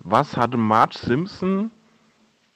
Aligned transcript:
Was 0.00 0.36
hatte 0.36 0.56
Marge 0.56 0.98
Simpson 0.98 1.70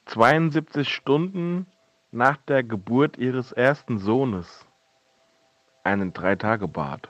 72 0.05 0.87
Stunden 0.87 1.67
nach 2.11 2.37
der 2.37 2.63
Geburt 2.63 3.17
ihres 3.17 3.51
ersten 3.51 3.97
Sohnes? 3.97 4.65
Einen 5.83 6.13
Drei-Tage-Bart. 6.13 7.09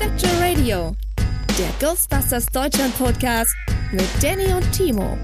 Spectral 0.00 0.36
Radio, 0.40 0.96
der 1.58 1.70
Ghostbusters 1.80 2.46
Deutschland 2.46 2.96
Podcast 2.96 3.52
mit 3.90 4.06
Danny 4.22 4.46
und 4.52 4.70
Timo. 4.70 5.18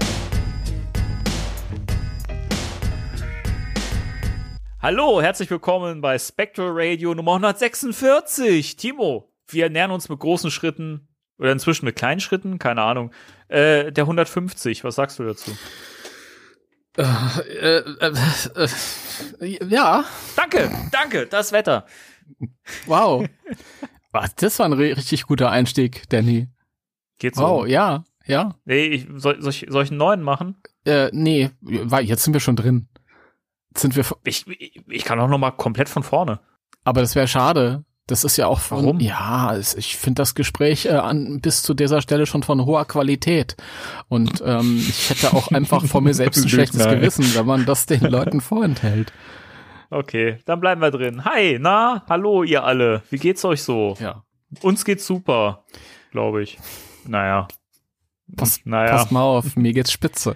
Hallo, 4.81 5.21
herzlich 5.21 5.49
willkommen 5.49 6.01
bei 6.01 6.19
Spectral 6.19 6.71
Radio 6.73 7.15
Nummer 7.15 7.35
146. 7.35 8.75
Timo, 8.75 9.31
wir 9.47 9.69
nähern 9.69 9.91
uns 9.91 10.09
mit 10.09 10.19
großen 10.19 10.51
Schritten 10.51 11.07
oder 11.37 11.53
inzwischen 11.53 11.85
mit 11.85 11.95
kleinen 11.95 12.19
Schritten, 12.19 12.59
keine 12.59 12.81
Ahnung, 12.81 13.11
äh, 13.47 13.93
der 13.93 14.03
150. 14.03 14.83
Was 14.83 14.95
sagst 14.95 15.19
du 15.19 15.23
dazu? 15.23 15.57
Äh, 16.97 17.77
äh, 17.77 18.67
äh, 19.39 19.65
ja, 19.69 20.03
Danke, 20.35 20.69
danke, 20.91 21.27
das 21.27 21.53
Wetter. 21.53 21.85
wow. 22.87 23.25
Was, 24.15 24.35
das 24.35 24.59
war 24.59 24.65
ein 24.67 24.73
ri- 24.73 24.95
richtig 24.95 25.23
guter 25.27 25.49
Einstieg, 25.51 26.03
Danny. 26.09 26.47
Geht 27.19 27.35
so. 27.35 27.41
Wow, 27.43 27.67
ja, 27.67 28.03
ja. 28.25 28.55
Nee, 28.65 28.85
ich, 28.87 29.07
soll, 29.15 29.41
soll, 29.41 29.51
ich, 29.51 29.65
soll 29.69 29.83
ich 29.83 29.89
einen 29.91 29.97
neuen 29.97 30.21
machen? 30.21 30.55
Äh, 30.85 31.09
nee, 31.11 31.51
wa- 31.61 31.99
jetzt 31.99 32.23
sind 32.23 32.33
wir 32.33 32.39
schon 32.39 32.55
drin. 32.55 32.87
Jetzt 33.69 33.81
sind 33.81 33.95
wir, 33.95 34.05
Ich, 34.23 34.45
ich, 34.87 35.03
kann 35.05 35.19
auch 35.19 35.27
noch 35.27 35.37
mal 35.37 35.51
komplett 35.51 35.89
von 35.89 36.03
vorne. 36.03 36.39
aber 36.83 37.01
das 37.01 37.15
wäre 37.15 37.27
schade. 37.27 37.83
Das 38.07 38.23
ist 38.23 38.37
ja 38.37 38.45
auch 38.45 38.59
von, 38.59 38.83
Warum? 38.85 38.99
ja, 38.99 39.57
ich 39.57 39.97
finde 39.97 40.21
das 40.21 40.35
Gespräch 40.35 40.85
äh, 40.85 40.89
an, 40.91 41.41
bis 41.41 41.63
zu 41.63 41.73
dieser 41.73 42.03
Stelle 42.03 42.27
schon 42.27 42.43
von 42.43 42.63
hoher 42.63 42.85
Qualität. 42.85 43.57
Und 44.09 44.43
ähm, 44.45 44.77
ich 44.87 45.09
hätte 45.09 45.33
auch 45.33 45.47
einfach 45.51 45.83
vor 45.85 46.01
mir 46.01 46.13
selbst 46.13 46.43
ein 46.43 46.49
schlechtes. 46.49 46.85
Gewissen, 46.85 47.25
wenn 47.33 47.47
man 47.47 47.65
das 47.65 47.87
den 47.87 48.01
Leuten 48.09 48.41
vorenthält. 48.41 49.11
Okay, 49.89 50.39
dann 50.45 50.59
bleiben 50.59 50.81
wir 50.81 50.91
drin. 50.91 51.25
Hi, 51.25 51.57
na, 51.59 52.03
hallo 52.09 52.43
ihr 52.43 52.63
alle. 52.63 53.03
Wie 53.09 53.17
geht's 53.17 53.45
euch 53.45 53.63
so? 53.63 53.95
Ja. 53.99 54.23
Uns 54.61 54.85
geht's 54.85 55.05
super, 55.05 55.63
glaube 56.11 56.41
ich. 56.43 56.57
Naja. 57.05 57.47
Pass, 58.35 58.61
naja. 58.65 58.91
Passt 58.91 59.11
mal 59.11 59.21
auf, 59.21 59.55
mir 59.55 59.73
geht's 59.73 59.91
spitze. 59.91 60.35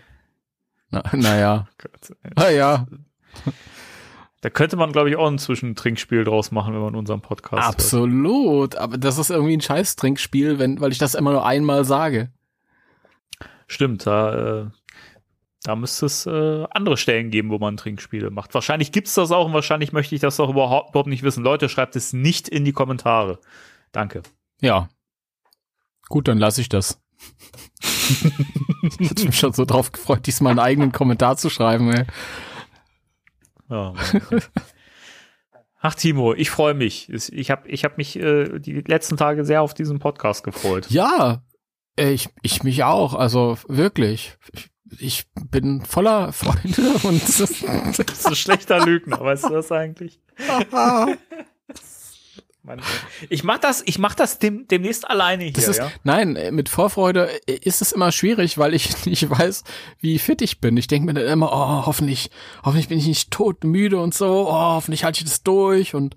Na, 0.92 1.04
naja. 1.14 1.68
Gott, 1.78 2.18
ey. 2.24 2.32
Ah 2.36 2.50
ja, 2.50 2.88
Da 4.42 4.50
könnte 4.50 4.76
man, 4.78 4.92
glaube 4.92 5.10
ich, 5.10 5.16
auch 5.18 5.28
ein 5.28 5.38
Zwischentrinkspiel 5.38 6.24
draus 6.24 6.52
machen, 6.52 6.74
wenn 6.74 6.82
man 6.82 6.96
unseren 6.96 7.22
Podcast 7.22 7.64
hört. 7.66 7.76
absolut. 7.76 8.76
Aber 8.76 8.98
das 8.98 9.18
ist 9.18 9.32
irgendwie 9.32 9.58
ein 9.58 9.62
Scheiß-Trinkspiel, 9.62 10.60
wenn, 10.60 10.80
weil 10.80 10.92
ich 10.92 10.98
das 10.98 11.16
immer 11.16 11.32
nur 11.32 11.46
einmal 11.46 11.84
sage. 11.86 12.32
Stimmt, 13.68 14.06
da, 14.08 14.62
äh, 14.62 14.66
da 15.64 15.76
müsste 15.76 16.06
es 16.06 16.26
äh, 16.26 16.66
andere 16.72 16.96
Stellen 16.98 17.32
geben, 17.32 17.50
wo 17.50 17.58
man 17.60 17.76
Trinkspiele 17.78 18.30
macht. 18.32 18.54
Wahrscheinlich 18.54 18.92
gibt's 18.92 19.14
das 19.16 19.32
auch 19.32 19.46
und 19.46 19.54
wahrscheinlich 19.54 19.92
möchte 19.92 20.16
ich 20.16 20.22
das 20.22 20.40
auch 20.40 20.50
überhaupt, 20.50 20.92
überhaupt 20.92 21.10
nicht 21.10 21.24
wissen. 21.24 21.44
Leute, 21.44 21.68
schreibt 21.70 21.96
es 21.96 22.14
nicht 22.14 22.48
in 22.48 22.64
die 22.66 22.72
Kommentare. 22.74 23.40
Danke. 23.92 24.24
Ja. 24.62 24.90
Gut, 26.08 26.28
dann 26.28 26.38
lasse 26.38 26.62
ich 26.62 26.70
das. 26.70 27.02
ich 29.00 29.10
hatte 29.10 29.26
mich 29.26 29.38
schon 29.38 29.54
so 29.54 29.66
drauf 29.66 29.92
gefreut, 29.92 30.26
diesmal 30.26 30.52
einen 30.52 30.60
eigenen 30.60 30.92
Kommentar 30.92 31.38
zu 31.38 31.50
schreiben. 31.50 31.92
Ey. 31.94 32.06
Ja, 33.70 33.94
Mann. 33.94 34.42
Ach, 35.82 35.96
Timo, 35.96 36.34
ich 36.34 36.50
freue 36.50 36.74
mich. 36.74 37.10
Es- 37.10 37.30
Ich 37.30 37.52
habe 37.52 37.68
ich 37.70 37.84
hab 37.86 37.98
mich 37.98 38.18
äh, 38.18 38.60
die 38.60 38.82
letzten 38.82 39.16
Tage 39.18 39.46
sehr 39.46 39.62
auf 39.62 39.74
diesen 39.74 40.00
Podcast 40.00 40.44
gefreut. 40.44 40.88
Ja, 40.90 41.42
äh, 41.98 42.12
ich, 42.12 42.30
ich 42.42 42.64
mich 42.64 42.84
auch. 42.84 43.14
Also 43.14 43.58
wirklich. 43.68 44.38
Ich, 44.54 44.70
ich 44.98 45.26
bin 45.50 45.86
voller 45.86 46.34
Freunde 46.34 46.94
und 47.04 47.22
Das 47.22 47.40
ist 47.40 48.28
ein 48.28 48.36
schlechter 48.36 48.86
Lügner, 48.86 49.20
weißt 49.20 49.46
du 49.46 49.50
das 49.50 49.72
eigentlich? 49.72 50.20
Mann, 52.62 52.82
ich 53.30 53.44
mach 53.44 53.58
das, 53.58 53.82
ich 53.86 54.00
mach 54.00 54.16
das 54.16 54.38
dem, 54.38 54.68
demnächst 54.68 55.10
alleine 55.10 55.46
hier, 55.46 55.58
ist, 55.58 55.78
ja? 55.78 55.92
Nein, 56.04 56.36
äh, 56.36 56.52
mit 56.52 56.68
Vorfreude 56.68 57.30
äh, 57.48 57.54
ist 57.54 57.82
es 57.82 57.94
immer 57.94 58.12
schwierig, 58.12 58.58
weil 58.58 58.74
ich 58.74 59.06
nicht 59.06 59.30
weiß, 59.30 59.64
wie 60.00 60.20
fit 60.20 60.42
ich 60.42 60.60
bin. 60.60 60.76
Ich 60.76 60.88
denke 60.88 61.06
mir 61.06 61.14
dann 61.14 61.32
immer, 61.32 61.52
oh, 61.52 61.86
hoffentlich, 61.86 62.30
hoffentlich 62.64 62.90
bin 62.90 63.00
ich 63.00 63.08
nicht 63.08 63.32
todmüde 63.32 64.00
und 64.00 64.14
so, 64.14 64.50
oh, 64.50 64.54
hoffentlich 64.54 65.06
halte 65.06 65.20
ich 65.20 65.30
das 65.30 65.44
durch 65.44 65.96
und 65.96 66.16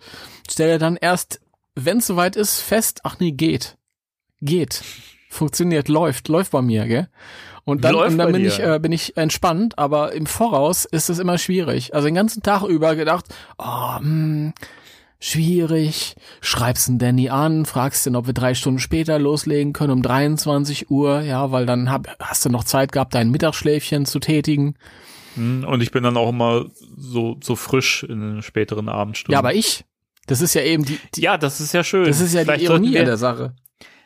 stelle 0.51 0.79
dann 0.79 0.97
erst, 0.97 1.41
wenn 1.75 1.99
es 1.99 2.07
soweit 2.07 2.37
ist, 2.37 2.61
fest, 2.61 3.01
ach 3.05 3.19
nee, 3.21 3.31
geht. 3.31 3.79
Geht. 4.41 4.83
Funktioniert, 5.31 5.89
läuft, 5.89 6.29
läuft 6.29 6.51
bei 6.51 6.61
mir, 6.61 6.87
gell? 6.87 7.09
Und 7.65 7.85
dann, 7.85 7.95
und 7.95 8.19
dann 8.19 8.33
bin 8.33 8.43
dir. 8.43 8.49
ich, 8.49 8.61
äh, 8.61 8.79
bin 8.81 8.91
ich 8.93 9.17
entspannt, 9.17 9.79
aber 9.79 10.13
im 10.13 10.27
Voraus 10.27 10.85
ist 10.85 11.09
es 11.11 11.19
immer 11.19 11.39
schwierig. 11.39 11.95
Also 11.95 12.07
den 12.07 12.15
ganzen 12.15 12.43
Tag 12.43 12.65
über 12.65 12.97
gedacht, 12.97 13.27
oh, 13.59 13.99
hm, 13.99 14.53
schwierig. 15.21 16.17
Schreibst 16.41 16.89
den 16.89 16.99
Danny 16.99 17.31
an, 17.31 17.65
fragst 17.65 18.07
ihn, 18.07 18.17
ob 18.17 18.27
wir 18.27 18.35
drei 18.35 18.55
Stunden 18.55 18.81
später 18.81 19.19
loslegen 19.19 19.73
können, 19.73 19.93
um 19.93 20.03
23 20.03 20.91
Uhr, 20.91 21.21
ja, 21.21 21.53
weil 21.53 21.65
dann 21.65 21.91
hab, 21.91 22.09
hast 22.19 22.45
du 22.45 22.49
noch 22.49 22.65
Zeit 22.65 22.91
gehabt, 22.91 23.15
dein 23.15 23.31
Mittagsschläfchen 23.31 24.07
zu 24.07 24.19
tätigen. 24.19 24.75
Hm, 25.37 25.65
Und 25.65 25.83
ich 25.83 25.93
bin 25.93 26.03
dann 26.03 26.17
auch 26.17 26.31
immer 26.31 26.67
so, 26.97 27.39
so 27.43 27.55
frisch 27.55 28.03
in 28.03 28.21
den 28.21 28.43
späteren 28.43 28.89
Abendstunden. 28.89 29.35
Ja, 29.35 29.39
aber 29.39 29.55
ich, 29.55 29.85
das 30.27 30.41
ist 30.41 30.55
ja 30.55 30.63
eben 30.63 30.85
die, 30.85 30.99
die 31.15 31.23
ja, 31.23 31.39
das 31.39 31.61
ist 31.61 31.73
ja 31.73 31.85
schön. 31.85 32.07
das 32.07 32.21
ist 32.21 32.35
ja 32.35 32.41
die 32.41 32.47
Vielleicht 32.47 32.67
sollten 32.67 32.85
Ironie 32.85 32.99
wir, 32.99 33.05
der 33.05 33.17
Sache. 33.17 33.55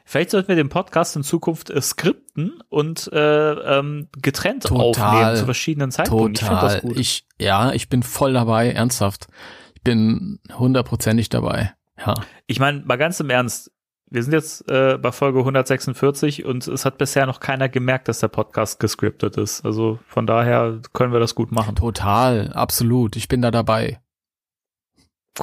Vielleicht 0.08 0.30
sollten 0.30 0.46
wir 0.46 0.54
den 0.54 0.68
Podcast 0.68 1.16
in 1.16 1.24
Zukunft 1.24 1.68
äh, 1.68 1.82
skripten 1.82 2.62
und 2.68 3.10
äh, 3.12 3.78
ähm, 3.78 4.08
getrennt 4.22 4.62
Total. 4.62 5.16
aufnehmen 5.16 5.36
zu 5.36 5.44
verschiedenen 5.46 5.90
Zeitpunkten. 5.90 6.34
Ich 6.34 6.40
finde 6.44 6.60
das 6.60 6.74
Total. 6.74 6.88
gut. 6.88 6.96
Ich, 6.96 7.26
ja, 7.40 7.72
ich 7.72 7.88
bin 7.88 8.04
voll 8.04 8.32
dabei, 8.32 8.70
ernsthaft. 8.70 9.26
Ich 9.74 9.82
bin 9.82 10.38
hundertprozentig 10.56 11.28
dabei. 11.28 11.74
Ja. 11.98 12.14
Ich 12.46 12.60
meine, 12.60 12.84
mal 12.84 12.94
ganz 12.98 13.18
im 13.18 13.30
Ernst, 13.30 13.72
wir 14.08 14.22
sind 14.22 14.32
jetzt 14.32 14.70
äh, 14.70 14.96
bei 14.96 15.10
Folge 15.10 15.40
146 15.40 16.44
und 16.44 16.68
es 16.68 16.84
hat 16.84 16.98
bisher 16.98 17.26
noch 17.26 17.40
keiner 17.40 17.68
gemerkt, 17.68 18.06
dass 18.06 18.20
der 18.20 18.28
Podcast 18.28 18.78
gescriptet 18.78 19.36
ist. 19.36 19.64
Also 19.64 19.98
von 20.06 20.24
daher 20.24 20.82
können 20.92 21.12
wir 21.12 21.18
das 21.18 21.34
gut 21.34 21.50
machen. 21.50 21.74
Total, 21.74 22.52
absolut. 22.52 23.16
Ich 23.16 23.26
bin 23.26 23.42
da 23.42 23.50
dabei. 23.50 23.98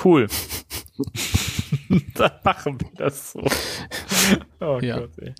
Cool. 0.02 0.28
Dann 2.16 2.32
machen 2.44 2.80
wir 2.80 2.92
das 2.96 3.32
so. 3.32 3.44
Oh 4.62 4.80
Ja. 4.82 5.00
Gott, 5.00 5.12
ey. 5.20 5.34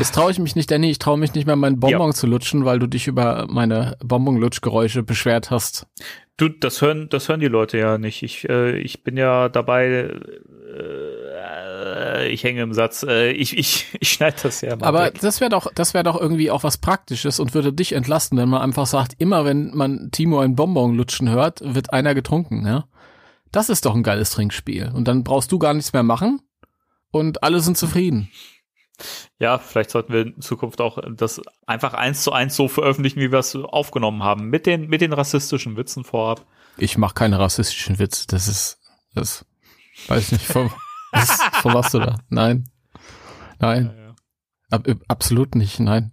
Jetzt 0.00 0.14
traue 0.14 0.32
ich 0.32 0.40
mich 0.40 0.56
nicht, 0.56 0.68
Danny, 0.70 0.90
ich 0.90 0.98
traue 0.98 1.16
mich 1.16 1.32
nicht 1.34 1.46
mehr, 1.46 1.54
meinen 1.54 1.78
Bonbon 1.78 2.12
zu 2.12 2.26
lutschen, 2.26 2.64
weil 2.64 2.80
du 2.80 2.88
dich 2.88 3.06
über 3.06 3.46
meine 3.48 3.96
Bonbon-Lutschgeräusche 4.02 5.04
beschwert 5.04 5.52
hast. 5.52 5.86
Du, 6.36 6.48
das 6.48 6.82
hören, 6.82 7.08
das 7.08 7.28
hören 7.28 7.38
die 7.38 7.46
Leute 7.46 7.78
ja 7.78 7.96
nicht. 7.96 8.24
Ich, 8.24 8.48
äh, 8.48 8.76
ich 8.78 9.04
bin 9.04 9.16
ja 9.16 9.48
dabei, 9.48 10.10
äh, 10.76 12.28
ich 12.28 12.42
hänge 12.42 12.62
im 12.62 12.72
Satz. 12.72 13.04
Äh, 13.08 13.30
ich, 13.30 13.56
ich, 13.56 13.86
ich 14.00 14.08
schneide 14.10 14.36
das 14.42 14.60
ja 14.60 14.74
mal 14.74 14.86
Aber 14.86 15.04
weg. 15.04 15.20
das 15.20 15.40
wäre 15.40 15.50
doch, 15.50 15.70
das 15.72 15.94
wäre 15.94 16.02
doch 16.04 16.20
irgendwie 16.20 16.50
auch 16.50 16.64
was 16.64 16.78
Praktisches 16.78 17.38
und 17.38 17.54
würde 17.54 17.72
dich 17.72 17.92
entlasten, 17.92 18.36
wenn 18.38 18.48
man 18.48 18.62
einfach 18.62 18.86
sagt, 18.86 19.14
immer 19.18 19.44
wenn 19.44 19.70
man 19.74 20.08
Timo 20.10 20.40
ein 20.40 20.56
Bonbon 20.56 20.96
lutschen 20.96 21.30
hört, 21.30 21.60
wird 21.62 21.92
einer 21.92 22.14
getrunken, 22.14 22.66
ja? 22.66 22.84
Das 23.52 23.68
ist 23.68 23.86
doch 23.86 23.94
ein 23.94 24.02
geiles 24.02 24.30
Trinkspiel. 24.30 24.90
Und 24.92 25.06
dann 25.06 25.22
brauchst 25.22 25.52
du 25.52 25.60
gar 25.60 25.74
nichts 25.74 25.92
mehr 25.92 26.02
machen 26.02 26.40
und 27.14 27.44
alle 27.44 27.60
sind 27.60 27.78
zufrieden. 27.78 28.28
Ja, 29.38 29.58
vielleicht 29.58 29.90
sollten 29.90 30.12
wir 30.12 30.22
in 30.22 30.40
Zukunft 30.40 30.80
auch 30.80 30.98
das 31.16 31.40
einfach 31.66 31.94
eins 31.94 32.22
zu 32.22 32.32
eins 32.32 32.56
so 32.56 32.66
veröffentlichen, 32.66 33.20
wie 33.20 33.30
wir 33.30 33.38
es 33.38 33.54
aufgenommen 33.54 34.22
haben. 34.22 34.50
Mit 34.50 34.66
den, 34.66 34.88
mit 34.88 35.00
den 35.00 35.12
rassistischen 35.12 35.76
Witzen 35.76 36.02
vorab. 36.02 36.44
Ich 36.76 36.98
mache 36.98 37.14
keine 37.14 37.38
rassistischen 37.38 38.00
Witze. 38.00 38.26
Das 38.26 38.48
ist, 38.48 38.80
das 39.14 39.46
weiß 40.08 40.24
ich 40.24 40.32
nicht, 40.32 40.46
von, 40.46 40.72
was, 41.12 41.40
von 41.62 41.74
was 41.74 41.92
du 41.92 42.00
da? 42.00 42.16
Nein. 42.28 42.68
Nein. 43.60 44.14
Ab, 44.70 44.86
absolut 45.06 45.54
nicht, 45.54 45.78
nein. 45.78 46.12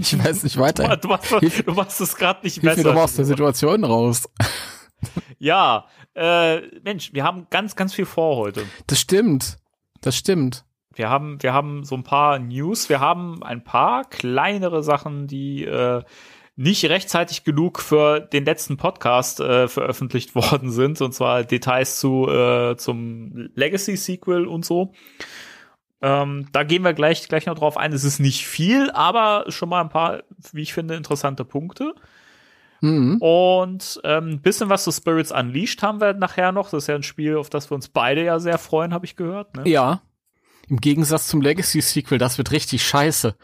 Ich 0.00 0.18
weiß 0.18 0.42
nicht 0.42 0.56
weiter. 0.56 0.96
Du 0.96 1.08
machst, 1.08 1.30
du 1.30 1.72
machst 1.72 2.00
es 2.00 2.16
gerade 2.16 2.40
nicht 2.44 2.62
besser. 2.62 2.94
mal 2.94 3.04
aus 3.04 3.14
der 3.14 3.26
Situation 3.26 3.84
raus. 3.84 4.28
Ja, 5.38 5.86
äh, 6.14 6.62
Mensch, 6.80 7.12
wir 7.12 7.24
haben 7.24 7.46
ganz, 7.50 7.76
ganz 7.76 7.92
viel 7.92 8.06
vor 8.06 8.36
heute. 8.36 8.64
Das 8.86 8.98
stimmt. 8.98 9.58
Das 10.06 10.14
stimmt. 10.16 10.64
Wir 10.94 11.10
haben, 11.10 11.42
wir 11.42 11.52
haben 11.52 11.82
so 11.82 11.96
ein 11.96 12.04
paar 12.04 12.38
News, 12.38 12.88
wir 12.88 13.00
haben 13.00 13.42
ein 13.42 13.64
paar 13.64 14.04
kleinere 14.04 14.84
Sachen, 14.84 15.26
die 15.26 15.64
äh, 15.64 16.04
nicht 16.54 16.84
rechtzeitig 16.84 17.42
genug 17.42 17.80
für 17.80 18.20
den 18.20 18.44
letzten 18.44 18.76
Podcast 18.76 19.40
äh, 19.40 19.66
veröffentlicht 19.66 20.34
worden 20.36 20.70
sind, 20.70 21.00
und 21.00 21.12
zwar 21.12 21.42
Details 21.42 21.98
zu 21.98 22.28
äh, 22.28 22.76
zum 22.76 23.50
Legacy 23.56 23.96
Sequel 23.96 24.46
und 24.46 24.64
so. 24.64 24.92
Ähm, 26.00 26.46
da 26.52 26.62
gehen 26.62 26.84
wir 26.84 26.92
gleich 26.94 27.26
gleich 27.26 27.46
noch 27.46 27.58
drauf 27.58 27.76
ein. 27.76 27.92
Es 27.92 28.04
ist 28.04 28.20
nicht 28.20 28.46
viel, 28.46 28.92
aber 28.92 29.46
schon 29.48 29.68
mal 29.68 29.80
ein 29.80 29.88
paar, 29.88 30.22
wie 30.52 30.62
ich 30.62 30.72
finde, 30.72 30.94
interessante 30.94 31.44
Punkte. 31.44 31.96
Mhm. 32.80 33.16
Und 33.20 34.00
ähm, 34.04 34.28
ein 34.30 34.40
bisschen 34.42 34.68
was 34.68 34.84
zu 34.84 34.92
Spirits 34.92 35.32
Unleashed 35.32 35.82
haben 35.82 36.00
wir 36.00 36.12
nachher 36.14 36.52
noch. 36.52 36.70
Das 36.70 36.84
ist 36.84 36.86
ja 36.88 36.94
ein 36.94 37.02
Spiel, 37.02 37.36
auf 37.36 37.48
das 37.50 37.70
wir 37.70 37.74
uns 37.74 37.88
beide 37.88 38.24
ja 38.24 38.38
sehr 38.38 38.58
freuen, 38.58 38.92
habe 38.92 39.06
ich 39.06 39.16
gehört. 39.16 39.56
Ne? 39.56 39.68
Ja. 39.68 40.02
Im 40.68 40.78
Gegensatz 40.80 41.28
zum 41.28 41.40
Legacy-Sequel, 41.42 42.18
das 42.18 42.38
wird 42.38 42.50
richtig 42.50 42.84
scheiße. 42.84 43.36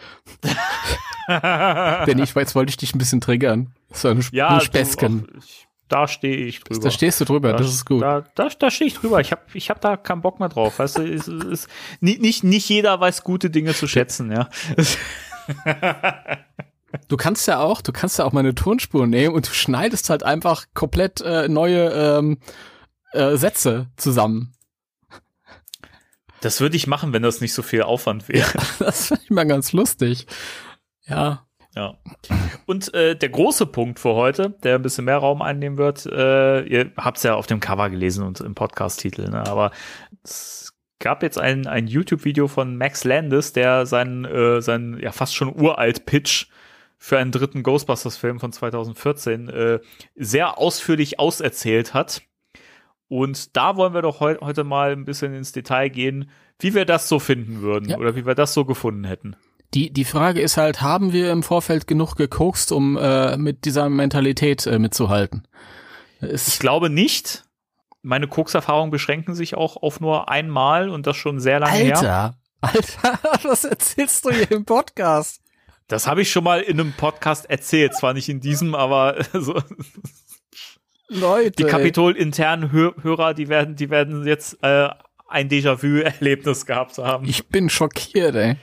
Denn 1.28 2.18
ich, 2.18 2.34
jetzt 2.34 2.54
wollte 2.54 2.70
ich 2.70 2.76
dich 2.76 2.94
ein 2.94 2.98
bisschen 2.98 3.20
triggern. 3.20 3.72
So 3.92 4.08
ein, 4.08 4.24
Ja, 4.32 4.48
ein 4.48 4.58
du, 4.58 4.64
Späßchen. 4.64 5.28
ich, 5.38 5.68
da 5.88 6.08
stehe 6.08 6.36
ich 6.36 6.60
drüber. 6.64 6.80
Da 6.80 6.90
stehst 6.90 7.20
du 7.20 7.24
drüber, 7.24 7.52
Da- 7.52 7.58
das 7.58 7.68
ist 7.68 7.84
gut. 7.86 8.02
Da, 8.02 8.24
da, 8.34 8.48
da 8.48 8.70
stehe 8.72 8.88
ich 8.88 8.94
drüber. 8.94 9.20
Ich 9.20 9.30
habe 9.30 9.42
ich 9.54 9.70
hab 9.70 9.80
da 9.80 9.96
keinen 9.96 10.20
Bock 10.22 10.40
mehr 10.40 10.48
drauf. 10.48 10.78
Weißt 10.80 10.98
du, 10.98 11.02
es, 11.02 11.28
es, 11.28 11.68
nicht, 12.00 12.20
nicht, 12.20 12.42
nicht 12.44 12.68
jeder 12.68 12.98
weiß 12.98 13.22
gute 13.22 13.50
Dinge 13.50 13.72
zu 13.74 13.86
schätzen, 13.86 14.32
ja. 14.32 14.48
Du 17.08 17.16
kannst 17.16 17.46
ja 17.46 17.60
auch, 17.60 17.80
du 17.80 17.92
kannst 17.92 18.18
ja 18.18 18.24
auch 18.24 18.32
meine 18.32 18.54
Tonspur 18.54 19.06
nehmen 19.06 19.34
und 19.34 19.48
du 19.48 19.52
schneidest 19.52 20.10
halt 20.10 20.22
einfach 20.22 20.66
komplett 20.74 21.20
äh, 21.20 21.48
neue 21.48 21.88
ähm, 21.90 22.38
äh, 23.12 23.36
Sätze 23.36 23.88
zusammen. 23.96 24.54
Das 26.40 26.60
würde 26.60 26.76
ich 26.76 26.86
machen, 26.86 27.12
wenn 27.12 27.22
das 27.22 27.40
nicht 27.40 27.54
so 27.54 27.62
viel 27.62 27.82
Aufwand 27.82 28.28
wäre. 28.28 28.50
Das 28.78 29.08
finde 29.08 29.22
ich 29.24 29.30
mal 29.30 29.46
ganz 29.46 29.72
lustig. 29.72 30.26
Ja. 31.06 31.46
Ja. 31.74 31.96
Und 32.66 32.92
äh, 32.92 33.16
der 33.16 33.30
große 33.30 33.64
Punkt 33.64 33.98
für 33.98 34.14
heute, 34.14 34.50
der 34.62 34.74
ein 34.74 34.82
bisschen 34.82 35.06
mehr 35.06 35.16
Raum 35.16 35.40
einnehmen 35.40 35.78
wird, 35.78 36.04
äh, 36.04 36.62
ihr 36.64 36.92
habt 36.98 37.16
es 37.16 37.22
ja 37.22 37.34
auf 37.34 37.46
dem 37.46 37.60
Cover 37.60 37.88
gelesen 37.88 38.26
und 38.26 38.40
im 38.40 38.54
Podcast-Titel, 38.54 39.30
ne? 39.30 39.46
aber 39.46 39.70
es 40.22 40.74
gab 40.98 41.22
jetzt 41.22 41.38
ein, 41.38 41.66
ein 41.66 41.86
YouTube-Video 41.86 42.46
von 42.46 42.76
Max 42.76 43.04
Landis, 43.04 43.54
der 43.54 43.86
seinen, 43.86 44.26
äh, 44.26 44.60
seinen 44.60 45.00
ja 45.00 45.12
fast 45.12 45.34
schon 45.34 45.54
uralt 45.54 46.04
Pitch 46.04 46.46
für 47.04 47.18
einen 47.18 47.32
dritten 47.32 47.64
Ghostbusters-Film 47.64 48.38
von 48.38 48.52
2014 48.52 49.48
äh, 49.48 49.80
sehr 50.14 50.56
ausführlich 50.56 51.18
auserzählt 51.18 51.94
hat. 51.94 52.22
Und 53.08 53.56
da 53.56 53.74
wollen 53.74 53.92
wir 53.92 54.02
doch 54.02 54.20
heu 54.20 54.36
heute 54.40 54.62
mal 54.62 54.92
ein 54.92 55.04
bisschen 55.04 55.34
ins 55.34 55.50
Detail 55.50 55.88
gehen, 55.88 56.30
wie 56.60 56.74
wir 56.74 56.84
das 56.84 57.08
so 57.08 57.18
finden 57.18 57.60
würden 57.60 57.90
Ja. 57.90 57.98
oder 57.98 58.14
wie 58.14 58.24
wir 58.24 58.36
das 58.36 58.54
so 58.54 58.64
gefunden 58.64 59.02
hätten. 59.02 59.34
Die, 59.74 59.92
die 59.92 60.04
Frage 60.04 60.40
ist 60.40 60.56
halt, 60.56 60.80
haben 60.80 61.12
wir 61.12 61.32
im 61.32 61.42
Vorfeld 61.42 61.88
genug 61.88 62.14
gekokst, 62.14 62.70
um 62.70 62.96
äh, 62.96 63.36
mit 63.36 63.64
dieser 63.64 63.88
Mentalität 63.90 64.64
äh, 64.68 64.78
mitzuhalten? 64.78 65.48
Ich 66.20 66.28
Ist, 66.30 66.60
glaube 66.60 66.88
nicht. 66.88 67.42
Meine 68.02 68.28
Koks-Erfahrungen 68.28 68.92
beschränken 68.92 69.34
sich 69.34 69.56
auch 69.56 69.76
auf 69.76 69.98
nur 69.98 70.28
einmal 70.28 70.88
und 70.88 71.08
das 71.08 71.16
schon 71.16 71.40
sehr 71.40 71.58
lange 71.58 71.72
her. 71.78 71.96
Alter, 71.96 72.36
Alter, 72.60 73.18
was 73.48 73.64
erzählst 73.64 74.24
du 74.24 74.30
hier 74.30 74.52
im 74.52 74.64
Podcast? 74.64 75.41
Das 75.92 76.06
habe 76.06 76.22
ich 76.22 76.32
schon 76.32 76.42
mal 76.42 76.62
in 76.62 76.80
einem 76.80 76.94
Podcast 76.94 77.50
erzählt. 77.50 77.94
Zwar 77.94 78.14
nicht 78.14 78.30
in 78.30 78.40
diesem, 78.40 78.74
aber 78.74 79.22
so, 79.34 79.62
Leute. 81.08 81.50
die 81.50 81.64
Kapitol-internen 81.64 82.72
Hö 82.72 82.92
Hörer, 83.02 83.34
die 83.34 83.48
werden, 83.48 83.76
die 83.76 83.90
werden 83.90 84.26
jetzt 84.26 84.56
äh, 84.62 84.88
ein 85.28 85.50
Déjà-vu-Erlebnis 85.50 86.64
gehabt 86.64 86.96
haben. 86.96 87.28
Ich 87.28 87.46
bin 87.48 87.68
schockiert, 87.68 88.34
ey. 88.34 88.56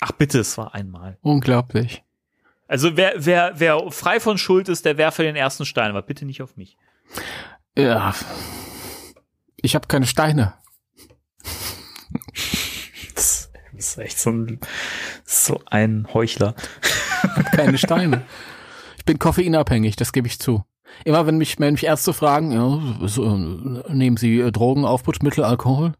Ach 0.00 0.12
bitte, 0.12 0.40
es 0.40 0.58
war 0.58 0.74
einmal. 0.74 1.16
Unglaublich. 1.22 2.04
Also 2.68 2.98
wer, 2.98 3.14
wer, 3.16 3.52
wer 3.56 3.90
frei 3.90 4.20
von 4.20 4.36
Schuld 4.36 4.68
ist, 4.68 4.84
der 4.84 4.98
werfe 4.98 5.22
den 5.22 5.36
ersten 5.36 5.64
Stein, 5.64 5.88
aber 5.88 6.02
bitte 6.02 6.26
nicht 6.26 6.42
auf 6.42 6.58
mich. 6.58 6.76
Ja. 7.78 8.14
Ich 9.56 9.74
habe 9.74 9.88
keine 9.88 10.06
Steine. 10.06 10.52
Das 13.76 13.86
ist 13.88 13.98
echt 13.98 14.18
so 14.18 14.30
ein, 14.30 14.60
so 15.24 15.60
ein 15.66 16.06
Heuchler. 16.12 16.54
keine 17.52 17.78
Steine. 17.78 18.22
Ich 18.98 19.04
bin 19.04 19.18
koffeinabhängig, 19.18 19.96
das 19.96 20.12
gebe 20.12 20.26
ich 20.26 20.38
zu. 20.38 20.64
Immer 21.04 21.26
wenn 21.26 21.38
mich, 21.38 21.58
wenn 21.58 21.74
mich 21.74 21.84
Ärzte 21.84 22.12
fragen, 22.12 22.52
ja, 22.52 23.06
so, 23.08 23.36
nehmen 23.36 24.16
Sie 24.16 24.38
äh, 24.40 24.52
Drogen, 24.52 24.84
Aufputschmittel, 24.84 25.42
Alkohol? 25.44 25.94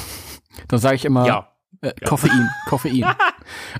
Dann 0.68 0.80
sage 0.80 0.96
ich 0.96 1.04
immer 1.04 1.26
Ja. 1.26 1.48
äh, 1.82 1.92
Koffein, 2.04 2.48
Koffein. 2.66 3.04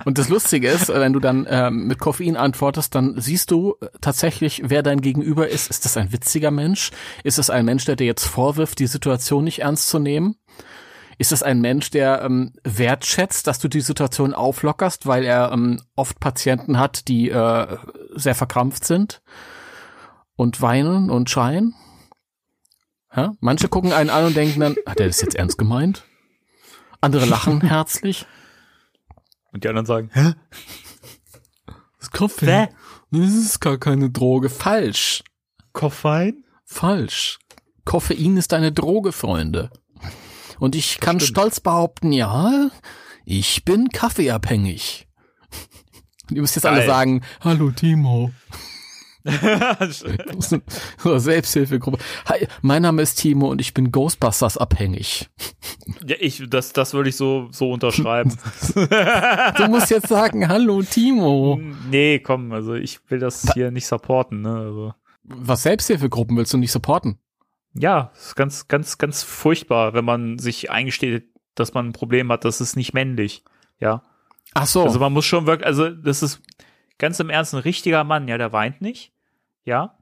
Und 0.05 0.17
das 0.19 0.29
Lustige 0.29 0.67
ist, 0.69 0.89
wenn 0.89 1.13
du 1.13 1.19
dann 1.19 1.47
ähm, 1.49 1.87
mit 1.87 1.97
Koffein 1.99 2.35
antwortest, 2.35 2.93
dann 2.93 3.19
siehst 3.19 3.49
du 3.49 3.75
äh, 3.81 3.87
tatsächlich, 4.01 4.61
wer 4.65 4.83
dein 4.83 5.01
Gegenüber 5.01 5.47
ist. 5.47 5.69
Ist 5.69 5.85
das 5.85 5.97
ein 5.97 6.11
witziger 6.11 6.51
Mensch? 6.51 6.91
Ist 7.23 7.39
es 7.39 7.49
ein 7.49 7.65
Mensch, 7.65 7.85
der 7.85 7.95
dir 7.95 8.05
jetzt 8.05 8.25
vorwirft, 8.25 8.79
die 8.79 8.87
Situation 8.87 9.45
nicht 9.45 9.59
ernst 9.59 9.87
zu 9.89 9.99
nehmen? 9.99 10.35
Ist 11.23 11.31
es 11.31 11.41
ein 11.41 11.61
Mensch, 11.61 11.89
der 11.89 12.21
ähm, 12.23 12.51
wertschätzt, 12.65 13.47
dass 13.47 13.57
du 13.57 13.69
die 13.69 13.79
Situation 13.79 14.33
auflockerst, 14.33 15.07
weil 15.07 15.23
er 15.23 15.53
ähm, 15.53 15.79
oft 15.95 16.19
Patienten 16.19 16.77
hat, 16.77 17.07
die 17.07 17.29
äh, 17.29 17.77
sehr 18.13 18.35
verkrampft 18.35 18.83
sind 18.83 19.21
und 20.35 20.61
weinen 20.61 21.09
und 21.09 21.29
schreien? 21.29 21.75
Ja? 23.15 23.35
Manche 23.39 23.69
gucken 23.69 23.93
einen 23.93 24.09
an 24.09 24.25
und 24.25 24.35
denken 24.35 24.59
dann, 24.59 24.75
hat 24.85 24.99
er 24.99 25.07
das 25.07 25.21
jetzt 25.21 25.35
ernst 25.35 25.57
gemeint? 25.57 26.03
Andere 26.99 27.23
lachen 27.23 27.61
herzlich. 27.69 28.25
Und 29.53 29.63
die 29.63 29.69
anderen 29.69 29.85
sagen, 29.85 30.09
hä? 30.11 30.33
Das 31.99 32.11
Koffein. 32.11 32.67
Das 33.11 33.33
ist 33.33 33.61
gar 33.61 33.77
keine 33.77 34.09
Droge. 34.09 34.49
Falsch. 34.49 35.23
Koffein? 35.71 36.43
Falsch. 36.65 37.39
Koffein 37.85 38.35
ist 38.35 38.51
eine 38.51 38.73
Droge, 38.73 39.13
Freunde. 39.13 39.71
Und 40.63 40.75
ich 40.77 41.01
kann 41.01 41.19
stolz 41.19 41.59
behaupten, 41.59 42.13
ja, 42.13 42.69
ich 43.25 43.65
bin 43.65 43.89
kaffeeabhängig. 43.89 45.09
Und 46.29 46.37
ihr 46.37 46.41
müsst 46.41 46.55
jetzt 46.55 46.65
alle 46.65 46.77
Geil. 46.77 46.87
sagen, 46.87 47.21
hallo 47.41 47.71
Timo. 47.71 48.31
Selbsthilfegruppe. 51.17 51.97
Hi, 52.29 52.47
mein 52.61 52.81
Name 52.81 53.01
ist 53.01 53.15
Timo 53.15 53.49
und 53.49 53.59
ich 53.59 53.73
bin 53.73 53.91
Ghostbusters 53.91 54.57
abhängig. 54.57 55.29
Ja, 56.05 56.15
ich, 56.19 56.41
das, 56.49 56.71
das 56.71 56.93
würde 56.93 57.09
ich 57.09 57.17
so, 57.17 57.49
so 57.51 57.69
unterschreiben. 57.71 58.37
Du 59.57 59.67
musst 59.67 59.89
jetzt 59.91 60.07
sagen, 60.07 60.47
hallo 60.47 60.81
Timo. 60.81 61.59
nee, 61.89 62.19
komm, 62.19 62.53
also 62.53 62.73
ich 62.73 62.99
will 63.09 63.19
das 63.19 63.51
hier 63.53 63.69
nicht 63.69 63.87
supporten, 63.87 64.43
ne, 64.43 64.55
also. 64.55 64.93
Was 65.23 65.63
Selbsthilfegruppen 65.63 66.37
willst 66.37 66.53
du 66.53 66.57
nicht 66.57 66.71
supporten? 66.71 67.19
Ja, 67.73 68.11
es 68.15 68.27
ist 68.27 68.35
ganz, 68.35 68.67
ganz, 68.67 68.97
ganz 68.97 69.23
furchtbar, 69.23 69.93
wenn 69.93 70.05
man 70.05 70.37
sich 70.37 70.69
eingesteht, 70.69 71.27
dass 71.55 71.73
man 71.73 71.87
ein 71.87 71.93
Problem 71.93 72.31
hat, 72.31 72.45
das 72.45 72.61
ist 72.61 72.75
nicht 72.75 72.93
männlich. 72.93 73.43
Ja. 73.79 74.03
Ach 74.53 74.67
so. 74.67 74.83
Also 74.83 74.99
man 74.99 75.13
muss 75.13 75.25
schon 75.25 75.47
wirklich, 75.47 75.65
also 75.65 75.89
das 75.89 76.23
ist 76.23 76.41
ganz 76.97 77.19
im 77.19 77.29
Ernst 77.29 77.53
ein 77.53 77.59
richtiger 77.59 78.03
Mann, 78.03 78.27
ja, 78.27 78.37
der 78.37 78.53
weint 78.53 78.81
nicht. 78.81 79.11
Ja. 79.63 79.97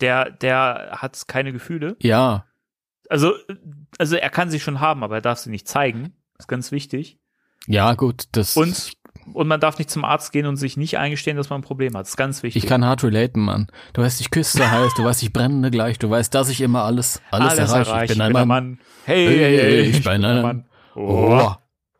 Der, 0.00 0.30
der 0.30 0.98
hat 1.00 1.26
keine 1.26 1.52
Gefühle. 1.52 1.96
ja. 2.00 2.44
Also, 3.08 3.34
also 3.98 4.16
er 4.16 4.30
kann 4.30 4.50
sie 4.50 4.58
schon 4.58 4.80
haben, 4.80 5.04
aber 5.04 5.14
er 5.14 5.20
darf 5.20 5.38
sie 5.38 5.48
nicht 5.48 5.68
zeigen. 5.68 6.16
ist 6.40 6.48
ganz 6.48 6.72
wichtig. 6.72 7.20
Ja, 7.68 7.94
gut, 7.94 8.24
das. 8.32 8.56
Und, 8.56 8.94
und 9.32 9.48
man 9.48 9.60
darf 9.60 9.78
nicht 9.78 9.90
zum 9.90 10.04
Arzt 10.04 10.32
gehen 10.32 10.46
und 10.46 10.56
sich 10.56 10.76
nicht 10.76 10.98
eingestehen, 10.98 11.36
dass 11.36 11.50
man 11.50 11.60
ein 11.60 11.64
Problem 11.64 11.94
hat. 11.94 12.02
Das 12.02 12.10
ist 12.10 12.16
ganz 12.16 12.42
wichtig. 12.42 12.64
Ich 12.64 12.68
kann 12.68 12.84
hart 12.84 13.02
relaten, 13.04 13.42
Mann. 13.42 13.68
Du 13.92 14.02
weißt, 14.02 14.20
ich 14.20 14.30
küsse 14.30 14.68
heiß, 14.70 14.94
du 14.94 15.04
weißt, 15.04 15.22
ich 15.22 15.32
brenne 15.32 15.70
gleich, 15.70 15.98
du 15.98 16.10
weißt, 16.10 16.34
dass 16.34 16.48
ich 16.48 16.60
immer 16.60 16.82
alles, 16.84 17.20
alles, 17.30 17.58
erreiche. 17.58 18.12
Ich 18.12 18.18
bin 18.18 18.36
ein 18.36 18.46
Mann. 18.46 18.78
Hey, 19.04 19.26
Hey, 19.26 19.38
hey, 19.38 19.58
hey, 19.58 19.80
ich 19.82 20.02
bin 20.04 20.24
ein 20.24 20.42
Mann. 20.42 20.64
Oh, 20.98 21.52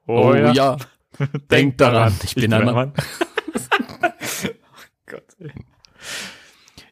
Oh, 0.07 0.33
ja. 0.35 0.77
Denk 1.51 1.77
daran, 1.79 2.15
ich 2.23 2.35
bin 2.35 2.51
ein 2.53 2.65
Mann. 2.65 2.93
Gott, 5.07 5.25
ey. 5.39 5.51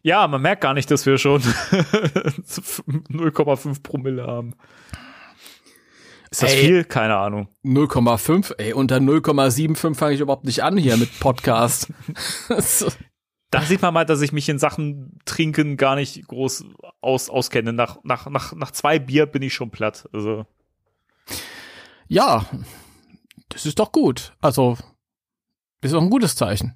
Ja, 0.03 0.27
man 0.29 0.43
merkt 0.43 0.61
gar 0.63 0.75
nicht, 0.75 0.91
dass 0.91 1.07
wir 1.07 1.17
schon 1.17 1.41
0,5 1.43 3.83
Promille 3.83 4.27
haben. 4.27 4.55
Ist 6.35 6.43
das 6.43 6.53
Ey. 6.55 6.67
viel? 6.67 6.85
Keine 6.85 7.15
Ahnung. 7.15 7.47
0,5, 7.65 8.57
ey, 8.59 8.73
unter 8.73 8.97
0,75 8.97 9.95
fange 9.95 10.15
ich 10.15 10.21
überhaupt 10.21 10.45
nicht 10.45 10.65
an 10.65 10.77
hier 10.77 10.97
mit 10.97 11.21
Podcast. 11.21 11.93
Da 13.53 13.63
sieht 13.63 13.83
man 13.83 13.95
mal, 13.95 14.05
dass 14.05 14.21
ich 14.21 14.33
mich 14.33 14.49
in 14.49 14.59
Sachen 14.59 15.21
Trinken 15.27 15.77
gar 15.77 15.95
nicht 15.95 16.27
groß 16.27 16.65
aus, 17.01 17.31
auskenne. 17.31 17.73
Nach, 17.73 17.99
nach, 18.03 18.27
nach, 18.29 18.53
nach 18.53 18.73
zwei 18.73 18.99
Bier 18.99 19.27
bin 19.27 19.43
ich 19.43 19.55
schon 19.55 19.71
platt. 19.71 20.09
Also, 20.13 20.45
ja, 22.09 22.45
das 23.51 23.65
ist 23.65 23.79
doch 23.79 23.93
gut. 23.93 24.35
Also, 24.41 24.77
Das 25.83 25.93
ist 25.93 25.97
auch 25.97 26.03
ein 26.03 26.11
gutes 26.11 26.35
Zeichen. 26.35 26.75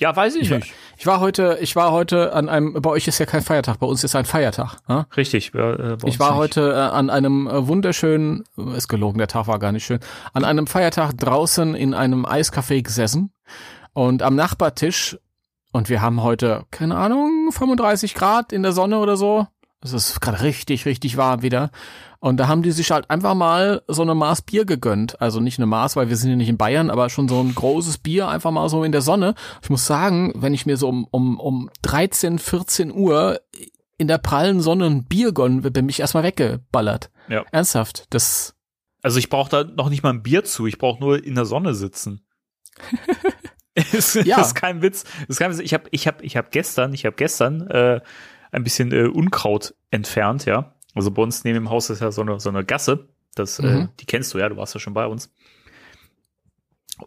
Ja, 0.00 0.14
weiß 0.14 0.36
ich, 0.36 0.42
Ich 0.42 0.50
nicht. 0.50 0.72
ich 0.96 1.06
war 1.06 1.18
heute, 1.18 1.58
ich 1.60 1.74
war 1.74 1.90
heute 1.90 2.32
an 2.32 2.48
einem, 2.48 2.74
bei 2.74 2.90
euch 2.90 3.08
ist 3.08 3.18
ja 3.18 3.26
kein 3.26 3.42
Feiertag, 3.42 3.78
bei 3.80 3.86
uns 3.86 4.04
ist 4.04 4.14
ein 4.14 4.24
Feiertag. 4.26 4.76
Ja? 4.88 5.06
Richtig. 5.16 5.52
Äh, 5.54 5.96
Ich 6.06 6.20
war 6.20 6.30
nicht. 6.30 6.38
heute 6.38 6.72
äh, 6.72 6.76
an 6.76 7.10
einem 7.10 7.48
äh, 7.48 7.66
wunderschönen, 7.66 8.44
ist 8.76 8.86
gelogen, 8.88 9.18
der 9.18 9.26
Tag 9.26 9.48
war 9.48 9.58
gar 9.58 9.72
nicht 9.72 9.84
schön, 9.84 9.98
an 10.32 10.44
einem 10.44 10.68
Feiertag 10.68 11.16
draußen 11.18 11.74
in 11.74 11.94
einem 11.94 12.26
Eiscafé 12.26 12.82
gesessen 12.82 13.32
und 13.92 14.22
am 14.22 14.36
Nachbartisch 14.36 15.18
und 15.72 15.88
wir 15.88 16.00
haben 16.00 16.22
heute, 16.22 16.64
keine 16.70 16.96
Ahnung, 16.96 17.50
35 17.50 18.14
Grad 18.14 18.52
in 18.52 18.62
der 18.62 18.72
Sonne 18.72 19.00
oder 19.00 19.16
so. 19.16 19.48
Es 19.80 19.92
ist 19.92 20.20
gerade 20.20 20.42
richtig, 20.42 20.86
richtig 20.86 21.16
warm 21.16 21.42
wieder. 21.42 21.70
Und 22.20 22.38
da 22.38 22.48
haben 22.48 22.62
die 22.62 22.72
sich 22.72 22.90
halt 22.90 23.08
einfach 23.10 23.34
mal 23.34 23.82
so 23.86 24.02
eine 24.02 24.14
Maß 24.16 24.42
Bier 24.42 24.64
gegönnt. 24.64 25.20
Also 25.20 25.38
nicht 25.38 25.58
eine 25.58 25.66
Maß, 25.66 25.94
weil 25.94 26.08
wir 26.08 26.16
sind 26.16 26.30
ja 26.30 26.36
nicht 26.36 26.48
in 26.48 26.56
Bayern, 26.58 26.90
aber 26.90 27.10
schon 27.10 27.28
so 27.28 27.40
ein 27.40 27.54
großes 27.54 27.98
Bier 27.98 28.26
einfach 28.28 28.50
mal 28.50 28.68
so 28.68 28.82
in 28.82 28.90
der 28.90 29.02
Sonne. 29.02 29.34
Ich 29.62 29.70
muss 29.70 29.86
sagen, 29.86 30.32
wenn 30.34 30.52
ich 30.52 30.66
mir 30.66 30.76
so 30.76 30.88
um, 30.88 31.06
um, 31.12 31.38
um 31.38 31.70
13, 31.82 32.40
14 32.40 32.92
Uhr 32.92 33.40
in 33.98 34.08
der 34.08 34.18
prallen 34.18 34.60
Sonne 34.60 34.86
ein 34.86 35.04
Bier 35.04 35.32
gönne, 35.32 35.62
wird 35.62 35.80
mich 35.82 36.00
erstmal 36.00 36.24
weggeballert. 36.24 37.10
Ja. 37.28 37.44
Ernsthaft. 37.52 38.06
Das, 38.10 38.56
Also 39.02 39.18
ich 39.18 39.28
brauche 39.28 39.50
da 39.50 39.62
noch 39.64 39.90
nicht 39.90 40.02
mal 40.02 40.10
ein 40.10 40.22
Bier 40.24 40.44
zu. 40.44 40.66
Ich 40.66 40.78
brauche 40.78 40.98
nur 41.00 41.22
in 41.24 41.36
der 41.36 41.44
Sonne 41.44 41.74
sitzen. 41.74 42.26
ist, 43.92 44.16
Ja. 44.16 44.40
ist 44.40 44.54
kein 44.56 44.82
Witz. 44.82 45.04
Ist 45.28 45.38
kein 45.38 45.52
Witz. 45.52 45.60
Ich 45.60 45.72
habe 45.72 45.84
ich 45.92 46.06
hab, 46.08 46.22
ich 46.24 46.36
hab 46.36 46.50
gestern, 46.50 46.92
ich 46.94 47.04
habe 47.06 47.14
gestern 47.14 47.68
äh, 47.68 48.00
ein 48.52 48.64
bisschen 48.64 48.92
äh, 48.92 49.04
Unkraut 49.06 49.74
entfernt, 49.90 50.44
ja. 50.44 50.74
Also 50.94 51.10
bei 51.10 51.22
uns 51.22 51.44
neben 51.44 51.54
dem 51.54 51.70
Haus 51.70 51.90
ist 51.90 52.00
ja 52.00 52.10
so 52.10 52.22
eine, 52.22 52.40
so 52.40 52.48
eine 52.48 52.64
Gasse. 52.64 53.08
Das, 53.34 53.58
äh, 53.58 53.62
Mhm. 53.66 53.88
die 54.00 54.06
kennst 54.06 54.34
du 54.34 54.38
ja, 54.38 54.48
du 54.48 54.56
warst 54.56 54.74
ja 54.74 54.80
schon 54.80 54.94
bei 54.94 55.06
uns. 55.06 55.32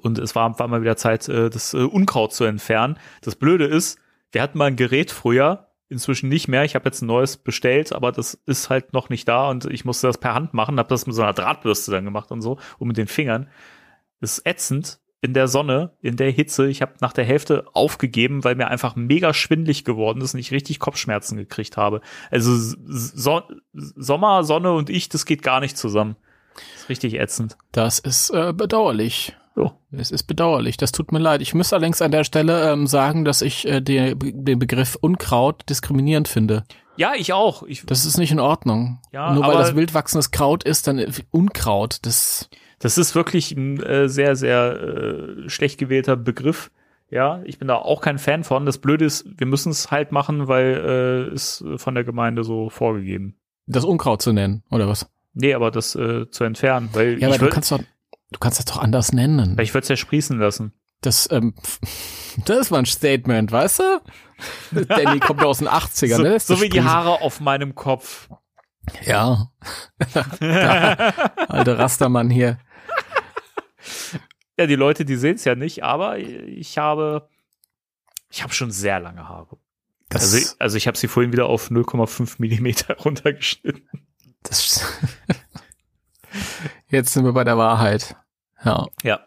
Und 0.01 0.17
es 0.19 0.35
war, 0.35 0.57
war 0.57 0.67
mal 0.67 0.81
wieder 0.81 0.95
Zeit, 0.95 1.27
äh, 1.27 1.49
das 1.49 1.73
äh, 1.73 1.77
Unkraut 1.79 2.33
zu 2.33 2.45
entfernen. 2.45 2.97
Das 3.21 3.35
Blöde 3.35 3.65
ist, 3.65 3.99
wir 4.31 4.41
hatten 4.41 4.57
mal 4.57 4.65
ein 4.65 4.77
Gerät 4.77 5.11
früher, 5.11 5.67
inzwischen 5.89 6.29
nicht 6.29 6.47
mehr. 6.47 6.63
Ich 6.63 6.75
habe 6.75 6.85
jetzt 6.85 7.01
ein 7.01 7.07
neues 7.07 7.35
bestellt, 7.35 7.91
aber 7.91 8.13
das 8.13 8.35
ist 8.45 8.69
halt 8.69 8.93
noch 8.93 9.09
nicht 9.09 9.27
da 9.27 9.49
und 9.49 9.65
ich 9.65 9.83
musste 9.83 10.07
das 10.07 10.17
per 10.17 10.33
Hand 10.33 10.53
machen, 10.53 10.79
habe 10.79 10.87
das 10.87 11.05
mit 11.05 11.15
so 11.15 11.21
einer 11.21 11.33
Drahtbürste 11.33 11.91
dann 11.91 12.05
gemacht 12.05 12.31
und 12.31 12.41
so 12.41 12.57
und 12.77 12.87
mit 12.87 12.95
den 12.95 13.07
Fingern. 13.07 13.49
Das 14.21 14.37
ist 14.37 14.45
ätzend 14.47 15.00
in 15.21 15.33
der 15.35 15.47
Sonne, 15.47 15.91
in 16.01 16.17
der 16.17 16.31
Hitze. 16.31 16.67
Ich 16.67 16.81
habe 16.81 16.93
nach 16.99 17.13
der 17.13 17.25
Hälfte 17.25 17.65
aufgegeben, 17.73 18.43
weil 18.43 18.55
mir 18.55 18.67
einfach 18.67 18.95
mega 18.95 19.33
schwindlig 19.33 19.85
geworden 19.85 20.21
ist 20.21 20.33
und 20.33 20.39
ich 20.39 20.51
richtig 20.51 20.79
Kopfschmerzen 20.79 21.37
gekriegt 21.37 21.77
habe. 21.77 22.01
Also 22.31 22.55
so 22.85 23.41
Sommer, 23.73 24.43
Sonne 24.43 24.73
und 24.73 24.89
ich, 24.89 25.09
das 25.09 25.25
geht 25.25 25.43
gar 25.43 25.59
nicht 25.59 25.77
zusammen. 25.77 26.15
Das 26.55 26.83
ist 26.83 26.89
richtig 26.89 27.19
ätzend. 27.19 27.55
das 27.71 27.99
ist 27.99 28.31
äh, 28.31 28.51
bedauerlich. 28.51 29.35
So. 29.55 29.73
Es 29.91 30.11
ist 30.11 30.23
bedauerlich. 30.23 30.77
Das 30.77 30.91
tut 30.91 31.11
mir 31.11 31.19
leid. 31.19 31.41
Ich 31.41 31.53
muss 31.53 31.73
allerdings 31.73 32.01
an 32.01 32.11
der 32.11 32.23
Stelle 32.23 32.71
ähm, 32.71 32.87
sagen, 32.87 33.25
dass 33.25 33.41
ich 33.41 33.67
äh, 33.67 33.81
die, 33.81 34.15
den 34.17 34.59
Begriff 34.59 34.97
Unkraut 34.99 35.69
diskriminierend 35.69 36.29
finde. 36.29 36.63
Ja, 36.95 37.13
ich 37.15 37.33
auch. 37.33 37.63
Ich, 37.63 37.85
Das 37.85 38.05
ist 38.05 38.17
nicht 38.17 38.31
in 38.31 38.39
Ordnung. 38.39 38.99
Ja, 39.11 39.33
Nur 39.33 39.45
weil 39.45 39.57
das 39.57 39.75
wild 39.75 39.93
wachsendes 39.93 40.31
Kraut 40.31 40.63
ist, 40.63 40.87
dann 40.87 40.99
äh, 40.99 41.11
Unkraut. 41.31 41.97
Das 42.03 42.49
Das 42.81 42.97
ist 42.97 43.15
wirklich 43.15 43.51
ein 43.51 43.81
äh, 43.81 44.09
sehr, 44.09 44.35
sehr 44.35 44.81
äh, 44.81 45.49
schlecht 45.49 45.77
gewählter 45.77 46.15
Begriff. 46.15 46.71
Ja, 47.09 47.41
ich 47.43 47.59
bin 47.59 47.67
da 47.67 47.75
auch 47.75 48.01
kein 48.01 48.17
Fan 48.17 48.43
von. 48.43 48.65
Das 48.65 48.77
Blöde 48.77 49.05
ist, 49.05 49.25
wir 49.37 49.45
müssen 49.45 49.69
es 49.69 49.91
halt 49.91 50.11
machen, 50.11 50.47
weil 50.47 51.29
äh, 51.29 51.33
ist 51.33 51.63
von 51.75 51.93
der 51.93 52.03
Gemeinde 52.03 52.43
so 52.43 52.69
vorgegeben. 52.69 53.35
das 53.67 53.83
Unkraut 53.83 54.21
zu 54.21 54.31
nennen 54.31 54.63
oder 54.71 54.87
was? 54.87 55.09
Nee, 55.33 55.53
aber 55.53 55.71
das 55.71 55.95
äh, 55.95 56.29
zu 56.29 56.43
entfernen, 56.43 56.89
weil 56.93 57.19
Ja, 57.19 57.27
aber 57.27 57.37
du 57.37 57.49
kannst 57.49 57.71
doch, 57.71 57.79
du 58.31 58.39
kannst 58.39 58.59
das 58.59 58.65
doch 58.65 58.77
anders 58.81 59.13
nennen. 59.13 59.57
weil 59.57 59.63
ich 59.63 59.73
würde 59.73 59.83
es 59.83 59.89
ja 59.89 59.95
sprießen 59.95 60.39
lassen. 60.39 60.73
Das, 61.01 61.29
ähm, 61.31 61.53
das 62.45 62.57
ist 62.59 62.71
mal 62.71 62.79
ein 62.79 62.85
Statement, 62.85 63.51
weißt 63.51 63.79
du? 63.79 64.01
Danny 64.87 65.19
kommt 65.19 65.43
aus 65.43 65.59
den 65.59 65.67
80ern, 65.67 66.15
so 66.15 66.23
ne? 66.23 66.39
So 66.39 66.61
wie 66.61 66.69
die. 66.69 66.81
Haare 66.81 67.21
auf 67.21 67.39
meinem 67.41 67.75
Kopf. 67.75 68.29
Ja. 69.05 69.51
ja. 70.41 71.13
Alter 71.47 71.77
Rastermann 71.77 72.29
hier. 72.29 72.57
Ja, 74.57 74.67
die 74.67 74.75
Leute, 74.75 75.05
die 75.05 75.15
sehen 75.15 75.35
es 75.35 75.43
ja 75.45 75.55
nicht, 75.55 75.83
aber 75.83 76.17
ich 76.19 76.77
habe, 76.77 77.27
ich 78.29 78.43
habe 78.43 78.53
schon 78.53 78.71
sehr 78.71 78.99
lange 78.99 79.27
Haare. 79.27 79.57
Das, 80.09 80.33
Also, 80.33 80.55
also 80.59 80.77
ich 80.77 80.87
habe 80.87 80.97
sie 80.97 81.07
vorhin 81.07 81.31
wieder 81.31 81.45
auf 81.47 81.69
0,5 81.71 82.35
Millimeter 82.39 82.95
runtergeschnitten. 83.05 83.87
das 84.43 84.85
Jetzt 86.89 87.13
sind 87.13 87.25
wir 87.25 87.33
bei 87.33 87.43
der 87.43 87.57
Wahrheit. 87.57 88.15
Ja. 88.63 88.87
Ja, 89.03 89.19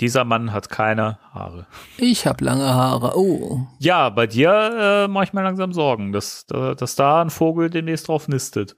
dieser 0.00 0.24
Mann 0.24 0.52
hat 0.52 0.68
keine 0.70 1.18
Haare. 1.32 1.66
Ich 1.98 2.26
habe 2.26 2.44
lange 2.44 2.64
Haare. 2.72 3.12
Oh. 3.16 3.66
Ja, 3.78 4.08
bei 4.08 4.26
dir 4.26 5.04
äh, 5.06 5.08
mache 5.08 5.24
ich 5.24 5.32
mir 5.32 5.42
langsam 5.42 5.72
Sorgen, 5.72 6.12
dass, 6.12 6.46
da- 6.46 6.74
dass 6.74 6.94
da 6.94 7.20
ein 7.22 7.30
Vogel 7.30 7.68
demnächst 7.70 8.08
drauf 8.08 8.26
nistet. 8.28 8.76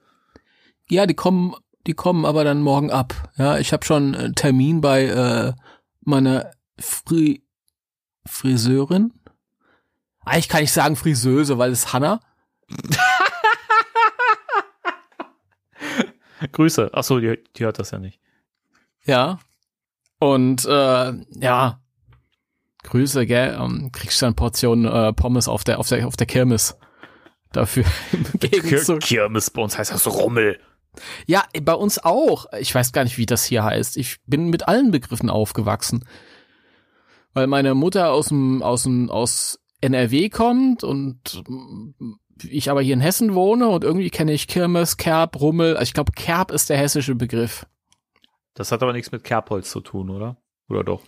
Ja, 0.89 1.05
die 1.05 1.13
kommen, 1.13 1.55
die 1.87 1.93
kommen 1.93 2.25
aber 2.25 2.43
dann 2.43 2.61
morgen 2.61 2.91
ab. 2.91 3.31
Ja, 3.37 3.57
ich 3.57 3.73
habe 3.73 3.85
schon 3.85 4.15
einen 4.15 4.35
Termin 4.35 4.81
bei 4.81 5.05
äh, 5.05 5.53
meiner 6.01 6.51
Fri 6.79 7.43
Friseurin. 8.25 9.13
Eigentlich 10.25 10.47
kann 10.49 10.63
ich 10.63 10.71
sagen 10.71 10.95
Friseuse, 10.95 11.57
weil 11.57 11.71
es 11.71 11.91
Hanna. 11.91 12.21
Grüße. 16.51 16.91
Ach 16.93 17.03
so, 17.03 17.19
die, 17.19 17.37
die 17.55 17.65
hört 17.65 17.79
das 17.79 17.91
ja 17.91 17.99
nicht. 17.99 18.19
Ja. 19.05 19.39
Und 20.19 20.65
äh, 20.65 21.13
ja, 21.39 21.83
Grüße, 22.83 23.25
gell? 23.25 23.57
Ähm, 23.59 23.91
kriegst 23.91 24.21
du 24.21 24.25
eine 24.27 24.35
Portion 24.35 24.85
äh, 24.85 25.13
Pommes 25.13 25.47
auf 25.47 25.63
der 25.63 25.79
auf 25.79 25.87
der 25.87 26.05
auf 26.05 26.17
der 26.17 26.27
Kirmes 26.27 26.77
dafür 27.51 27.85
im. 28.39 28.99
Kirmes 28.99 29.49
bei 29.49 29.61
uns 29.61 29.77
heißt 29.77 29.91
das 29.91 30.07
Rummel. 30.07 30.59
Ja, 31.25 31.43
bei 31.61 31.73
uns 31.73 32.03
auch. 32.03 32.45
Ich 32.59 32.73
weiß 32.73 32.91
gar 32.91 33.03
nicht, 33.03 33.17
wie 33.17 33.25
das 33.25 33.43
hier 33.43 33.63
heißt. 33.63 33.97
Ich 33.97 34.17
bin 34.25 34.49
mit 34.49 34.67
allen 34.67 34.91
Begriffen 34.91 35.29
aufgewachsen. 35.29 36.05
Weil 37.33 37.47
meine 37.47 37.73
Mutter 37.73 38.11
aus 38.11 38.27
dem, 38.27 38.61
aus 38.61 38.83
dem, 38.83 39.09
aus 39.09 39.59
NRW 39.81 40.29
kommt 40.29 40.83
und 40.83 41.43
ich 42.47 42.69
aber 42.69 42.81
hier 42.81 42.93
in 42.93 43.01
Hessen 43.01 43.33
wohne 43.33 43.67
und 43.69 43.83
irgendwie 43.83 44.09
kenne 44.09 44.33
ich 44.33 44.47
Kirmes, 44.47 44.97
Kerb, 44.97 45.39
Rummel. 45.39 45.75
Also 45.75 45.83
ich 45.83 45.93
glaube, 45.93 46.11
Kerb 46.13 46.51
ist 46.51 46.69
der 46.69 46.77
hessische 46.77 47.15
Begriff. 47.15 47.65
Das 48.53 48.71
hat 48.71 48.83
aber 48.83 48.93
nichts 48.93 49.11
mit 49.11 49.23
Kerbholz 49.23 49.69
zu 49.71 49.81
tun, 49.81 50.09
oder? 50.09 50.37
Oder 50.69 50.83
doch? 50.83 51.01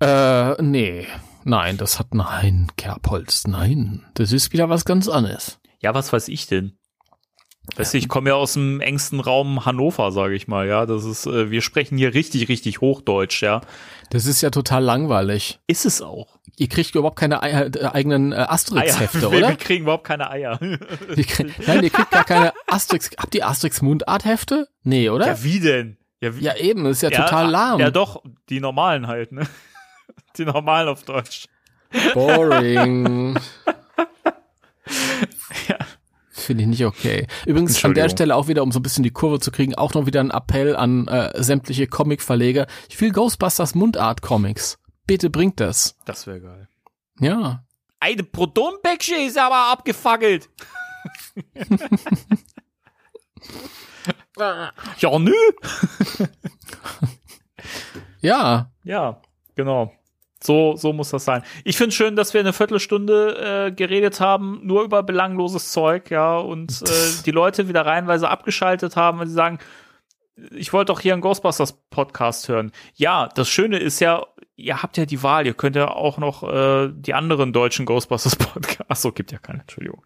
Äh, 0.00 0.60
nee. 0.62 1.06
Nein, 1.44 1.76
das 1.76 1.98
hat, 1.98 2.14
nein, 2.14 2.68
Kerbholz, 2.76 3.46
nein. 3.46 4.04
Das 4.14 4.32
ist 4.32 4.52
wieder 4.52 4.68
was 4.68 4.84
ganz 4.84 5.08
anderes. 5.08 5.60
Ja, 5.80 5.94
was 5.94 6.12
weiß 6.12 6.28
ich 6.28 6.46
denn? 6.46 6.78
Weißt 7.76 7.94
du, 7.94 7.98
ich 7.98 8.08
komme 8.08 8.30
ja 8.30 8.36
aus 8.36 8.54
dem 8.54 8.80
engsten 8.80 9.20
Raum 9.20 9.64
Hannover, 9.64 10.10
sage 10.12 10.34
ich 10.34 10.48
mal, 10.48 10.66
ja. 10.66 10.86
Das 10.86 11.04
ist, 11.04 11.26
äh, 11.26 11.50
wir 11.50 11.62
sprechen 11.62 11.96
hier 11.98 12.14
richtig, 12.14 12.48
richtig 12.48 12.80
Hochdeutsch, 12.80 13.42
ja. 13.42 13.60
Das 14.10 14.26
ist 14.26 14.40
ja 14.42 14.50
total 14.50 14.82
langweilig. 14.82 15.60
Ist 15.66 15.86
es 15.86 16.02
auch. 16.02 16.38
Ihr 16.56 16.68
kriegt 16.68 16.94
überhaupt 16.94 17.18
keine 17.18 17.42
Ei- 17.42 17.50
äh, 17.68 17.86
eigenen 17.86 18.32
äh, 18.32 18.36
Asterix-Hefte, 18.36 19.28
oder? 19.28 19.48
wir 19.50 19.56
kriegen 19.56 19.84
überhaupt 19.84 20.04
keine 20.04 20.30
Eier. 20.30 20.58
Ihr 21.16 21.24
kriegt, 21.24 21.66
nein, 21.66 21.82
ihr 21.82 21.90
kriegt 21.90 22.10
gar 22.10 22.24
keine 22.24 22.52
Asterix. 22.66 23.10
Habt 23.18 23.34
ihr 23.34 23.46
Asterix 23.48 23.80
Mundart-Hefte? 23.82 24.68
Nee, 24.82 25.08
oder? 25.10 25.26
ja, 25.28 25.42
wie 25.44 25.60
denn? 25.60 25.96
Ja, 26.20 26.36
wie, 26.36 26.42
Ja, 26.44 26.56
eben, 26.56 26.84
das 26.84 27.02
ist 27.02 27.10
ja, 27.10 27.22
total 27.22 27.50
lahm. 27.50 27.80
Ja, 27.80 27.90
doch, 27.90 28.22
die 28.50 28.60
normalen 28.60 29.06
halt, 29.06 29.32
ne? 29.32 29.46
Die 30.36 30.44
normalen 30.44 30.88
auf 30.88 31.02
Deutsch. 31.04 31.46
Boring. 32.14 33.36
Ja. 35.68 35.76
Finde 36.40 36.62
ich 36.62 36.68
nicht 36.68 36.84
okay. 36.84 37.26
Übrigens 37.46 37.84
an 37.84 37.94
der. 37.94 38.08
Stelle 38.08 38.34
auch 38.34 38.48
wieder, 38.48 38.62
um 38.62 38.72
so 38.72 38.80
ein 38.80 38.82
bisschen 38.82 39.04
die 39.04 39.10
Kurve 39.10 39.40
zu 39.40 39.50
kriegen, 39.50 39.74
auch 39.74 39.94
noch 39.94 40.06
wieder 40.06 40.20
ein 40.20 40.30
Appell 40.30 40.74
an 40.74 41.06
äh, 41.08 41.42
sämtliche 41.42 41.86
Comic-Verleger. 41.86 42.66
Ich 42.88 43.00
will 43.00 43.12
Ghostbusters 43.12 43.74
Mundart-Comics. 43.74 44.78
Bitte 45.06 45.30
bringt 45.30 45.60
das. 45.60 45.96
Das 46.04 46.26
wäre 46.26 46.40
geil. 46.40 46.68
Ja. 47.20 47.64
Eine 48.00 48.22
Protonpäckchen 48.22 49.26
ist 49.26 49.38
aber 49.38 49.70
abgefackelt. 49.72 50.48
ja, 54.38 55.18
nö. 55.18 55.34
Ja. 58.20 58.70
Ja, 58.84 59.20
genau. 59.54 59.92
So, 60.42 60.74
so 60.76 60.92
muss 60.92 61.10
das 61.10 61.24
sein. 61.24 61.42
Ich 61.64 61.76
finde 61.76 61.94
schön, 61.94 62.16
dass 62.16 62.32
wir 62.32 62.40
eine 62.40 62.54
Viertelstunde 62.54 63.66
äh, 63.66 63.72
geredet 63.72 64.20
haben, 64.20 64.60
nur 64.62 64.82
über 64.84 65.02
belangloses 65.02 65.72
Zeug, 65.72 66.10
ja, 66.10 66.38
und 66.38 66.82
äh, 66.82 67.22
die 67.26 67.30
Leute 67.30 67.68
wieder 67.68 67.84
reihenweise 67.84 68.28
abgeschaltet 68.28 68.96
haben, 68.96 69.18
weil 69.18 69.26
sie 69.26 69.34
sagen, 69.34 69.58
ich 70.52 70.72
wollte 70.72 70.92
doch 70.92 71.00
hier 71.00 71.12
einen 71.12 71.20
Ghostbusters 71.20 71.74
Podcast 71.90 72.48
hören. 72.48 72.72
Ja, 72.94 73.28
das 73.28 73.50
Schöne 73.50 73.78
ist 73.78 74.00
ja, 74.00 74.24
ihr 74.56 74.82
habt 74.82 74.96
ja 74.96 75.04
die 75.04 75.22
Wahl, 75.22 75.46
ihr 75.46 75.52
könnt 75.52 75.76
ja 75.76 75.90
auch 75.90 76.16
noch 76.16 76.42
äh, 76.42 76.88
die 76.90 77.12
anderen 77.12 77.52
deutschen 77.52 77.84
Ghostbusters 77.84 78.36
Podcasts. 78.36 78.88
Achso, 78.88 79.12
gibt 79.12 79.32
ja 79.32 79.38
keine, 79.38 79.60
Entschuldigung. 79.60 80.04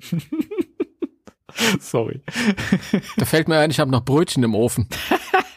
Sorry. 1.80 2.22
Da 3.16 3.24
fällt 3.24 3.48
mir 3.48 3.58
ein, 3.58 3.70
ich 3.70 3.80
habe 3.80 3.90
noch 3.90 4.04
Brötchen 4.04 4.44
im 4.44 4.54
Ofen. 4.54 4.88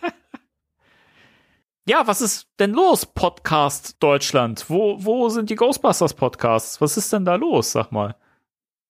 ja, 1.88 2.06
was 2.06 2.22
ist 2.22 2.48
denn 2.60 2.72
los, 2.72 3.06
Podcast 3.06 3.96
Deutschland? 4.02 4.66
Wo, 4.68 5.04
wo 5.04 5.30
sind 5.30 5.50
die 5.50 5.56
Ghostbusters 5.56 6.14
Podcasts? 6.14 6.80
Was 6.80 6.98
ist 6.98 7.12
denn 7.12 7.26
da 7.26 7.36
los, 7.36 7.72
sag 7.72 7.92
mal? 7.92 8.16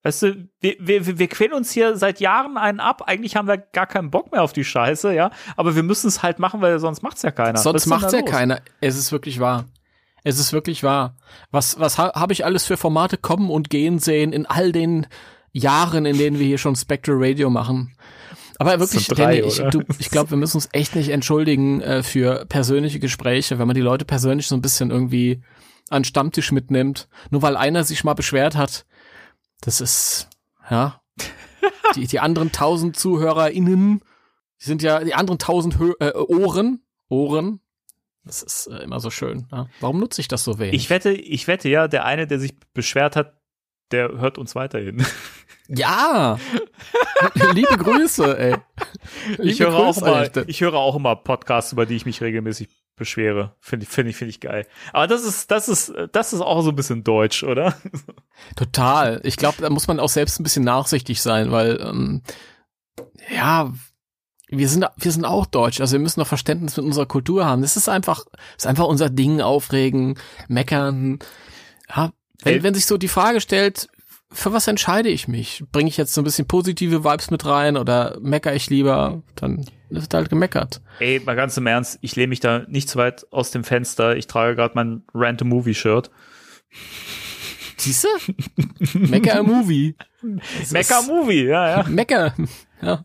Weißt 0.03 0.23
du, 0.23 0.49
wir, 0.59 0.75
wir, 0.79 1.19
wir 1.19 1.27
quälen 1.27 1.53
uns 1.53 1.71
hier 1.71 1.95
seit 1.95 2.19
Jahren 2.19 2.57
einen 2.57 2.79
ab. 2.79 3.03
Eigentlich 3.05 3.35
haben 3.35 3.47
wir 3.47 3.57
gar 3.57 3.85
keinen 3.85 4.09
Bock 4.09 4.31
mehr 4.31 4.41
auf 4.41 4.51
die 4.51 4.63
Scheiße, 4.63 5.13
ja. 5.13 5.29
Aber 5.55 5.75
wir 5.75 5.83
müssen 5.83 6.07
es 6.07 6.23
halt 6.23 6.39
machen, 6.39 6.61
weil 6.61 6.79
sonst 6.79 7.03
macht's 7.03 7.21
ja 7.21 7.31
keiner. 7.31 7.59
Sonst 7.59 7.85
macht's 7.85 8.11
ja 8.11 8.21
los? 8.21 8.29
keiner. 8.29 8.61
Es 8.81 8.97
ist 8.97 9.11
wirklich 9.11 9.39
wahr. 9.39 9.65
Es 10.23 10.39
ist 10.39 10.53
wirklich 10.53 10.83
wahr. 10.83 11.15
Was, 11.51 11.79
was 11.79 11.97
ha 11.97 12.13
habe 12.13 12.33
ich 12.33 12.45
alles 12.45 12.65
für 12.65 12.77
Formate 12.77 13.17
kommen 13.17 13.49
und 13.49 13.69
gehen 13.69 13.99
sehen 13.99 14.33
in 14.33 14.45
all 14.47 14.71
den 14.71 15.07
Jahren, 15.51 16.05
in 16.05 16.17
denen 16.17 16.39
wir 16.39 16.45
hier 16.45 16.57
schon 16.57 16.75
Spectral 16.75 17.17
Radio 17.19 17.49
machen? 17.49 17.95
Aber 18.61 18.79
wirklich, 18.79 19.07
drei, 19.07 19.41
Danny, 19.41 19.47
ich, 19.47 19.57
du, 19.71 19.81
ich 19.97 20.11
glaube, 20.11 20.29
wir 20.29 20.37
müssen 20.37 20.57
uns 20.57 20.69
echt 20.71 20.95
nicht 20.95 21.09
entschuldigen 21.09 21.81
äh, 21.81 22.03
für 22.03 22.45
persönliche 22.45 22.99
Gespräche, 22.99 23.57
wenn 23.57 23.65
man 23.65 23.73
die 23.73 23.81
Leute 23.81 24.05
persönlich 24.05 24.47
so 24.47 24.55
ein 24.55 24.61
bisschen 24.61 24.91
irgendwie 24.91 25.41
an 25.89 26.01
den 26.01 26.05
Stammtisch 26.05 26.51
mitnimmt. 26.51 27.09
Nur 27.31 27.41
weil 27.41 27.57
einer 27.57 27.83
sich 27.83 28.03
mal 28.03 28.13
beschwert 28.13 28.55
hat, 28.55 28.85
das 29.61 29.81
ist, 29.81 30.29
ja, 30.69 31.01
die, 31.95 32.05
die 32.05 32.19
anderen 32.19 32.51
tausend 32.51 32.95
ZuhörerInnen, 32.97 34.01
die 34.61 34.65
sind 34.65 34.83
ja, 34.83 35.03
die 35.03 35.15
anderen 35.15 35.39
tausend 35.39 35.79
Hö 35.79 35.93
äh, 35.99 36.13
Ohren, 36.13 36.83
Ohren, 37.09 37.61
das 38.23 38.43
ist 38.43 38.67
äh, 38.67 38.83
immer 38.83 38.99
so 38.99 39.09
schön. 39.09 39.47
Ja. 39.51 39.69
Warum 39.79 39.99
nutze 39.99 40.21
ich 40.21 40.27
das 40.27 40.43
so 40.43 40.59
wenig? 40.59 40.75
Ich 40.75 40.91
wette, 40.91 41.11
ich 41.11 41.47
wette 41.47 41.67
ja, 41.67 41.87
der 41.87 42.05
eine, 42.05 42.27
der 42.27 42.39
sich 42.39 42.53
beschwert 42.75 43.15
hat, 43.15 43.41
der 43.89 44.19
hört 44.19 44.37
uns 44.37 44.53
weiterhin. 44.53 45.03
Ja! 45.67 46.37
Liebe 47.53 47.77
Grüße, 47.77 48.37
ey. 48.37 48.55
Liebe 49.37 49.43
Ich 49.43 49.59
höre, 49.59 49.75
auch 49.75 49.93
Grüße, 49.93 50.05
immer, 50.05 50.15
Alter. 50.15 50.43
ich 50.47 50.61
höre 50.61 50.73
auch 50.75 50.95
immer 50.95 51.15
Podcasts, 51.15 51.71
über 51.71 51.85
die 51.85 51.95
ich 51.95 52.05
mich 52.05 52.21
regelmäßig 52.21 52.69
beschwere. 52.95 53.55
Finde 53.59 53.85
ich, 53.85 53.89
finde 53.89 54.11
ich, 54.11 54.17
finde 54.17 54.29
ich 54.29 54.39
geil. 54.41 54.67
Aber 54.93 55.07
das 55.07 55.23
ist, 55.23 55.49
das 55.49 55.69
ist, 55.69 55.93
das 56.11 56.33
ist 56.33 56.41
auch 56.41 56.61
so 56.61 56.69
ein 56.69 56.75
bisschen 56.75 57.03
deutsch, 57.03 57.43
oder? 57.43 57.75
Total. 58.55 59.21
Ich 59.23 59.37
glaube, 59.37 59.61
da 59.61 59.69
muss 59.69 59.87
man 59.87 59.99
auch 59.99 60.09
selbst 60.09 60.39
ein 60.39 60.43
bisschen 60.43 60.63
nachsichtig 60.63 61.21
sein, 61.21 61.51
weil 61.51 61.79
ähm, 61.81 62.21
ja, 63.33 63.73
wir 64.49 64.67
sind 64.67 64.85
wir 64.97 65.11
sind 65.11 65.25
auch 65.25 65.45
deutsch, 65.45 65.79
also 65.79 65.93
wir 65.93 65.99
müssen 65.99 66.19
noch 66.19 66.27
Verständnis 66.27 66.75
mit 66.75 66.85
unserer 66.85 67.05
Kultur 67.05 67.45
haben. 67.45 67.61
Das 67.61 67.77
ist 67.77 67.87
einfach, 67.87 68.25
das 68.25 68.65
ist 68.65 68.67
einfach 68.67 68.85
unser 68.85 69.09
Ding, 69.09 69.41
aufregen, 69.41 70.19
meckern. 70.49 71.19
Ja, 71.89 72.11
wenn, 72.43 72.61
wenn 72.61 72.73
sich 72.73 72.85
so 72.85 72.97
die 72.97 73.07
Frage 73.07 73.39
stellt, 73.39 73.87
für 74.31 74.53
was 74.53 74.67
entscheide 74.67 75.09
ich 75.09 75.27
mich? 75.27 75.63
Bringe 75.71 75.89
ich 75.89 75.97
jetzt 75.97 76.13
so 76.13 76.21
ein 76.21 76.23
bisschen 76.23 76.47
positive 76.47 77.03
Vibes 77.03 77.31
mit 77.31 77.45
rein 77.45 77.75
oder 77.77 78.17
meckere 78.21 78.55
ich 78.55 78.69
lieber? 78.69 79.21
Dann 79.35 79.65
wird 79.89 80.13
halt 80.13 80.29
gemeckert. 80.29 80.81
Ey, 80.99 81.19
mal 81.19 81.35
ganz 81.35 81.57
im 81.57 81.67
Ernst, 81.67 81.99
ich 82.01 82.15
lehne 82.15 82.27
mich 82.29 82.39
da 82.39 82.59
nicht 82.67 82.89
zu 82.89 82.97
weit 82.97 83.25
aus 83.31 83.51
dem 83.51 83.63
Fenster. 83.63 84.15
Ich 84.15 84.27
trage 84.27 84.55
gerade 84.55 84.73
mein 84.75 85.03
Random 85.13 85.49
Movie 85.49 85.73
Shirt. 85.73 86.09
Siehst 87.77 88.05
du? 88.05 88.99
Mecker 88.99 89.43
Movie. 89.43 89.95
Mecker 90.71 90.99
ist- 90.99 91.07
Movie, 91.07 91.45
ja, 91.45 91.81
ja. 91.81 91.89
Mecker. 91.89 92.33
Ja. 92.81 93.03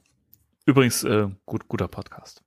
Übrigens, 0.66 1.02
äh, 1.04 1.26
gut, 1.46 1.66
guter 1.66 1.88
Podcast. 1.88 2.42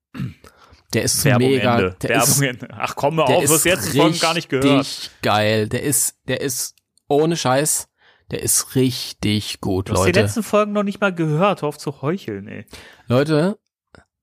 Der 0.93 1.03
ist 1.03 1.23
Werbung 1.25 1.49
mega. 1.51 1.75
Ende. 1.79 1.95
Der 2.01 2.09
Werbung 2.11 2.29
ist, 2.29 2.41
Ende. 2.41 2.67
Ach 2.71 2.95
komm 2.95 3.15
mal 3.15 3.25
der 3.25 3.37
auf, 3.37 3.43
du 3.45 3.49
hast 3.49 3.57
ist 3.57 3.65
jetzt 3.65 3.95
Folgen 3.97 4.19
gar 4.19 4.33
nicht 4.33 4.49
gehört. 4.49 5.11
geil. 5.21 5.67
Der 5.67 5.83
ist, 5.83 6.15
der 6.27 6.41
ist 6.41 6.75
ohne 7.07 7.35
Scheiß. 7.35 7.88
Der 8.31 8.43
ist 8.43 8.75
richtig 8.75 9.59
gut, 9.61 9.89
Du 9.89 9.93
hast 9.93 10.01
die 10.01 10.07
Leute. 10.09 10.21
letzten 10.21 10.43
Folgen 10.43 10.71
noch 10.71 10.83
nicht 10.83 11.01
mal 11.01 11.13
gehört. 11.13 11.61
Hör 11.61 11.69
auf 11.69 11.77
zu 11.77 12.01
heucheln, 12.01 12.47
ey. 12.47 12.65
Leute, 13.07 13.57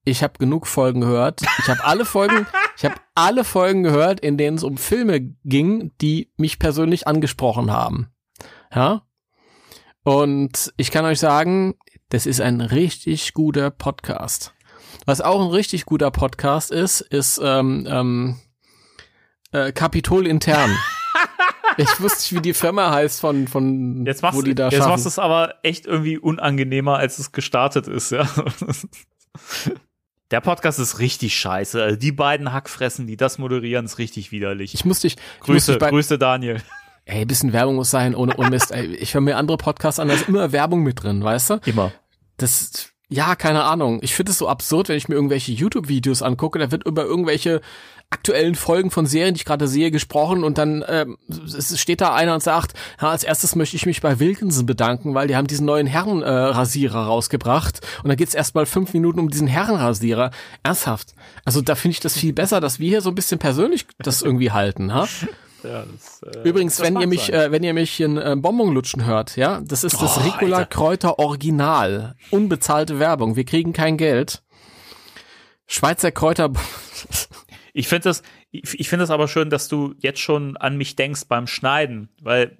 ich 0.04 0.22
habe 0.22 0.38
genug 0.38 0.66
Folgen 0.68 1.00
gehört. 1.00 1.42
Ich 1.58 1.68
habe 1.68 1.84
alle 1.84 2.04
Folgen, 2.04 2.46
ich 2.76 2.84
habe 2.84 2.94
alle 3.16 3.42
Folgen 3.42 3.82
gehört, 3.82 4.20
in 4.20 4.36
denen 4.38 4.56
es 4.56 4.62
um 4.62 4.76
Filme 4.76 5.20
ging, 5.44 5.92
die 6.00 6.30
mich 6.36 6.58
persönlich 6.60 7.08
angesprochen 7.08 7.72
haben. 7.72 8.12
Ja? 8.72 9.02
Und 10.04 10.72
ich 10.76 10.92
kann 10.92 11.04
euch 11.04 11.18
sagen, 11.18 11.74
das 12.10 12.26
ist 12.26 12.40
ein 12.40 12.60
richtig 12.60 13.34
guter 13.34 13.70
Podcast. 13.70 14.54
Was 15.04 15.20
auch 15.20 15.40
ein 15.40 15.50
richtig 15.50 15.84
guter 15.84 16.12
Podcast 16.12 16.70
ist, 16.70 17.00
ist 17.00 17.40
ähm, 17.42 17.86
ähm, 17.90 18.36
äh, 19.50 19.72
Kapitol 19.72 20.28
intern. 20.28 20.70
Ich 21.76 22.00
wusste 22.00 22.18
nicht, 22.18 22.32
wie 22.32 22.40
die 22.40 22.54
Firma 22.54 22.90
heißt 22.90 23.20
von 23.20 23.48
von 23.48 24.04
Jetzt 24.06 24.22
machst, 24.22 24.38
wo 24.38 24.42
die 24.42 24.54
da 24.54 24.64
jetzt 24.64 24.76
schaffen. 24.78 24.90
machst 24.90 25.04
du 25.04 25.08
es 25.08 25.18
aber 25.18 25.54
echt 25.62 25.86
irgendwie 25.86 26.18
unangenehmer, 26.18 26.96
als 26.96 27.18
es 27.18 27.32
gestartet 27.32 27.88
ist, 27.88 28.10
ja. 28.10 28.28
Der 30.32 30.40
Podcast 30.40 30.80
ist 30.80 30.98
richtig 30.98 31.38
scheiße. 31.38 31.80
Also 31.82 31.96
die 31.96 32.10
beiden 32.10 32.52
Hackfressen, 32.52 33.06
die 33.06 33.16
das 33.16 33.38
moderieren, 33.38 33.84
ist 33.84 33.98
richtig 33.98 34.32
widerlich. 34.32 34.74
ich 34.74 34.84
musste 34.84 35.06
dich, 35.08 35.16
Grüße, 35.40 35.72
dich 35.72 35.78
bei, 35.78 35.90
Grüße 35.90 36.18
Daniel. 36.18 36.60
Ey, 37.04 37.24
bisschen 37.24 37.52
Werbung 37.52 37.76
muss 37.76 37.90
sein, 37.90 38.16
ohne 38.16 38.34
Unmist. 38.36 38.72
Ey, 38.72 38.86
ich 38.96 39.14
höre 39.14 39.20
mir 39.20 39.36
andere 39.36 39.56
Podcasts 39.56 40.00
an, 40.00 40.08
da 40.08 40.14
ist 40.14 40.28
immer 40.28 40.50
Werbung 40.50 40.82
mit 40.82 41.00
drin, 41.02 41.22
weißt 41.22 41.50
du? 41.50 41.60
Immer. 41.64 41.92
Das, 42.36 42.88
ja, 43.08 43.36
keine 43.36 43.64
Ahnung. 43.64 44.00
Ich 44.02 44.14
finde 44.14 44.32
es 44.32 44.38
so 44.38 44.48
absurd, 44.48 44.88
wenn 44.88 44.96
ich 44.96 45.08
mir 45.08 45.14
irgendwelche 45.14 45.52
YouTube-Videos 45.52 46.22
angucke, 46.22 46.58
da 46.58 46.72
wird 46.72 46.84
über 46.84 47.04
irgendwelche 47.04 47.60
aktuellen 48.10 48.54
Folgen 48.54 48.90
von 48.90 49.06
Serien, 49.06 49.34
die 49.34 49.40
ich 49.40 49.44
gerade 49.44 49.66
sehe, 49.66 49.90
gesprochen 49.90 50.44
und 50.44 50.58
dann 50.58 50.84
ähm, 50.88 51.16
es 51.28 51.78
steht 51.80 52.00
da 52.00 52.14
einer 52.14 52.34
und 52.34 52.42
sagt, 52.42 52.74
ja, 53.00 53.10
als 53.10 53.24
erstes 53.24 53.56
möchte 53.56 53.76
ich 53.76 53.84
mich 53.84 54.00
bei 54.00 54.20
Wilkinson 54.20 54.64
bedanken, 54.64 55.14
weil 55.14 55.26
die 55.26 55.34
haben 55.34 55.48
diesen 55.48 55.66
neuen 55.66 55.88
Herrenrasierer 55.88 57.00
äh, 57.00 57.04
rausgebracht 57.04 57.80
und 58.04 58.08
da 58.08 58.14
geht's 58.14 58.34
erstmal 58.34 58.66
fünf 58.66 58.92
Minuten 58.92 59.18
um 59.18 59.28
diesen 59.28 59.48
Herrenrasierer. 59.48 60.30
Ernsthaft. 60.62 61.14
Also 61.44 61.62
da 61.62 61.74
finde 61.74 61.94
ich 61.94 62.00
das 62.00 62.16
viel 62.16 62.32
besser, 62.32 62.60
dass 62.60 62.78
wir 62.78 62.88
hier 62.88 63.00
so 63.00 63.10
ein 63.10 63.16
bisschen 63.16 63.38
persönlich 63.38 63.86
das 63.98 64.22
irgendwie 64.22 64.52
halten, 64.52 64.94
ha? 64.94 65.08
Ja, 65.62 65.84
das, 65.84 66.22
äh, 66.22 66.48
Übrigens, 66.48 66.76
das 66.76 66.86
wenn 66.86 67.00
ihr 67.00 67.06
mich, 67.06 67.32
äh, 67.32 67.50
wenn 67.50 67.62
ihr 67.62 67.74
mich 67.74 68.00
in 68.00 68.16
äh, 68.16 68.36
Bonbon 68.36 68.72
lutschen 68.72 69.04
hört, 69.04 69.36
ja, 69.36 69.60
das 69.64 69.84
ist 69.84 70.00
das 70.00 70.18
Oh, 70.18 70.20
Ricola 70.20 70.58
Alter. 70.58 70.68
Kräuter 70.68 71.18
Original, 71.18 72.14
unbezahlte 72.30 72.98
Werbung. 72.98 73.36
Wir 73.36 73.44
kriegen 73.44 73.72
kein 73.72 73.96
Geld. 73.96 74.42
Schweizer 75.66 76.12
Kräuter. 76.12 76.52
Ich 77.78 77.88
finde 77.88 78.04
das, 78.04 78.22
ich, 78.52 78.80
ich 78.80 78.88
finde 78.88 79.02
das 79.02 79.10
aber 79.10 79.28
schön, 79.28 79.50
dass 79.50 79.68
du 79.68 79.92
jetzt 79.98 80.18
schon 80.20 80.56
an 80.56 80.78
mich 80.78 80.96
denkst 80.96 81.24
beim 81.28 81.46
Schneiden, 81.46 82.08
weil 82.22 82.56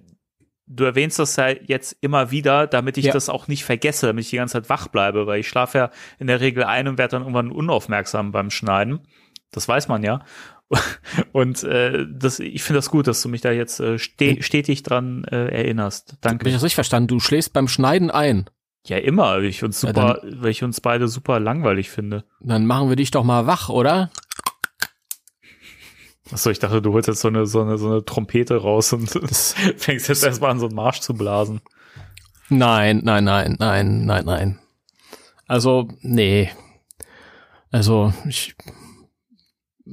du 0.67 0.83
erwähnst 0.83 1.17
das 1.17 1.35
ja 1.37 1.47
jetzt 1.47 1.97
immer 2.01 2.29
wieder, 2.29 2.67
damit 2.67 2.99
ich 2.99 3.05
Ja. 3.05 3.13
das 3.13 3.27
auch 3.27 3.47
nicht 3.47 3.65
vergesse, 3.65 4.05
damit 4.05 4.25
ich 4.25 4.29
die 4.29 4.35
ganze 4.35 4.53
Zeit 4.61 4.69
wach 4.69 4.89
bleibe, 4.89 5.25
weil 5.25 5.39
ich 5.39 5.47
schlafe 5.47 5.77
ja 5.79 5.89
in 6.19 6.27
der 6.27 6.39
Regel 6.39 6.65
ein 6.65 6.87
und 6.87 6.99
werde 6.99 7.13
dann 7.13 7.23
irgendwann 7.23 7.49
unaufmerksam 7.51 8.31
beim 8.31 8.51
Schneiden. 8.51 8.99
Das 9.49 9.67
weiß 9.67 9.87
man 9.87 10.03
ja. 10.03 10.19
Und 11.31 11.63
äh, 11.63 12.05
das, 12.11 12.39
ich 12.39 12.63
finde 12.63 12.79
das 12.79 12.89
gut, 12.89 13.07
dass 13.07 13.21
du 13.21 13.29
mich 13.29 13.41
da 13.41 13.51
jetzt 13.51 13.79
äh, 13.79 13.97
ste 13.97 14.41
stetig 14.41 14.83
dran 14.83 15.23
äh, 15.25 15.47
erinnerst. 15.47 16.07
Bin 16.07 16.15
ich 16.15 16.21
Danke. 16.21 16.51
das 16.51 16.63
richtig 16.63 16.75
verstanden? 16.75 17.07
Du 17.07 17.19
schläfst 17.19 17.53
beim 17.53 17.67
Schneiden 17.67 18.11
ein. 18.11 18.49
Ja, 18.85 18.97
immer, 18.97 19.35
weil 19.35 19.45
ich 19.45 19.63
uns 19.63 19.81
Ja, 19.81 19.89
super, 19.89 20.21
weil 20.23 20.51
ich 20.51 20.63
uns 20.63 20.79
beide 20.81 21.07
super 21.07 21.39
langweilig 21.39 21.89
finde. 21.89 22.23
Dann 22.39 22.65
machen 22.65 22.89
wir 22.89 22.95
dich 22.95 23.11
doch 23.11 23.23
mal 23.23 23.45
wach, 23.45 23.69
oder? 23.69 24.11
Achso, 26.31 26.49
ich 26.49 26.59
dachte, 26.59 26.81
du 26.81 26.93
holst 26.93 27.07
jetzt 27.07 27.21
so 27.21 27.27
eine, 27.27 27.45
so 27.45 27.61
eine, 27.61 27.77
so 27.77 27.87
eine 27.87 28.05
Trompete 28.05 28.57
raus 28.57 28.93
und 28.93 29.07
fängst 29.77 30.09
jetzt 30.09 30.23
erstmal 30.23 30.51
an, 30.51 30.59
so 30.59 30.67
einen 30.67 30.75
Marsch 30.75 30.99
zu 30.99 31.13
blasen. 31.13 31.61
Nein, 32.49 33.01
nein, 33.03 33.23
nein, 33.23 33.55
nein, 33.59 34.05
nein, 34.05 34.25
nein. 34.25 34.59
Also, 35.47 35.87
nee. 36.01 36.49
Also, 37.71 38.13
ich, 38.27 38.55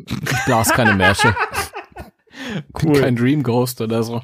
ich 0.06 0.44
blas 0.46 0.70
keine 0.70 0.94
Märsche. 0.94 1.34
Bin 2.78 2.90
Cool. 2.90 3.00
Kein 3.00 3.16
Dream 3.16 3.42
Ghost 3.42 3.80
oder 3.80 4.02
so. 4.02 4.20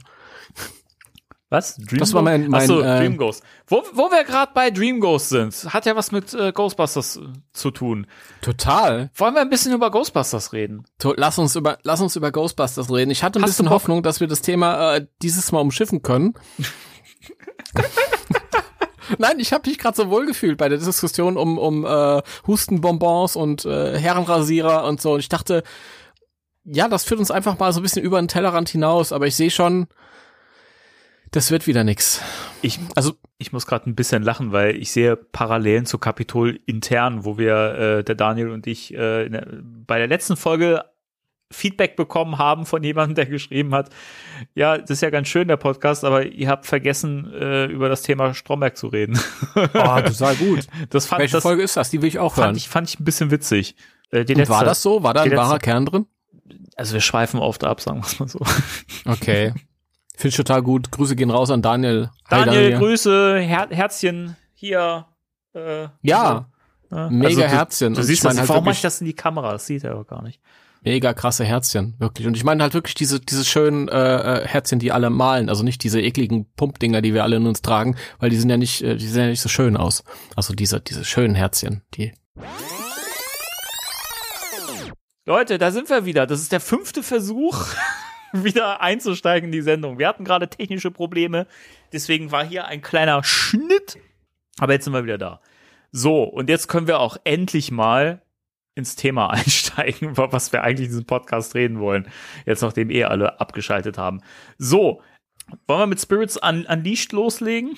Was? 1.48 1.76
Dream 1.76 1.98
Das 1.98 2.12
war 2.14 2.22
mein- 2.22 2.48
mein, 2.48 2.60
Achso, 2.62 2.80
äh, 2.80 2.98
Dream 3.00 3.16
Ghost. 3.16 3.42
Wo, 3.66 3.82
wo 3.92 4.10
wir 4.10 4.22
gerade 4.24 4.52
bei 4.54 4.70
Dream 4.70 5.00
Ghost 5.00 5.30
sind, 5.30 5.52
hat 5.74 5.84
ja 5.84 5.96
was 5.96 6.12
mit 6.12 6.32
äh, 6.32 6.52
Ghostbusters 6.52 7.16
äh, 7.16 7.20
zu 7.52 7.70
tun. 7.72 8.06
Total. 8.40 9.10
Wollen 9.16 9.34
wir 9.34 9.40
ein 9.40 9.50
bisschen 9.50 9.72
über 9.72 9.90
Ghostbusters 9.90 10.52
reden? 10.52 10.84
So, 11.02 11.12
lass 11.16 11.38
uns 11.38 11.56
über 11.56 11.78
lass 11.82 12.00
uns 12.00 12.14
über 12.14 12.30
Ghostbusters 12.30 12.88
reden. 12.92 13.10
Ich 13.10 13.24
hatte 13.24 13.40
ein 13.40 13.42
Hast 13.42 13.50
bisschen? 13.56 13.70
Hoffnung, 13.70 14.02
dass 14.04 14.20
wir 14.20 14.28
das 14.28 14.42
Thema 14.42 14.94
äh, 14.96 15.06
dieses 15.22 15.50
Mal 15.50 15.60
umschiffen 15.60 16.02
können. 16.02 16.34
Nein, 19.18 19.38
ich 19.38 19.52
habe 19.52 19.68
mich 19.68 19.78
gerade 19.78 19.96
so 19.96 20.10
wohl 20.10 20.26
gefühlt 20.26 20.58
bei 20.58 20.68
der 20.68 20.78
Diskussion 20.78 21.36
um 21.36 21.58
um 21.58 21.84
äh, 21.84 22.22
Hustenbonbons 22.46 23.36
und 23.36 23.64
äh, 23.64 23.98
Herrenrasierer 23.98 24.84
und 24.84 25.00
so. 25.00 25.14
Und 25.14 25.20
ich 25.20 25.28
dachte, 25.28 25.62
ja, 26.64 26.88
das 26.88 27.04
führt 27.04 27.20
uns 27.20 27.30
einfach 27.30 27.58
mal 27.58 27.72
so 27.72 27.80
ein 27.80 27.82
bisschen 27.82 28.02
über 28.02 28.20
den 28.20 28.28
Tellerrand 28.28 28.68
hinaus. 28.68 29.12
Aber 29.12 29.26
ich 29.26 29.36
sehe 29.36 29.50
schon, 29.50 29.86
das 31.30 31.50
wird 31.50 31.66
wieder 31.66 31.84
nix. 31.84 32.20
Ich, 32.62 32.78
Also 32.94 33.14
ich 33.38 33.52
muss 33.52 33.66
gerade 33.66 33.88
ein 33.88 33.94
bisschen 33.94 34.22
lachen, 34.22 34.52
weil 34.52 34.76
ich 34.76 34.90
sehe 34.92 35.16
Parallelen 35.16 35.86
zu 35.86 35.98
Kapitol 35.98 36.60
intern, 36.66 37.24
wo 37.24 37.38
wir, 37.38 37.54
äh, 38.00 38.04
der 38.04 38.14
Daniel 38.14 38.50
und 38.50 38.66
ich, 38.66 38.92
äh, 38.92 39.28
der, 39.28 39.46
bei 39.62 39.98
der 39.98 40.08
letzten 40.08 40.36
Folge 40.36 40.84
Feedback 41.52 41.96
bekommen 41.96 42.38
haben 42.38 42.64
von 42.64 42.82
jemandem, 42.82 43.16
der 43.16 43.26
geschrieben 43.26 43.74
hat, 43.74 43.90
ja, 44.54 44.78
das 44.78 44.90
ist 44.90 45.02
ja 45.02 45.10
ganz 45.10 45.28
schön, 45.28 45.48
der 45.48 45.56
Podcast, 45.56 46.04
aber 46.04 46.26
ihr 46.26 46.48
habt 46.48 46.66
vergessen, 46.66 47.32
äh, 47.32 47.66
über 47.66 47.88
das 47.88 48.02
Thema 48.02 48.34
Stromberg 48.34 48.76
zu 48.76 48.86
reden. 48.86 49.18
oh, 49.56 49.64
total 49.64 50.36
gut. 50.36 50.66
Das 50.90 51.06
fand, 51.06 51.20
Welche 51.20 51.36
das 51.36 51.42
Folge 51.42 51.62
ist 51.62 51.76
das? 51.76 51.90
Die 51.90 52.00
will 52.02 52.08
ich 52.08 52.18
auch 52.18 52.36
hören. 52.36 52.46
fand, 52.46 52.56
ich, 52.56 52.68
fand 52.68 52.88
ich 52.88 53.00
ein 53.00 53.04
bisschen 53.04 53.30
witzig. 53.30 53.74
Äh, 54.10 54.24
die 54.24 54.34
und 54.34 54.38
letzte, 54.38 54.54
war 54.54 54.64
das 54.64 54.82
so? 54.82 55.02
War 55.02 55.14
da 55.14 55.22
ein 55.22 55.36
wahrer 55.36 55.58
Kern 55.58 55.86
drin? 55.86 56.06
also 56.76 56.94
wir 56.94 57.00
schweifen 57.00 57.38
oft 57.40 57.62
ab, 57.64 57.80
sagen 57.80 58.00
wir 58.00 58.06
es 58.06 58.18
mal 58.18 58.28
so. 58.28 58.40
Okay. 59.04 59.52
Finde 60.16 60.28
ich 60.28 60.36
total 60.36 60.62
gut. 60.62 60.90
Grüße 60.90 61.16
gehen 61.16 61.30
raus 61.30 61.50
an 61.50 61.62
Daniel. 61.62 62.10
Hi, 62.30 62.44
Daniel, 62.44 62.78
Grüße, 62.78 63.38
Her 63.38 63.68
Herzchen 63.70 64.36
hier. 64.54 65.06
Äh, 65.54 65.88
Ja, 66.02 66.46
so, 66.90 67.08
mega 67.10 67.42
du, 67.42 67.48
Herzchen. 67.48 67.94
Du 67.94 68.02
siehst 68.02 68.20
ich 68.20 68.24
mein 68.24 68.32
das, 68.32 68.40
halt 68.40 68.48
warum 68.48 68.64
mache 68.64 68.74
ich 68.74 68.82
das 68.82 69.00
in 69.00 69.06
die 69.06 69.14
Kamera? 69.14 69.52
Das 69.52 69.66
sieht 69.66 69.84
er 69.84 69.92
aber 69.92 70.04
gar 70.04 70.22
nicht. 70.22 70.40
Mega 70.82 71.12
krasse 71.12 71.44
Herzchen, 71.44 71.94
wirklich. 71.98 72.26
Und 72.26 72.36
ich 72.36 72.44
meine 72.44 72.62
halt 72.62 72.74
wirklich 72.74 72.94
diese, 72.94 73.20
diese 73.20 73.44
schönen 73.44 73.88
äh, 73.88 74.42
äh, 74.42 74.46
Herzchen, 74.46 74.78
die 74.78 74.92
alle 74.92 75.10
malen. 75.10 75.48
Also 75.48 75.62
nicht 75.62 75.82
diese 75.84 76.00
ekligen 76.00 76.46
Pumpdinger, 76.54 77.02
die 77.02 77.14
wir 77.14 77.22
alle 77.22 77.36
in 77.36 77.46
uns 77.46 77.62
tragen, 77.62 77.96
weil 78.18 78.30
die 78.30 78.36
sind 78.36 78.50
ja 78.50 78.56
nicht, 78.56 78.82
äh, 78.82 78.96
die 78.96 79.06
sehen 79.06 79.22
ja 79.22 79.28
nicht 79.28 79.40
so 79.40 79.48
schön 79.48 79.76
aus. 79.76 80.04
Also 80.36 80.54
diese, 80.54 80.80
diese 80.80 81.04
schönen 81.04 81.34
Herzchen, 81.34 81.82
die. 81.94 82.12
Leute, 85.26 85.58
da 85.58 85.70
sind 85.70 85.90
wir 85.90 86.04
wieder. 86.06 86.26
Das 86.26 86.40
ist 86.40 86.52
der 86.52 86.60
fünfte 86.60 87.02
Versuch, 87.02 87.66
wieder 88.32 88.80
einzusteigen 88.80 89.48
in 89.48 89.52
die 89.52 89.62
Sendung. 89.62 89.98
Wir 89.98 90.08
hatten 90.08 90.24
gerade 90.24 90.48
technische 90.48 90.90
Probleme, 90.90 91.46
deswegen 91.92 92.32
war 92.32 92.44
hier 92.44 92.66
ein 92.66 92.82
kleiner 92.82 93.22
Schnitt. 93.22 93.98
Aber 94.58 94.72
jetzt 94.72 94.84
sind 94.84 94.92
wir 94.92 95.04
wieder 95.04 95.18
da. 95.18 95.40
So, 95.92 96.22
und 96.22 96.48
jetzt 96.48 96.68
können 96.68 96.86
wir 96.86 97.00
auch 97.00 97.16
endlich 97.24 97.70
mal 97.70 98.22
ins 98.74 98.96
Thema 98.96 99.30
einsteigen, 99.30 100.10
über 100.10 100.32
was 100.32 100.52
wir 100.52 100.62
eigentlich 100.62 100.86
in 100.86 100.92
diesem 100.92 101.06
Podcast 101.06 101.54
reden 101.54 101.80
wollen. 101.80 102.08
Jetzt 102.46 102.62
nachdem 102.62 102.90
eh 102.90 103.04
alle 103.04 103.40
abgeschaltet 103.40 103.98
haben. 103.98 104.20
So, 104.58 105.02
wollen 105.66 105.80
wir 105.80 105.86
mit 105.86 106.00
Spirits 106.00 106.40
Un 106.42 106.66
Unleashed 106.66 107.12
loslegen? 107.12 107.76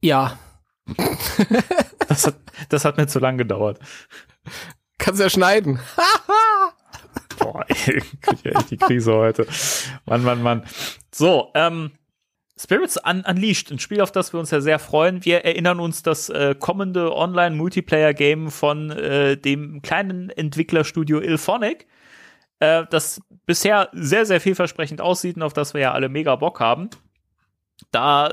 Ja, 0.00 0.38
Das 2.08 2.26
hat, 2.26 2.36
das 2.68 2.84
hat 2.84 2.96
mir 2.96 3.06
zu 3.06 3.18
lang 3.18 3.38
gedauert. 3.38 3.78
kannst 4.98 5.20
ja 5.20 5.30
schneiden. 5.30 5.78
Boah, 7.38 7.64
ey, 7.68 8.02
krieg 8.20 8.34
ich 8.34 8.42
ja 8.44 8.50
echt 8.52 8.70
die 8.70 8.76
Krise 8.76 9.14
heute. 9.14 9.46
Mann, 10.04 10.22
Mann, 10.22 10.42
Mann. 10.42 10.64
So, 11.10 11.50
ähm, 11.54 11.92
Spirits 12.62 12.96
Un 13.04 13.24
Unleashed, 13.26 13.72
ein 13.72 13.80
Spiel, 13.80 14.00
auf 14.00 14.12
das 14.12 14.32
wir 14.32 14.38
uns 14.38 14.52
ja 14.52 14.60
sehr 14.60 14.78
freuen. 14.78 15.24
Wir 15.24 15.44
erinnern 15.44 15.80
uns 15.80 16.04
das 16.04 16.28
äh, 16.28 16.54
kommende 16.56 17.12
Online-Multiplayer-Game 17.12 18.52
von 18.52 18.90
äh, 18.90 19.36
dem 19.36 19.82
kleinen 19.82 20.30
Entwicklerstudio 20.30 21.20
Ilphonic, 21.20 21.88
äh, 22.60 22.84
das 22.88 23.20
bisher 23.46 23.88
sehr, 23.92 24.26
sehr 24.26 24.40
vielversprechend 24.40 25.00
aussieht 25.00 25.34
und 25.34 25.42
auf 25.42 25.54
das 25.54 25.74
wir 25.74 25.80
ja 25.80 25.92
alle 25.92 26.08
mega 26.08 26.36
Bock 26.36 26.60
haben. 26.60 26.90
Da 27.90 28.32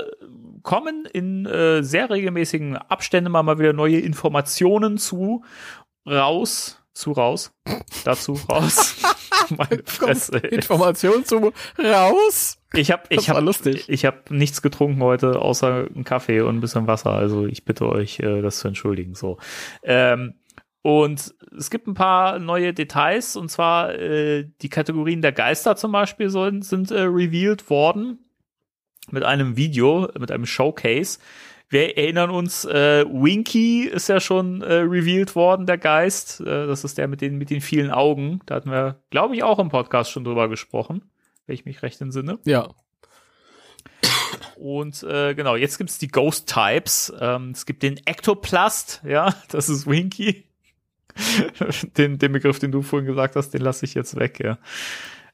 kommen 0.62 1.06
in 1.06 1.46
äh, 1.46 1.82
sehr 1.82 2.08
regelmäßigen 2.08 2.76
Abständen 2.76 3.32
mal, 3.32 3.42
mal 3.42 3.58
wieder 3.58 3.72
neue 3.72 3.98
Informationen 3.98 4.96
zu 4.96 5.42
raus, 6.06 6.80
zu 6.92 7.10
raus, 7.10 7.50
dazu 8.04 8.38
raus. 8.48 8.96
Meine 9.50 9.82
Fresse. 9.84 10.40
ey. 10.44 10.54
Information 10.54 11.24
zu 11.24 11.52
raus. 11.76 12.59
Ich 12.74 12.90
habe 12.92 13.02
ich 13.08 13.28
hab, 13.28 13.66
ich 13.66 14.04
hab 14.04 14.30
nichts 14.30 14.62
getrunken 14.62 15.02
heute, 15.02 15.40
außer 15.40 15.88
einen 15.92 16.04
Kaffee 16.04 16.40
und 16.40 16.56
ein 16.56 16.60
bisschen 16.60 16.86
Wasser. 16.86 17.12
Also 17.12 17.46
ich 17.46 17.64
bitte 17.64 17.88
euch, 17.88 18.20
äh, 18.20 18.42
das 18.42 18.60
zu 18.60 18.68
entschuldigen. 18.68 19.14
So. 19.14 19.38
Ähm, 19.82 20.34
und 20.82 21.34
es 21.56 21.70
gibt 21.70 21.88
ein 21.88 21.94
paar 21.94 22.38
neue 22.38 22.72
Details, 22.72 23.36
und 23.36 23.50
zwar 23.50 23.94
äh, 23.94 24.48
die 24.62 24.68
Kategorien 24.68 25.20
der 25.20 25.32
Geister 25.32 25.76
zum 25.76 25.92
Beispiel 25.92 26.30
sollen, 26.30 26.62
sind 26.62 26.90
äh, 26.90 27.02
revealed 27.02 27.68
worden 27.68 28.18
mit 29.10 29.24
einem 29.24 29.56
Video, 29.56 30.08
mit 30.18 30.30
einem 30.30 30.46
Showcase. 30.46 31.18
Wir 31.68 31.96
erinnern 31.96 32.30
uns, 32.30 32.64
äh, 32.64 33.04
Winky 33.06 33.84
ist 33.84 34.08
ja 34.08 34.20
schon 34.20 34.62
äh, 34.62 34.74
revealed 34.74 35.36
worden, 35.36 35.66
der 35.66 35.78
Geist. 35.78 36.40
Äh, 36.40 36.66
das 36.66 36.82
ist 36.84 36.98
der 36.98 37.08
mit 37.08 37.20
den, 37.20 37.36
mit 37.36 37.50
den 37.50 37.60
vielen 37.60 37.90
Augen. 37.90 38.40
Da 38.46 38.56
hatten 38.56 38.70
wir, 38.70 39.02
glaube 39.10 39.36
ich, 39.36 39.42
auch 39.42 39.58
im 39.58 39.68
Podcast 39.68 40.10
schon 40.10 40.24
drüber 40.24 40.48
gesprochen, 40.48 41.02
wenn 41.46 41.54
ich 41.54 41.64
mich 41.64 41.82
recht 41.82 42.00
entsinne. 42.00 42.38
Ja. 42.44 42.68
Und 44.56 45.02
äh, 45.04 45.34
genau, 45.34 45.56
jetzt 45.56 45.78
gibt's 45.78 45.98
die 45.98 46.08
Ghost 46.08 46.52
Types. 46.52 47.12
Ähm, 47.18 47.52
es 47.52 47.64
gibt 47.64 47.82
den 47.82 47.98
Ectoplast, 48.04 49.02
ja, 49.06 49.34
das 49.48 49.68
ist 49.68 49.86
Winky. 49.86 50.44
den, 51.96 52.18
den 52.18 52.32
Begriff, 52.32 52.58
den 52.58 52.72
du 52.72 52.82
vorhin 52.82 53.06
gesagt 53.06 53.36
hast, 53.36 53.50
den 53.50 53.62
lasse 53.62 53.84
ich 53.84 53.94
jetzt 53.94 54.16
weg, 54.16 54.38
ja. 54.40 54.58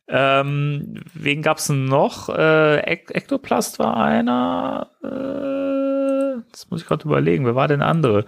Ähm, 0.09 1.03
wen 1.15 1.43
gab's 1.43 1.69
noch? 1.69 2.29
Äh, 2.29 2.79
Ek 2.79 3.11
Ektoplast 3.11 3.81
war 3.81 3.97
einer. 3.97 4.91
Äh, 5.03 6.43
das 6.53 6.71
muss 6.71 6.83
ich 6.83 6.87
gerade 6.87 7.05
überlegen. 7.05 7.45
Wer 7.45 7.57
war 7.57 7.67
denn 7.67 7.83
andere? 7.83 8.25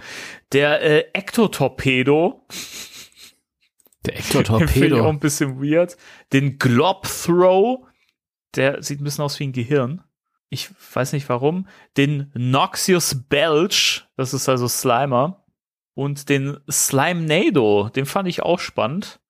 Der 0.53 0.83
äh, 0.83 1.05
Ektotorpedo. 1.13 2.45
Der 4.09 4.19
ich 4.77 4.93
auch 4.95 5.09
ein 5.09 5.21
bisschen 5.21 5.61
weird. 5.63 5.97
Den 6.33 6.59
Glob 6.59 7.07
Throw, 7.07 7.87
der 8.55 8.83
sieht 8.83 9.01
ein 9.01 9.05
bisschen 9.05 9.25
aus 9.25 9.39
wie 9.39 9.45
ein 9.47 9.53
Gehirn. 9.53 10.03
Ich 10.51 10.71
weiß 10.95 11.13
nicht 11.13 11.29
warum. 11.29 11.69
Den 11.97 12.31
Noxious 12.35 13.27
Belch, 13.29 14.07
das 14.17 14.35
ist 14.35 14.49
also 14.49 14.67
Slimer. 14.69 15.45
Und 15.95 16.29
den 16.29 16.59
Slimenado, 16.71 17.89
den 17.89 18.07
fand 18.07 18.29
ich 18.29 18.43
auch 18.43 18.61
spannend. 18.61 19.21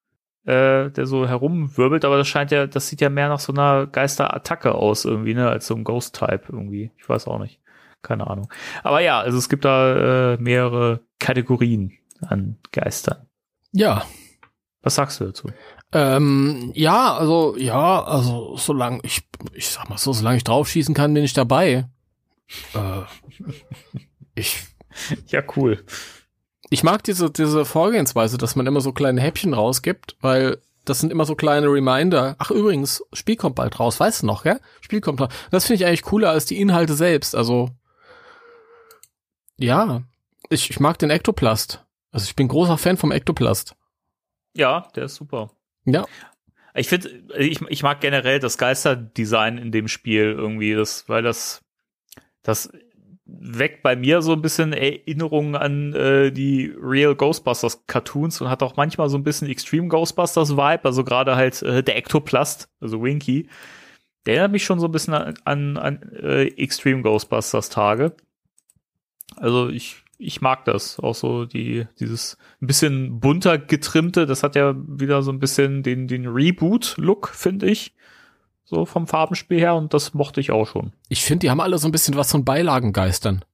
Äh, 0.44 0.90
der 0.92 1.04
so 1.04 1.28
herumwirbelt, 1.28 2.06
aber 2.06 2.16
das 2.16 2.26
scheint 2.26 2.50
ja, 2.52 2.66
das 2.66 2.88
sieht 2.88 3.02
ja 3.02 3.10
mehr 3.10 3.28
nach 3.28 3.40
so 3.40 3.52
einer 3.52 3.86
Geisterattacke 3.86 4.74
aus 4.74 5.04
irgendwie, 5.04 5.34
ne, 5.34 5.46
als 5.46 5.66
so 5.66 5.74
ein 5.74 5.84
Ghost-Type 5.84 6.44
irgendwie. 6.48 6.90
Ich 6.96 7.06
weiß 7.06 7.26
auch 7.26 7.38
nicht. 7.38 7.60
Keine 8.00 8.28
Ahnung. 8.28 8.50
Aber 8.82 9.00
ja, 9.00 9.20
also 9.20 9.36
es 9.36 9.50
gibt 9.50 9.66
da 9.66 10.32
äh, 10.32 10.36
mehrere 10.38 11.00
Kategorien 11.18 11.92
an 12.22 12.56
Geistern. 12.72 13.26
Ja. 13.72 14.06
Was 14.82 14.94
sagst 14.94 15.20
du 15.20 15.24
dazu? 15.26 15.48
Ähm, 15.92 16.70
ja, 16.74 17.16
also, 17.16 17.56
ja, 17.56 18.02
also, 18.04 18.56
solange 18.56 19.00
ich, 19.02 19.22
ich 19.52 19.68
sag 19.68 19.88
mal 19.88 19.98
so, 19.98 20.12
solange 20.12 20.36
ich 20.36 20.44
draufschießen 20.44 20.94
kann, 20.94 21.14
bin 21.14 21.24
ich 21.24 21.32
dabei. 21.32 21.88
Äh, 22.74 23.02
ich, 24.34 24.68
Ja, 25.28 25.42
cool. 25.56 25.84
ich 26.70 26.82
mag 26.82 27.02
diese, 27.04 27.30
diese 27.30 27.64
Vorgehensweise, 27.64 28.38
dass 28.38 28.56
man 28.56 28.66
immer 28.66 28.80
so 28.80 28.92
kleine 28.92 29.20
Häppchen 29.20 29.54
rausgibt, 29.54 30.16
weil 30.20 30.58
das 30.84 31.00
sind 31.00 31.12
immer 31.12 31.24
so 31.24 31.34
kleine 31.34 31.66
Reminder. 31.68 32.36
Ach, 32.38 32.50
übrigens, 32.50 33.02
Spiel 33.12 33.36
kommt 33.36 33.56
bald 33.56 33.78
raus, 33.78 34.00
weißt 34.00 34.22
du 34.22 34.26
noch, 34.26 34.42
gell? 34.44 34.60
Spiel 34.80 35.00
kommt 35.00 35.20
raus. 35.20 35.32
Das 35.50 35.66
finde 35.66 35.82
ich 35.82 35.86
eigentlich 35.88 36.02
cooler 36.02 36.30
als 36.30 36.46
die 36.46 36.60
Inhalte 36.60 36.94
selbst, 36.94 37.34
also, 37.34 37.70
ja, 39.56 40.02
ich, 40.50 40.70
ich 40.70 40.80
mag 40.80 40.98
den 40.98 41.10
Ektoplast. 41.10 41.84
Also, 42.12 42.24
ich 42.24 42.36
bin 42.36 42.48
großer 42.48 42.78
Fan 42.78 42.96
vom 42.96 43.12
Ektoplast. 43.12 43.74
Ja, 44.58 44.88
der 44.96 45.04
ist 45.04 45.14
super. 45.14 45.52
Ja. 45.84 46.04
Ich 46.74 46.88
finde, 46.88 47.08
ich, 47.38 47.60
ich 47.62 47.82
mag 47.84 48.00
generell 48.00 48.40
das 48.40 48.58
Geisterdesign 48.58 49.56
in 49.56 49.70
dem 49.70 49.86
Spiel 49.88 50.34
irgendwie, 50.36 50.74
das, 50.74 51.08
weil 51.08 51.22
das, 51.22 51.64
das 52.42 52.70
weckt 53.24 53.82
bei 53.84 53.94
mir 53.94 54.20
so 54.20 54.32
ein 54.32 54.42
bisschen 54.42 54.72
Erinnerungen 54.72 55.54
an 55.54 55.92
äh, 55.94 56.32
die 56.32 56.74
Real 56.76 57.14
Ghostbusters 57.14 57.86
Cartoons 57.86 58.40
und 58.40 58.50
hat 58.50 58.62
auch 58.64 58.76
manchmal 58.76 59.08
so 59.08 59.16
ein 59.16 59.22
bisschen 59.22 59.48
Extreme 59.48 59.88
Ghostbusters 59.88 60.56
Vibe, 60.56 60.84
also 60.84 61.04
gerade 61.04 61.36
halt 61.36 61.62
äh, 61.62 61.84
der 61.84 61.96
Ectoplast, 61.96 62.68
also 62.80 63.02
Winky. 63.02 63.48
Der 64.26 64.34
erinnert 64.34 64.52
mich 64.52 64.64
schon 64.64 64.80
so 64.80 64.86
ein 64.86 64.92
bisschen 64.92 65.14
an, 65.14 65.34
an, 65.44 65.76
an 65.76 66.02
äh, 66.14 66.48
Extreme 66.48 67.02
Ghostbusters 67.02 67.68
Tage. 67.68 68.16
Also 69.36 69.68
ich, 69.68 70.02
ich 70.18 70.40
mag 70.40 70.64
das. 70.64 70.98
Auch 70.98 71.14
so 71.14 71.44
die, 71.44 71.86
dieses 72.00 72.36
ein 72.60 72.66
bisschen 72.66 73.20
bunter 73.20 73.56
getrimmte, 73.58 74.26
das 74.26 74.42
hat 74.42 74.56
ja 74.56 74.74
wieder 74.76 75.22
so 75.22 75.30
ein 75.30 75.38
bisschen 75.38 75.82
den, 75.82 76.08
den 76.08 76.26
Reboot-Look, 76.26 77.28
finde 77.28 77.66
ich. 77.70 77.94
So 78.64 78.84
vom 78.84 79.06
Farbenspiel 79.06 79.58
her 79.58 79.74
und 79.76 79.94
das 79.94 80.12
mochte 80.12 80.40
ich 80.40 80.50
auch 80.50 80.66
schon. 80.66 80.92
Ich 81.08 81.24
finde, 81.24 81.40
die 81.46 81.50
haben 81.50 81.60
alle 81.60 81.78
so 81.78 81.88
ein 81.88 81.92
bisschen 81.92 82.16
was 82.16 82.30
von 82.30 82.44
Beilagengeistern. 82.44 83.44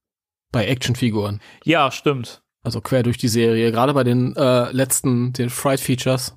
Bei 0.51 0.65
Actionfiguren. 0.67 1.39
Ja, 1.63 1.89
stimmt. 1.91 2.41
Also 2.63 2.81
quer 2.81 3.03
durch 3.03 3.17
die 3.17 3.27
Serie. 3.29 3.71
Gerade 3.71 3.93
bei 3.93 4.03
den 4.03 4.35
äh, 4.35 4.71
letzten, 4.71 5.31
den 5.33 5.49
Fright 5.49 5.79
Features. 5.79 6.35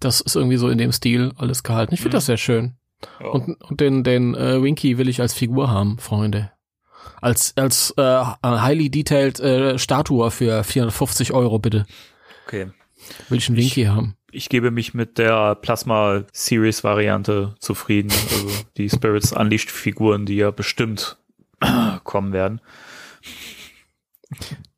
Das 0.00 0.20
ist 0.20 0.36
irgendwie 0.36 0.56
so 0.56 0.68
in 0.68 0.78
dem 0.78 0.92
Stil 0.92 1.32
alles 1.36 1.62
gehalten. 1.62 1.94
Ich 1.94 2.00
finde 2.00 2.16
Mhm. 2.16 2.18
das 2.18 2.26
sehr 2.26 2.36
schön. 2.36 2.74
Ja. 3.20 3.28
Und, 3.28 3.60
und 3.62 3.80
den, 3.80 4.02
den 4.04 4.34
äh, 4.34 4.62
Winky 4.62 4.98
will 4.98 5.08
ich 5.08 5.20
als 5.20 5.34
Figur 5.34 5.70
haben, 5.70 5.98
Freunde. 5.98 6.50
Als, 7.24 7.54
als 7.56 7.94
äh, 7.96 8.24
highly 8.44 8.90
detailed 8.90 9.40
äh, 9.40 9.78
Statue 9.78 10.30
für 10.30 10.62
450 10.62 11.32
Euro, 11.32 11.58
bitte. 11.58 11.86
okay. 12.46 12.66
Will 13.30 13.38
ich 13.38 13.48
einen 13.48 13.56
Winky 13.56 13.84
haben. 13.84 14.14
Ich 14.30 14.48
gebe 14.50 14.70
mich 14.70 14.92
mit 14.92 15.16
der 15.16 15.54
Plasma 15.54 16.24
Series 16.32 16.84
Variante 16.84 17.54
zufrieden. 17.60 18.10
Also 18.10 18.50
die 18.76 18.90
Spirits 18.90 19.32
Unleashed 19.36 19.70
Figuren, 19.70 20.26
die 20.26 20.36
ja 20.36 20.50
bestimmt 20.50 21.16
kommen 22.04 22.32
werden. 22.34 22.60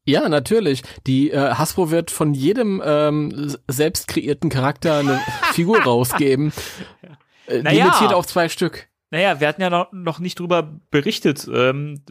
Ja, 0.04 0.28
natürlich. 0.28 0.82
Die 1.06 1.30
äh, 1.32 1.54
Hasbro 1.54 1.90
wird 1.90 2.10
von 2.12 2.32
jedem 2.32 2.80
ähm, 2.84 3.56
selbst 3.68 4.06
kreierten 4.06 4.50
Charakter 4.50 4.98
eine 4.98 5.20
Figur 5.52 5.80
rausgeben. 5.82 6.52
Äh, 7.48 7.62
Naja. 7.62 7.86
Limitiert 7.86 8.12
auf 8.12 8.26
zwei 8.26 8.48
Stück. 8.48 8.88
Naja, 9.10 9.40
wir 9.40 9.48
hatten 9.48 9.62
ja 9.62 9.70
noch, 9.70 9.92
noch 9.92 10.18
nicht 10.18 10.38
drüber 10.38 10.80
berichtet. 10.90 11.48
Ähm, 11.52 12.02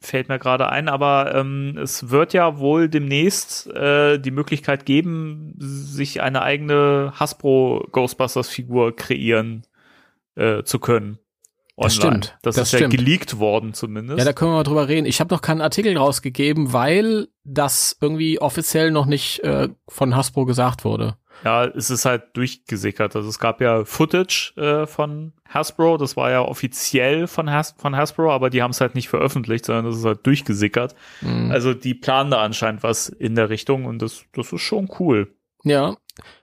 fällt 0.00 0.28
mir 0.28 0.38
gerade 0.38 0.70
ein, 0.70 0.88
aber 0.88 1.34
ähm, 1.34 1.76
es 1.76 2.10
wird 2.10 2.32
ja 2.32 2.58
wohl 2.58 2.88
demnächst 2.88 3.66
äh, 3.68 4.18
die 4.18 4.30
Möglichkeit 4.30 4.86
geben, 4.86 5.54
sich 5.58 6.22
eine 6.22 6.42
eigene 6.42 7.12
Hasbro 7.18 7.86
Ghostbusters 7.92 8.48
Figur 8.48 8.96
kreieren 8.96 9.66
äh, 10.36 10.62
zu 10.62 10.78
können. 10.78 11.18
Das 11.76 11.94
stimmt. 11.94 12.36
Das, 12.42 12.56
Das 12.56 12.64
ist 12.72 12.78
stimmt. 12.78 12.92
ja 12.92 12.98
geleakt 12.98 13.38
worden 13.38 13.72
zumindest. 13.72 14.18
Ja, 14.18 14.24
da 14.24 14.32
können 14.34 14.50
wir 14.50 14.56
mal 14.56 14.64
drüber 14.64 14.88
reden. 14.88 15.06
Ich 15.06 15.20
habe 15.20 15.34
noch 15.34 15.40
keinen 15.40 15.62
Artikel 15.62 15.96
rausgegeben, 15.96 16.72
weil 16.74 17.28
das 17.44 17.96
irgendwie 18.00 18.38
offiziell 18.38 18.90
noch 18.90 19.06
nicht 19.06 19.40
äh, 19.40 19.68
von 19.88 20.14
Hasbro 20.14 20.44
gesagt 20.44 20.84
wurde. 20.84 21.16
Ja, 21.44 21.64
es 21.64 21.90
ist 21.90 22.04
halt 22.04 22.24
durchgesickert. 22.34 23.16
Also 23.16 23.28
es 23.28 23.38
gab 23.38 23.60
ja 23.60 23.84
Footage 23.84 24.52
äh, 24.56 24.86
von 24.86 25.32
Hasbro, 25.48 25.96
das 25.96 26.16
war 26.16 26.30
ja 26.30 26.42
offiziell 26.42 27.26
von, 27.26 27.50
Has 27.50 27.74
von 27.78 27.96
Hasbro, 27.96 28.30
aber 28.30 28.50
die 28.50 28.62
haben 28.62 28.70
es 28.72 28.80
halt 28.80 28.94
nicht 28.94 29.08
veröffentlicht, 29.08 29.64
sondern 29.64 29.86
das 29.86 29.96
ist 29.96 30.04
halt 30.04 30.26
durchgesickert. 30.26 30.94
Mhm. 31.22 31.50
Also 31.50 31.74
die 31.74 31.94
planen 31.94 32.30
da 32.30 32.42
anscheinend 32.42 32.82
was 32.82 33.08
in 33.08 33.34
der 33.34 33.48
Richtung 33.50 33.84
und 33.86 34.00
das, 34.02 34.24
das 34.32 34.52
ist 34.52 34.60
schon 34.60 34.88
cool. 34.98 35.34
Ja, 35.64 35.96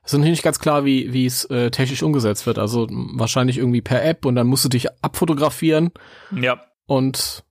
es 0.04 0.14
ist 0.14 0.20
noch 0.20 0.26
nicht 0.26 0.44
ganz 0.44 0.60
klar, 0.60 0.86
wie 0.86 1.14
wie 1.14 1.26
es 1.26 1.46
äh, 1.46 1.72
technisch 1.72 2.04
umgesetzt 2.04 2.46
wird. 2.46 2.60
Also 2.60 2.88
wahrscheinlich 2.90 3.58
irgendwie 3.58 3.82
per 3.82 4.04
App 4.04 4.26
und 4.26 4.36
dann 4.36 4.48
musst 4.48 4.66
du 4.66 4.70
dich 4.70 4.88
abfotografieren 5.04 5.92
Ja, 6.32 6.62
und 6.86 7.44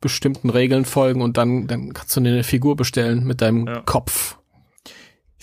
bestimmten 0.00 0.50
Regeln 0.50 0.84
folgen 0.84 1.22
und 1.22 1.36
dann 1.36 1.66
dann 1.66 1.92
kannst 1.92 2.14
du 2.16 2.20
eine 2.20 2.42
Figur 2.44 2.76
bestellen 2.76 3.24
mit 3.24 3.40
deinem 3.40 3.66
Ja. 3.66 3.80
Kopf. 3.80 4.38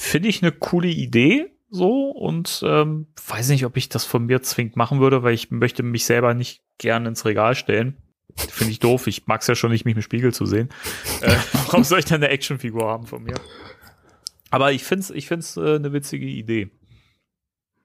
Finde 0.02 0.30
ich 0.30 0.42
eine 0.42 0.52
coole 0.52 0.88
Idee 0.88 1.52
so 1.70 2.10
und 2.10 2.64
ähm, 2.66 3.08
weiß 3.28 3.50
nicht, 3.50 3.66
ob 3.66 3.78
ich 3.78 3.88
das 3.88 4.04
von 4.04 4.26
mir 4.26 4.42
zwingend 4.42 4.76
machen 4.76 5.00
würde, 5.00 5.24
weil 5.24 5.34
ich 5.34 5.52
möchte 5.52 5.84
mich 5.84 6.06
selber 6.06 6.34
nicht 6.34 6.64
gern 6.80 7.06
ins 7.06 7.24
Regal 7.24 7.56
stellen. 7.56 7.98
Finde 8.36 8.72
ich 8.72 8.80
doof. 8.80 9.08
Ich 9.08 9.28
mag 9.28 9.42
es 9.42 9.48
ja 9.48 9.56
schon 9.56 9.72
nicht, 9.72 9.86
mich 9.86 9.96
im 9.96 10.02
Spiegel 10.02 10.34
zu 10.34 10.46
sehen. 10.46 10.70
Äh, 11.22 11.36
warum 11.54 11.84
soll 11.84 12.00
ich 12.00 12.06
dann 12.06 12.24
eine 12.24 12.30
Actionfigur 12.30 12.90
haben 12.90 13.06
von 13.06 13.24
mir? 13.24 13.36
Aber 14.50 14.72
ich 14.72 14.84
finde 14.84 15.04
es 15.04 15.10
ich 15.12 15.28
find's, 15.28 15.56
äh, 15.56 15.76
eine 15.76 15.94
witzige 15.94 16.26
Idee. 16.26 16.72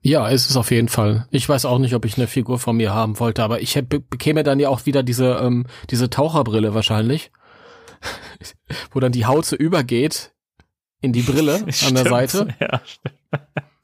Ja, 0.01 0.29
ist 0.29 0.49
es 0.49 0.57
auf 0.57 0.71
jeden 0.71 0.89
Fall. 0.89 1.29
Ich 1.31 1.49
weiß 1.49 1.65
auch 1.65 1.79
nicht, 1.79 1.95
ob 1.95 2.05
ich 2.05 2.17
eine 2.17 2.29
Figur 2.29 2.59
von 2.59 2.77
mir 2.77 2.95
haben 2.95 3.21
wollte, 3.21 3.43
aber 3.45 3.61
ich 3.61 3.77
hätt, 3.77 3.89
be 3.89 4.01
bekäme 4.01 4.43
dann 4.43 4.59
ja 4.59 4.69
auch 4.69 4.87
wieder 4.87 5.03
diese 5.03 5.39
ähm, 5.43 5.67
diese 5.91 6.11
Taucherbrille 6.11 6.75
wahrscheinlich, 6.75 7.31
wo 8.93 9.01
dann 9.01 9.13
die 9.13 9.27
Haut 9.27 9.45
so 9.45 9.55
übergeht 9.55 10.33
in 11.07 11.13
die 11.13 11.23
Brille 11.23 11.55
an 11.61 11.65
der 11.67 11.73
Stimmt. 11.73 11.99
Seite. 12.09 12.49
Ja. 12.61 12.81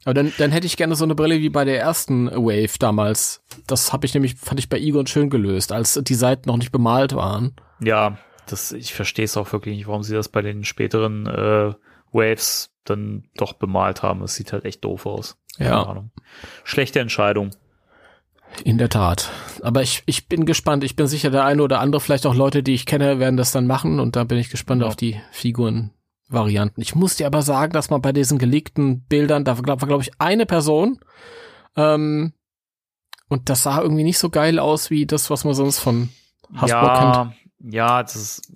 Aber 0.05 0.13
dann, 0.13 0.33
dann 0.37 0.51
hätte 0.51 0.67
ich 0.67 0.75
gerne 0.77 0.95
so 0.95 1.05
eine 1.05 1.15
Brille 1.15 1.39
wie 1.39 1.49
bei 1.49 1.63
der 1.65 1.79
ersten 1.79 2.27
Wave 2.29 2.77
damals. 2.77 3.41
Das 3.67 3.93
habe 3.93 4.05
ich 4.05 4.13
nämlich, 4.13 4.35
fand 4.35 4.59
ich 4.59 4.67
bei 4.69 4.77
Egon 4.77 5.07
schön 5.07 5.29
gelöst, 5.29 5.71
als 5.71 5.99
die 6.03 6.13
Seiten 6.15 6.49
noch 6.49 6.57
nicht 6.57 6.71
bemalt 6.71 7.15
waren. 7.15 7.55
ja 7.81 8.17
das, 8.47 8.73
ich 8.73 8.93
verstehe 8.93 9.23
es 9.23 9.37
auch 9.37 9.53
wirklich 9.53 9.77
nicht, 9.77 9.87
warum 9.87 10.03
sie 10.03 10.13
das 10.15 10.27
bei 10.27 10.41
den 10.41 10.65
späteren 10.65 11.27
äh, 11.27 11.73
Waves 12.11 12.71
dann 12.83 13.23
doch 13.37 13.53
bemalt 13.53 14.03
haben. 14.03 14.21
Es 14.21 14.35
sieht 14.35 14.51
halt 14.51 14.65
echt 14.65 14.83
doof 14.83 15.05
aus. 15.05 15.37
Keine 15.57 15.69
Ja. 15.69 15.83
Ahnung. 15.83 16.11
Schlechte 16.65 16.99
Entscheidung. 16.99 17.51
In 18.65 18.77
der 18.77 18.89
Tat. 18.89 19.31
Aber 19.61 19.81
ich, 19.81 20.03
ich 20.07 20.27
bin 20.27 20.45
gespannt. 20.45 20.83
Ich 20.83 20.97
bin 20.97 21.07
sicher, 21.07 21.29
der 21.31 21.45
eine 21.45 21.63
oder 21.63 21.79
andere, 21.79 22.01
vielleicht 22.01 22.25
auch 22.25 22.35
Leute, 22.35 22.63
die 22.63 22.73
ich 22.73 22.85
kenne, 22.85 23.17
werden 23.17 23.37
das 23.37 23.53
dann 23.53 23.65
machen. 23.65 24.01
Und 24.01 24.17
da 24.17 24.25
bin 24.25 24.37
ich 24.37 24.49
gespannt 24.49 24.81
Ja. 24.81 24.89
auf 24.89 24.97
die 24.97 25.17
Figurenvarianten. 26.33 26.81
Ich 26.81 26.95
muss 26.95 27.15
dir 27.15 27.27
aber 27.27 27.41
sagen, 27.41 27.73
dass 27.73 27.89
man 27.89 28.01
bei 28.01 28.11
diesen 28.11 28.37
geleakten 28.37 29.01
Bildern, 29.01 29.45
da 29.45 29.57
war, 29.57 29.63
glaube 29.63 29.85
glaub 29.85 30.01
ich, 30.01 30.11
eine 30.19 30.45
Person. 30.45 30.99
Ähm, 31.75 32.33
und 33.29 33.49
das 33.49 33.63
sah 33.63 33.81
irgendwie 33.81 34.03
nicht 34.03 34.19
so 34.19 34.29
geil 34.29 34.59
aus 34.59 34.89
wie 34.89 35.05
das, 35.05 35.29
was 35.29 35.43
man 35.43 35.53
sonst 35.53 35.79
von 35.79 36.09
Hasbro 36.55 36.67
kennt. 36.67 37.15
ja, 37.15 37.33
ja, 37.59 38.03
das 38.03 38.15
ist, 38.15 38.51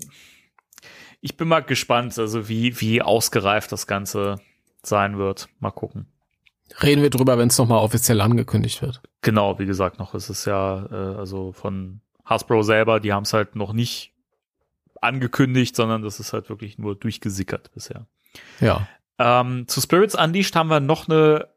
ich 1.22 1.38
bin 1.38 1.48
mal 1.48 1.62
gespannt, 1.62 2.18
also 2.20 2.48
wie, 2.48 2.80
wie 2.80 3.02
ausgereift 3.02 3.72
das 3.72 3.88
Ganze 3.88 4.40
sein 4.84 5.18
wird. 5.18 5.50
Mal 5.60 5.72
gucken. 5.72 6.08
Reden 6.84 7.02
wir 7.02 7.10
drüber, 7.10 7.38
wenn 7.38 7.48
es 7.48 7.58
nochmal 7.58 7.80
offiziell 7.80 8.22
angekündigt 8.22 8.82
wird. 8.82 9.02
Genau, 9.22 9.58
wie 9.58 9.66
gesagt, 9.66 10.00
noch 10.00 10.14
ist 10.14 10.30
es 10.30 10.46
ja, 10.46 10.86
äh, 10.92 11.18
also 11.18 11.54
von 11.54 12.02
Hasbro 12.26 12.62
selber, 12.62 13.00
die 13.00 13.14
haben 13.14 13.24
es 13.24 13.34
halt 13.34 13.56
noch 13.56 13.74
nicht 13.74 14.14
angekündigt, 15.04 15.76
sondern 15.76 16.02
das 16.02 16.20
ist 16.20 16.34
halt 16.34 16.50
wirklich 16.50 16.78
nur 16.78 16.96
durchgesickert 16.96 17.72
bisher. 17.74 18.08
Ja. 18.60 18.88
Ähm, 19.20 19.68
zu 19.68 19.82
Spirits 19.82 20.16
Unleashed 20.16 20.56
haben 20.56 20.70
wir 20.70 20.80
noch 20.80 21.10
eine, 21.10 21.48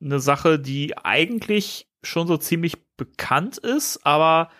eine 0.00 0.20
Sache, 0.20 0.58
die 0.58 0.96
eigentlich 0.98 1.86
schon 2.02 2.26
so 2.26 2.36
ziemlich 2.36 2.96
bekannt 2.96 3.58
ist, 3.58 4.06
aber 4.06 4.50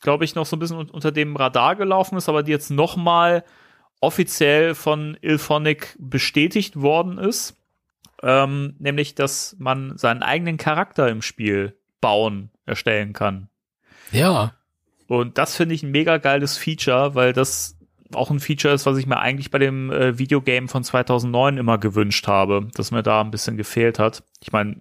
glaube 0.00 0.24
ich 0.24 0.34
noch 0.34 0.46
so 0.46 0.56
ein 0.56 0.58
bisschen 0.58 0.78
un 0.78 0.90
unter 0.90 1.12
dem 1.12 1.36
Radar 1.36 1.76
gelaufen 1.76 2.16
ist, 2.16 2.28
aber 2.28 2.42
die 2.42 2.52
jetzt 2.52 2.70
noch 2.70 2.96
mal 2.96 3.44
offiziell 4.00 4.74
von 4.74 5.16
Ilphonic 5.20 5.96
bestätigt 5.98 6.80
worden 6.80 7.18
ist. 7.18 7.56
Ähm, 8.22 8.74
nämlich, 8.78 9.14
dass 9.14 9.56
man 9.58 9.96
seinen 9.96 10.22
eigenen 10.22 10.56
Charakter 10.56 11.08
im 11.08 11.22
Spiel 11.22 11.78
bauen, 12.00 12.50
erstellen 12.66 13.12
kann. 13.12 13.48
Ja. 14.10 14.54
Und 15.08 15.38
das 15.38 15.56
finde 15.56 15.74
ich 15.74 15.82
ein 15.82 15.90
mega 15.90 16.18
geiles 16.18 16.56
Feature, 16.56 17.14
weil 17.14 17.32
das 17.32 17.76
auch 18.14 18.30
ein 18.30 18.40
Feature 18.40 18.72
ist, 18.72 18.86
was 18.86 18.98
ich 18.98 19.06
mir 19.06 19.18
eigentlich 19.18 19.50
bei 19.50 19.58
dem 19.58 19.90
äh, 19.90 20.18
Videogame 20.18 20.68
von 20.68 20.84
2009 20.84 21.58
immer 21.58 21.78
gewünscht 21.78 22.26
habe, 22.26 22.68
dass 22.74 22.90
mir 22.90 23.02
da 23.02 23.20
ein 23.20 23.30
bisschen 23.30 23.56
gefehlt 23.56 23.98
hat. 23.98 24.22
Ich 24.40 24.52
meine, 24.52 24.80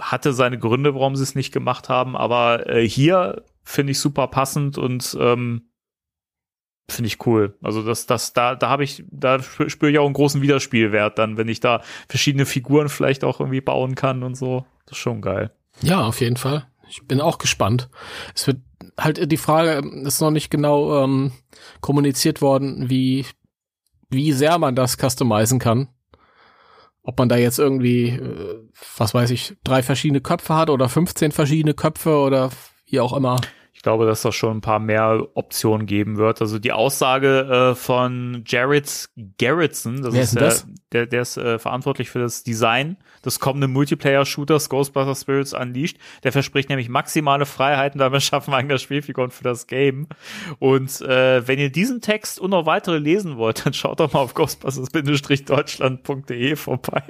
hatte 0.00 0.32
seine 0.32 0.58
Gründe, 0.58 0.94
warum 0.94 1.16
sie 1.16 1.22
es 1.22 1.34
nicht 1.34 1.52
gemacht 1.52 1.88
haben, 1.88 2.16
aber 2.16 2.68
äh, 2.68 2.86
hier 2.88 3.44
finde 3.62 3.92
ich 3.92 4.00
super 4.00 4.26
passend 4.28 4.78
und 4.78 5.16
ähm, 5.20 5.68
finde 6.88 7.06
ich 7.06 7.26
cool. 7.26 7.56
Also 7.62 7.82
das, 7.82 8.06
das, 8.06 8.32
da, 8.32 8.54
da 8.54 8.68
habe 8.68 8.84
ich, 8.84 9.04
da 9.10 9.42
spüre 9.42 9.70
spür 9.70 9.88
ich 9.88 9.98
auch 9.98 10.04
einen 10.04 10.14
großen 10.14 10.42
Wiederspielwert 10.42 11.18
dann, 11.18 11.36
wenn 11.36 11.48
ich 11.48 11.60
da 11.60 11.82
verschiedene 12.08 12.46
Figuren 12.46 12.88
vielleicht 12.88 13.24
auch 13.24 13.40
irgendwie 13.40 13.60
bauen 13.60 13.94
kann 13.94 14.22
und 14.22 14.34
so. 14.34 14.66
Das 14.86 14.98
ist 14.98 15.02
schon 15.02 15.22
geil. 15.22 15.50
Ja, 15.80 16.02
auf 16.02 16.20
jeden 16.20 16.36
Fall. 16.36 16.66
Ich 16.94 17.04
bin 17.08 17.20
auch 17.20 17.38
gespannt. 17.38 17.90
Es 18.36 18.46
wird 18.46 18.58
halt 18.96 19.32
die 19.32 19.36
Frage, 19.36 19.84
ist 20.04 20.20
noch 20.20 20.30
nicht 20.30 20.48
genau 20.48 21.02
ähm, 21.02 21.32
kommuniziert 21.80 22.40
worden, 22.40 22.88
wie, 22.88 23.26
wie 24.10 24.30
sehr 24.32 24.58
man 24.58 24.76
das 24.76 24.96
customizen 24.96 25.58
kann. 25.58 25.88
Ob 27.02 27.18
man 27.18 27.28
da 27.28 27.36
jetzt 27.36 27.58
irgendwie, 27.58 28.10
äh, 28.10 28.60
was 28.96 29.12
weiß 29.12 29.30
ich, 29.30 29.56
drei 29.64 29.82
verschiedene 29.82 30.20
Köpfe 30.20 30.54
hat 30.54 30.70
oder 30.70 30.88
15 30.88 31.32
verschiedene 31.32 31.74
Köpfe 31.74 32.16
oder 32.16 32.50
wie 32.86 33.00
auch 33.00 33.12
immer. 33.12 33.40
Ich 33.84 33.86
glaube, 33.86 34.06
dass 34.06 34.22
das 34.22 34.34
schon 34.34 34.56
ein 34.56 34.60
paar 34.62 34.78
mehr 34.78 35.28
Optionen 35.34 35.86
geben 35.86 36.16
wird. 36.16 36.40
Also 36.40 36.58
die 36.58 36.72
Aussage 36.72 37.72
äh, 37.72 37.74
von 37.74 38.42
Jared 38.46 39.10
Garrettson, 39.38 40.00
das 40.00 40.14
Wer 40.14 40.22
ist 40.22 40.28
ist 40.28 40.40
der, 40.40 40.48
das? 40.48 40.66
der, 40.92 41.06
der 41.06 41.20
ist 41.20 41.36
äh, 41.36 41.58
verantwortlich 41.58 42.08
für 42.08 42.20
das 42.20 42.44
Design 42.44 42.96
des 43.26 43.40
kommenden 43.40 43.74
Multiplayer-Shooters 43.74 44.70
Ghostbusters 44.70 45.20
Spirits 45.20 45.52
Unleashed. 45.52 45.98
Der 46.22 46.32
verspricht 46.32 46.70
nämlich 46.70 46.88
maximale 46.88 47.44
Freiheiten, 47.44 47.98
damit 47.98 48.22
schaffen 48.26 48.52
wir 48.52 48.56
eigener 48.56 48.78
Spielfiguren 48.78 49.30
für 49.30 49.44
das 49.44 49.66
Game. 49.66 50.08
Und 50.60 51.02
äh, 51.02 51.46
wenn 51.46 51.58
ihr 51.58 51.70
diesen 51.70 52.00
Text 52.00 52.40
und 52.40 52.52
noch 52.52 52.64
weitere 52.64 52.96
lesen 52.96 53.36
wollt, 53.36 53.66
dann 53.66 53.74
schaut 53.74 54.00
doch 54.00 54.14
mal 54.14 54.20
auf 54.20 54.32
ghostbusters-deutschland.de 54.32 56.56
vorbei. 56.56 57.02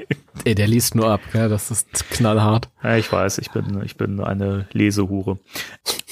Ey, 0.45 0.57
der 0.57 0.67
liest 0.67 0.97
nur 0.97 1.09
ab, 1.09 1.21
gell? 1.33 1.49
das 1.49 1.71
ist 1.71 2.11
knallhart. 2.11 2.69
Ja, 2.83 2.97
ich 2.97 3.13
weiß, 3.13 3.39
ich 3.39 3.53
bin, 3.53 3.81
ich 3.85 3.97
bin 3.97 4.19
eine 4.19 4.67
Lesehure. 4.73 5.39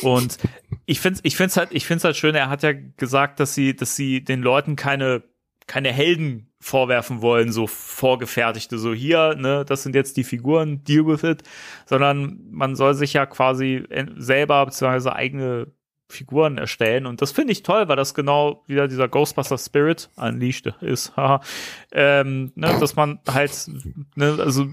Und 0.03 0.37
ich 0.86 1.00
find's, 1.00 1.20
ich 1.22 1.36
find's 1.36 1.56
halt, 1.56 1.70
ich 1.72 1.86
find's 1.86 2.04
halt 2.04 2.16
schön, 2.16 2.34
er 2.34 2.48
hat 2.48 2.62
ja 2.62 2.72
gesagt, 2.96 3.40
dass 3.40 3.54
sie, 3.54 3.74
dass 3.74 3.96
sie 3.96 4.22
den 4.22 4.42
Leuten 4.42 4.76
keine, 4.76 5.22
keine 5.66 5.92
Helden 5.92 6.52
vorwerfen 6.60 7.22
wollen, 7.22 7.52
so 7.52 7.66
vorgefertigte, 7.66 8.78
so 8.78 8.94
hier, 8.94 9.34
ne, 9.34 9.64
das 9.64 9.82
sind 9.82 9.94
jetzt 9.94 10.16
die 10.16 10.24
Figuren, 10.24 10.84
deal 10.84 11.06
with 11.06 11.24
it, 11.24 11.42
sondern 11.86 12.38
man 12.50 12.76
soll 12.76 12.94
sich 12.94 13.12
ja 13.12 13.26
quasi 13.26 13.84
selber 14.16 14.64
beziehungsweise 14.64 15.14
eigene 15.14 15.72
Figuren 16.08 16.58
erstellen. 16.58 17.06
Und 17.06 17.22
das 17.22 17.32
finde 17.32 17.52
ich 17.52 17.62
toll, 17.62 17.88
weil 17.88 17.96
das 17.96 18.14
genau 18.14 18.62
wieder 18.66 18.86
dieser 18.86 19.08
Ghostbuster 19.08 19.58
Spirit 19.58 20.10
unleashed 20.16 20.66
ist, 20.80 21.12
ähm, 21.92 22.52
ne, 22.54 22.76
dass 22.78 22.94
man 22.94 23.18
halt, 23.26 23.68
ne, 24.14 24.36
also 24.38 24.66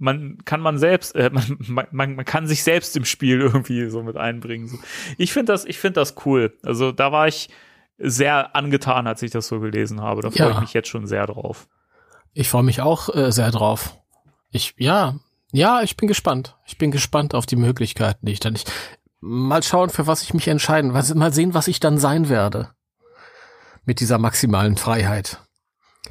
man 0.00 0.38
kann 0.44 0.60
man 0.60 0.78
selbst, 0.78 1.14
äh, 1.14 1.30
man, 1.68 1.86
man, 1.92 2.16
man 2.16 2.24
kann 2.24 2.48
sich 2.48 2.64
selbst 2.64 2.96
im 2.96 3.04
Spiel 3.04 3.40
irgendwie 3.40 3.88
so 3.90 4.02
mit 4.02 4.16
einbringen. 4.16 4.66
So. 4.66 4.78
Ich 5.18 5.32
finde 5.32 5.52
das, 5.52 5.64
ich 5.64 5.78
finde 5.78 6.00
das 6.00 6.14
cool. 6.24 6.58
Also 6.64 6.90
da 6.90 7.12
war 7.12 7.28
ich 7.28 7.48
sehr 7.98 8.56
angetan, 8.56 9.06
als 9.06 9.22
ich 9.22 9.30
das 9.30 9.46
so 9.46 9.60
gelesen 9.60 10.00
habe. 10.00 10.22
Da 10.22 10.30
freue 10.30 10.48
Ja. 10.48 10.54
ich 10.54 10.60
mich 10.60 10.72
jetzt 10.72 10.88
schon 10.88 11.06
sehr 11.06 11.26
drauf. 11.26 11.68
Ich 12.32 12.48
freue 12.48 12.62
mich 12.62 12.80
auch 12.80 13.14
äh, 13.14 13.30
sehr 13.30 13.50
drauf. 13.50 13.96
Ich, 14.50 14.74
ja, 14.78 15.16
ja, 15.52 15.82
ich 15.82 15.96
bin 15.96 16.08
gespannt. 16.08 16.56
Ich 16.64 16.78
bin 16.78 16.90
gespannt 16.90 17.34
auf 17.34 17.44
die 17.44 17.56
Möglichkeiten, 17.56 18.24
die 18.26 18.32
ich 18.32 18.40
dann 18.40 18.54
nicht. 18.54 18.72
Mal 19.20 19.62
schauen, 19.62 19.90
für 19.90 20.06
was 20.06 20.22
ich 20.22 20.32
mich 20.32 20.48
entscheiden. 20.48 20.92
Mal 20.92 21.32
sehen, 21.32 21.52
was 21.54 21.68
ich 21.68 21.78
dann 21.78 21.98
sein 21.98 22.28
werde. 22.30 22.70
Mit 23.84 24.00
dieser 24.00 24.16
maximalen 24.18 24.76
Freiheit. 24.78 25.42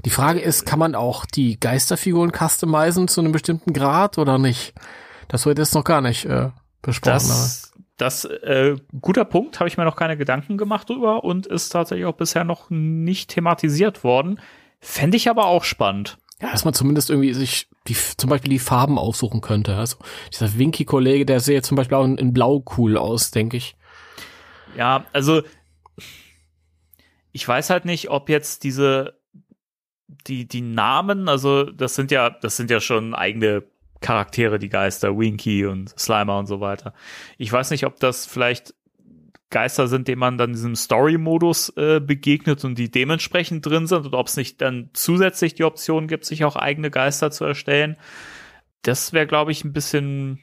Die 0.05 0.09
Frage 0.09 0.39
ist, 0.39 0.65
kann 0.65 0.79
man 0.79 0.95
auch 0.95 1.25
die 1.25 1.59
Geisterfiguren 1.59 2.31
customizen 2.31 3.07
zu 3.07 3.21
einem 3.21 3.31
bestimmten 3.31 3.73
Grad 3.73 4.17
oder 4.17 4.37
nicht? 4.37 4.73
Das 5.27 5.45
wird 5.45 5.59
jetzt 5.59 5.75
noch 5.75 5.83
gar 5.83 6.01
nicht 6.01 6.25
äh, 6.25 6.49
besprochen. 6.81 7.13
Das, 7.13 7.73
das 7.97 8.25
äh, 8.25 8.75
guter 9.01 9.25
Punkt, 9.25 9.59
habe 9.59 9.67
ich 9.67 9.77
mir 9.77 9.83
noch 9.83 9.97
keine 9.97 10.17
Gedanken 10.17 10.57
gemacht 10.57 10.89
drüber 10.89 11.23
und 11.23 11.47
ist 11.47 11.69
tatsächlich 11.69 12.05
auch 12.05 12.15
bisher 12.15 12.43
noch 12.43 12.69
nicht 12.69 13.29
thematisiert 13.29 14.03
worden. 14.03 14.39
Fände 14.79 15.17
ich 15.17 15.29
aber 15.29 15.45
auch 15.47 15.65
spannend. 15.65 16.17
Ja, 16.41 16.51
dass 16.51 16.63
man 16.63 16.73
zumindest 16.73 17.09
irgendwie 17.09 17.33
sich 17.33 17.67
die, 17.87 17.95
zum 17.95 18.29
Beispiel 18.29 18.51
die 18.51 18.59
Farben 18.59 18.97
aussuchen 18.97 19.41
könnte. 19.41 19.75
Also 19.75 19.97
dieser 20.31 20.57
Winky-Kollege, 20.57 21.25
der 21.25 21.41
sähe 21.41 21.61
zum 21.61 21.75
Beispiel 21.75 21.97
auch 21.97 22.05
in, 22.05 22.17
in 22.17 22.31
Blau 22.31 22.63
cool 22.77 22.97
aus, 22.97 23.31
denke 23.31 23.57
ich. 23.57 23.75
Ja, 24.77 25.05
also 25.11 25.41
ich 27.33 27.45
weiß 27.45 27.69
halt 27.69 27.83
nicht, 27.83 28.09
ob 28.09 28.29
jetzt 28.29 28.63
diese 28.63 29.18
die 30.27 30.47
die 30.47 30.61
Namen, 30.61 31.29
also 31.29 31.63
das 31.65 31.95
sind 31.95 32.11
ja 32.11 32.29
das 32.29 32.57
sind 32.57 32.71
ja 32.71 32.79
schon 32.79 33.13
eigene 33.13 33.63
Charaktere, 34.01 34.59
die 34.59 34.69
Geister, 34.69 35.17
Winky 35.17 35.65
und 35.65 35.97
Slimer 35.99 36.37
und 36.39 36.47
so 36.47 36.61
weiter. 36.61 36.93
Ich 37.37 37.51
weiß 37.51 37.71
nicht, 37.71 37.85
ob 37.85 37.99
das 37.99 38.25
vielleicht 38.25 38.73
Geister 39.49 39.87
sind, 39.87 40.07
denen 40.07 40.19
man 40.19 40.37
dann 40.37 40.53
diesem 40.53 40.75
Story-Modus 40.75 41.69
äh, 41.75 41.99
begegnet 41.99 42.63
und 42.63 42.77
die 42.77 42.91
dementsprechend 42.91 43.65
drin 43.65 43.87
sind 43.87 44.05
und 44.05 44.13
ob 44.13 44.27
es 44.27 44.37
nicht 44.37 44.61
dann 44.61 44.91
zusätzlich 44.93 45.55
die 45.55 45.63
Option 45.63 46.07
gibt, 46.07 46.25
sich 46.25 46.45
auch 46.45 46.55
eigene 46.55 46.91
Geister 46.91 47.31
zu 47.31 47.45
erstellen. 47.45 47.97
Das 48.83 49.11
wäre, 49.11 49.27
glaube 49.27 49.51
ich, 49.51 49.63
ein 49.63 49.73
bisschen, 49.73 50.39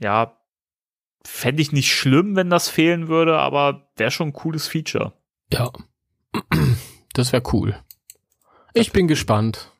ja, 0.00 0.38
fände 1.24 1.62
ich 1.62 1.72
nicht 1.72 1.92
schlimm, 1.92 2.36
wenn 2.36 2.50
das 2.50 2.68
fehlen 2.68 3.08
würde, 3.08 3.38
aber 3.38 3.90
wäre 3.96 4.10
schon 4.10 4.28
ein 4.28 4.34
cooles 4.34 4.68
Feature. 4.68 5.14
Ja, 5.50 5.72
das 7.14 7.32
wäre 7.32 7.42
cool. 7.52 7.76
Ich 8.74 8.92
bin 8.92 9.08
gespannt. 9.08 9.72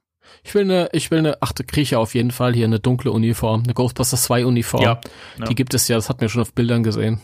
Ich 0.44 0.54
will 0.54 0.62
eine, 0.62 0.88
ich 0.92 1.10
will 1.10 1.18
eine, 1.18 1.42
ach, 1.42 1.52
da 1.52 1.64
kriege 1.64 1.82
ich 1.82 1.90
ja 1.90 1.98
auf 1.98 2.14
jeden 2.14 2.30
Fall 2.30 2.54
hier 2.54 2.64
eine 2.64 2.80
dunkle 2.80 3.10
Uniform, 3.12 3.64
eine 3.64 3.74
Ghostbusters 3.74 4.22
2 4.24 4.46
Uniform. 4.46 4.82
Ja, 4.82 5.00
ja. 5.38 5.44
Die 5.46 5.54
gibt 5.54 5.74
es 5.74 5.88
ja, 5.88 5.96
das 5.96 6.08
hat 6.08 6.20
mir 6.20 6.28
schon 6.28 6.42
auf 6.42 6.54
Bildern 6.54 6.82
gesehen. 6.82 7.20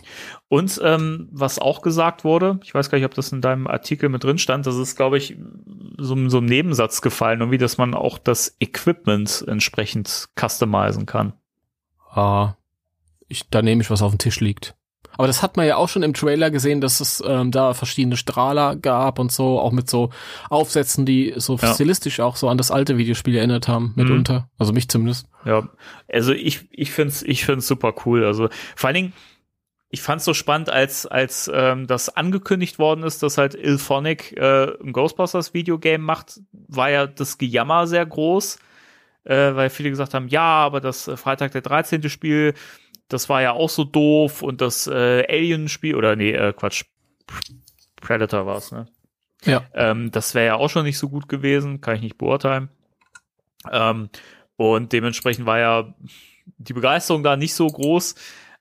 Und 0.48 0.80
ähm, 0.84 1.28
was 1.30 1.58
auch 1.58 1.80
gesagt 1.80 2.24
wurde, 2.24 2.60
ich 2.64 2.74
weiß 2.74 2.90
gar 2.90 2.98
nicht, 2.98 3.04
ob 3.06 3.14
das 3.14 3.32
in 3.32 3.40
deinem 3.40 3.66
Artikel 3.66 4.08
mit 4.08 4.24
drin 4.24 4.38
stand, 4.38 4.66
das 4.66 4.76
ist, 4.76 4.96
glaube 4.96 5.16
ich, 5.16 5.36
so, 5.96 6.28
so 6.28 6.38
ein 6.38 6.44
Nebensatz 6.44 7.00
gefallen, 7.00 7.40
irgendwie, 7.40 7.58
dass 7.58 7.78
man 7.78 7.94
auch 7.94 8.18
das 8.18 8.56
Equipment 8.60 9.44
entsprechend 9.46 10.28
customizen 10.38 11.06
kann. 11.06 11.32
Ah, 12.10 12.54
ich, 13.28 13.48
da 13.48 13.62
nehme 13.62 13.82
ich, 13.82 13.90
was 13.90 14.02
auf 14.02 14.12
dem 14.12 14.18
Tisch 14.18 14.40
liegt. 14.40 14.74
Aber 15.16 15.26
das 15.26 15.42
hat 15.42 15.56
man 15.56 15.66
ja 15.66 15.76
auch 15.76 15.88
schon 15.88 16.02
im 16.02 16.14
Trailer 16.14 16.50
gesehen, 16.50 16.80
dass 16.80 17.00
es 17.00 17.22
ähm, 17.26 17.50
da 17.50 17.74
verschiedene 17.74 18.16
Strahler 18.16 18.76
gab 18.76 19.18
und 19.18 19.30
so, 19.32 19.58
auch 19.60 19.72
mit 19.72 19.88
so 19.88 20.10
Aufsätzen, 20.50 21.06
die 21.06 21.34
so 21.36 21.56
Ja. 21.56 21.74
stilistisch 21.74 22.20
auch 22.20 22.36
so 22.36 22.48
an 22.48 22.58
das 22.58 22.70
alte 22.70 22.98
Videospiel 22.98 23.36
erinnert 23.36 23.68
haben, 23.68 23.92
mitunter. 23.96 24.48
Also 24.58 24.72
mich 24.72 24.88
zumindest. 24.88 25.26
Ja, 25.44 25.68
also 26.12 26.32
ich, 26.32 26.68
ich 26.70 26.90
find's, 26.92 27.22
ich 27.22 27.44
find's 27.44 27.66
super 27.66 27.94
cool. 28.06 28.24
Also 28.24 28.48
vor 28.76 28.88
allen 28.88 28.94
Dingen, 28.94 29.12
ich 29.90 30.02
fand's 30.02 30.24
so 30.24 30.34
spannend, 30.34 30.70
als, 30.70 31.06
als 31.06 31.48
ähm, 31.54 31.86
das 31.86 32.08
angekündigt 32.16 32.80
worden 32.80 33.04
ist, 33.04 33.22
dass 33.22 33.38
halt 33.38 33.54
Ilphonic 33.54 34.32
äh, 34.36 34.72
ein 34.82 34.92
Ghostbusters 34.92 35.54
Videogame 35.54 36.02
macht, 36.02 36.40
war 36.50 36.90
ja 36.90 37.06
das 37.06 37.38
Gejammer 37.38 37.86
sehr 37.86 38.04
groß, 38.04 38.58
äh, 39.22 39.54
weil 39.54 39.70
viele 39.70 39.90
gesagt 39.90 40.12
haben, 40.14 40.26
ja, 40.26 40.42
aber 40.42 40.80
das 40.80 41.06
äh, 41.06 41.16
Freitag 41.16 41.52
der 41.52 41.60
13. 41.62 42.08
Spiel, 42.10 42.54
das 43.08 43.28
war 43.28 43.42
ja 43.42 43.52
auch 43.52 43.68
so 43.70 43.84
doof 43.84 44.42
und 44.42 44.60
das 44.60 44.86
äh, 44.86 45.24
Alien-Spiel, 45.28 45.94
oder 45.94 46.16
nee, 46.16 46.32
äh, 46.32 46.52
Quatsch, 46.52 46.84
Predator 47.96 48.46
war's, 48.46 48.72
ne? 48.72 48.86
Ja. 49.44 49.64
Ähm, 49.74 50.10
das 50.10 50.34
wäre 50.34 50.46
ja 50.46 50.54
auch 50.56 50.70
schon 50.70 50.84
nicht 50.84 50.98
so 50.98 51.08
gut 51.08 51.28
gewesen, 51.28 51.80
kann 51.80 51.96
ich 51.96 52.02
nicht 52.02 52.18
beurteilen. 52.18 52.70
Ähm, 53.70 54.08
und 54.56 54.92
dementsprechend 54.92 55.46
war 55.46 55.58
ja 55.58 55.94
die 56.58 56.72
Begeisterung 56.72 57.22
da 57.22 57.36
nicht 57.36 57.54
so 57.54 57.66
groß. 57.66 58.14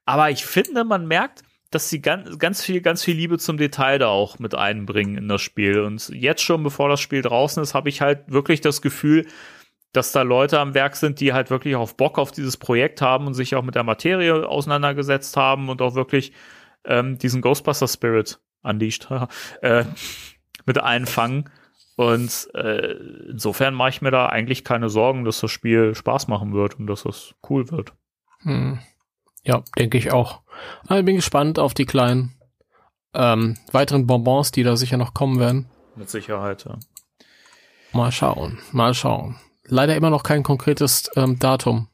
Aber 0.06 0.30
ich 0.30 0.46
finde, 0.46 0.84
man 0.84 1.08
merkt, 1.08 1.44
dass 1.72 1.90
sie 1.90 2.02
ganz, 2.02 2.38
ganz 2.38 2.64
viel, 2.64 2.82
ganz 2.82 3.04
viel 3.04 3.16
Liebe 3.16 3.38
zum 3.38 3.58
Detail 3.58 4.00
da 4.00 4.08
auch 4.08 4.40
mit 4.40 4.56
einbringen 4.56 5.18
in 5.18 5.28
das 5.28 5.42
Spiel. 5.42 5.80
Und 5.80 6.10
jetzt 6.10 6.42
schon, 6.42 6.64
bevor 6.64 6.90
das 6.90 7.00
Spiel 7.00 7.22
draußen 7.22 7.64
ist, 7.64 7.74
habe 7.74 7.90
ich 7.90 8.02
halt 8.02 8.32
wirklich 8.32 8.62
das 8.62 8.82
Gefühl, 8.82 9.26
dass 9.94 10.12
da 10.12 10.24
Leute 10.24 10.60
am 10.60 10.74
Werk 10.74 10.96
sind, 10.96 11.20
die 11.20 11.34
halt 11.34 11.50
wirklich 11.50 11.76
auf 11.76 11.96
Bock 11.96 12.18
auf 12.18 12.32
dieses 12.32 12.58
Projekt 12.58 13.02
haben 13.02 13.28
und 13.28 13.36
sich 13.36 13.56
auch 13.56 13.64
mit 13.64 13.76
der 13.76 13.84
Materie 13.84 14.48
auseinandergesetzt 14.48 15.38
haben 15.38 15.70
und 15.70 15.82
auch 15.82 15.96
wirklich 15.96 16.34
ähm, 16.84 17.18
diesen 17.20 17.42
Ghostbuster 17.42 17.88
Spirit 17.88 18.40
unleashed 18.64 19.08
äh, 19.62 19.86
mit 20.66 20.82
einfangen. 20.82 21.50
Und 21.96 22.50
äh, 22.56 22.94
insofern 23.30 23.76
mache 23.76 23.90
ich 23.90 24.02
mir 24.02 24.10
da 24.10 24.26
eigentlich 24.26 24.64
keine 24.64 24.90
Sorgen, 24.90 25.26
dass 25.26 25.40
das 25.42 25.52
Spiel 25.52 25.94
Spaß 25.94 26.28
machen 26.28 26.54
wird 26.54 26.80
und 26.80 26.88
dass 26.88 27.06
es 27.06 27.36
cool 27.48 27.70
wird. 27.70 27.94
Hm. 28.40 28.80
Ja, 29.44 29.64
denke 29.78 30.00
ich 30.00 30.12
auch. 30.12 30.42
Aber 30.88 31.00
ich 31.00 31.06
bin 31.06 31.18
gespannt 31.18 31.60
auf 31.60 31.76
die 31.76 31.86
kleinen 31.86 32.34
ähm, 33.14 33.58
weiteren 33.72 34.08
Bonbons, 34.08 34.52
die 34.52 34.64
da 34.64 34.76
sicher 34.76 34.98
noch 34.98 35.14
kommen 35.14 35.40
werden. 35.40 35.70
Mit 35.96 36.10
Sicherheit, 36.10 36.66
ja. 36.66 36.80
Mal 37.92 38.12
schauen, 38.12 38.58
mal 38.72 38.96
schauen. 38.96 39.36
Leider 39.74 39.96
immer 39.96 40.12
noch 40.12 40.22
kein 40.22 40.44
konkretes 40.44 41.10
ähm, 41.16 41.40
Datum. 41.40 41.88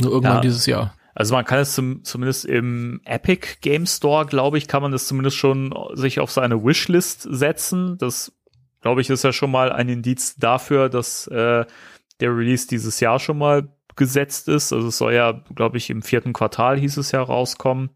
Nur 0.00 0.10
irgendwann 0.10 0.36
Ja. 0.36 0.40
dieses 0.40 0.66
Jahr. 0.66 0.94
Also 1.14 1.34
man 1.34 1.44
kann 1.44 1.60
es 1.60 1.74
zum, 1.74 2.02
zumindest 2.02 2.44
im 2.44 3.00
Epic 3.04 3.58
Game 3.60 3.86
Store, 3.86 4.26
glaube 4.26 4.58
ich, 4.58 4.66
kann 4.66 4.82
man 4.82 4.90
das 4.90 5.06
zumindest 5.06 5.36
schon 5.36 5.72
sich 5.94 6.18
auf 6.18 6.30
seine 6.30 6.64
Wishlist 6.64 7.26
setzen. 7.30 7.98
Das, 7.98 8.32
glaube 8.80 9.00
ich, 9.00 9.10
ist 9.10 9.22
ja 9.22 9.32
schon 9.32 9.50
mal 9.50 9.70
ein 9.70 9.88
Indiz 9.88 10.36
dafür, 10.36 10.88
dass 10.88 11.28
äh, 11.28 11.64
der 12.20 12.36
Release 12.36 12.66
dieses 12.66 12.98
Jahr 13.00 13.20
schon 13.20 13.38
mal 13.38 13.68
gesetzt 13.94 14.48
ist. 14.48 14.72
Also 14.72 14.88
es 14.88 14.98
soll 14.98 15.14
ja, 15.14 15.44
glaube 15.54 15.76
ich, 15.76 15.88
im 15.90 16.02
vierten 16.02 16.32
Quartal 16.32 16.78
hieß 16.78 16.96
es 16.96 17.12
ja 17.12 17.22
rauskommen. 17.22 17.90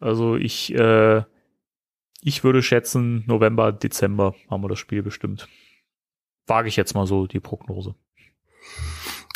Also 0.00 0.36
ich, 0.36 0.74
äh, 0.74 1.22
ich 2.22 2.42
würde 2.42 2.62
schätzen, 2.62 3.24
November, 3.26 3.70
Dezember 3.72 4.34
haben 4.50 4.64
wir 4.64 4.68
das 4.68 4.78
Spiel 4.80 5.02
bestimmt. 5.02 5.48
Wage 6.46 6.68
ich 6.68 6.76
jetzt 6.76 6.94
mal 6.94 7.06
so 7.06 7.26
die 7.26 7.40
Prognose. 7.40 7.94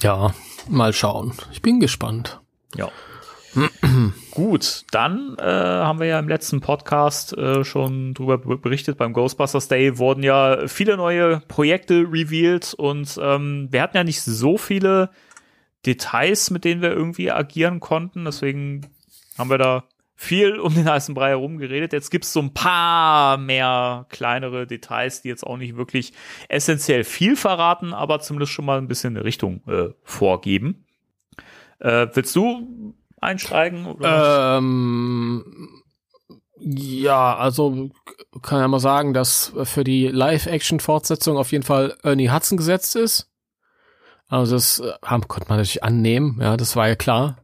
Ja, 0.03 0.35
mal 0.69 0.93
schauen. 0.93 1.33
Ich 1.53 1.63
bin 1.63 1.79
gespannt. 1.79 2.41
Ja. 2.75 2.91
Gut, 4.33 4.85
dann 4.91 5.37
äh, 5.39 5.45
haben 5.45 6.01
wir 6.01 6.07
ja 6.07 6.19
im 6.19 6.29
letzten 6.29 6.61
Podcast 6.61 7.37
äh, 7.39 7.63
schon 7.65 8.13
drüber 8.13 8.39
berichtet. 8.39 8.99
Beim 8.99 9.13
Ghostbusters 9.13 9.69
Day 9.69 9.99
wurden 9.99 10.25
ja 10.25 10.67
viele 10.67 10.97
neue 10.97 11.41
Projekte 11.47 12.01
revealed 12.11 12.75
und 12.75 13.17
ähm, 13.23 13.69
wir 13.71 13.81
hatten 13.81 13.97
ja 13.97 14.03
nicht 14.03 14.23
so 14.23 14.59
viele 14.59 15.11
Details, 15.87 16.51
mit 16.51 16.65
denen 16.65 16.83
wir 16.83 16.91
irgendwie 16.91 17.31
agieren 17.31 17.79
konnten. 17.79 18.25
Deswegen 18.25 18.91
haben 19.39 19.51
wir 19.51 19.59
da 19.59 19.85
viel 20.23 20.59
um 20.61 20.75
den 20.75 20.89
heißen 20.89 21.15
Brei 21.15 21.31
herum 21.31 21.59
geredet. 21.59 21.93
Jetzt 21.93 22.11
gibt's 22.11 22.33
so 22.33 22.41
ein 22.41 22.55
paar 22.55 23.37
mehr 23.37 24.07
kleinere 24.09 24.67
Details, 24.67 25.23
die 25.23 25.29
jetzt 25.29 25.45
auch 25.45 25.57
nicht 25.57 25.77
wirklich 25.77 26.13
essentiell 26.49 27.05
viel 27.05 27.37
verraten, 27.37 27.93
aber 27.93 28.21
zumindest 28.21 28.53
schon 28.53 28.65
mal 28.65 28.79
ein 28.79 28.89
bisschen 28.89 29.17
eine 29.17 29.25
Richtung 29.25 29.63
äh, 29.67 29.89
vorgeben. 30.05 30.87
Äh, 31.81 32.07
willst 32.15 32.37
du 32.37 32.95
einsteigen? 33.21 33.87
Oder? 33.87 34.59
Ähm, 34.59 35.45
ja, 36.59 37.37
also 37.37 37.91
kann 38.43 38.61
ja 38.61 38.69
mal 38.69 38.79
sagen, 38.79 39.15
dass 39.15 39.53
für 39.65 39.83
die 39.83 40.07
Live-Action-Fortsetzung 40.07 41.37
auf 41.37 41.51
jeden 41.51 41.65
Fall 41.65 41.97
Ernie 42.05 42.31
Hudson 42.31 42.57
gesetzt 42.57 42.95
ist. 42.95 43.29
Also 44.29 44.55
das 44.55 44.79
äh, 44.79 44.93
haben, 45.05 45.27
konnte 45.27 45.49
man 45.49 45.59
natürlich 45.59 45.83
annehmen, 45.83 46.39
ja, 46.41 46.57
das 46.57 46.77
war 46.77 46.89
ja 46.89 46.95
klar. 46.95 47.42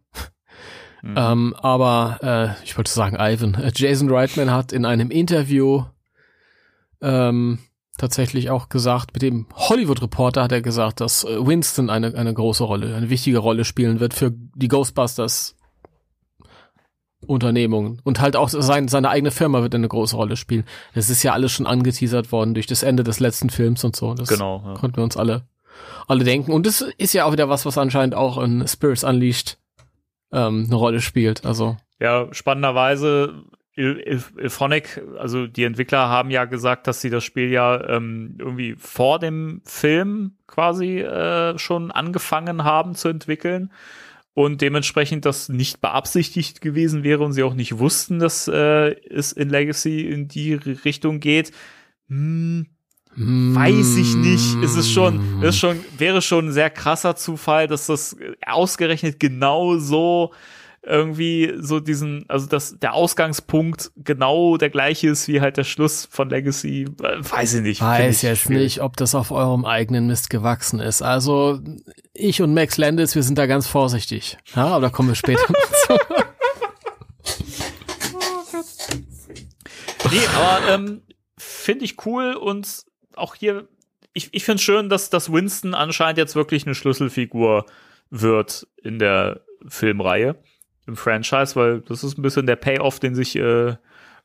Mhm. 1.03 1.15
Ähm, 1.17 1.55
aber 1.61 2.19
äh, 2.23 2.65
ich 2.65 2.77
wollte 2.77 2.91
sagen, 2.91 3.17
Ivan, 3.21 3.55
äh, 3.55 3.71
Jason 3.75 4.11
Reitman 4.11 4.51
hat 4.51 4.73
in 4.73 4.85
einem 4.85 5.11
Interview 5.11 5.85
ähm, 7.01 7.59
tatsächlich 7.99 8.51
auch 8.51 8.69
gesagt, 8.69 9.13
mit 9.15 9.23
dem 9.23 9.47
Hollywood 9.55 10.03
Reporter 10.03 10.45
hat 10.45 10.53
er 10.53 10.63
gesagt, 10.63 11.01
dass 11.01 11.25
äh, 11.25 11.47
Winston 11.47 11.91
eine, 11.91 12.15
eine 12.15 12.33
große 12.33 12.65
Rolle, 12.65 12.95
eine 12.95 13.11
wichtige 13.11 13.39
Rolle 13.39 13.65
spielen 13.65 14.01
wird 14.01 14.15
für 14.15 14.31
die 14.33 14.69
Ghostbusters 14.69 15.57
Unternehmungen. 17.27 18.01
Und 18.05 18.21
halt 18.21 18.37
auch 18.37 18.49
sein, 18.49 18.89
seine 18.89 19.11
eigene 19.11 19.31
Firma 19.31 19.63
wird 19.63 19.75
eine 19.75 19.89
große 19.89 20.17
Rolle 20.17 20.37
spielen. 20.37 20.65
Das 20.95 21.11
ist 21.11 21.23
ja 21.23 21.33
alles 21.33 21.53
schon 21.53 21.67
angeteasert 21.67 22.33
worden 22.33 22.55
durch 22.55 22.67
das 22.67 22.83
Ende 22.83 23.03
des 23.03 23.21
letzten 23.21 23.51
Films 23.51 23.85
und 23.85 23.97
so. 23.97 24.15
Das 24.15 24.29
Genau, 24.29 24.63
ja. 24.65 24.75
konnten 24.75 24.97
wir 24.97 25.05
uns 25.05 25.17
alle, 25.17 25.43
alle 26.07 26.25
denken. 26.25 26.53
Und 26.53 26.67
das 26.67 26.81
ist 26.97 27.13
ja 27.13 27.25
auch 27.25 27.33
wieder 27.33 27.49
was, 27.49 27.67
was 27.67 27.77
anscheinend 27.77 28.15
auch 28.15 28.39
in 28.39 28.67
Spirits 28.67 29.05
Unleashed 29.05 29.59
ähm, 30.33 30.65
eine 30.67 30.75
Rolle 30.75 31.01
spielt. 31.01 31.45
Also, 31.45 31.77
Ja, 32.01 32.29
spannenderweise, 32.33 33.45
Il 33.75 34.03
Il 34.05 34.23
Ilphonic, 34.37 35.03
also 35.19 35.47
die 35.47 35.65
Entwickler 35.65 36.09
haben 36.09 36.31
ja 36.31 36.45
gesagt, 36.45 36.87
dass 36.87 37.01
sie 37.01 37.11
das 37.11 37.25
Spiel 37.25 37.51
ja 37.51 37.89
ähm, 37.89 38.37
irgendwie 38.39 38.75
vor 38.77 39.19
dem 39.19 39.63
Film 39.65 40.37
quasi 40.47 40.99
äh, 40.99 41.59
schon 41.59 41.91
angefangen 41.91 42.65
haben 42.65 42.95
zu 42.95 43.09
entwickeln 43.09 43.71
und 44.35 44.61
dementsprechend 44.61 45.25
das 45.25 45.49
nicht 45.49 45.81
beabsichtigt 45.81 46.61
gewesen 46.61 47.03
wäre 47.03 47.25
und 47.25 47.33
sie 47.33 47.43
auch 47.43 47.55
nicht 47.55 47.79
wussten, 47.79 48.21
dass 48.21 48.47
äh, 48.47 48.95
es 49.11 49.33
in 49.33 49.49
Legacy 49.49 50.03
in 50.03 50.29
die 50.29 50.55
Richtung 50.55 51.19
geht. 51.19 51.51
Hm, 52.09 52.67
weiß 53.19 53.97
ich 53.97 54.15
nicht. 54.15 54.63
Es 54.63 54.77
ist 54.77 54.93
schon, 54.93 55.43
es 55.43 55.51
ist 55.51 55.59
schon, 55.59 55.81
wäre 55.97 56.23
schon 56.23 56.47
ein 56.47 56.53
sehr 56.53 56.71
krasser 56.71 57.17
Zufall, 57.17 57.67
dass 57.67 57.87
das 57.87 58.17
ausgerechnet 58.47 59.19
genau 59.19 59.77
so 59.79 60.33
irgendwie 60.83 61.53
so 61.59 61.81
diesen, 61.81 62.25
also 62.29 62.47
dass 62.47 62.79
der 62.79 62.95
Ausgangspunkt 62.95 63.91
genau 63.97 64.57
der 64.57 64.71
gleiche 64.71 65.09
ist 65.09 65.27
wie 65.27 65.41
halt 65.41 65.57
der 65.57 65.65
Schluss 65.65 66.09
von 66.11 66.31
Legacy, 66.31 66.87
weiß 66.99 67.55
ich 67.55 67.63
nicht. 67.63 67.81
Weiß 67.83 68.19
ich 68.19 68.23
jetzt 68.23 68.43
schwierig. 68.43 68.63
nicht, 68.63 68.83
ob 68.83 68.97
das 68.97 69.15
auf 69.15 69.33
eurem 69.33 69.65
eigenen 69.65 70.07
Mist 70.07 70.31
gewachsen 70.31 70.79
ist. 70.79 71.03
Also 71.03 71.61
ich 72.15 72.41
und 72.41 72.55
Max 72.55 72.79
Landis, 72.79 73.17
wir 73.17 73.25
sind 73.25 73.37
da 73.37 73.47
ganz 73.47 73.67
vorsichtig. 73.67 74.39
Ja, 74.55 74.69
aber 74.69 74.83
da 74.83 74.91
kommen 74.91 75.09
wir 75.09 75.17
später 75.17 75.43
zu. 75.87 75.99
Nee, 80.11 80.27
aber 80.37 80.73
ähm, 80.73 81.03
finde 81.37 81.85
ich 81.85 82.07
cool 82.07 82.35
und 82.35 82.88
auch 83.19 83.35
hier, 83.35 83.69
ich, 84.13 84.29
ich 84.33 84.45
finde 84.45 84.63
schön, 84.63 84.89
dass, 84.89 85.11
dass 85.11 85.33
Winston 85.33 85.75
anscheinend 85.75 86.19
jetzt 86.19 86.35
wirklich 86.37 86.65
eine 86.67 86.75
Schlüsselfigur 86.75 87.67
wird 88.11 88.67
in 88.83 88.99
der 88.99 89.41
Filmreihe, 89.69 90.37
im 90.87 90.97
Franchise, 90.97 91.57
weil 91.57 91.81
das 91.83 92.03
ist 92.05 92.17
ein 92.19 92.23
bisschen 92.23 92.47
der 92.47 92.57
Payoff, 92.57 92.99
den 93.01 93.15
sich 93.15 93.37
äh, 93.37 93.77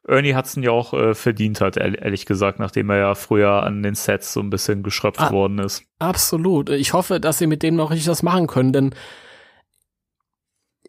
Ernie 0.08 0.36
Hudson 0.36 0.64
ja 0.64 0.72
auch 0.72 0.94
äh, 0.94 1.14
verdient 1.16 1.62
hat, 1.62 1.78
ehr- 1.78 2.02
ehrlich 2.02 2.26
gesagt, 2.26 2.60
nachdem 2.60 2.90
er 2.90 2.98
ja 2.98 3.16
früher 3.16 3.64
an 3.64 3.84
den 3.84 3.96
Sets 3.96 4.34
so 4.34 4.40
ein 4.42 4.50
bisschen 4.50 4.84
geschröpft 4.84 5.20
Ah. 5.22 5.32
worden 5.32 5.60
ist. 5.60 5.84
Absolut. 6.00 6.70
Ich 6.70 6.94
hoffe, 6.94 7.20
dass 7.20 7.38
sie 7.38 7.48
mit 7.48 7.64
dem 7.64 7.76
noch 7.76 7.90
richtig 7.92 8.06
das 8.08 8.24
machen 8.24 8.48
können, 8.48 8.74
denn 8.74 8.96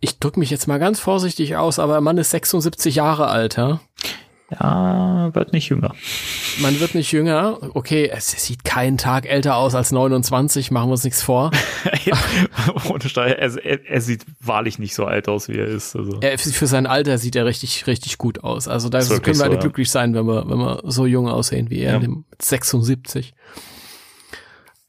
ich 0.00 0.18
drücke 0.18 0.38
mich 0.38 0.50
jetzt 0.50 0.66
mal 0.66 0.78
ganz 0.78 1.00
vorsichtig 1.00 1.56
aus, 1.56 1.78
aber 1.78 1.94
der 1.94 2.00
Mann 2.02 2.18
ist 2.18 2.30
76 2.30 2.96
Jahre 2.96 3.28
alt, 3.28 3.56
ja? 3.56 3.80
Ja, 4.50 5.34
wird 5.34 5.52
nicht 5.52 5.68
jünger. 5.70 5.94
Man 6.60 6.78
wird 6.78 6.94
nicht 6.94 7.10
jünger. 7.12 7.58
Okay, 7.74 8.10
es 8.12 8.30
sieht 8.30 8.62
keinen 8.62 8.98
Tag 8.98 9.26
älter 9.26 9.56
aus 9.56 9.74
als 9.74 9.90
29, 9.90 10.70
machen 10.70 10.88
wir 10.88 10.92
uns 10.92 11.04
nichts 11.04 11.22
vor. 11.22 11.50
Ohne 12.90 13.08
Stein, 13.08 13.32
er, 13.32 13.64
er, 13.64 13.84
er 13.86 14.00
sieht 14.02 14.26
wahrlich 14.40 14.78
nicht 14.78 14.94
so 14.94 15.06
alt 15.06 15.28
aus, 15.28 15.48
wie 15.48 15.56
er 15.56 15.66
ist. 15.66 15.96
Also. 15.96 16.20
Er, 16.20 16.38
für 16.38 16.66
sein 16.66 16.86
Alter 16.86 17.16
sieht 17.18 17.36
er 17.36 17.46
richtig, 17.46 17.86
richtig 17.86 18.18
gut 18.18 18.44
aus. 18.44 18.68
Also 18.68 18.90
da 18.90 19.00
können 19.00 19.24
wir 19.24 19.34
so, 19.34 19.44
alle 19.44 19.54
ja. 19.54 19.60
glücklich 19.60 19.90
sein, 19.90 20.14
wenn 20.14 20.26
wir, 20.26 20.48
wenn 20.48 20.58
wir 20.58 20.82
so 20.84 21.06
jung 21.06 21.26
aussehen 21.28 21.70
wie 21.70 21.80
er, 21.80 21.92
Ja. 21.92 21.96
in 21.96 22.02
dem 22.02 22.24
76. 22.40 23.34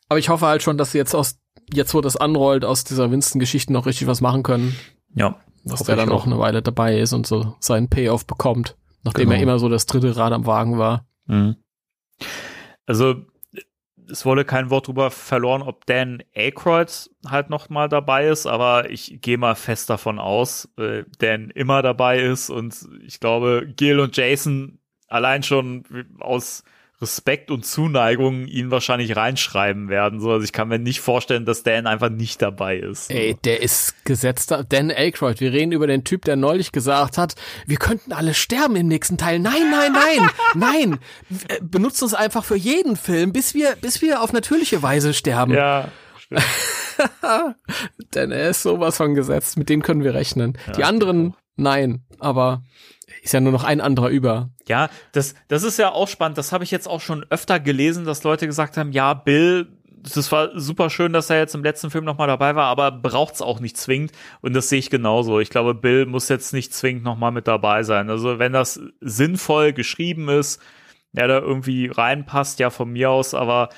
Aber 0.10 0.20
ich 0.20 0.30
hoffe 0.30 0.46
halt 0.46 0.64
schon, 0.64 0.78
dass 0.78 0.92
sie 0.92 0.98
jetzt 0.98 1.16
aus, 1.16 1.38
jetzt 1.74 1.94
wo 1.94 2.02
das 2.02 2.18
anrollt, 2.18 2.66
aus 2.66 2.84
dieser 2.84 3.10
Winston-Geschichte 3.10 3.72
noch 3.72 3.86
richtig 3.86 4.08
was 4.08 4.20
machen 4.22 4.44
können. 4.44 4.76
Ja, 5.16 5.38
Dass 5.64 5.84
der 5.84 5.96
dann 5.96 6.10
auch. 6.10 6.26
noch 6.26 6.26
eine 6.26 6.40
Weile 6.40 6.62
dabei 6.62 7.00
ist 7.00 7.14
und 7.14 7.26
so 7.26 7.56
seinen 7.60 7.90
Payoff 7.90 8.26
bekommt. 8.26 8.76
Nachdem 9.06 9.30
Genau. 9.30 9.38
er 9.38 9.44
immer 9.44 9.60
so 9.60 9.70
das 9.70 9.86
dritte 9.86 10.18
Rad 10.18 10.34
am 10.34 10.46
Wagen 10.46 10.78
war. 10.78 11.08
Mhm. 11.28 11.56
Also 12.86 13.26
es 14.10 14.26
wurde 14.26 14.46
kein 14.46 14.70
Wort 14.70 14.88
drüber 14.88 15.10
verloren, 15.10 15.62
ob 15.64 15.86
Dan 15.86 16.22
Aykroyd 16.36 17.10
halt 17.28 17.50
noch 17.50 17.70
mal 17.70 17.90
dabei 17.90 18.28
ist, 18.28 18.46
aber 18.46 18.90
ich 18.92 19.20
gehe 19.22 19.38
mal 19.38 19.56
fest 19.56 19.90
davon 19.90 20.20
aus, 20.20 20.70
äh, 20.78 21.04
Dan 21.18 21.50
immer 21.52 21.82
dabei 21.82 22.20
ist 22.20 22.50
und 22.50 22.88
ich 23.06 23.20
glaube, 23.20 23.72
Gil 23.76 24.00
und 24.00 24.16
Jason 24.16 24.80
allein 25.08 25.42
schon 25.44 25.84
aus 26.20 26.64
Respekt 27.02 27.52
und 27.52 27.66
Zuneigung 27.66 28.46
ihn 28.48 28.72
wahrscheinlich 28.72 29.16
reinschreiben 29.16 29.90
werden. 29.90 30.22
So, 30.22 30.32
also 30.32 30.44
ich 30.46 30.54
kann 30.54 30.70
mir 30.70 30.80
nicht 30.80 31.02
vorstellen, 31.02 31.46
dass 31.46 31.64
Dan 31.64 31.88
einfach 31.88 32.10
nicht 32.10 32.42
dabei 32.42 32.78
ist. 32.78 33.12
Ey, 33.12 33.36
der 33.44 33.62
ist 33.62 34.06
gesetzter 34.06 34.64
Dan 34.64 34.92
Aykroyd. 34.92 35.42
Wir 35.42 35.52
reden 35.52 35.74
über 35.74 35.88
den 35.88 36.06
Typ, 36.06 36.24
der 36.24 36.38
neulich 36.38 36.72
gesagt 36.72 37.18
hat, 37.18 37.36
wir 37.68 37.78
könnten 37.78 38.14
alle 38.14 38.34
sterben 38.34 38.76
im 38.78 38.88
nächsten 38.88 39.18
Teil. 39.18 39.40
Nein, 39.40 39.70
nein, 39.70 39.92
nein, 39.92 40.30
nein. 40.56 41.00
Äh, 41.50 41.60
Benutzt 41.62 42.02
uns 42.02 42.14
einfach 42.14 42.46
für 42.46 42.56
jeden 42.56 42.96
Film, 42.96 43.34
bis 43.34 43.54
wir, 43.54 43.76
bis 43.82 44.02
wir 44.02 44.22
auf 44.22 44.32
natürliche 44.32 44.82
Weise 44.82 45.14
sterben. 45.14 45.54
Ja. 45.54 45.90
Denn 48.14 48.32
er 48.32 48.50
ist 48.50 48.64
sowas 48.64 48.98
von 48.98 49.16
gesetzt. 49.16 49.58
Mit 49.58 49.70
dem 49.70 49.82
können 49.82 50.04
wir 50.04 50.14
rechnen. 50.14 50.58
Die 50.78 50.84
anderen, 50.84 51.36
nein. 51.56 52.06
Aber 52.20 52.64
ist 53.26 53.34
ja 53.34 53.42
nur 53.42 53.52
noch 53.52 53.64
ein 53.64 53.82
anderer 53.82 54.10
über. 54.10 54.50
Ja, 54.68 54.90
das, 55.12 55.34
das 55.48 55.64
ist 55.64 55.80
ja 55.80 55.92
auch 55.92 56.08
spannend. 56.08 56.38
Das 56.38 56.52
habe 56.52 56.64
ich 56.64 56.70
jetzt 56.70 56.88
auch 56.88 57.02
schon 57.02 57.26
öfter 57.32 57.60
gelesen, 57.60 58.06
dass 58.06 58.24
Leute 58.24 58.46
gesagt 58.46 58.78
haben, 58.78 58.92
ja, 58.92 59.16
Bill, 59.16 59.68
das 60.04 60.32
war 60.32 60.52
super 60.60 60.92
schön, 60.92 61.12
dass 61.12 61.32
er 61.32 61.40
jetzt 61.40 61.56
im 61.56 61.64
letzten 61.64 61.90
Film 61.90 62.06
nochmal 62.06 62.28
dabei 62.28 62.56
war, 62.56 62.68
aber 62.68 62.92
braucht's 62.92 63.42
auch 63.42 63.60
nicht 63.60 63.78
zwingend. 63.78 64.12
Und 64.42 64.54
das 64.54 64.70
sehe 64.70 64.78
ich 64.78 64.92
genauso. 64.92 65.40
Ich 65.40 65.50
glaube, 65.50 65.74
Bill 65.74 66.06
muss 66.06 66.30
jetzt 66.30 66.54
nicht 66.54 66.72
zwingend 66.72 67.04
nochmal 67.04 67.32
mit 67.32 67.48
dabei 67.48 67.82
sein. 67.82 68.12
Also 68.12 68.38
wenn 68.38 68.54
das 68.54 68.80
sinnvoll 69.02 69.74
geschrieben 69.74 70.30
ist, 70.30 70.62
der 71.14 71.28
da 71.28 71.40
irgendwie 71.40 71.88
reinpasst, 71.88 72.60
ja, 72.60 72.70
von 72.70 72.92
mir 72.92 73.10
aus, 73.10 73.34
aber 73.34 73.70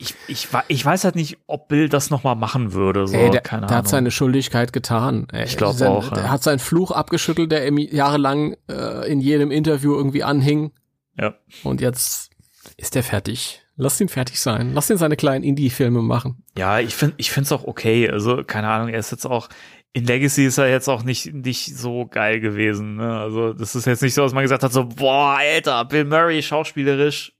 ich, 0.00 0.14
ich, 0.28 0.48
ich 0.68 0.84
weiß 0.84 1.04
halt 1.04 1.14
nicht, 1.14 1.38
ob 1.46 1.68
Bill 1.68 1.88
das 1.88 2.10
nochmal 2.10 2.34
machen 2.34 2.72
würde. 2.72 3.06
So, 3.06 3.16
Ey, 3.16 3.30
der, 3.30 3.40
keine 3.42 3.66
der 3.66 3.76
hat 3.76 3.88
seine 3.88 4.10
Schuldigkeit 4.10 4.72
getan. 4.72 5.26
Ey, 5.32 5.44
Ich 5.44 5.56
glaub 5.56 5.74
sein- 5.76 5.88
auch, 5.88 6.10
ja. 6.16 6.30
hat 6.30 6.42
seinen 6.42 6.58
Fluch 6.58 6.90
abgeschüttelt, 6.90 7.52
der 7.52 7.66
ihm 7.68 7.76
jahrelang 7.78 8.56
äh, 8.68 9.10
in 9.10 9.20
jedem 9.20 9.50
Interview 9.50 9.94
irgendwie 9.94 10.24
anhing. 10.24 10.72
ja. 11.16 11.34
Und 11.62 11.80
jetzt 11.80 12.30
ist 12.76 12.96
er 12.96 13.02
fertig. 13.02 13.62
Lass 13.76 14.00
ihn 14.00 14.08
fertig 14.08 14.40
sein. 14.40 14.72
Lass 14.74 14.90
ihn 14.90 14.98
seine 14.98 15.16
kleinen 15.16 15.42
Indie-Filme 15.44 16.02
machen. 16.02 16.44
Ja, 16.56 16.80
ich 16.80 16.94
finde 16.94 17.14
ich 17.16 17.30
find's 17.30 17.50
auch 17.52 17.64
okay. 17.64 18.10
Also, 18.10 18.42
keine 18.44 18.68
Ahnung, 18.68 18.88
er 18.90 18.98
ist 19.00 19.10
jetzt 19.10 19.24
auch, 19.26 19.48
in 19.94 20.04
Legacy 20.04 20.44
ist 20.44 20.58
er 20.58 20.68
jetzt 20.68 20.88
auch 20.88 21.02
nicht, 21.02 21.32
nicht 21.32 21.76
so 21.76 22.06
geil 22.06 22.40
gewesen. 22.40 22.96
Ne? 22.96 23.18
Also, 23.18 23.54
das 23.54 23.74
ist 23.74 23.86
jetzt 23.86 24.02
nicht 24.02 24.12
so, 24.14 24.22
dass 24.22 24.34
man 24.34 24.42
gesagt 24.42 24.62
hat, 24.62 24.72
so, 24.72 24.84
boah, 24.84 25.36
Alter, 25.38 25.84
Bill 25.86 26.04
Murray, 26.04 26.42
schauspielerisch 26.42 27.32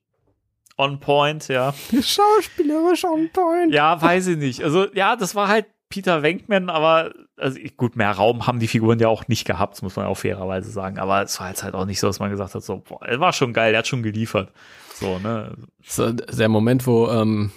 on 0.80 1.00
point, 1.00 1.48
ja. 1.48 1.74
Schauspielerisch 1.92 3.04
on 3.04 3.28
point. 3.32 3.72
Ja, 3.72 4.00
weiß 4.00 4.28
ich 4.28 4.36
nicht. 4.38 4.62
Also, 4.64 4.86
ja, 4.94 5.16
das 5.16 5.34
war 5.34 5.48
halt 5.48 5.66
Peter 5.88 6.22
Venkman, 6.22 6.70
aber, 6.70 7.12
also, 7.36 7.58
gut, 7.76 7.96
mehr 7.96 8.12
Raum 8.12 8.46
haben 8.46 8.60
die 8.60 8.68
Figuren 8.68 8.98
ja 9.00 9.08
auch 9.08 9.26
nicht 9.28 9.44
gehabt, 9.44 9.74
das 9.74 9.82
muss 9.82 9.96
man 9.96 10.06
auch 10.06 10.16
fairerweise 10.16 10.70
sagen. 10.70 10.98
Aber 10.98 11.22
es 11.22 11.38
war 11.40 11.48
jetzt 11.48 11.62
halt 11.64 11.74
auch 11.74 11.84
nicht 11.84 12.00
so, 12.00 12.06
dass 12.06 12.20
man 12.20 12.30
gesagt 12.30 12.54
hat, 12.54 12.62
so, 12.62 12.78
boah, 12.78 13.02
er 13.04 13.18
war 13.20 13.32
schon 13.32 13.52
geil, 13.52 13.74
er 13.74 13.78
hat 13.78 13.86
schon 13.88 14.02
geliefert. 14.02 14.52
So, 14.94 15.18
ne? 15.18 15.54
So, 15.84 16.12
der 16.12 16.48
Moment, 16.48 16.86
wo 16.86 17.08
ähm, 17.08 17.50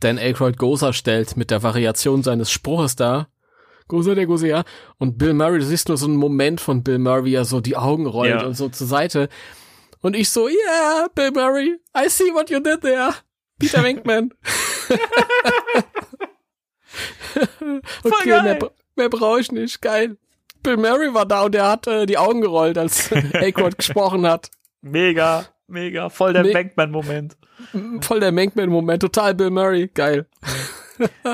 Dan 0.00 0.18
Aykroyd 0.18 0.56
Gozer 0.56 0.92
stellt 0.92 1.36
mit 1.36 1.50
der 1.50 1.62
Variation 1.62 2.22
seines 2.22 2.50
Spruches 2.50 2.96
da. 2.96 3.28
Gozer, 3.86 4.14
der 4.14 4.26
Gozer, 4.26 4.46
ja. 4.46 4.62
Und 4.98 5.18
Bill 5.18 5.34
Murray, 5.34 5.58
du 5.58 5.64
siehst 5.64 5.88
nur 5.88 5.96
so 5.98 6.06
einen 6.06 6.16
Moment 6.16 6.60
von 6.60 6.82
Bill 6.82 6.98
Murray, 6.98 7.24
wie 7.24 7.34
er 7.34 7.44
so 7.44 7.60
die 7.60 7.76
Augen 7.76 8.06
rollt 8.06 8.30
Ja. 8.30 8.46
und 8.46 8.54
so 8.54 8.68
zur 8.68 8.86
Seite. 8.86 9.28
Und 10.02 10.16
ich 10.16 10.30
so, 10.30 10.48
yeah, 10.48 11.08
Bill 11.14 11.30
Murray, 11.30 11.78
I 11.96 12.08
see 12.08 12.32
what 12.32 12.50
you 12.50 12.60
did 12.60 12.80
there. 12.82 13.14
Peter 13.58 13.82
Venkman. 13.82 14.32
okay, 18.04 18.42
mehr, 18.42 18.58
mehr 18.96 19.08
brauche 19.08 19.40
ich 19.40 19.52
nicht. 19.52 19.80
Geil. 19.82 20.16
Bill 20.62 20.76
Murray 20.76 21.12
war 21.14 21.26
da 21.26 21.42
und 21.42 21.54
der 21.54 21.68
hat 21.68 21.86
äh, 21.86 22.06
die 22.06 22.18
Augen 22.18 22.40
gerollt, 22.40 22.76
als 22.76 23.10
Aykroyd 23.12 23.78
gesprochen 23.78 24.26
hat. 24.26 24.50
Mega, 24.82 25.46
mega, 25.66 26.08
voll 26.08 26.32
der 26.32 26.44
Me- 26.44 26.54
Venkman-Moment. 26.54 27.36
Voll 28.00 28.20
der 28.20 28.32
Menkman-Moment, 28.32 29.02
total 29.02 29.34
Bill 29.34 29.50
Murray, 29.50 29.88
geil. 29.92 30.26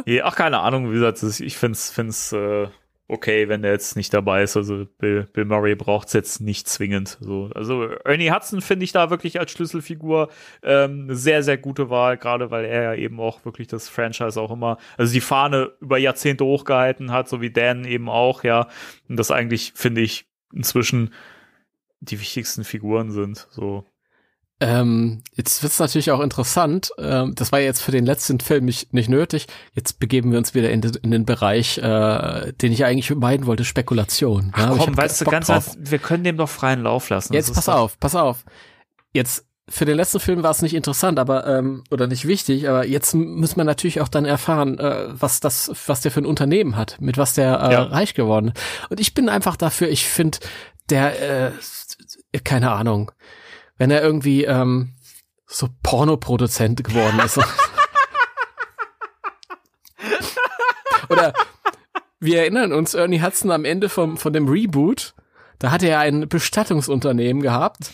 Ja, 0.04 0.24
ach, 0.26 0.36
keine 0.36 0.60
Ahnung, 0.60 0.90
wie 0.90 0.94
gesagt, 0.94 1.22
ich 1.40 1.56
find's, 1.56 1.90
find's 1.90 2.32
äh, 2.32 2.68
okay, 3.08 3.48
wenn 3.48 3.62
der 3.62 3.72
jetzt 3.72 3.96
nicht 3.96 4.12
dabei 4.12 4.42
ist. 4.42 4.56
Also 4.56 4.86
Bill, 4.98 5.28
Bill 5.32 5.44
Murray 5.44 5.74
braucht's 5.74 6.12
jetzt 6.12 6.40
nicht 6.40 6.68
zwingend. 6.68 7.18
So, 7.20 7.50
also 7.54 7.84
Ernie 8.04 8.30
Hudson 8.30 8.60
finde 8.60 8.84
ich 8.84 8.92
da 8.92 9.10
wirklich 9.10 9.38
als 9.38 9.52
Schlüsselfigur 9.52 10.28
ähm, 10.62 11.04
eine 11.04 11.14
sehr, 11.14 11.42
sehr 11.42 11.56
gute 11.56 11.88
Wahl, 11.90 12.18
gerade 12.18 12.50
weil 12.50 12.64
er 12.64 12.82
ja 12.82 12.94
eben 12.94 13.20
auch 13.20 13.44
wirklich 13.44 13.68
das 13.68 13.88
Franchise 13.88 14.40
auch 14.40 14.50
immer, 14.50 14.78
also 14.96 15.12
die 15.12 15.20
Fahne 15.20 15.72
über 15.80 15.98
Jahrzehnte 15.98 16.44
hochgehalten 16.44 17.12
hat, 17.12 17.28
so 17.28 17.40
wie 17.40 17.50
Dan 17.50 17.84
eben 17.84 18.08
auch, 18.08 18.42
ja. 18.42 18.68
Und 19.08 19.16
das 19.16 19.30
eigentlich, 19.30 19.72
finde 19.74 20.00
ich, 20.00 20.26
inzwischen 20.52 21.14
die 22.00 22.20
wichtigsten 22.20 22.64
Figuren 22.64 23.10
sind. 23.10 23.46
So. 23.50 23.84
Ähm, 24.58 25.22
jetzt 25.34 25.62
wird's 25.62 25.78
natürlich 25.78 26.10
auch 26.10 26.20
interessant. 26.20 26.90
Ähm, 26.98 27.34
das 27.34 27.52
war 27.52 27.60
jetzt 27.60 27.82
für 27.82 27.92
den 27.92 28.06
letzten 28.06 28.40
Film 28.40 28.64
nicht, 28.64 28.94
nicht 28.94 29.10
nötig. 29.10 29.46
Jetzt 29.74 29.98
begeben 30.00 30.30
wir 30.32 30.38
uns 30.38 30.54
wieder 30.54 30.70
in, 30.70 30.80
den- 30.80 30.94
in 31.02 31.10
den 31.10 31.26
Bereich, 31.26 31.76
äh, 31.78 32.52
den 32.54 32.72
ich 32.72 32.84
eigentlich 32.86 33.06
vermeiden 33.08 33.46
wollte, 33.46 33.64
Spekulation. 33.66 34.52
Ja, 34.56 34.66
aber 34.68 34.76
ich 34.76 34.84
Komm, 34.84 34.96
weißt 34.96 35.20
du, 35.20 35.24
ganz 35.26 35.50
einfach, 35.50 35.74
wir 35.78 35.98
können 35.98 36.24
dem 36.24 36.38
doch 36.38 36.48
freien 36.48 36.82
Lauf 36.82 37.10
lassen. 37.10 37.34
Jetzt 37.34 37.52
pass 37.54 37.68
auf, 37.68 38.00
pass 38.00 38.14
auf. 38.14 38.44
Jetzt 39.12 39.44
für 39.68 39.84
den 39.84 39.96
letzten 39.96 40.20
Film 40.20 40.42
war 40.42 40.52
es 40.52 40.62
nicht 40.62 40.74
interessant, 40.74 41.18
aber 41.18 41.46
ähm, 41.46 41.82
oder 41.90 42.06
nicht 42.06 42.26
wichtig, 42.26 42.68
aber 42.68 42.86
jetzt 42.86 43.14
muss 43.14 43.56
man 43.56 43.66
natürlich 43.66 44.00
auch 44.00 44.08
dann 44.08 44.24
erfahren, 44.24 44.78
äh, 44.78 45.08
was 45.08 45.40
das, 45.40 45.70
was 45.86 46.00
der 46.00 46.12
für 46.12 46.20
ein 46.20 46.26
Unternehmen 46.26 46.76
hat, 46.76 46.96
mit 47.00 47.18
was 47.18 47.34
der 47.34 47.60
äh, 47.60 47.72
Ja. 47.72 47.82
reich 47.82 48.14
geworden 48.14 48.52
ist. 48.54 48.90
Und 48.90 49.00
ich 49.00 49.12
bin 49.12 49.28
einfach 49.28 49.56
dafür, 49.56 49.88
ich 49.88 50.06
finde, 50.06 50.38
der, 50.88 51.48
äh, 51.48 52.38
keine 52.44 52.70
Ahnung, 52.70 53.10
wenn 53.78 53.90
er 53.90 54.02
irgendwie 54.02 54.44
ähm, 54.44 54.94
so 55.46 55.68
Pornoproduzent 55.82 56.82
geworden 56.84 57.20
ist. 57.24 57.38
Oder 61.08 61.32
wir 62.18 62.40
erinnern 62.40 62.72
uns, 62.72 62.94
Ernie 62.94 63.22
Hudson 63.22 63.50
am 63.50 63.64
Ende 63.64 63.88
vom, 63.88 64.16
von 64.16 64.32
dem 64.32 64.48
Reboot, 64.48 65.14
da 65.58 65.70
hatte 65.70 65.88
er 65.88 66.00
ein 66.00 66.28
Bestattungsunternehmen 66.28 67.42
gehabt. 67.42 67.92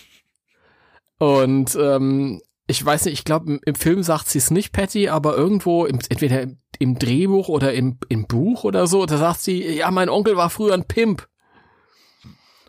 Und 1.19 1.77
ähm, 1.77 2.41
ich 2.67 2.85
weiß 2.85 3.05
nicht, 3.05 3.15
ich 3.15 3.25
glaube, 3.25 3.61
im 3.65 3.75
Film 3.75 4.03
sagt 4.03 4.29
sie 4.29 4.39
es 4.39 4.51
nicht, 4.51 4.73
Patty, 4.73 5.09
aber 5.09 5.37
irgendwo, 5.37 5.85
im, 5.85 5.99
entweder 6.09 6.43
im, 6.43 6.59
im 6.79 6.99
Drehbuch 6.99 7.49
oder 7.49 7.73
im, 7.75 7.99
im 8.09 8.27
Buch 8.27 8.65
oder 8.65 8.87
so, 8.87 9.05
da 9.07 9.19
sagt 9.19 9.41
sie, 9.41 9.77
ja, 9.77 9.91
mein 9.91 10.09
Onkel 10.09 10.37
war 10.37 10.51
früher 10.51 10.75
ein 10.75 10.87
Pimp. 10.87 11.29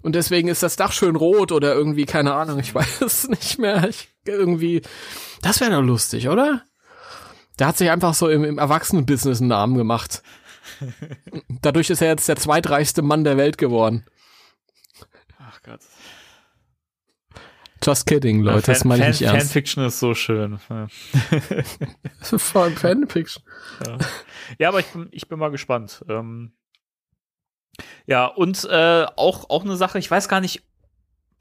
Und 0.04 0.14
deswegen 0.14 0.50
ist 0.50 0.62
das 0.62 0.76
Dach 0.76 0.92
schön 0.92 1.16
rot 1.16 1.52
oder 1.52 1.74
irgendwie, 1.74 2.06
keine 2.06 2.34
Ahnung, 2.34 2.60
ich 2.60 2.76
weiß 2.76 3.02
es 3.02 3.28
nicht 3.28 3.58
mehr. 3.58 3.90
Ich, 3.90 4.10
irgendwie, 4.26 4.82
das 5.42 5.60
wäre 5.62 5.72
doch 5.72 5.82
lustig, 5.82 6.30
oder? 6.30 6.62
Der 7.58 7.68
hat 7.68 7.78
sich 7.78 7.90
einfach 7.90 8.14
so 8.14 8.30
im, 8.30 8.44
im 8.44 8.58
Erwachsenenbusiness 8.58 9.40
einen 9.40 9.50
Namen 9.50 9.78
gemacht. 9.78 10.22
Dadurch 11.62 11.90
ist 11.90 12.02
er 12.02 12.10
jetzt 12.10 12.28
der 12.28 12.36
zweitreichste 12.36 13.02
Mann 13.02 13.24
der 13.24 13.38
Welt 13.38 13.58
geworden. 13.58 14.06
Ach 15.40 15.62
Gott. 15.64 15.82
Just 17.84 18.06
kidding, 18.06 18.42
Leute, 18.42 18.62
Fan, 18.62 18.74
das 18.74 18.86
meine 18.86 19.00
ich 19.02 19.04
Fan, 19.04 19.12
nicht 19.12 19.22
ernst. 19.22 19.48
Fanfiction 19.48 19.86
ist 19.86 20.00
so 20.00 20.14
schön. 20.16 20.60
Ja. 20.70 20.88
Vor 22.38 22.64
allem 22.64 22.76
Fanfiction. 22.76 23.44
Ja, 23.86 23.98
ja 24.58 24.70
aber 24.70 24.80
ich 24.80 24.88
bin, 24.88 25.08
ich 25.12 25.28
bin 25.28 25.38
mal 25.38 25.52
gespannt. 25.52 26.04
Ähm, 26.08 26.54
ja, 28.06 28.26
und 28.26 28.66
äh, 28.66 29.06
auch, 29.16 29.50
auch 29.50 29.64
eine 29.64 29.76
Sache, 29.76 30.00
ich 30.00 30.10
weiß 30.10 30.28
gar 30.28 30.42
nicht, 30.42 30.64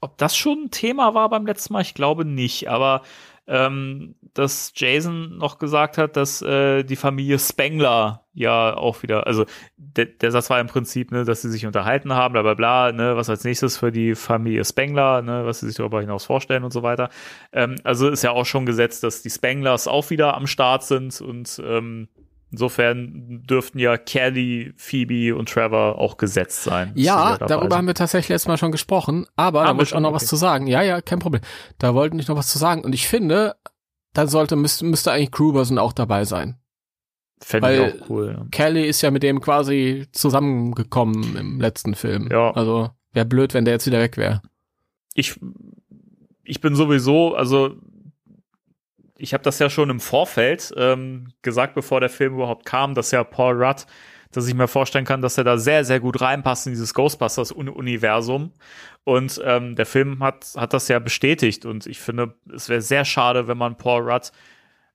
ob 0.01 0.17
das 0.17 0.35
schon 0.35 0.65
ein 0.65 0.71
Thema 0.71 1.13
war 1.13 1.29
beim 1.29 1.45
letzten 1.45 1.73
Mal, 1.73 1.81
ich 1.81 1.93
glaube 1.93 2.25
nicht, 2.25 2.69
aber 2.69 3.03
ähm, 3.45 4.15
dass 4.33 4.71
Jason 4.75 5.37
noch 5.37 5.59
gesagt 5.59 5.97
hat, 5.97 6.15
dass 6.15 6.41
äh, 6.41 6.83
die 6.83 6.95
Familie 6.95 7.37
Spengler 7.39 8.25
ja 8.33 8.75
auch 8.75 9.03
wieder, 9.03 9.27
also 9.27 9.45
der, 9.75 10.05
der 10.05 10.31
Satz 10.31 10.49
war 10.49 10.59
im 10.59 10.67
Prinzip, 10.67 11.11
ne, 11.11 11.25
dass 11.25 11.41
sie 11.41 11.51
sich 11.51 11.65
unterhalten 11.65 12.13
haben, 12.13 12.33
bla 12.33 12.41
bla 12.41 12.53
bla, 12.53 12.91
ne, 12.91 13.17
was 13.17 13.29
als 13.29 13.43
nächstes 13.43 13.77
für 13.77 13.91
die 13.91 14.15
Familie 14.15 14.63
Spengler, 14.63 15.21
ne, 15.21 15.45
was 15.45 15.59
sie 15.59 15.67
sich 15.67 15.75
darüber 15.75 15.99
hinaus 15.99 16.25
vorstellen 16.25 16.63
und 16.63 16.71
so 16.71 16.83
weiter. 16.83 17.09
Ähm, 17.51 17.75
also 17.83 18.09
ist 18.09 18.23
ja 18.23 18.31
auch 18.31 18.45
schon 18.45 18.65
gesetzt, 18.65 19.03
dass 19.03 19.21
die 19.21 19.29
Spenglers 19.29 19.87
auch 19.87 20.09
wieder 20.09 20.35
am 20.35 20.47
Start 20.47 20.83
sind 20.83 21.19
und 21.19 21.61
ähm, 21.65 22.07
Insofern 22.53 23.41
dürften 23.49 23.79
ja 23.79 23.97
Kelly, 23.97 24.73
Phoebe 24.77 25.35
und 25.35 25.49
Trevor 25.49 25.97
auch 25.97 26.17
gesetzt 26.17 26.61
sein. 26.63 26.91
Ja, 26.93 27.35
da 27.39 27.47
darüber 27.47 27.77
haben 27.77 27.87
wir 27.87 27.95
tatsächlich 27.95 28.29
letztes 28.29 28.47
Mal 28.47 28.59
schon 28.59 28.71
gesprochen, 28.71 29.25
aber 29.35 29.61
da 29.61 29.69
Haben 29.69 29.77
wir 29.77 29.79
wollte 29.79 29.89
ich 29.89 29.95
auch 29.95 29.99
noch 30.01 30.09
Okay. 30.09 30.15
was 30.17 30.27
zu 30.27 30.35
sagen. 30.35 30.67
Ja, 30.67 30.83
ja, 30.83 31.01
kein 31.01 31.17
Problem. 31.17 31.41
Da 31.79 31.95
wollte 31.95 32.15
ich 32.15 32.27
noch 32.27 32.37
was 32.37 32.49
zu 32.49 32.59
sagen. 32.59 32.83
Und 32.83 32.93
ich 32.93 33.07
finde, 33.07 33.55
da 34.13 34.27
sollte, 34.27 34.55
müsste, 34.55 34.85
müsste 34.85 35.11
eigentlich 35.11 35.31
Gruberson 35.31 35.79
auch 35.79 35.93
dabei 35.93 36.25
sein. 36.25 36.59
Fände 37.41 37.73
ich 37.73 38.03
auch 38.03 38.09
cool. 38.11 38.35
ja. 38.37 38.45
Kelly 38.51 38.85
ist 38.87 39.01
ja 39.01 39.09
mit 39.09 39.23
dem 39.23 39.41
quasi 39.41 40.05
zusammengekommen 40.11 41.35
im 41.35 41.59
letzten 41.59 41.95
Film. 41.95 42.29
Ja. 42.31 42.51
Also, 42.51 42.91
wäre 43.13 43.25
blöd, 43.25 43.55
wenn 43.55 43.65
der 43.65 43.73
jetzt 43.73 43.87
wieder 43.87 43.99
weg 43.99 44.15
wäre. 44.17 44.43
Ich, 45.15 45.39
ich 46.43 46.61
bin 46.61 46.75
sowieso, 46.75 47.33
also 47.33 47.75
ich 49.23 49.33
habe 49.33 49.43
das 49.43 49.57
ja 49.59 49.69
schon 49.69 49.89
im 49.89 49.99
Vorfeld 49.99 50.73
ähm, 50.77 51.29
gesagt, 51.41 51.75
bevor 51.75 51.99
der 52.01 52.09
Film 52.09 52.35
überhaupt 52.35 52.65
kam, 52.65 52.93
dass 52.93 53.11
ja 53.11 53.23
Paul 53.23 53.63
Rudd, 53.63 53.85
dass 54.31 54.47
ich 54.47 54.53
mir 54.53 54.67
vorstellen 54.67 55.05
kann, 55.05 55.21
dass 55.21 55.37
er 55.37 55.43
da 55.43 55.57
sehr, 55.57 55.85
sehr 55.85 55.99
gut 55.99 56.19
reinpasst 56.19 56.67
in 56.67 56.73
dieses 56.73 56.93
Ghostbusters-Universum. 56.93 58.51
Und 59.03 59.41
ähm, 59.45 59.75
der 59.75 59.85
Film 59.85 60.21
hat, 60.23 60.47
hat 60.57 60.73
das 60.73 60.87
ja 60.87 60.99
bestätigt. 60.99 61.65
Und 61.65 61.85
ich 61.87 61.99
finde, 61.99 62.35
es 62.53 62.69
wäre 62.69 62.81
sehr 62.81 63.05
schade, 63.05 63.47
wenn 63.47 63.57
man 63.57 63.77
Paul 63.77 64.09
Rudd 64.09 64.31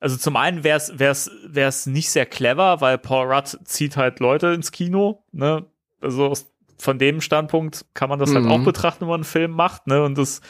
also 0.01 0.17
zum 0.17 0.37
einen 0.37 0.63
wäre 0.63 0.77
es 0.77 0.97
wär's, 1.01 1.29
wär's 1.45 1.87
nicht 1.87 2.11
sehr 2.11 2.25
clever, 2.25 2.81
weil 2.81 2.99
Paul 2.99 3.33
Rudd 3.33 3.59
zieht 3.65 3.97
halt 3.97 4.21
Leute 4.21 4.49
ins 4.49 4.71
Kino, 4.71 5.25
ne? 5.33 5.67
Also 6.01 6.27
aus, 6.29 6.53
von 6.79 7.01
dem 7.01 7.21
Standpunkt 7.21 7.85
kann 7.95 8.09
man 8.09 8.21
das 8.21 8.33
halt 8.33 8.45
Mhm. 8.45 8.51
auch 8.53 8.63
betrachten, 8.63 9.01
wenn 9.01 9.09
man 9.09 9.17
einen 9.17 9.25
Film 9.25 9.51
macht, 9.51 9.89
ne? 9.89 10.05
Und 10.05 10.17
das 10.17 10.41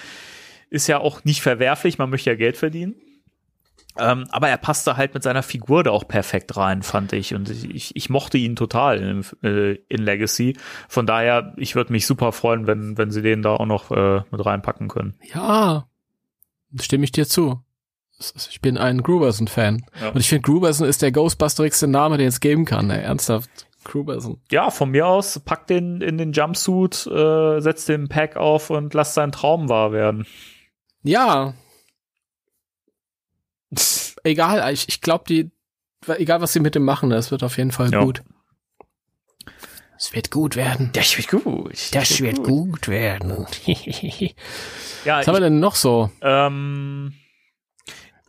ist 0.68 0.86
ja 0.86 0.98
auch 0.98 1.24
nicht 1.24 1.40
verwerflich, 1.40 1.96
man 1.96 2.10
möchte 2.10 2.28
ja 2.28 2.36
Geld 2.36 2.58
verdienen. 2.58 2.94
Ähm, 3.98 4.26
aber 4.30 4.48
er 4.48 4.56
passte 4.56 4.96
halt 4.96 5.14
mit 5.14 5.22
seiner 5.22 5.42
Figur 5.42 5.82
da 5.82 5.90
auch 5.90 6.06
perfekt 6.06 6.56
rein, 6.56 6.82
fand 6.82 7.12
ich. 7.12 7.34
Und 7.34 7.50
ich, 7.50 7.94
ich, 7.96 8.10
mochte 8.10 8.38
ihn 8.38 8.56
total 8.56 8.98
in, 8.98 9.24
äh, 9.42 9.74
in 9.88 10.02
Legacy. 10.02 10.56
Von 10.88 11.06
daher, 11.06 11.52
ich 11.56 11.74
würde 11.74 11.92
mich 11.92 12.06
super 12.06 12.32
freuen, 12.32 12.66
wenn, 12.66 12.96
wenn 12.98 13.10
sie 13.10 13.22
den 13.22 13.42
da 13.42 13.54
auch 13.54 13.66
noch 13.66 13.90
äh, 13.90 14.22
mit 14.30 14.44
reinpacken 14.44 14.88
können. 14.88 15.14
Ja, 15.34 15.86
stimme 16.80 17.04
ich 17.04 17.12
dir 17.12 17.26
zu. 17.26 17.60
Ich 18.50 18.60
bin 18.60 18.78
ein 18.78 19.02
Gruberson-Fan. 19.02 19.84
Ja. 20.00 20.08
Und 20.10 20.20
ich 20.20 20.28
finde, 20.28 20.42
Gruberson 20.42 20.88
ist 20.88 21.02
der 21.02 21.12
ghostbusterigste 21.12 21.86
Name, 21.86 22.18
den 22.18 22.28
es 22.28 22.40
geben 22.40 22.64
kann. 22.64 22.90
Ey, 22.90 23.02
ernsthaft. 23.02 23.68
Gruberson. 23.84 24.40
ja, 24.50 24.70
von 24.70 24.90
mir 24.90 25.06
aus, 25.06 25.38
pack 25.38 25.66
den 25.66 26.00
in 26.00 26.18
den 26.18 26.32
Jumpsuit, 26.32 27.06
äh, 27.06 27.60
setz 27.60 27.86
den 27.86 28.08
Pack 28.08 28.36
auf 28.36 28.70
und 28.70 28.92
lass 28.92 29.14
seinen 29.14 29.32
Traum 29.32 29.68
wahr 29.68 29.92
werden. 29.92 30.26
Ja. 31.02 31.54
Egal, 34.24 34.72
ich, 34.72 34.88
ich 34.88 35.00
glaube, 35.00 35.24
die, 35.28 35.50
egal 36.06 36.40
was 36.40 36.52
sie 36.52 36.60
mit 36.60 36.74
dem 36.74 36.84
machen, 36.84 37.10
das 37.10 37.30
wird 37.30 37.42
auf 37.42 37.56
jeden 37.58 37.72
Fall 37.72 37.90
Ja. 37.92 38.02
gut. 38.04 38.22
Es 40.00 40.14
wird 40.14 40.30
gut 40.30 40.54
werden. 40.54 40.90
Das 40.92 41.16
wird 41.18 41.28
gut. 41.28 41.72
Das 41.92 42.20
wird 42.20 42.42
gut 42.44 42.86
werden. 42.88 43.46
Ja, 45.04 45.18
Was 45.18 45.26
haben 45.28 45.34
wir 45.36 45.40
denn 45.40 45.60
noch 45.60 45.74
so? 45.76 46.10
ähm, 46.22 47.14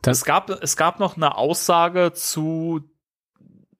Das- 0.01 0.19
es 0.19 0.25
gab, 0.25 0.49
es 0.49 0.77
gab 0.77 0.99
noch 0.99 1.17
eine 1.17 1.35
Aussage 1.35 2.11
zu, 2.13 2.81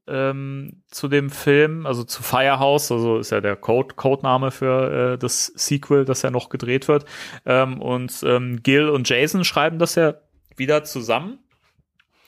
ähm, 0.08 0.84
zu 0.88 1.08
dem 1.08 1.30
Film, 1.30 1.86
also 1.86 2.04
zu 2.04 2.22
Firehouse, 2.24 2.92
also 2.92 3.20
ist 3.20 3.30
ja 3.32 3.42
der 3.42 3.56
Code, 3.56 3.96
Codename 3.96 4.52
für 4.52 5.14
äh, 5.14 5.18
das 5.18 5.46
Sequel, 5.56 6.04
das 6.06 6.24
ja 6.24 6.32
noch 6.32 6.50
gedreht 6.50 6.88
wird. 6.88 7.06
Ähm, 7.46 7.80
und 7.82 8.22
ähm, 8.24 8.62
Gil 8.64 8.90
und 8.90 9.08
Jason 9.08 9.44
schreiben 9.46 9.80
das 9.80 9.96
ja 9.96 10.16
wieder 10.58 10.84
zusammen. 10.84 11.40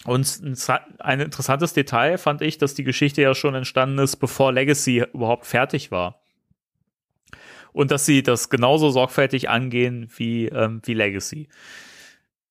Und 0.06 0.41
ein 0.99 1.20
interessantes 1.20 1.74
Detail 1.74 2.18
fand 2.18 2.41
ich, 2.41 2.58
dass 2.58 2.74
die 2.74 2.84
Geschichte 2.84 3.22
ja 3.22 3.36
schon 3.36 3.54
entstanden 3.54 3.99
ist, 3.99 4.16
bevor 4.18 4.52
Legacy 4.52 5.06
überhaupt 5.14 5.45
fertig 5.45 5.91
war. 5.91 6.22
Und 7.72 7.91
dass 7.91 8.06
sie 8.06 8.24
das 8.24 8.49
genauso 8.49 8.89
sorgfältig 8.89 9.49
angehen 9.49 10.10
wie, 10.18 10.47
ähm, 10.47 10.82
wie 10.86 10.93
Legacy. 10.93 11.47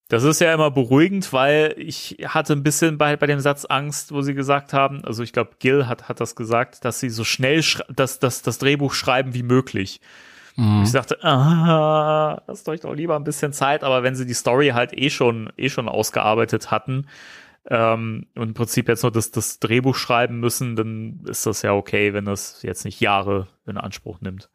Das 0.09 0.24
ist 0.24 0.40
ja 0.40 0.53
immer 0.53 0.70
beruhigend, 0.70 1.32
weil 1.32 1.74
ich 1.76 2.16
hatte 2.24 2.53
ein 2.53 2.62
bisschen 2.62 2.98
bei, 2.98 3.16
bei 3.16 3.26
dem 3.26 3.38
Satz 3.38 3.64
Angst, 3.64 4.12
wo 4.12 4.22
sie 4.22 4.34
gesagt 4.34 4.72
haben, 4.72 5.05
also 5.05 5.22
ich 5.22 5.32
glaube, 5.32 5.53
Gil 5.59 5.86
hat, 5.86 6.09
hat 6.09 6.20
das 6.20 6.34
gesagt, 6.34 6.84
dass 6.84 6.98
sie 7.01 7.11
so 7.11 7.22
schnell 7.22 7.61
sch- 7.61 7.84
das, 7.88 8.18
das, 8.18 8.42
das 8.42 8.59
Drehbuch 8.59 8.92
schreiben 8.92 9.34
wie 9.34 9.44
möglich. 9.44 10.01
Mhm. 10.57 10.82
Ich 10.84 10.90
dachte, 10.90 11.22
ah, 11.22 12.42
lasst 12.46 12.68
euch 12.68 12.80
doch 12.80 12.94
lieber 12.94 13.14
ein 13.14 13.22
bisschen 13.24 13.53
Zeit, 13.53 13.84
aber 13.84 14.03
wenn 14.03 14.16
sie 14.16 14.26
die 14.26 14.34
Story 14.34 14.68
halt 14.68 14.92
eh 14.96 15.11
schon, 15.11 15.53
eh 15.57 15.68
schon 15.68 15.88
ausgearbeitet 15.88 16.70
hatten 16.70 17.07
ähm, 17.66 18.26
und 18.34 18.48
im 18.48 18.54
Prinzip 18.54 18.88
jetzt 18.88 19.02
nur 19.02 19.12
das, 19.12 19.30
das 19.30 19.58
Drehbuch 19.58 19.94
schreiben 19.96 20.40
müssen, 20.40 20.76
dann 20.76 21.20
ist 21.28 21.46
das 21.46 21.62
ja 21.62 21.72
okay, 21.72 22.12
wenn 22.14 22.24
das 22.24 22.62
jetzt 22.62 22.84
nicht 22.84 23.00
Jahre 23.00 23.48
in 23.66 23.76
Anspruch 23.76 24.20
nimmt. 24.20 24.48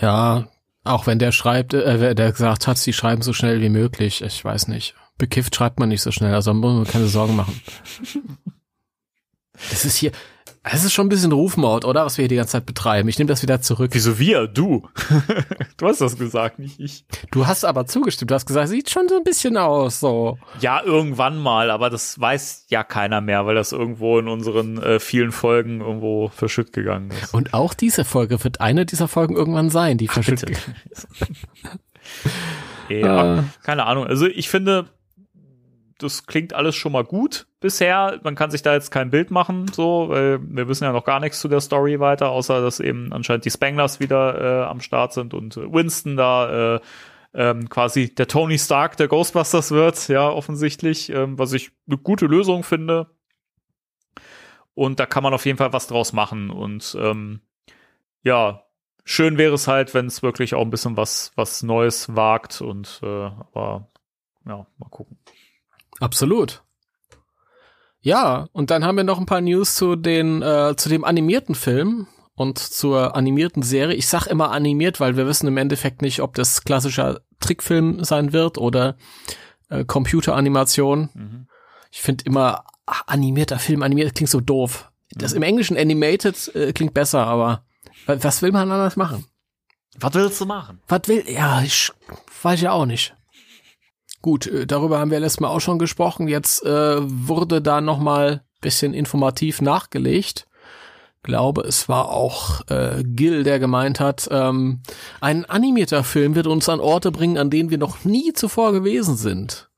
Ja, 0.00 0.48
auch 0.84 1.06
wenn 1.06 1.18
der 1.18 1.32
schreibt, 1.32 1.74
äh, 1.74 2.00
wer- 2.00 2.14
der 2.14 2.32
gesagt 2.32 2.66
hat, 2.66 2.78
sie 2.78 2.92
schreiben 2.92 3.22
so 3.22 3.32
schnell 3.32 3.60
wie 3.60 3.68
möglich. 3.68 4.22
Ich 4.22 4.44
weiß 4.44 4.68
nicht. 4.68 4.94
Bekifft 5.18 5.54
schreibt 5.54 5.78
man 5.78 5.90
nicht 5.90 6.02
so 6.02 6.10
schnell, 6.10 6.34
also 6.34 6.52
muss 6.54 6.74
man 6.74 6.84
keine 6.86 7.06
Sorgen 7.06 7.36
machen. 7.36 7.60
Das 9.70 9.84
ist 9.84 9.96
hier, 9.96 10.12
es 10.64 10.84
ist 10.84 10.92
schon 10.92 11.06
ein 11.06 11.08
bisschen 11.08 11.32
Rufmord, 11.32 11.84
oder? 11.84 12.04
Was 12.04 12.18
wir 12.18 12.22
hier 12.22 12.28
die 12.28 12.36
ganze 12.36 12.52
Zeit 12.52 12.66
betreiben. 12.66 13.08
Ich 13.08 13.18
nehme 13.18 13.28
das 13.28 13.42
wieder 13.42 13.60
zurück. 13.60 13.90
Wieso 13.94 14.18
wir? 14.18 14.46
Du? 14.46 14.88
du 15.76 15.86
hast 15.88 16.00
das 16.00 16.16
gesagt, 16.16 16.58
nicht 16.60 16.78
ich. 16.78 17.04
Du 17.32 17.46
hast 17.48 17.64
aber 17.64 17.86
zugestimmt. 17.86 18.30
Du 18.30 18.34
hast 18.36 18.46
gesagt, 18.46 18.68
sieht 18.68 18.88
schon 18.88 19.08
so 19.08 19.16
ein 19.16 19.24
bisschen 19.24 19.56
aus, 19.56 19.98
so. 19.98 20.38
Ja, 20.60 20.80
irgendwann 20.84 21.36
mal, 21.38 21.70
aber 21.70 21.90
das 21.90 22.20
weiß 22.20 22.66
ja 22.68 22.84
keiner 22.84 23.20
mehr, 23.20 23.44
weil 23.44 23.56
das 23.56 23.72
irgendwo 23.72 24.18
in 24.20 24.28
unseren 24.28 24.80
äh, 24.80 25.00
vielen 25.00 25.32
Folgen 25.32 25.80
irgendwo 25.80 26.28
verschütt 26.28 26.72
gegangen 26.72 27.10
ist. 27.10 27.34
Und 27.34 27.54
auch 27.54 27.74
diese 27.74 28.04
Folge 28.04 28.42
wird 28.44 28.60
eine 28.60 28.86
dieser 28.86 29.08
Folgen 29.08 29.34
irgendwann 29.36 29.68
sein, 29.70 29.98
die 29.98 30.08
verschüttet. 30.08 30.56
Ja, 32.88 33.36
Ah. 33.38 33.44
keine 33.62 33.86
Ahnung. 33.86 34.06
Also 34.06 34.26
ich 34.26 34.48
finde, 34.50 34.86
das 36.02 36.26
klingt 36.26 36.52
alles 36.52 36.74
schon 36.74 36.92
mal 36.92 37.04
gut 37.04 37.46
bisher. 37.60 38.20
Man 38.22 38.34
kann 38.34 38.50
sich 38.50 38.62
da 38.62 38.74
jetzt 38.74 38.90
kein 38.90 39.10
Bild 39.10 39.30
machen, 39.30 39.68
so, 39.72 40.08
weil 40.08 40.40
wir 40.42 40.68
wissen 40.68 40.84
ja 40.84 40.92
noch 40.92 41.04
gar 41.04 41.20
nichts 41.20 41.40
zu 41.40 41.48
der 41.48 41.60
Story 41.60 42.00
weiter, 42.00 42.30
außer 42.30 42.60
dass 42.60 42.80
eben 42.80 43.12
anscheinend 43.12 43.44
die 43.44 43.50
Spanglers 43.50 44.00
wieder 44.00 44.40
äh, 44.40 44.64
am 44.64 44.80
Start 44.80 45.12
sind 45.12 45.34
und 45.34 45.56
äh, 45.56 45.72
Winston 45.72 46.16
da 46.16 46.76
äh, 46.76 46.80
ähm, 47.34 47.68
quasi 47.68 48.14
der 48.14 48.28
Tony 48.28 48.58
Stark 48.58 48.96
der 48.96 49.08
Ghostbusters 49.08 49.70
wird, 49.70 50.08
ja, 50.08 50.28
offensichtlich, 50.28 51.10
ähm, 51.10 51.38
was 51.38 51.52
ich 51.52 51.70
eine 51.86 51.98
gute 51.98 52.26
Lösung 52.26 52.62
finde. 52.62 53.10
Und 54.74 55.00
da 55.00 55.06
kann 55.06 55.22
man 55.22 55.34
auf 55.34 55.46
jeden 55.46 55.58
Fall 55.58 55.72
was 55.72 55.86
draus 55.86 56.12
machen. 56.12 56.50
Und 56.50 56.96
ähm, 56.98 57.40
ja, 58.22 58.64
schön 59.04 59.38
wäre 59.38 59.54
es 59.54 59.68
halt, 59.68 59.94
wenn 59.94 60.06
es 60.06 60.22
wirklich 60.22 60.54
auch 60.54 60.62
ein 60.62 60.70
bisschen 60.70 60.96
was, 60.96 61.32
was 61.36 61.62
Neues 61.62 62.14
wagt 62.14 62.60
und 62.60 63.00
äh, 63.02 63.06
aber 63.06 63.88
ja, 64.46 64.66
mal 64.78 64.88
gucken. 64.90 65.18
Absolut. 66.02 66.62
Ja, 68.00 68.48
und 68.52 68.70
dann 68.70 68.84
haben 68.84 68.96
wir 68.96 69.04
noch 69.04 69.20
ein 69.20 69.26
paar 69.26 69.40
News 69.40 69.76
zu 69.76 69.94
den 69.94 70.42
äh, 70.42 70.74
zu 70.76 70.88
dem 70.88 71.04
animierten 71.04 71.54
Film 71.54 72.08
und 72.34 72.58
zur 72.58 73.14
animierten 73.14 73.62
Serie. 73.62 73.94
Ich 73.94 74.08
sag 74.08 74.26
immer 74.26 74.50
animiert, 74.50 74.98
weil 74.98 75.16
wir 75.16 75.26
wissen 75.28 75.46
im 75.46 75.56
Endeffekt 75.56 76.02
nicht, 76.02 76.20
ob 76.20 76.34
das 76.34 76.64
klassischer 76.64 77.20
Trickfilm 77.38 78.02
sein 78.02 78.32
wird 78.32 78.58
oder 78.58 78.96
äh, 79.68 79.84
Computeranimation. 79.84 81.10
Mhm. 81.14 81.46
Ich 81.92 82.00
finde 82.02 82.24
immer 82.24 82.64
ach, 82.86 83.04
animierter 83.06 83.60
Film, 83.60 83.84
animiert 83.84 84.16
klingt 84.16 84.30
so 84.30 84.40
doof. 84.40 84.90
Das 85.14 85.34
im 85.34 85.42
Englischen 85.42 85.76
animated 85.76 86.52
äh, 86.56 86.72
klingt 86.72 86.94
besser, 86.94 87.24
aber 87.26 87.64
wa- 88.06 88.16
was 88.20 88.42
will 88.42 88.50
man 88.50 88.72
anders 88.72 88.96
machen? 88.96 89.26
Was 90.00 90.14
willst 90.14 90.40
du 90.40 90.46
machen? 90.46 90.80
Was 90.88 91.02
will, 91.06 91.22
ja, 91.30 91.62
ich 91.62 91.92
weiß 92.42 92.60
ja 92.62 92.72
auch 92.72 92.86
nicht. 92.86 93.14
Gut, 94.22 94.46
äh, 94.46 94.66
darüber 94.66 94.98
haben 94.98 95.10
wir 95.10 95.20
letztes 95.20 95.40
Mal 95.40 95.48
auch 95.48 95.60
schon 95.60 95.78
gesprochen. 95.78 96.28
Jetzt 96.28 96.64
äh, 96.64 96.96
wurde 97.00 97.60
da 97.60 97.80
noch 97.80 97.98
mal 97.98 98.42
bisschen 98.60 98.94
informativ 98.94 99.60
nachgelegt. 99.60 100.46
Glaube, 101.24 101.62
es 101.62 101.88
war 101.88 102.08
auch 102.08 102.62
äh, 102.68 103.04
Gil, 103.04 103.44
der 103.44 103.60
gemeint 103.60 104.00
hat, 104.00 104.28
ähm, 104.32 104.80
ein 105.20 105.44
animierter 105.44 106.02
Film 106.02 106.34
wird 106.34 106.48
uns 106.48 106.68
an 106.68 106.80
Orte 106.80 107.12
bringen, 107.12 107.38
an 107.38 107.50
denen 107.50 107.70
wir 107.70 107.78
noch 107.78 108.04
nie 108.04 108.32
zuvor 108.32 108.72
gewesen 108.72 109.16
sind. 109.16 109.68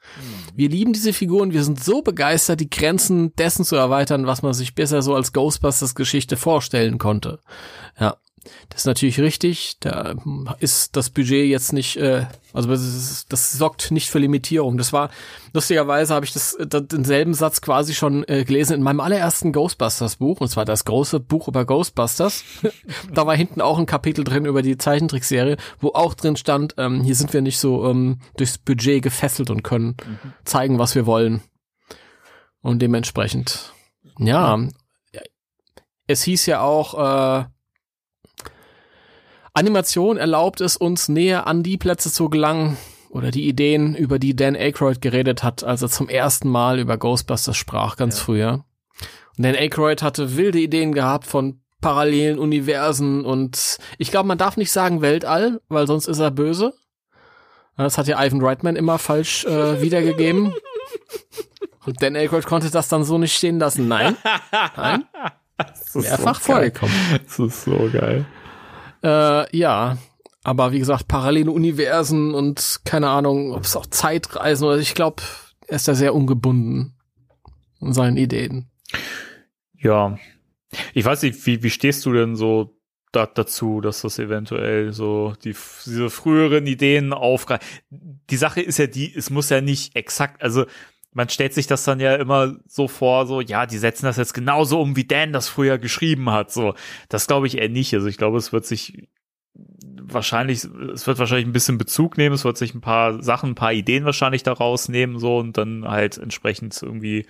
Wir 0.55 0.69
lieben 0.69 0.93
diese 0.93 1.13
Figuren, 1.13 1.53
wir 1.53 1.65
sind 1.65 1.83
so 1.83 2.03
begeistert, 2.03 2.61
die 2.61 2.71
Grenzen 2.71 3.35
dessen 3.37 3.65
zu 3.65 3.77
erweitern, 3.77 4.27
was 4.27 4.43
man 4.43 4.55
sich 4.55 4.75
bisher 4.75 5.03
so 5.03 5.15
als 5.15 5.33
Ghostbusters 5.33 5.95
Geschichte 5.95 6.37
vorstellen 6.37 6.99
konnte. 6.99 7.41
Ja, 7.99 8.17
das 8.69 8.83
ist 8.83 8.87
natürlich 8.87 9.21
richtig. 9.21 9.79
Da 9.81 10.15
ist 10.61 10.97
das 10.97 11.11
Budget 11.11 11.47
jetzt 11.49 11.73
nicht, 11.73 11.97
äh, 11.97 12.27
also 12.53 12.69
das, 12.69 12.83
ist, 12.83 13.33
das 13.33 13.53
sorgt 13.53 13.91
nicht 13.91 14.11
für 14.11 14.19
Limitierung. 14.19 14.77
Das 14.77 14.93
war, 14.93 15.11
lustigerweise 15.53 16.15
habe 16.15 16.25
ich 16.27 16.33
das, 16.33 16.57
das 16.67 16.87
denselben 16.87 17.35
Satz 17.35 17.61
quasi 17.61 17.95
schon 17.95 18.25
äh, 18.29 18.45
gelesen 18.45 18.75
in 18.75 18.83
meinem 18.83 19.01
allerersten 19.01 19.53
Ghostbusters 19.53 20.17
Buch, 20.17 20.41
und 20.41 20.49
zwar 20.49 20.65
das 20.65 20.85
große 20.85 21.21
Buch 21.21 21.49
über 21.49 21.65
Ghostbusters. 21.65 22.45
da 23.13 23.27
war 23.27 23.37
hinten 23.37 23.61
auch 23.61 23.79
ein 23.79 23.87
Kapitel 23.87 24.25
drin 24.25 24.45
über 24.45 24.63
die 24.63 24.79
Zeichentrickserie, 24.79 25.57
wo 25.81 25.89
auch 25.91 26.15
drin 26.15 26.37
stand, 26.37 26.75
ähm, 26.79 27.03
hier 27.03 27.15
sind 27.15 27.33
wir 27.33 27.43
nicht 27.43 27.59
so 27.59 27.89
ähm, 27.89 28.21
durchs 28.37 28.59
Budget 28.59 29.03
gefesselt 29.03 29.51
und 29.51 29.63
können 29.63 29.97
zeigen, 30.45 30.79
was 30.79 30.95
wir 30.95 31.07
wollen. 31.07 31.43
Und 32.61 32.81
dementsprechend, 32.81 33.73
ja, 34.19 34.59
es 36.07 36.23
hieß 36.23 36.47
ja 36.47 36.61
auch, 36.61 36.95
äh, 37.41 37.45
Animation 39.55 40.17
erlaubt 40.17 40.61
es 40.61 40.77
uns 40.77 41.09
näher 41.09 41.47
an 41.47 41.63
die 41.63 41.77
Plätze 41.79 42.13
zu 42.13 42.29
gelangen 42.29 42.77
oder 43.09 43.31
die 43.31 43.47
Ideen, 43.47 43.95
über 43.95 44.19
die 44.19 44.35
Dan 44.35 44.57
Aykroyd 44.57 45.01
geredet 45.01 45.45
hat, 45.45 45.63
als 45.63 45.81
er 45.81 45.89
zum 45.89 46.09
ersten 46.09 46.49
Mal 46.49 46.81
über 46.81 46.99
Ghostbusters 46.99 47.57
sprach, 47.57 47.97
ganz 47.97 48.19
früher. 48.19 48.65
Und 49.37 49.45
Dan 49.47 49.55
Aykroyd 49.55 50.03
hatte 50.03 50.37
wilde 50.37 50.59
Ideen 50.59 50.93
gehabt 50.93 51.27
von 51.29 51.61
parallelen 51.81 52.41
Universen 52.41 53.25
und 53.25 53.79
ich 53.99 54.11
glaube, 54.11 54.27
man 54.27 54.39
darf 54.39 54.57
nicht 54.57 54.73
sagen 54.73 55.03
Weltall, 55.03 55.61
weil 55.69 55.87
sonst 55.87 56.09
ist 56.09 56.19
er 56.19 56.33
böse. 56.33 56.75
Das 57.77 57.97
hat 57.97 58.09
ja 58.09 58.25
Ivan 58.25 58.43
Reitman 58.45 58.75
immer 58.75 58.99
falsch 58.99 59.45
äh, 59.45 59.81
wiedergegeben. 59.81 60.53
Und 61.87 62.03
Dan 62.03 62.17
Aykroyd 62.17 62.47
konnte 62.47 62.71
das 62.71 62.89
dann 62.89 63.05
so 63.05 63.19
nicht 63.19 63.37
stehen 63.37 63.61
lassen. 63.61 63.87
Nein, 63.87 64.17
nein, 64.77 65.05
Das 65.59 65.95
ist 65.95 65.95
mehrfach 65.97 66.41
so 66.41 66.53
vorgekommen. 66.53 66.95
Das 67.25 67.39
ist 67.39 67.65
so 67.65 67.89
geil. 67.93 68.25
Äh, 69.05 69.57
ja, 69.57 69.99
aber 70.45 70.73
wie 70.73 70.79
gesagt, 70.79 71.09
parallele 71.09 71.51
Universen 71.51 72.35
und 72.35 72.81
keine 72.85 73.11
Ahnung, 73.11 73.53
ob 73.53 73.65
es 73.65 73.77
auch 73.77 73.87
Zeitreisen 73.87 74.67
oder 74.67 74.79
ich 74.79 74.95
glaube, 74.95 75.23
er 75.67 75.77
ist 75.77 75.89
da 75.89 75.95
sehr 75.95 76.15
ungebunden 76.15 76.95
in 77.81 77.93
seinen 77.93 78.17
Ideen. 78.17 78.71
Ja. 79.75 80.19
Ich 80.95 81.05
weiß 81.05 81.23
nicht, 81.23 81.47
wie, 81.47 81.63
wie 81.63 81.71
stehst 81.71 82.05
du 82.07 82.13
denn 82.13 82.35
so 82.35 82.77
da, 83.13 83.27
dazu, 83.27 83.81
dass 83.81 84.01
das 84.03 84.19
eventuell 84.19 84.93
so 84.93 85.35
die, 85.45 85.55
diese 85.85 86.11
früheren 86.11 86.67
Ideen 86.67 87.13
aufgreift? 87.13 87.65
Die 87.91 88.37
Sache 88.37 88.63
ist 88.63 88.79
ja 88.79 88.87
die, 88.87 89.15
es 89.15 89.31
muss 89.31 89.51
ja 89.51 89.61
nicht 89.61 89.95
exakt, 89.97 90.43
also 90.43 90.65
man 91.15 91.29
stellt 91.29 91.55
sich 91.55 91.67
das 91.67 91.85
dann 91.85 92.01
ja 92.01 92.17
immer 92.17 92.57
so 92.67 92.89
vor, 92.89 93.27
so, 93.27 93.41
ja, 93.41 93.67
die 93.67 93.79
setzen 93.79 94.07
das 94.07 94.17
jetzt 94.17 94.35
genauso 94.35 94.81
um, 94.81 94.97
wie 94.97 95.07
Dan 95.07 95.33
das 95.33 95.49
früher 95.49 95.79
geschrieben 95.79 96.31
hat, 96.31 96.53
so. 96.53 96.75
Das 97.09 97.27
glaube 97.27 97.47
ich 97.47 97.59
eher 97.59 97.69
nicht. 97.69 97.95
Also 97.95 98.09
ich 98.09 98.19
glaube, 98.19 98.37
es 98.37 98.53
wird 98.53 98.67
sich 98.67 99.09
wahrscheinlich, 99.55 100.65
es 100.65 101.07
wird 101.07 101.19
wahrscheinlich 101.19 101.47
ein 101.47 101.53
bisschen 101.53 101.79
Bezug 101.79 102.19
nehmen, 102.19 102.35
es 102.35 102.45
wird 102.45 102.59
sich 102.59 102.75
ein 102.75 102.81
paar 102.81 103.23
Sachen, 103.23 103.51
ein 103.51 103.55
paar 103.55 103.73
Ideen 103.73 104.05
wahrscheinlich 104.05 104.43
daraus 104.43 104.89
nehmen, 104.89 105.19
so, 105.19 105.39
und 105.39 105.57
dann 105.57 105.87
halt 105.87 106.19
entsprechend 106.19 106.81
irgendwie, 106.83 107.27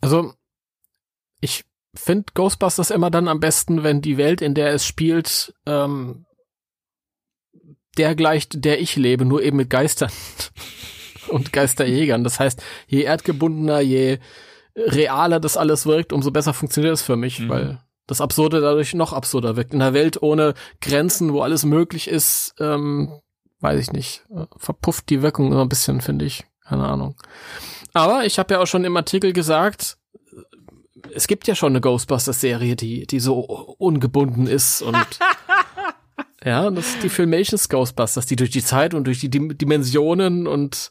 Also, 0.00 0.34
ich 1.40 1.64
finde 1.94 2.32
Ghostbusters 2.34 2.90
immer 2.90 3.10
dann 3.10 3.28
am 3.28 3.40
besten, 3.40 3.82
wenn 3.82 4.00
die 4.00 4.16
Welt, 4.16 4.42
in 4.42 4.54
der 4.54 4.72
es 4.72 4.86
spielt, 4.86 5.54
ähm, 5.66 6.26
der 7.98 8.14
gleicht, 8.14 8.64
der 8.64 8.80
ich 8.80 8.96
lebe, 8.96 9.24
nur 9.24 9.42
eben 9.42 9.58
mit 9.58 9.70
Geistern 9.70 10.10
und 11.28 11.52
Geisterjägern. 11.52 12.24
Das 12.24 12.40
heißt, 12.40 12.62
je 12.86 13.02
erdgebundener, 13.02 13.80
je 13.80 14.18
realer 14.76 15.40
das 15.40 15.56
alles 15.56 15.86
wirkt, 15.86 16.12
umso 16.12 16.30
besser 16.30 16.54
funktioniert 16.54 16.94
es 16.94 17.02
für 17.02 17.16
mich, 17.16 17.40
Mhm. 17.40 17.48
weil 17.48 17.80
das 18.06 18.20
Absurde 18.20 18.60
dadurch 18.60 18.94
noch 18.94 19.12
absurder 19.12 19.56
wirkt. 19.56 19.74
In 19.74 19.82
einer 19.82 19.94
Welt 19.94 20.22
ohne 20.22 20.54
Grenzen, 20.80 21.32
wo 21.32 21.42
alles 21.42 21.64
möglich 21.64 22.08
ist, 22.08 22.54
ähm, 22.58 23.12
weiß 23.60 23.80
ich 23.80 23.92
nicht, 23.92 24.24
äh, 24.34 24.46
verpufft 24.56 25.08
die 25.10 25.22
Wirkung 25.22 25.52
immer 25.52 25.62
ein 25.62 25.68
bisschen, 25.68 26.00
finde 26.00 26.24
ich. 26.24 26.44
Keine 26.64 26.84
Ahnung. 26.84 27.16
Aber 27.92 28.24
ich 28.24 28.38
habe 28.38 28.54
ja 28.54 28.60
auch 28.60 28.66
schon 28.66 28.84
im 28.84 28.96
Artikel 28.96 29.32
gesagt, 29.32 29.98
es 31.14 31.26
gibt 31.26 31.46
ja 31.46 31.54
schon 31.54 31.72
eine 31.72 31.80
Ghostbusters-Serie, 31.80 32.76
die, 32.76 33.06
die 33.06 33.20
so 33.20 33.40
ungebunden 33.78 34.46
ist 34.46 34.82
und 34.82 34.96
ja, 36.44 36.70
das 36.70 36.86
ist 36.94 37.02
die 37.02 37.08
Filmations 37.08 37.68
Ghostbusters, 37.68 38.26
die 38.26 38.36
durch 38.36 38.50
die 38.50 38.64
Zeit 38.64 38.94
und 38.94 39.04
durch 39.04 39.20
die 39.20 39.28
Dim 39.30 39.56
Dimensionen 39.56 40.46
und 40.46 40.90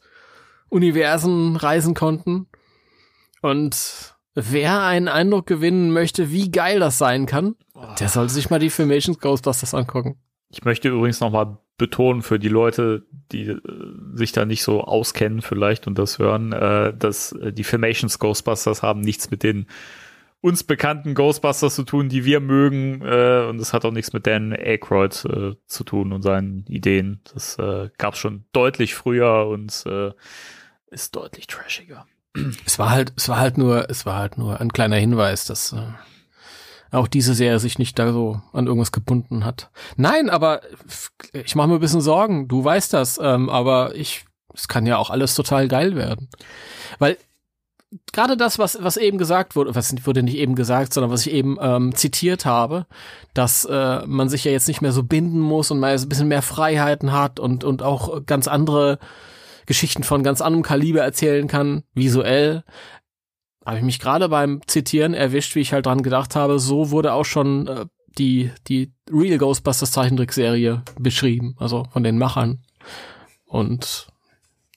Universen 0.72 1.58
reisen 1.58 1.94
konnten. 1.94 2.48
Und 3.42 4.16
wer 4.34 4.82
einen 4.84 5.08
Eindruck 5.08 5.46
gewinnen 5.46 5.92
möchte, 5.92 6.32
wie 6.32 6.50
geil 6.50 6.80
das 6.80 6.98
sein 6.98 7.26
kann, 7.26 7.56
der 8.00 8.10
sollte 8.10 8.34
sich 8.34 8.50
mal 8.50 8.60
die 8.60 8.70
Filmations 8.70 9.20
Ghostbusters 9.20 9.74
angucken. 9.74 10.18
Ich 10.50 10.64
möchte 10.64 10.90
übrigens 10.90 11.20
nochmal 11.20 11.58
betonen 11.78 12.22
für 12.22 12.40
die 12.40 12.50
Leute, 12.50 13.06
die 13.32 13.48
äh, 13.48 13.60
sich 14.14 14.32
da 14.32 14.46
nicht 14.46 14.64
so 14.64 14.82
auskennen 14.82 15.42
vielleicht 15.42 15.88
und 15.88 15.98
das 15.98 16.20
hören, 16.20 16.52
äh, 16.52 16.94
dass 16.96 17.32
äh, 17.34 17.52
die 17.52 17.64
Filmations 17.64 18.20
Ghostbusters 18.20 18.84
haben 18.84 19.02
nichts 19.02 19.32
mit 19.32 19.44
den 19.44 19.66
uns 20.42 20.64
bekannten 20.64 21.14
Ghostbusters 21.14 21.76
zu 21.76 21.84
tun, 21.84 22.10
die 22.10 22.26
wir 22.26 22.40
mögen 22.40 23.04
und 23.04 23.60
es 23.60 23.74
hat 23.74 23.86
auch 23.86 23.92
nichts 23.92 24.12
mit 24.12 24.26
Dan 24.26 24.54
Aykroyd 24.54 25.14
zu 25.14 25.84
tun 25.84 26.12
und 26.12 26.24
seinen 26.24 26.66
Ideen. 26.68 27.22
Das 27.32 27.60
äh, 27.60 27.90
gab 28.00 28.16
es 28.16 28.20
schon 28.20 28.46
deutlich 28.52 28.96
früher 28.96 29.46
und 29.46 29.86
ist 30.92 31.16
deutlich 31.16 31.48
trashiger. 31.48 32.06
Es 32.66 32.80
war 32.80 32.92
halt, 32.92 33.14
es 33.18 33.28
war 33.28 33.40
halt 33.40 33.58
nur, 33.58 33.90
es 33.90 34.06
war 34.06 34.18
halt 34.18 34.38
nur 34.38 34.62
ein 34.62 34.72
kleiner 34.72 34.96
Hinweis, 34.96 35.46
dass 35.46 35.74
äh, 35.74 35.82
auch 36.92 37.08
diese 37.08 37.34
Serie 37.34 37.60
sich 37.60 37.80
nicht 37.80 37.98
da 37.98 38.12
so 38.14 38.42
an 38.54 38.68
irgendwas 38.68 38.92
gebunden 38.92 39.44
hat. 39.46 39.70
Nein, 39.96 40.30
aber 40.30 40.62
ich 41.34 41.56
mache 41.56 41.68
mir 41.68 41.76
ein 41.76 41.80
bisschen 41.80 42.02
Sorgen. 42.02 42.48
Du 42.48 42.64
weißt 42.64 42.94
das, 42.94 43.20
ähm, 43.22 43.50
aber 43.50 43.96
ich, 43.96 44.26
es 44.54 44.68
kann 44.68 44.86
ja 44.86 44.98
auch 44.98 45.10
alles 45.10 45.36
total 45.36 45.68
geil 45.68 45.96
werden, 45.96 46.30
weil 47.00 47.18
gerade 48.14 48.38
das, 48.38 48.58
was 48.60 48.78
was 48.82 48.96
eben 48.96 49.18
gesagt 49.18 49.58
wurde, 49.58 49.76
was 49.76 49.94
wurde 50.06 50.24
nicht 50.24 50.38
eben 50.38 50.56
gesagt, 50.56 50.94
sondern 50.94 51.12
was 51.12 51.26
ich 51.26 51.34
eben 51.34 51.58
ähm, 51.60 51.94
zitiert 51.96 52.46
habe, 52.46 52.86
dass 53.34 53.66
äh, 53.66 54.06
man 54.06 54.30
sich 54.30 54.46
ja 54.46 54.52
jetzt 54.52 54.70
nicht 54.70 54.82
mehr 54.82 54.94
so 54.94 55.04
binden 55.04 55.40
muss 55.40 55.72
und 55.72 55.80
mal 55.80 55.98
ein 55.98 56.10
bisschen 56.10 56.30
mehr 56.30 56.42
Freiheiten 56.42 57.12
hat 57.12 57.40
und 57.40 57.66
und 57.66 57.84
auch 57.84 58.26
ganz 58.26 58.48
andere 58.48 59.00
Geschichten 59.72 60.04
von 60.04 60.22
ganz 60.22 60.42
anderem 60.42 60.64
Kaliber 60.64 61.00
erzählen 61.00 61.48
kann, 61.48 61.84
visuell. 61.94 62.66
Habe 63.66 63.78
ich 63.78 63.84
mich 63.84 64.00
gerade 64.00 64.28
beim 64.28 64.60
Zitieren 64.68 65.14
erwischt, 65.14 65.56
wie 65.56 65.62
ich 65.62 65.72
halt 65.72 65.86
dran 65.86 66.04
gedacht 66.04 66.36
habe, 66.36 66.60
so 66.60 66.92
wurde 66.92 67.14
auch 67.14 67.24
schon 67.24 67.68
äh, 67.68 67.86
die, 68.18 68.52
die 68.68 68.92
Real 69.10 69.38
Ghostbusters 69.38 69.94
Zeichentrickserie 69.94 70.82
beschrieben, 71.00 71.56
also 71.58 71.86
von 71.94 72.04
den 72.04 72.18
Machern. 72.18 72.66
Und 73.46 74.08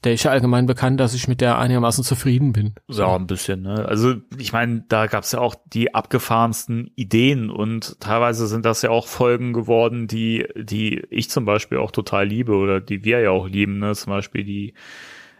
der 0.05 0.13
ist 0.15 0.25
ja 0.25 0.31
allgemein 0.31 0.67
bekannt, 0.67 1.01
dass 1.01 1.15
ich 1.15 1.29
mit 1.29 1.41
der 1.41 1.59
einigermaßen 1.59 2.05
zufrieden 2.05 2.53
bin. 2.53 2.75
Ja, 2.89 3.17
ein 3.17 3.27
bisschen, 3.27 3.63
ne? 3.63 3.87
Also, 3.87 4.15
ich 4.39 4.53
meine, 4.53 4.85
da 4.89 5.07
gab's 5.07 5.33
ja 5.33 5.41
auch 5.41 5.55
die 5.67 5.95
abgefahrensten 5.95 6.91
Ideen 6.95 7.51
und 7.51 7.99
teilweise 8.01 8.47
sind 8.47 8.65
das 8.65 8.83
ja 8.83 8.91
auch 8.91 9.07
Folgen 9.07 9.53
geworden, 9.53 10.07
die, 10.07 10.47
die 10.57 11.03
ich 11.11 11.31
zum 11.31 11.45
Beispiel 11.45 11.79
auch 11.79 11.91
total 11.91 12.27
liebe 12.27 12.55
oder 12.55 12.81
die 12.81 13.05
wir 13.05 13.21
ja 13.21 13.31
auch 13.31 13.49
lieben, 13.49 13.79
ne? 13.79 13.95
Zum 13.95 14.11
Beispiel 14.11 14.45
die 14.45 14.75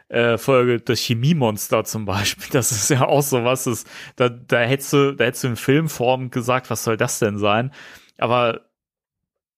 äh, 0.09 0.39
Folge 0.39 0.81
das 0.81 1.01
Chemiemonster 1.01 1.85
zum 1.85 2.05
Beispiel. 2.05 2.47
Das 2.53 2.73
ist 2.73 2.89
ja 2.89 3.07
auch 3.07 3.23
so 3.23 3.45
was, 3.45 3.65
das, 3.65 3.85
da, 4.17 4.29
da 4.29 4.61
hättest 4.61 4.93
du, 4.93 5.13
da 5.13 5.25
hättest 5.25 5.45
du 5.45 5.49
in 5.49 5.57
Filmform 5.57 6.31
gesagt, 6.31 6.71
was 6.71 6.85
soll 6.85 6.97
das 6.97 7.19
denn 7.19 7.39
sein? 7.39 7.73
Aber 8.19 8.63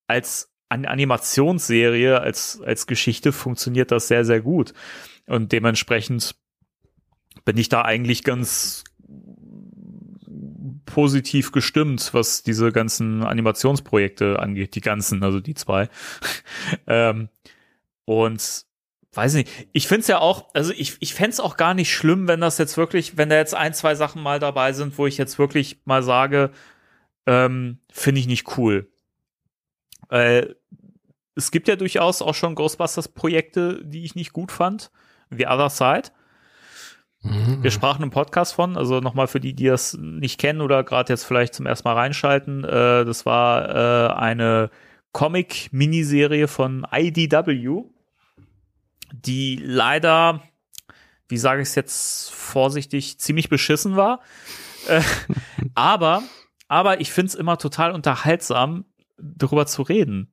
als 0.07 0.56
An 0.69 0.85
Animationsserie, 0.85 2.21
als, 2.21 2.61
als 2.61 2.87
Geschichte 2.87 3.33
funktioniert 3.33 3.93
das 3.93 4.09
sehr, 4.09 4.25
sehr 4.25 4.41
gut. 4.41 4.73
Und 5.27 5.53
dementsprechend 5.53 6.35
bin 7.45 7.57
ich 7.57 7.69
da 7.69 7.83
eigentlich 7.83 8.25
ganz 8.25 8.85
positiv 10.87 11.53
gestimmt, 11.53 12.15
was 12.15 12.43
diese 12.43 12.73
ganzen 12.73 13.23
Animationsprojekte 13.23 14.39
angeht, 14.39 14.75
die 14.75 14.81
ganzen, 14.81 15.23
also 15.23 15.41
die 15.41 15.55
zwei. 15.55 15.89
ähm, 16.87 17.29
und 18.05 18.65
weiß 19.13 19.35
nicht. 19.35 19.51
Ich 19.73 19.89
find's 19.89 20.09
ja 20.09 20.19
auch, 20.19 20.49
also 20.55 20.73
ich, 20.73 20.97
ich 21.01 21.15
fänd's 21.15 21.41
auch 21.41 21.57
gar 21.57 21.75
nicht 21.75 21.93
schlimm, 21.93 22.29
wenn 22.29 22.41
das 22.41 22.59
jetzt 22.59 22.77
wirklich, 22.77 23.17
wenn 23.17 23.29
da 23.29 23.37
jetzt 23.37 23.55
ein, 23.55 23.75
zwei 23.75 23.95
Sachen 23.95 24.23
mal 24.23 24.39
dabei 24.39 24.73
sind, 24.73 24.97
wo 24.99 25.07
ich 25.07 25.19
jetzt 25.19 25.39
wirklich 25.39 25.81
mal 25.85 26.03
sage, 26.03 26.51
ähm, 27.27 27.79
finde 27.91 28.21
ich 28.21 28.27
nicht 28.27 28.57
cool. 28.57 28.89
Äh, 30.11 30.55
es 31.35 31.51
gibt 31.51 31.69
ja 31.69 31.77
durchaus 31.77 32.23
auch 32.23 32.35
schon 32.35 32.55
Ghostbusters-Projekte, 32.55 33.83
die 33.85 34.05
ich 34.05 34.15
nicht 34.15 34.33
gut 34.33 34.51
fand. 34.51 34.91
The 35.31 35.47
Other 35.47 35.71
Side. 35.71 36.11
Mhm. 37.23 37.63
Wir 37.63 37.71
sprachen 37.71 38.03
im 38.03 38.11
Podcast 38.11 38.55
von, 38.55 38.77
also 38.77 39.01
nochmal 39.01 39.27
für 39.27 39.41
die, 39.41 39.53
die 39.55 39.67
das 39.67 39.95
nicht 39.95 40.39
kennen 40.39 40.61
oder 40.61 40.85
gerade 40.85 41.13
jetzt 41.13 41.25
vielleicht 41.25 41.55
zum 41.55 41.67
ersten 41.67 41.89
Mal 41.89 41.95
reinschalten. 41.95 42.65
Äh, 42.65 43.05
das 43.05 43.27
war 43.27 43.69
äh, 43.69 44.15
eine 44.15 44.71
Comic-Miniserie 45.13 46.49
von 46.49 46.87
IDW, 46.91 47.85
die 49.13 49.61
leider, 49.63 50.43
wie 51.29 51.39
sage 51.39 51.63
ich 51.63 51.69
es 51.69 51.75
jetzt 51.75 52.31
vorsichtig, 52.31 53.19
ziemlich 53.19 53.49
beschissen 53.49 53.97
war. 53.97 54.21
Äh, 54.89 55.03
aber, 55.75 56.23
aber 56.69 57.01
ich 57.01 57.11
finde 57.11 57.29
es 57.29 57.35
immer 57.35 57.59
total 57.59 57.93
unterhaltsam, 57.93 58.85
darüber 59.19 59.67
zu 59.67 59.83
reden. 59.83 60.33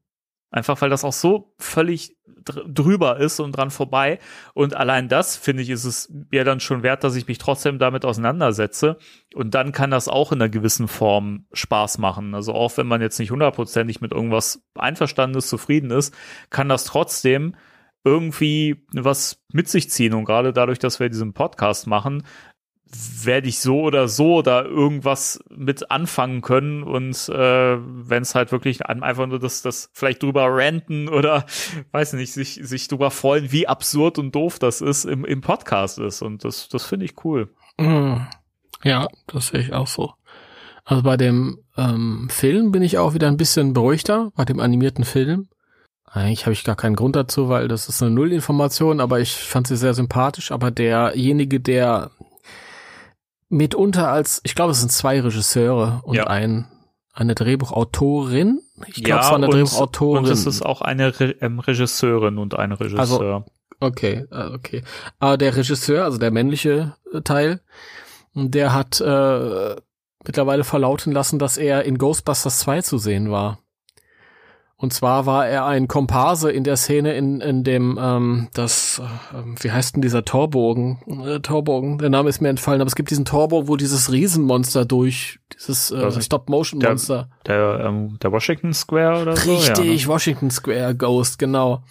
Einfach 0.54 0.80
weil 0.82 0.92
das 0.92 1.04
auch 1.04 1.14
so 1.14 1.56
völlig 1.58 2.16
dr 2.28 2.64
drüber 2.68 3.18
ist 3.18 3.40
und 3.40 3.54
dran 3.54 3.72
vorbei. 3.72 4.20
Und 4.54 4.76
allein 4.76 5.10
das, 5.10 5.36
finde 5.36 5.64
ich, 5.64 5.72
ist 5.72 5.84
es 5.84 6.14
mir 6.30 6.44
dann 6.44 6.60
schon 6.60 6.84
wert, 6.84 7.04
dass 7.04 7.16
ich 7.16 7.28
mich 7.28 7.40
trotzdem 7.40 7.80
damit 7.80 8.06
auseinandersetze. 8.06 8.98
Und 9.34 9.56
dann 9.56 9.72
kann 9.72 9.90
das 9.90 10.08
auch 10.08 10.32
in 10.32 10.40
einer 10.40 10.50
gewissen 10.50 10.88
Form 10.88 11.48
Spaß 11.54 11.98
machen. 11.98 12.36
Also 12.36 12.54
auch 12.54 12.78
wenn 12.78 12.86
man 12.86 13.02
jetzt 13.02 13.18
nicht 13.18 13.32
hundertprozentig 13.32 14.00
mit 14.00 14.12
irgendwas 14.12 14.64
einverstanden 14.76 15.40
ist, 15.40 15.50
zufrieden 15.50 15.90
ist, 15.90 16.14
kann 16.52 16.70
das 16.70 16.84
trotzdem 16.84 17.56
irgendwie 18.04 18.86
was 18.92 19.44
mit 19.52 19.70
sich 19.70 19.90
ziehen. 19.90 20.14
Und 20.14 20.26
gerade 20.26 20.54
dadurch, 20.54 20.78
dass 20.78 21.00
wir 21.00 21.10
diesen 21.10 21.34
Podcast 21.34 21.88
machen, 21.88 22.24
werde 23.24 23.48
ich 23.48 23.60
so 23.60 23.82
oder 23.82 24.08
so 24.08 24.42
da 24.42 24.64
irgendwas 24.64 25.44
mit 25.50 25.92
anfangen 25.92 26.42
können 26.42 26.84
und 26.84 27.30
äh, 27.30 27.78
wenn 27.78 28.24
es 28.24 28.36
halt 28.36 28.52
wirklich 28.52 28.86
einfach 28.86 29.28
nur 29.28 29.40
das, 29.40 29.62
das 29.62 29.90
vielleicht 29.94 30.24
drüber 30.24 30.48
ranten 30.50 31.10
oder 31.10 31.46
weiß 31.92 32.14
nicht, 32.14 32.34
sich, 32.34 32.60
sich 32.64 32.88
drüber 32.88 33.12
freuen, 33.12 33.52
wie 33.52 33.68
absurd 33.68 34.20
und 34.20 34.34
doof 34.36 34.60
das 34.60 34.82
ist, 34.82 35.06
im, 35.06 35.26
im 35.26 35.42
Podcast 35.42 36.00
ist. 36.00 36.22
Und 36.22 36.44
das, 36.44 36.70
das 36.70 36.86
finde 36.86 37.06
ich 37.06 37.24
cool. 37.24 37.50
Mhm. 37.78 38.28
Ja, 38.84 39.08
das 39.28 39.48
sehe 39.48 39.62
ich 39.62 39.74
auch 39.74 39.88
so. 39.88 40.14
Also 40.86 41.04
bei 41.04 41.18
dem 41.18 41.60
ähm, 41.78 42.28
Film 42.30 42.72
bin 42.72 42.84
ich 42.84 42.98
auch 42.98 43.14
wieder 43.14 43.28
ein 43.28 43.38
bisschen 43.38 43.74
beruhigter, 43.74 44.32
bei 44.36 44.46
dem 44.46 44.60
animierten 44.60 45.06
Film. 45.06 45.48
Eigentlich 46.06 46.46
habe 46.46 46.54
ich 46.54 46.64
gar 46.64 46.76
keinen 46.76 46.96
Grund 46.96 47.16
dazu, 47.16 47.50
weil 47.50 47.68
das 47.68 47.90
ist 47.90 48.04
eine 48.04 48.12
Nullinformation, 48.12 49.00
aber 49.00 49.20
ich 49.20 49.34
fand 49.34 49.66
sie 49.66 49.78
sehr 49.78 49.96
sympathisch. 49.96 50.52
Aber 50.52 50.70
derjenige, 50.70 51.60
der 51.60 52.12
mitunter 53.54 54.10
als, 54.10 54.42
ich 54.44 54.56
glaube, 54.56 54.72
es 54.72 54.80
sind 54.80 54.92
zwei 54.92 55.22
Regisseure 55.22 56.02
und 56.04 56.16
Ja. 56.16 56.28
ein 56.28 56.68
eine 57.16 57.36
Drehbuchautorin. 57.36 58.60
Ich 58.88 59.04
glaube, 59.04 59.22
es 59.22 59.28
war 59.28 59.36
eine 59.36 59.46
und, 59.46 59.54
Drehbuchautorin. 59.54 60.24
und 60.26 60.32
es 60.32 60.48
ist 60.48 60.66
auch 60.66 60.82
eine 60.82 61.20
Re 61.20 61.36
ähm, 61.42 61.60
Regisseurin 61.60 62.40
und 62.40 62.58
ein 62.58 62.72
Regisseur. 62.72 63.46
Okay, 63.80 64.26
äh, 64.32 64.50
okay. 64.54 64.84
Aber 65.20 65.38
der 65.38 65.56
Regisseur, 65.56 66.06
also 66.06 66.18
der 66.18 66.32
männliche 66.32 66.96
äh, 67.14 67.22
Teil, 67.22 67.62
der 68.34 68.74
hat 68.74 69.00
äh, 69.00 69.76
mittlerweile 70.26 70.64
verlauten 70.64 71.12
lassen, 71.12 71.38
dass 71.38 71.58
er 71.58 71.84
in 71.84 72.00
Ghostbusters 72.00 72.60
2 72.60 72.82
zu 72.82 72.98
sehen 72.98 73.30
war. 73.30 73.60
Und 74.84 74.92
zwar 74.92 75.26
war 75.26 75.48
er 75.48 75.66
ein 75.66 75.88
Komparse 75.88 76.52
in 76.52 76.66
der 76.66 76.76
Szene, 76.76 77.14
in, 77.14 77.40
in 77.40 77.64
dem, 77.64 77.98
ähm, 78.02 78.50
das, 78.54 79.02
äh, 79.32 79.38
wie 79.62 79.72
heißt 79.72 79.96
denn 79.96 80.02
dieser 80.02 80.26
Torbogen? 80.26 80.98
Äh, 81.26 81.40
Torbogen, 81.40 82.00
der 82.00 82.10
Name 82.10 82.28
ist 82.28 82.42
mir 82.42 82.50
entfallen, 82.50 82.82
aber 82.82 82.90
es 82.90 82.96
gibt 82.96 83.10
diesen 83.10 83.24
Torbogen, 83.24 83.70
wo 83.70 83.78
dieses 83.78 84.12
Riesenmonster 84.12 84.84
durch, 84.84 85.40
dieses 85.54 85.90
äh, 85.90 86.22
Stop-Motion-Monster. 86.22 87.30
der, 87.48 87.80
ähm, 87.82 88.20
der 88.22 88.34
Washington 88.34 88.74
Square 88.74 89.22
oder 89.22 89.38
so. 89.38 89.54
Richtig, 89.54 89.78
Ja, 89.78 89.84
ne? 89.86 90.08
Washington 90.08 90.52
Square 90.52 90.96
Ghost, 90.96 91.40
genau. 91.40 91.82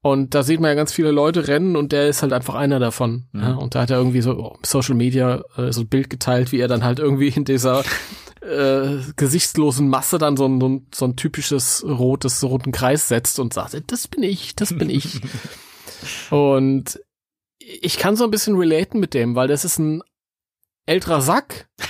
Und 0.00 0.34
da 0.34 0.42
sieht 0.42 0.58
man 0.58 0.68
ja 0.68 0.74
ganz 0.74 0.94
viele 0.94 1.10
Leute 1.10 1.48
rennen 1.48 1.76
und 1.76 1.92
der 1.92 2.08
ist 2.08 2.22
halt 2.22 2.32
einfach 2.32 2.54
einer 2.54 2.78
davon. 2.78 3.26
Mhm. 3.32 3.40
Ja, 3.42 3.54
und 3.56 3.74
da 3.74 3.82
hat 3.82 3.90
er 3.90 3.98
irgendwie 3.98 4.22
so 4.22 4.38
oh, 4.38 4.56
Social 4.64 4.94
Media 4.94 5.42
äh, 5.58 5.70
so 5.70 5.82
ein 5.82 5.88
Bild 5.88 6.08
geteilt, 6.08 6.50
wie 6.50 6.60
er 6.60 6.68
dann 6.68 6.82
halt 6.82 6.98
irgendwie 6.98 7.28
in 7.28 7.44
dieser 7.44 7.84
äh, 8.46 8.98
gesichtslosen 9.16 9.88
Masse 9.88 10.18
dann 10.18 10.36
so 10.36 10.46
ein, 10.46 10.60
so 10.60 10.68
ein, 10.68 10.86
so 10.94 11.04
ein 11.06 11.16
typisches 11.16 11.84
rotes, 11.86 12.42
roten 12.44 12.72
Kreis 12.72 13.08
setzt 13.08 13.40
und 13.40 13.52
sagt, 13.52 13.76
das 13.88 14.08
bin 14.08 14.22
ich, 14.22 14.54
das 14.56 14.76
bin 14.76 14.90
ich. 14.90 15.20
und 16.30 17.00
ich 17.58 17.98
kann 17.98 18.16
so 18.16 18.24
ein 18.24 18.30
bisschen 18.30 18.56
relaten 18.56 19.00
mit 19.00 19.14
dem, 19.14 19.34
weil 19.34 19.48
das 19.48 19.64
ist 19.64 19.78
ein 19.78 20.02
älterer 20.86 21.20
Sack. 21.20 21.68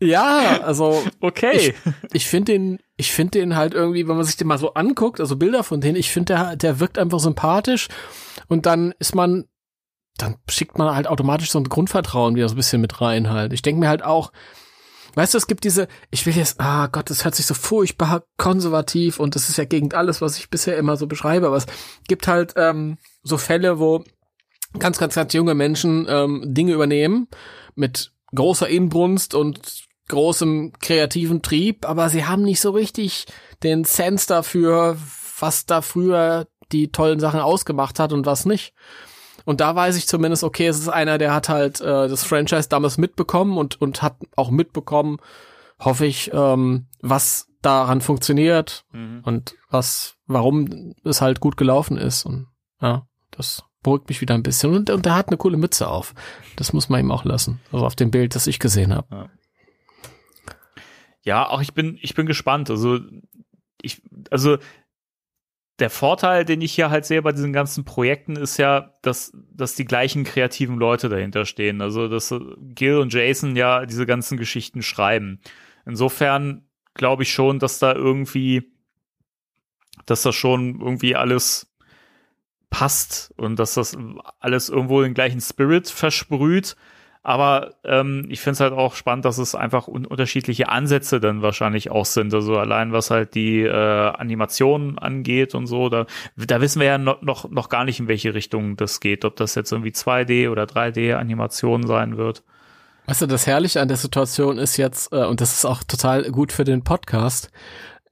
ja, 0.00 0.60
also 0.62 1.02
Okay. 1.20 1.74
ich 2.12 2.26
finde 2.26 2.52
den, 2.52 2.78
ich 2.96 3.12
finde 3.12 3.40
den 3.40 3.56
halt 3.56 3.74
irgendwie, 3.74 4.06
wenn 4.06 4.16
man 4.16 4.24
sich 4.24 4.36
den 4.36 4.46
mal 4.46 4.58
so 4.58 4.74
anguckt, 4.74 5.20
also 5.20 5.36
Bilder 5.36 5.64
von 5.64 5.80
denen, 5.80 5.96
ich 5.96 6.10
finde 6.10 6.34
der, 6.34 6.56
der 6.56 6.80
wirkt 6.80 6.98
einfach 6.98 7.20
sympathisch 7.20 7.88
und 8.48 8.66
dann 8.66 8.94
ist 8.98 9.14
man, 9.14 9.46
dann 10.16 10.36
schickt 10.48 10.78
man 10.78 10.94
halt 10.94 11.06
automatisch 11.06 11.50
so 11.50 11.58
ein 11.58 11.68
Grundvertrauen 11.68 12.36
wieder 12.36 12.48
so 12.48 12.54
ein 12.54 12.56
bisschen 12.56 12.80
mit 12.80 13.00
rein 13.00 13.30
halt. 13.30 13.52
Ich 13.52 13.62
denke 13.62 13.80
mir 13.80 13.88
halt 13.88 14.04
auch, 14.04 14.32
weißt 15.14 15.34
du, 15.34 15.38
es 15.38 15.46
gibt 15.46 15.64
diese, 15.64 15.88
ich 16.10 16.24
will 16.26 16.36
jetzt, 16.36 16.60
ah 16.60 16.86
Gott, 16.86 17.10
das 17.10 17.24
hört 17.24 17.34
sich 17.34 17.46
so 17.46 17.54
furchtbar 17.54 18.24
konservativ 18.36 19.18
und 19.18 19.34
das 19.34 19.48
ist 19.48 19.58
ja 19.58 19.64
gegen 19.64 19.92
alles, 19.92 20.20
was 20.20 20.38
ich 20.38 20.50
bisher 20.50 20.76
immer 20.76 20.96
so 20.96 21.06
beschreibe, 21.06 21.46
aber 21.46 21.56
es 21.56 21.66
gibt 22.06 22.28
halt 22.28 22.54
ähm, 22.56 22.98
so 23.22 23.38
Fälle, 23.38 23.78
wo 23.78 24.04
ganz, 24.78 24.98
ganz, 24.98 25.14
ganz 25.14 25.32
junge 25.32 25.54
Menschen 25.54 26.06
ähm, 26.08 26.42
Dinge 26.46 26.72
übernehmen 26.72 27.28
mit 27.74 28.12
großer 28.34 28.68
Inbrunst 28.68 29.34
und 29.34 29.84
großem 30.08 30.72
kreativen 30.80 31.42
Trieb, 31.42 31.88
aber 31.88 32.08
sie 32.08 32.26
haben 32.26 32.42
nicht 32.42 32.60
so 32.60 32.70
richtig 32.70 33.26
den 33.62 33.84
Sense 33.84 34.26
dafür, 34.26 34.96
was 35.40 35.66
da 35.66 35.80
früher 35.80 36.46
die 36.72 36.90
tollen 36.92 37.20
Sachen 37.20 37.40
ausgemacht 37.40 37.98
hat 37.98 38.12
und 38.12 38.26
was 38.26 38.44
nicht. 38.44 38.74
Und 39.44 39.60
da 39.60 39.74
weiß 39.74 39.96
ich 39.96 40.06
zumindest, 40.06 40.42
okay, 40.44 40.66
es 40.66 40.78
ist 40.78 40.88
einer, 40.88 41.18
der 41.18 41.34
hat 41.34 41.48
halt 41.48 41.80
äh, 41.80 42.08
das 42.08 42.24
Franchise 42.24 42.68
damals 42.68 42.96
mitbekommen 42.98 43.58
und, 43.58 43.80
und 43.80 44.02
hat 44.02 44.16
auch 44.36 44.50
mitbekommen, 44.50 45.18
hoffe 45.78 46.06
ich, 46.06 46.30
ähm, 46.32 46.86
was 47.00 47.48
daran 47.60 48.00
funktioniert 48.00 48.84
Mhm. 48.92 49.20
und 49.24 49.54
was, 49.70 50.16
warum 50.26 50.94
es 51.04 51.20
halt 51.20 51.40
gut 51.40 51.56
gelaufen 51.56 51.96
ist. 51.98 52.24
Und 52.24 52.46
ja, 52.80 53.06
das 53.30 53.64
beruhigt 53.82 54.08
mich 54.08 54.20
wieder 54.20 54.34
ein 54.34 54.42
bisschen. 54.42 54.74
Und, 54.74 54.90
und 54.90 55.04
er 55.06 55.14
hat 55.14 55.28
eine 55.28 55.36
coole 55.36 55.56
Mütze 55.56 55.88
auf. 55.88 56.14
Das 56.56 56.72
muss 56.72 56.88
man 56.88 57.00
ihm 57.00 57.10
auch 57.10 57.24
lassen. 57.24 57.60
Also 57.72 57.84
auf 57.84 57.96
dem 57.96 58.10
Bild, 58.10 58.34
das 58.34 58.46
ich 58.46 58.58
gesehen 58.58 58.94
habe. 58.94 59.28
Ja, 61.22 61.48
auch 61.48 61.60
ich 61.60 61.74
bin, 61.74 61.98
ich 62.02 62.14
bin 62.14 62.26
gespannt. 62.26 62.70
Also, 62.70 62.98
ich, 63.80 64.02
also, 64.30 64.58
der 65.80 65.90
Vorteil, 65.90 66.44
den 66.44 66.60
ich 66.60 66.72
hier 66.74 66.90
halt 66.90 67.04
sehe 67.04 67.22
bei 67.22 67.32
diesen 67.32 67.52
ganzen 67.52 67.84
Projekten, 67.84 68.36
ist 68.36 68.58
ja, 68.58 68.92
dass, 69.02 69.32
dass 69.52 69.74
die 69.74 69.84
gleichen 69.84 70.24
kreativen 70.24 70.76
Leute 70.78 71.08
dahinter 71.08 71.44
stehen. 71.44 71.80
Also, 71.80 72.08
dass 72.08 72.30
äh, 72.30 72.40
Gil 72.60 72.98
und 72.98 73.12
Jason 73.12 73.56
ja 73.56 73.84
diese 73.84 74.06
ganzen 74.06 74.38
Geschichten 74.38 74.82
schreiben. 74.82 75.40
Insofern 75.84 76.68
glaube 76.94 77.24
ich 77.24 77.32
schon, 77.32 77.58
dass 77.58 77.80
da 77.80 77.92
irgendwie, 77.92 78.72
dass 80.06 80.22
das 80.22 80.34
schon 80.36 80.80
irgendwie 80.80 81.16
alles 81.16 81.74
passt 82.70 83.32
und 83.36 83.58
dass 83.58 83.74
das 83.74 83.96
alles 84.40 84.68
irgendwo 84.68 85.02
den 85.02 85.14
gleichen 85.14 85.40
Spirit 85.40 85.88
versprüht. 85.88 86.76
Aber 87.24 87.74
ähm, 87.84 88.26
ich 88.28 88.40
finde 88.40 88.52
es 88.52 88.60
halt 88.60 88.74
auch 88.74 88.94
spannend, 88.94 89.24
dass 89.24 89.38
es 89.38 89.54
einfach 89.54 89.88
un 89.88 90.04
unterschiedliche 90.04 90.68
Ansätze 90.68 91.20
dann 91.20 91.40
wahrscheinlich 91.40 91.90
auch 91.90 92.04
sind. 92.04 92.34
Also 92.34 92.58
allein 92.58 92.92
was 92.92 93.10
halt 93.10 93.34
die 93.34 93.62
äh, 93.62 93.70
Animationen 93.70 94.98
angeht 94.98 95.54
und 95.54 95.66
so, 95.66 95.88
da, 95.88 96.04
da 96.36 96.60
wissen 96.60 96.80
wir 96.80 96.86
ja 96.86 96.98
noch, 96.98 97.22
noch, 97.22 97.50
noch 97.50 97.70
gar 97.70 97.86
nicht, 97.86 97.98
in 97.98 98.08
welche 98.08 98.34
Richtung 98.34 98.76
das 98.76 99.00
geht. 99.00 99.24
Ob 99.24 99.36
das 99.36 99.54
jetzt 99.54 99.72
irgendwie 99.72 99.90
2D 99.90 100.50
oder 100.50 100.64
3D-Animation 100.64 101.86
sein 101.86 102.18
wird. 102.18 102.42
Weißt 103.06 103.22
du, 103.22 103.26
das 103.26 103.46
Herrliche 103.46 103.80
an 103.80 103.88
der 103.88 103.96
Situation 103.96 104.58
ist 104.58 104.76
jetzt, 104.76 105.10
äh, 105.12 105.24
und 105.24 105.40
das 105.40 105.54
ist 105.54 105.64
auch 105.64 105.82
total 105.82 106.30
gut 106.30 106.52
für 106.52 106.64
den 106.64 106.84
Podcast, 106.84 107.50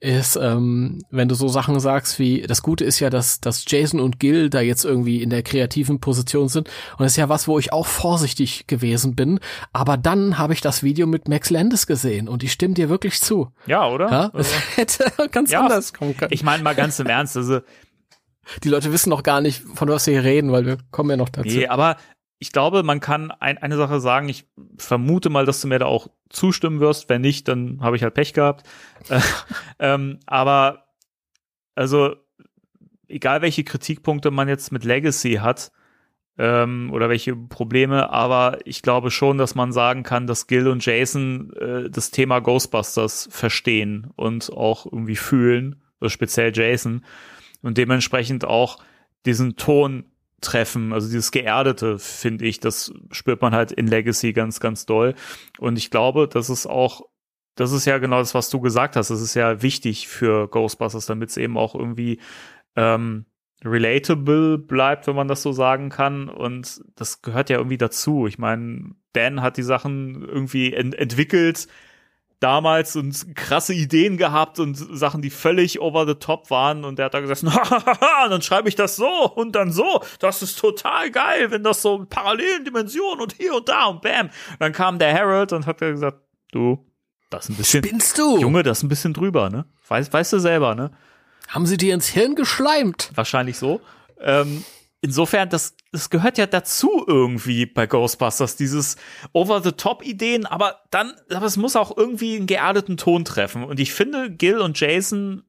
ist, 0.02 0.34
ähm, 0.34 0.98
wenn 1.10 1.28
du 1.28 1.36
so 1.36 1.46
Sachen 1.46 1.78
sagst 1.78 2.18
wie, 2.18 2.42
das 2.42 2.62
Gute 2.62 2.84
ist 2.84 2.98
ja, 2.98 3.08
dass, 3.08 3.40
dass 3.40 3.64
Jason 3.68 4.00
und 4.00 4.18
Gil 4.18 4.50
da 4.50 4.60
jetzt 4.60 4.84
irgendwie 4.84 5.22
in 5.22 5.30
der 5.30 5.44
kreativen 5.44 6.00
Position 6.00 6.48
sind. 6.48 6.68
Und 6.98 7.04
das 7.04 7.12
ist 7.12 7.16
ja 7.18 7.28
was, 7.28 7.46
wo 7.46 7.56
ich 7.60 7.72
auch 7.72 7.86
vorsichtig 7.86 8.66
gewesen 8.66 9.14
bin. 9.14 9.38
Aber 9.72 9.96
dann 9.96 10.38
habe 10.38 10.54
ich 10.54 10.60
das 10.60 10.82
Video 10.82 11.06
mit 11.06 11.28
Max 11.28 11.50
Landis 11.50 11.86
gesehen 11.86 12.28
und 12.28 12.42
ich 12.42 12.50
stimme 12.52 12.74
dir 12.74 12.88
wirklich 12.88 13.20
zu. 13.20 13.52
Ja, 13.66 13.88
oder? 13.88 14.10
Ja? 14.10 14.30
Also, 14.32 14.50
Es 14.76 14.76
hätte 14.76 15.28
ganz 15.30 15.52
Ja, 15.52 15.60
anders 15.60 15.92
kommen 15.92 16.16
können. 16.16 16.32
ich 16.32 16.42
meine 16.42 16.64
mal 16.64 16.74
ganz 16.74 16.98
im 16.98 17.06
Ernst, 17.06 17.36
also 17.36 17.60
Die 18.64 18.68
Leute 18.70 18.92
wissen 18.92 19.10
noch 19.10 19.22
gar 19.22 19.40
nicht, 19.40 19.62
von 19.74 19.88
was 19.88 20.06
wir 20.08 20.14
hier 20.14 20.24
reden, 20.24 20.50
weil 20.50 20.66
wir 20.66 20.78
kommen 20.90 21.10
ja 21.10 21.16
noch 21.16 21.28
dazu. 21.28 21.48
Nee, 21.48 21.68
aber 21.68 21.96
ich 22.42 22.50
glaube, 22.50 22.82
man 22.82 22.98
kann 22.98 23.30
ein, 23.30 23.56
eine 23.58 23.76
Sache 23.76 24.00
sagen. 24.00 24.28
Ich 24.28 24.46
vermute 24.76 25.30
mal, 25.30 25.46
dass 25.46 25.60
du 25.60 25.68
mir 25.68 25.78
da 25.78 25.86
auch 25.86 26.08
zustimmen 26.28 26.80
wirst. 26.80 27.08
Wenn 27.08 27.20
nicht, 27.20 27.46
dann 27.46 27.80
habe 27.80 27.94
ich 27.94 28.02
halt 28.02 28.14
Pech 28.14 28.32
gehabt. 28.32 28.66
Äh, 29.08 29.20
ähm, 29.78 30.18
aber 30.26 30.88
also 31.76 32.16
egal 33.06 33.42
welche 33.42 33.62
Kritikpunkte 33.62 34.32
man 34.32 34.48
jetzt 34.48 34.72
mit 34.72 34.82
Legacy 34.82 35.34
hat, 35.34 35.70
ähm, 36.36 36.90
oder 36.92 37.08
welche 37.08 37.36
Probleme, 37.36 38.10
aber 38.10 38.58
ich 38.64 38.82
glaube 38.82 39.12
schon, 39.12 39.38
dass 39.38 39.54
man 39.54 39.70
sagen 39.70 40.02
kann, 40.02 40.26
dass 40.26 40.48
Gil 40.48 40.66
und 40.66 40.84
Jason 40.84 41.52
äh, 41.52 41.90
das 41.90 42.10
Thema 42.10 42.40
Ghostbusters 42.40 43.28
verstehen 43.30 44.10
und 44.16 44.52
auch 44.52 44.86
irgendwie 44.86 45.14
fühlen, 45.14 45.80
also 46.00 46.08
speziell 46.08 46.50
Jason, 46.52 47.04
und 47.60 47.78
dementsprechend 47.78 48.44
auch 48.44 48.82
diesen 49.26 49.54
Ton 49.54 50.06
treffen, 50.42 50.92
also 50.92 51.08
dieses 51.08 51.30
Geerdete, 51.30 51.98
finde 51.98 52.44
ich, 52.44 52.60
das 52.60 52.92
spürt 53.10 53.40
man 53.40 53.54
halt 53.54 53.72
in 53.72 53.86
Legacy 53.86 54.32
ganz, 54.32 54.60
ganz 54.60 54.86
doll. 54.86 55.14
Und 55.58 55.78
ich 55.78 55.90
glaube, 55.90 56.28
dass 56.28 56.48
es 56.48 56.66
auch 56.66 57.02
das 57.54 57.72
ist 57.72 57.84
ja 57.84 57.98
genau 57.98 58.18
das, 58.18 58.34
was 58.34 58.50
du 58.50 58.60
gesagt 58.60 58.96
hast. 58.96 59.10
Das 59.10 59.20
ist 59.20 59.34
ja 59.34 59.62
wichtig 59.62 60.08
für 60.08 60.48
Ghostbusters, 60.48 61.06
damit 61.06 61.30
es 61.30 61.36
eben 61.36 61.58
auch 61.58 61.74
irgendwie 61.74 62.18
ähm, 62.76 63.26
relatable 63.64 64.58
bleibt, 64.58 65.06
wenn 65.06 65.16
man 65.16 65.28
das 65.28 65.42
so 65.42 65.52
sagen 65.52 65.90
kann. 65.90 66.28
Und 66.28 66.82
das 66.96 67.22
gehört 67.22 67.50
ja 67.50 67.58
irgendwie 67.58 67.78
dazu. 67.78 68.26
Ich 68.26 68.38
meine, 68.38 68.94
Dan 69.12 69.42
hat 69.42 69.56
die 69.56 69.62
Sachen 69.62 70.22
irgendwie 70.22 70.72
ent 70.72 70.94
entwickelt 70.94 71.68
damals 72.42 72.96
und 72.96 73.36
krasse 73.36 73.74
Ideen 73.74 74.16
gehabt 74.16 74.58
und 74.58 74.74
Sachen, 74.74 75.22
die 75.22 75.30
völlig 75.30 75.80
over 75.80 76.06
the 76.06 76.14
top 76.14 76.50
waren. 76.50 76.84
Und 76.84 76.98
der 76.98 77.06
hat 77.06 77.14
da 77.14 77.20
gesagt, 77.20 77.42
hahaha, 77.44 78.28
dann 78.28 78.42
schreibe 78.42 78.68
ich 78.68 78.74
das 78.74 78.96
so 78.96 79.30
und 79.34 79.52
dann 79.54 79.72
so. 79.72 80.02
Das 80.18 80.42
ist 80.42 80.58
total 80.58 81.10
geil, 81.10 81.50
wenn 81.50 81.62
das 81.62 81.82
so 81.82 81.96
in 81.98 82.08
parallelen 82.08 82.64
Dimensionen 82.64 83.20
und 83.20 83.34
hier 83.34 83.54
und 83.54 83.68
da 83.68 83.86
und 83.86 84.02
bam. 84.02 84.30
Dann 84.58 84.72
kam 84.72 84.98
der 84.98 85.14
Harold 85.14 85.52
und 85.52 85.66
hat 85.66 85.78
gesagt, 85.78 86.18
du, 86.50 86.84
das 87.30 87.44
ist 87.44 87.50
ein 87.50 87.56
bisschen. 87.56 87.84
Spinnst 87.84 88.18
du? 88.18 88.38
Junge, 88.38 88.62
das 88.62 88.78
ist 88.78 88.84
ein 88.84 88.88
bisschen 88.88 89.14
drüber, 89.14 89.48
ne? 89.48 89.64
Weißt, 89.88 90.12
weißt 90.12 90.32
du 90.34 90.38
selber, 90.38 90.74
ne? 90.74 90.90
Haben 91.48 91.66
sie 91.66 91.76
dir 91.76 91.94
ins 91.94 92.08
Hirn 92.08 92.34
geschleimt? 92.34 93.10
Wahrscheinlich 93.14 93.58
so. 93.58 93.80
Ähm, 94.20 94.64
insofern, 95.02 95.50
das, 95.50 95.76
das 95.90 96.08
gehört 96.08 96.38
ja 96.38 96.46
dazu 96.46 97.04
irgendwie 97.06 97.66
bei 97.66 97.86
Ghostbusters, 97.86 98.56
dieses 98.56 98.96
Over-the-Top-Ideen, 99.32 100.46
aber 100.46 100.80
dann, 100.90 101.12
aber 101.30 101.46
es 101.46 101.58
muss 101.58 101.76
auch 101.76 101.94
irgendwie 101.94 102.36
einen 102.36 102.46
geerdeten 102.46 102.96
Ton 102.96 103.24
treffen. 103.24 103.64
Und 103.64 103.78
ich 103.80 103.92
finde, 103.92 104.30
Gil 104.30 104.58
und 104.58 104.80
Jason 104.80 105.42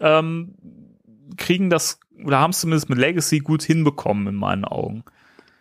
ähm, 0.00 0.54
kriegen 1.38 1.70
das, 1.70 2.00
oder 2.22 2.40
haben 2.40 2.50
es 2.50 2.60
zumindest 2.60 2.90
mit 2.90 2.98
Legacy 2.98 3.38
gut 3.38 3.62
hinbekommen, 3.62 4.26
in 4.26 4.34
meinen 4.34 4.64
Augen. 4.64 5.04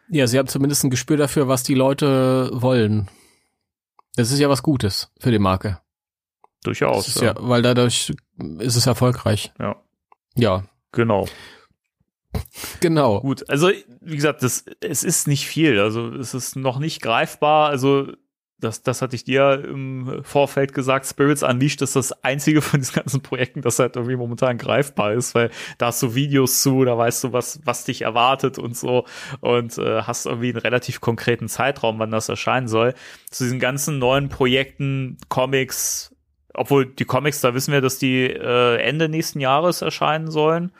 Ja, 0.09 0.27
sie 0.27 0.37
haben 0.37 0.47
zumindest 0.47 0.83
ein 0.83 0.89
Gespür 0.89 1.17
dafür, 1.17 1.47
was 1.47 1.63
die 1.63 1.73
Leute 1.73 2.49
wollen. 2.53 3.09
Das 4.15 4.31
ist 4.31 4.39
ja 4.39 4.49
was 4.49 4.63
Gutes 4.63 5.11
für 5.19 5.31
die 5.31 5.39
Marke. 5.39 5.79
Durchaus. 6.63 7.15
Ja. 7.15 7.23
ja, 7.23 7.35
weil 7.37 7.61
dadurch 7.61 8.13
ist 8.59 8.75
es 8.75 8.87
erfolgreich. 8.87 9.53
Ja. 9.59 9.75
Ja. 10.35 10.63
Genau. 10.91 11.27
Genau. 12.79 13.21
Gut, 13.21 13.49
also 13.49 13.69
wie 14.01 14.15
gesagt, 14.15 14.43
das, 14.43 14.65
es 14.81 15.03
ist 15.03 15.27
nicht 15.27 15.47
viel. 15.47 15.79
Also 15.79 16.09
es 16.09 16.33
ist 16.33 16.55
noch 16.55 16.79
nicht 16.79 17.01
greifbar. 17.01 17.69
Also 17.69 18.13
das, 18.59 18.81
das 18.81 19.01
hatte 19.01 19.15
ich 19.15 19.23
dir 19.23 19.63
im 19.65 20.23
Vorfeld 20.23 20.73
gesagt, 20.73 21.05
Spirits 21.05 21.43
Unleashed 21.43 21.81
ist 21.81 21.95
das 21.95 22.23
einzige 22.23 22.61
von 22.61 22.79
diesen 22.79 22.95
ganzen 22.95 23.21
Projekten, 23.21 23.61
das 23.61 23.79
halt 23.79 23.95
irgendwie 23.95 24.15
momentan 24.15 24.57
greifbar 24.57 25.13
ist, 25.13 25.35
weil 25.35 25.51
da 25.77 25.87
hast 25.87 26.01
du 26.01 26.15
Videos 26.15 26.61
zu, 26.61 26.85
da 26.85 26.97
weißt 26.97 27.25
du, 27.25 27.33
was, 27.33 27.59
was 27.65 27.83
dich 27.83 28.03
erwartet 28.03 28.57
und 28.57 28.77
so 28.77 29.05
und 29.41 29.77
äh, 29.77 30.03
hast 30.03 30.25
irgendwie 30.25 30.49
einen 30.49 30.59
relativ 30.59 31.01
konkreten 31.01 31.49
Zeitraum, 31.49 31.99
wann 31.99 32.11
das 32.11 32.29
erscheinen 32.29 32.67
soll. 32.67 32.93
Zu 33.29 33.43
diesen 33.43 33.59
ganzen 33.59 33.99
neuen 33.99 34.29
Projekten, 34.29 35.17
Comics, 35.27 36.15
obwohl 36.53 36.85
die 36.85 37.05
Comics, 37.05 37.41
da 37.41 37.53
wissen 37.53 37.73
wir, 37.73 37.81
dass 37.81 37.99
die 37.99 38.23
äh, 38.23 38.77
Ende 38.77 39.09
nächsten 39.09 39.41
Jahres 39.41 39.81
erscheinen 39.81 40.31
sollen. 40.31 40.71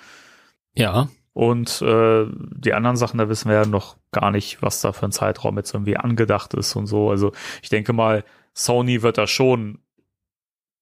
Ja. 0.75 1.09
Und 1.35 1.81
äh, 1.81 2.27
die 2.31 2.73
anderen 2.73 2.95
Sachen, 2.95 3.17
da 3.17 3.27
wissen 3.27 3.49
wir 3.49 3.57
ja 3.57 3.65
noch 3.65 3.97
gar 4.13 4.31
nicht, 4.31 4.61
was 4.61 4.79
da 4.79 4.93
für 4.93 5.05
ein 5.05 5.11
Zeitraum 5.11 5.57
jetzt 5.57 5.73
irgendwie 5.73 5.97
angedacht 5.97 6.53
ist 6.53 6.77
und 6.77 6.87
so. 6.87 7.09
Also 7.09 7.33
ich 7.61 7.67
denke 7.67 7.91
mal, 7.91 8.23
Sony 8.53 9.01
wird 9.01 9.17
da 9.17 9.27
schon 9.27 9.79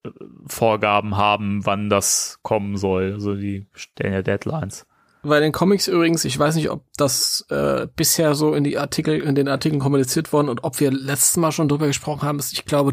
äh, 0.04 0.10
Vorgaben 0.46 1.16
haben, 1.16 1.66
wann 1.66 1.90
das 1.90 2.38
kommen 2.42 2.76
soll. 2.76 3.14
Also 3.14 3.34
die 3.34 3.66
stellen 3.72 4.12
ja 4.12 4.22
Deadlines. 4.22 4.86
Bei 5.24 5.40
den 5.40 5.50
Comics 5.50 5.88
übrigens, 5.88 6.24
ich 6.24 6.38
weiß 6.38 6.54
nicht, 6.54 6.70
ob 6.70 6.84
das 6.96 7.44
äh, 7.48 7.88
bisher 7.96 8.36
so 8.36 8.54
in 8.54 8.62
die 8.62 8.78
Artikel, 8.78 9.20
in 9.20 9.34
den 9.34 9.48
Artikeln 9.48 9.80
kommuniziert 9.80 10.32
worden 10.32 10.48
und 10.48 10.62
ob 10.62 10.78
wir 10.78 10.92
letztes 10.92 11.36
Mal 11.36 11.50
schon 11.50 11.66
drüber 11.66 11.88
gesprochen 11.88 12.22
haben. 12.22 12.38
Ich 12.38 12.64
glaube, 12.64 12.92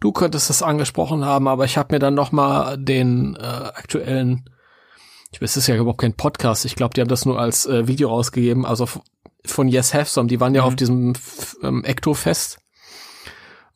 du 0.00 0.12
könntest 0.12 0.48
das 0.48 0.62
angesprochen 0.62 1.26
haben, 1.26 1.48
aber 1.48 1.66
ich 1.66 1.76
habe 1.76 1.94
mir 1.94 1.98
dann 1.98 2.14
noch 2.14 2.32
mal 2.32 2.78
den 2.78 3.36
äh, 3.36 3.42
aktuellen 3.42 4.48
ich 5.30 5.42
weiß, 5.42 5.50
es 5.50 5.56
ist 5.58 5.66
ja 5.66 5.76
überhaupt 5.76 6.00
kein 6.00 6.14
Podcast. 6.14 6.64
Ich 6.64 6.74
glaube, 6.74 6.94
die 6.94 7.00
haben 7.00 7.08
das 7.08 7.26
nur 7.26 7.38
als 7.38 7.66
äh, 7.66 7.86
Video 7.86 8.08
rausgegeben. 8.08 8.64
Also 8.64 8.88
von 9.44 9.68
Yes 9.68 9.94
Have 9.94 10.10
Some. 10.10 10.28
Die 10.28 10.40
waren 10.40 10.54
ja 10.54 10.62
mhm. 10.62 10.68
auf 10.68 10.76
diesem 10.76 11.12
ähm, 11.62 11.84
Ecto-Fest. 11.84 12.58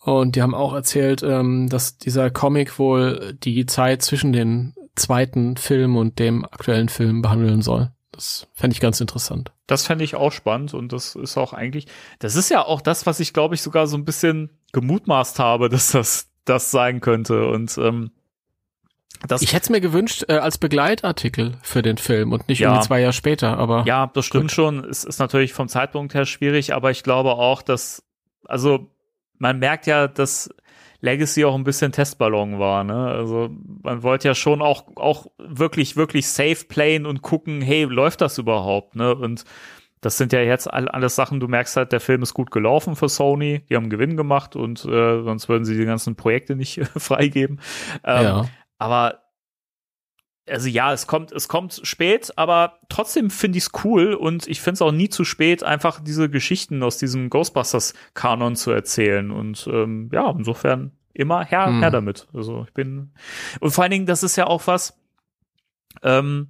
Und 0.01 0.35
die 0.35 0.43
haben 0.43 0.55
auch 0.55 0.75
erzählt, 0.75 1.23
ähm, 1.23 1.69
dass 1.69 1.99
dieser 1.99 2.31
Comic 2.31 2.79
wohl 2.79 3.37
die 3.43 3.67
Zeit 3.67 4.03
zwischen 4.03 4.33
den 4.33 4.75
zweiten 4.97 5.57
Film 5.57 5.97
und 5.97 6.19
dem 6.19 6.45
aktuellen 6.45 6.89
Film 6.89 7.23
behandeln 7.23 7.63
soll. 7.63 7.93
Das 8.11 8.47
fände 8.53 8.75
ich 8.75 8.81
ganz 8.81 9.01
interessant. 9.01 9.53
Das 9.67 9.87
fände 9.87 10.05
ich 10.05 10.17
auch 10.17 10.33
spannend 10.33 10.75
und 10.75 10.93
das 10.93 11.15
ist 11.15 11.39
auch 11.39 11.55
eigentlich, 11.55 11.87
das 12.19 12.37
ist 12.37 12.51
ja 12.51 12.65
auch 12.65 12.83
das, 12.83 13.07
was 13.07 13.21
ich 13.21 13.33
glaube 13.33 13.55
ich 13.55 13.63
sogar 13.63 13.87
so 13.87 13.97
ein 13.97 14.05
bisschen 14.05 14.51
gemutmaßt 14.73 15.39
habe, 15.39 15.69
dass 15.71 15.93
das 15.93 16.29
das 16.45 16.71
sein 16.71 17.01
könnte 17.01 17.47
und 17.47 17.79
ähm, 17.79 18.11
das 19.29 19.43
ich 19.43 19.53
hätte 19.53 19.65
es 19.65 19.71
mir 19.71 19.81
gewünscht 19.81 20.25
äh, 20.29 20.35
als 20.35 20.59
Begleitartikel 20.59 21.55
für 21.63 21.83
den 21.83 21.99
Film 21.99 22.33
und 22.33 22.49
nicht 22.49 22.61
ja. 22.61 22.69
irgendwie 22.71 22.87
zwei 22.87 23.01
Jahre 23.01 23.13
später, 23.13 23.59
aber. 23.59 23.85
Ja, 23.87 24.11
das 24.13 24.27
stimmt 24.27 24.45
gut. 24.45 24.53
schon. 24.53 24.85
Es 24.85 25.05
ist 25.05 25.19
natürlich 25.19 25.53
vom 25.53 25.69
Zeitpunkt 25.69 26.15
her 26.15 26.27
schwierig, 26.27 26.75
aber 26.75 26.91
ich 26.91 27.03
glaube 27.03 27.33
auch, 27.33 27.63
dass, 27.63 28.03
also 28.47 28.91
man 29.39 29.59
merkt 29.59 29.87
ja, 29.87 30.09
dass 30.09 30.51
Legacy 31.01 31.45
auch 31.45 31.57
ein 31.57 31.65
bisschen 31.65 31.93
Testballon 31.93 32.59
war, 32.59 32.85
ne? 32.85 33.09
Also 33.09 33.51
man 33.83 34.03
wollte 34.05 34.29
ja 34.29 34.35
schon 34.35 34.63
auch, 34.63 34.85
auch 34.97 35.27
wirklich, 35.39 35.97
wirklich 35.97 36.29
safe 36.29 36.65
playen 36.69 37.07
und 37.07 37.23
gucken, 37.23 37.61
hey, 37.61 37.85
läuft 37.85 38.21
das 38.21 38.39
überhaupt, 38.39 38.95
ne? 38.95 39.15
Und 39.15 39.45
das 40.01 40.17
sind 40.19 40.33
ja 40.33 40.41
jetzt 40.41 40.73
alles 40.73 41.15
Sachen, 41.15 41.39
du 41.39 41.47
merkst 41.47 41.77
halt, 41.77 41.93
der 41.93 42.01
Film 42.01 42.23
ist 42.23 42.35
gut 42.35 42.51
gelaufen 42.51 42.97
für 42.97 43.09
Sony, 43.09 43.63
die 43.69 43.77
haben 43.77 43.89
Gewinn 43.89 44.17
gemacht 44.17 44.57
und 44.57 44.85
äh, 44.85 45.23
sonst 45.23 45.49
würden 45.49 45.65
sie 45.65 45.77
die 45.77 45.85
ganzen 45.85 46.17
Projekte 46.17 46.57
nicht 46.57 46.81
freigeben. 46.97 47.61
Ähm, 48.05 48.25
ja. 48.25 48.45
Aber 48.83 49.23
also 50.49 50.69
ja, 50.69 50.93
es 50.93 51.07
kommt, 51.07 51.31
es 51.33 51.49
kommt 51.49 51.81
spät, 51.85 52.33
aber 52.37 52.79
trotzdem 52.89 53.31
finde 53.31 53.59
ich 53.59 53.65
es 53.65 53.71
cool 53.85 54.15
und 54.15 54.49
ich 54.49 54.61
finde 54.61 54.75
es 54.75 54.83
auch 54.83 54.91
nie 54.91 55.09
zu 55.09 55.25
spät, 55.25 55.63
einfach 55.63 56.01
diese 56.01 56.29
Geschichten 56.29 56.83
aus 56.83 56.99
diesem 56.99 57.31
Ghostbusters-Kanon 57.31 58.57
zu 58.57 58.73
erzählen. 58.73 59.31
Und 59.31 59.69
ähm, 59.73 60.11
ja, 60.13 60.31
insofern 60.31 60.93
immer 61.15 61.45
her, 61.45 61.69
mhm. 61.69 61.81
her 61.81 61.91
damit. 61.91 62.27
Also 62.35 62.65
ich 62.67 62.75
bin. 62.75 63.13
Und 63.61 63.71
vor 63.71 63.85
allen 63.85 63.93
Dingen, 63.93 64.07
das 64.07 64.23
ist 64.23 64.37
ja 64.37 64.47
auch 64.47 64.67
was. 64.67 64.99
Ähm, 66.03 66.49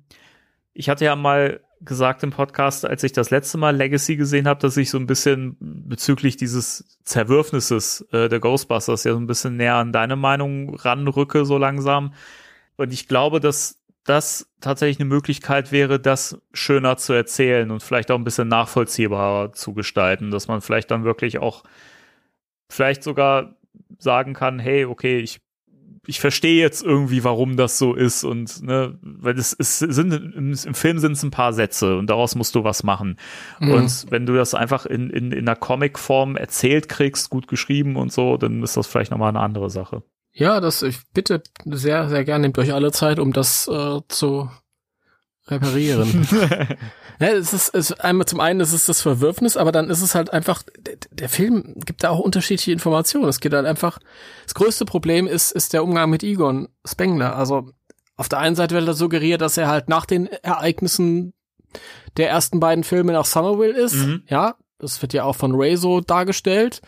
ich 0.72 0.88
hatte 0.88 1.04
ja 1.04 1.16
mal 1.16 1.60
gesagt 1.84 2.22
im 2.22 2.30
Podcast, 2.30 2.84
als 2.84 3.02
ich 3.02 3.12
das 3.12 3.30
letzte 3.30 3.58
Mal 3.58 3.76
Legacy 3.76 4.16
gesehen 4.16 4.46
habe, 4.46 4.60
dass 4.60 4.76
ich 4.76 4.90
so 4.90 4.98
ein 4.98 5.06
bisschen 5.06 5.56
bezüglich 5.60 6.36
dieses 6.36 6.98
Zerwürfnisses 7.04 8.06
äh, 8.12 8.28
der 8.28 8.40
Ghostbusters 8.40 9.04
ja 9.04 9.12
so 9.12 9.18
ein 9.18 9.26
bisschen 9.26 9.56
näher 9.56 9.76
an 9.76 9.92
deine 9.92 10.16
Meinung 10.16 10.74
ranrücke, 10.74 11.44
so 11.44 11.58
langsam. 11.58 12.14
Und 12.76 12.92
ich 12.92 13.08
glaube, 13.08 13.40
dass 13.40 13.82
das 14.04 14.50
tatsächlich 14.60 14.98
eine 15.00 15.08
Möglichkeit 15.08 15.70
wäre, 15.70 16.00
das 16.00 16.40
schöner 16.52 16.96
zu 16.96 17.12
erzählen 17.12 17.70
und 17.70 17.82
vielleicht 17.82 18.10
auch 18.10 18.18
ein 18.18 18.24
bisschen 18.24 18.48
nachvollziehbarer 18.48 19.52
zu 19.52 19.74
gestalten, 19.74 20.30
dass 20.30 20.48
man 20.48 20.60
vielleicht 20.60 20.90
dann 20.90 21.04
wirklich 21.04 21.38
auch 21.38 21.62
vielleicht 22.68 23.02
sogar 23.02 23.54
sagen 23.98 24.34
kann, 24.34 24.58
hey, 24.58 24.84
okay, 24.84 25.18
ich 25.18 25.40
ich 26.06 26.20
verstehe 26.20 26.60
jetzt 26.60 26.82
irgendwie, 26.82 27.24
warum 27.24 27.56
das 27.56 27.78
so 27.78 27.94
ist 27.94 28.24
und 28.24 28.62
ne, 28.62 28.98
weil 29.02 29.38
es, 29.38 29.54
es 29.58 29.78
sind 29.78 30.12
im, 30.12 30.52
im 30.52 30.74
Film 30.74 30.98
sind 30.98 31.12
es 31.12 31.22
ein 31.22 31.30
paar 31.30 31.52
Sätze 31.52 31.96
und 31.96 32.08
daraus 32.08 32.34
musst 32.34 32.54
du 32.54 32.64
was 32.64 32.82
machen. 32.82 33.18
Mhm. 33.60 33.72
Und 33.72 34.06
wenn 34.10 34.26
du 34.26 34.34
das 34.34 34.54
einfach 34.54 34.86
in, 34.86 35.10
in, 35.10 35.32
in 35.32 35.48
einer 35.48 35.56
Comic-Form 35.56 36.36
erzählt 36.36 36.88
kriegst, 36.88 37.30
gut 37.30 37.48
geschrieben 37.48 37.96
und 37.96 38.12
so, 38.12 38.36
dann 38.36 38.62
ist 38.62 38.76
das 38.76 38.86
vielleicht 38.86 39.10
nochmal 39.10 39.30
eine 39.30 39.40
andere 39.40 39.70
Sache. 39.70 40.02
Ja, 40.34 40.60
das 40.60 40.82
ich 40.82 40.98
bitte 41.12 41.42
sehr, 41.64 42.08
sehr 42.08 42.24
gerne 42.24 42.42
nehmt 42.42 42.58
euch 42.58 42.72
alle 42.72 42.90
Zeit, 42.90 43.18
um 43.18 43.32
das 43.32 43.68
äh, 43.68 44.00
zu 44.08 44.50
reparieren. 45.48 46.26
ja, 47.20 47.28
es 47.28 47.52
ist, 47.52 47.74
es, 47.74 47.92
einmal 47.92 48.26
zum 48.26 48.40
einen 48.40 48.60
ist 48.60 48.72
es 48.72 48.86
das 48.86 49.00
Verwürfnis, 49.00 49.56
aber 49.56 49.72
dann 49.72 49.90
ist 49.90 50.02
es 50.02 50.14
halt 50.14 50.32
einfach, 50.32 50.62
der, 50.78 50.96
der 51.10 51.28
Film 51.28 51.74
gibt 51.84 52.04
da 52.04 52.10
auch 52.10 52.20
unterschiedliche 52.20 52.72
Informationen. 52.72 53.28
Es 53.28 53.40
geht 53.40 53.52
halt 53.52 53.66
einfach, 53.66 53.98
das 54.44 54.54
größte 54.54 54.84
Problem 54.84 55.26
ist, 55.26 55.50
ist 55.50 55.72
der 55.72 55.84
Umgang 55.84 56.10
mit 56.10 56.22
Egon 56.22 56.68
Spengler. 56.86 57.36
Also 57.36 57.70
auf 58.16 58.28
der 58.28 58.38
einen 58.38 58.56
Seite 58.56 58.74
wird 58.74 58.86
er 58.86 58.94
suggeriert, 58.94 59.40
dass 59.40 59.56
er 59.56 59.68
halt 59.68 59.88
nach 59.88 60.06
den 60.06 60.26
Ereignissen 60.26 61.32
der 62.16 62.28
ersten 62.28 62.60
beiden 62.60 62.84
Filme 62.84 63.12
nach 63.12 63.24
Somerville 63.24 63.76
ist. 63.76 63.94
Mhm. 63.94 64.22
Ja, 64.28 64.56
das 64.78 65.00
wird 65.02 65.12
ja 65.12 65.24
auch 65.24 65.36
von 65.36 65.54
Ray 65.54 65.76
so 65.76 66.00
dargestellt. 66.00 66.82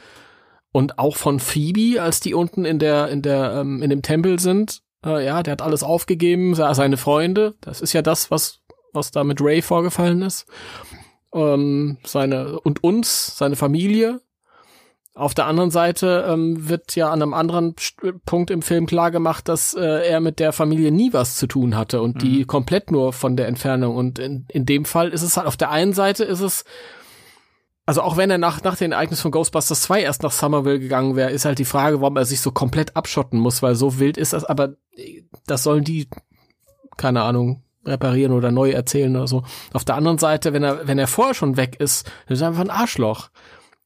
Und 0.71 0.99
auch 0.99 1.17
von 1.17 1.39
Phoebe, 1.39 2.03
als 2.03 2.19
die 2.19 2.35
unten 2.35 2.65
in 2.65 2.81
der, 2.81 3.09
in 3.09 3.23
der, 3.23 3.53
ähm, 3.61 3.81
in 3.81 3.91
dem 3.91 4.03
Tempel 4.03 4.41
sind. 4.41 4.83
Äh, 5.05 5.25
ja, 5.25 5.43
der 5.43 5.53
hat 5.53 5.63
alles 5.63 5.83
aufgegeben, 5.83 6.55
seine 6.55 6.97
Freunde. 6.97 7.55
Das 7.61 7.81
ist 7.81 7.93
ja 7.93 8.03
das, 8.03 8.31
was 8.31 8.65
was 8.95 9.11
da 9.11 9.25
mit 9.25 9.41
Ray 9.41 9.61
vorgefallen 9.61 10.23
ist. 10.23 10.47
Ähm, 11.35 11.99
seine 12.05 12.61
und 12.61 12.83
uns, 12.85 13.37
seine 13.37 13.57
Familie. 13.57 14.21
Auf 15.17 15.35
der 15.35 15.47
anderen 15.47 15.71
Seite 15.71 16.27
ähm, 16.29 16.69
wird 16.69 16.97
ja 16.97 17.11
an 17.13 17.23
einem 17.23 17.35
anderen 17.35 17.77
Punkt 18.27 18.51
im 18.51 18.63
Film 18.63 18.87
klar 18.87 19.13
gemacht, 19.13 19.49
dass 19.49 19.73
äh, 19.75 20.09
er 20.09 20.21
mit 20.21 20.41
der 20.41 20.53
Familie 20.53 20.91
nie 20.91 21.13
was 21.13 21.37
zu 21.37 21.47
tun 21.47 21.77
hatte 21.77 22.03
und 22.03 22.23
die 22.23 22.45
komplett 22.45 22.91
nur 22.91 23.13
von 23.13 23.37
der 23.37 23.47
Entfernung. 23.47 23.95
Und 23.95 24.19
in, 24.19 24.47
in 24.49 24.67
dem 24.67 24.85
Fall 24.85 25.11
ist 25.11 25.23
es 25.23 25.37
halt 25.37 25.47
auf 25.47 25.57
der 25.57 25.71
einen 25.71 25.93
Seite 25.93 26.25
ist 26.25 26.41
es 26.41 26.65
also 27.87 28.03
auch 28.03 28.17
wenn 28.17 28.31
er 28.31 28.39
nach, 28.39 28.63
nach 28.63 28.77
den 28.77 28.93
Ereignissen 28.93 29.23
von 29.23 29.31
Ghostbusters 29.31 29.83
2 29.83 30.03
erst 30.03 30.23
nach 30.23 30.33
Somerville 30.33 30.81
gegangen 30.81 31.17
wäre, 31.17 31.31
ist 31.31 31.45
halt 31.45 31.59
die 31.59 31.65
Frage, 31.65 32.01
warum 32.01 32.17
er 32.17 32.25
sich 32.25 32.41
so 32.41 32.51
komplett 32.51 32.97
abschotten 32.97 33.39
muss, 33.39 33.63
weil 33.63 33.75
so 33.75 33.99
wild 33.99 34.17
ist 34.17 34.33
das, 34.33 34.45
aber 34.45 34.75
äh, 34.97 35.23
das 35.47 35.63
sollen 35.63 35.85
die, 35.85 36.09
keine 36.97 37.23
Ahnung, 37.23 37.63
reparieren 37.85 38.33
oder 38.33 38.51
neu 38.51 38.71
erzählen 38.71 39.15
oder 39.15 39.27
so. 39.27 39.43
Auf 39.73 39.85
der 39.85 39.97
anderen 39.97 40.19
Seite, 40.19 40.53
wenn 40.53 40.63
er, 40.63 40.89
wenn 40.89 40.99
er 40.99 41.07
vorher 41.07 41.35
schon 41.35 41.57
weg 41.57 41.77
ist, 41.79 42.11
dann 42.27 42.35
ist 42.35 42.41
er 42.41 42.49
einfach 42.49 42.63
ein 42.63 42.71
Arschloch. 42.71 43.29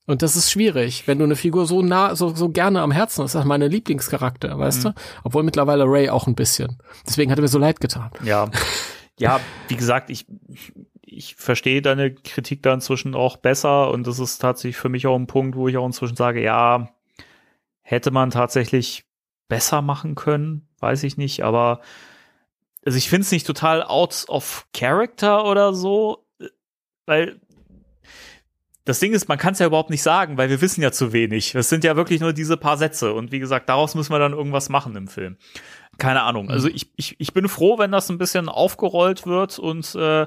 Und 0.07 0.23
das 0.23 0.37
ist 0.37 0.51
schwierig, 0.51 1.07
wenn 1.07 1.19
du 1.19 1.25
eine 1.25 1.37
Figur 1.37 1.67
so 1.67 1.83
nah, 1.83 2.17
so, 2.17 2.35
so 2.35 2.49
gerne 2.49 2.81
am 2.81 2.93
Herzen 2.93 3.25
hast. 3.25 3.35
Das 3.35 3.43
ist 3.43 3.49
mein 3.49 3.61
Lieblingscharakter, 3.61 4.59
weißt 4.59 4.87
du? 4.87 4.95
Obwohl 5.23 5.43
mittlerweile 5.43 5.85
Ray 5.85 6.09
auch 6.09 6.27
ein 6.27 6.35
bisschen. 6.35 6.79
Deswegen 7.07 7.31
hat 7.31 7.39
er 7.39 7.43
mir 7.43 7.49
so 7.49 7.59
leid 7.59 7.79
getan. 7.79 8.11
Ja, 8.25 8.49
ja, 9.19 9.39
wie 9.69 9.77
gesagt, 9.77 10.09
ich, 10.09 10.25
ich 11.11 11.35
verstehe 11.37 11.83
deine 11.83 12.13
Kritik 12.15 12.63
da 12.63 12.75
inzwischen 12.75 13.15
auch 13.15 13.37
besser 13.37 13.91
und 13.91 14.07
das 14.07 14.19
ist 14.19 14.39
tatsächlich 14.39 14.77
für 14.77 14.89
mich 14.89 15.07
auch 15.07 15.17
ein 15.17 15.27
Punkt, 15.27 15.57
wo 15.57 15.69
ich 15.69 15.77
auch 15.77 15.87
inzwischen 15.87 16.17
sage, 16.17 16.43
ja, 16.43 16.91
hätte 17.83 18.11
man 18.11 18.31
tatsächlich 18.31 19.05
besser 19.49 19.83
machen 19.83 20.15
können, 20.15 20.69
weiß 20.81 21.03
ich 21.05 21.17
nicht, 21.17 21.43
aber 21.43 21.81
also 22.85 22.97
ich 22.99 23.09
finde 23.09 23.23
es 23.23 23.33
nicht 23.33 23.47
total 23.47 23.83
out 23.83 24.27
of 24.29 24.67
character 24.73 25.45
oder 25.45 25.75
so, 25.75 26.27
weil 27.07 27.41
das 28.85 29.01
Ding 29.01 29.13
ist, 29.13 29.29
man 29.29 29.37
kann 29.37 29.53
es 29.53 29.59
ja 29.59 29.67
überhaupt 29.67 29.91
nicht 29.91 30.03
sagen, 30.03 30.39
weil 30.39 30.49
wir 30.49 30.63
wissen 30.63 30.81
ja 30.81 30.91
zu 30.91 31.13
wenig. 31.13 31.55
Es 31.55 31.69
sind 31.69 31.85
ja 31.85 31.95
wirklich 31.97 32.21
nur 32.21 32.33
diese 32.33 32.57
paar 32.57 32.79
Sätze 32.79 33.13
und 33.13 33.33
wie 33.33 33.39
gesagt, 33.39 33.69
daraus 33.69 33.95
müssen 33.95 34.13
wir 34.13 34.19
dann 34.19 34.33
irgendwas 34.33 34.71
machen 34.71 34.97
im 34.97 35.09
Film. 35.09 35.37
Keine 35.99 36.23
Ahnung. 36.23 36.51
Also 36.51 36.69
ich, 36.69 36.91
ich, 36.97 37.17
ich 37.19 37.35
bin 37.35 37.49
froh, 37.49 37.79
wenn 37.79 37.93
das 37.93 38.09
ein 38.09 38.17
bisschen 38.17 38.49
aufgerollt 38.49 39.27
wird 39.27 39.59
und 39.59 39.95
äh, 39.95 40.27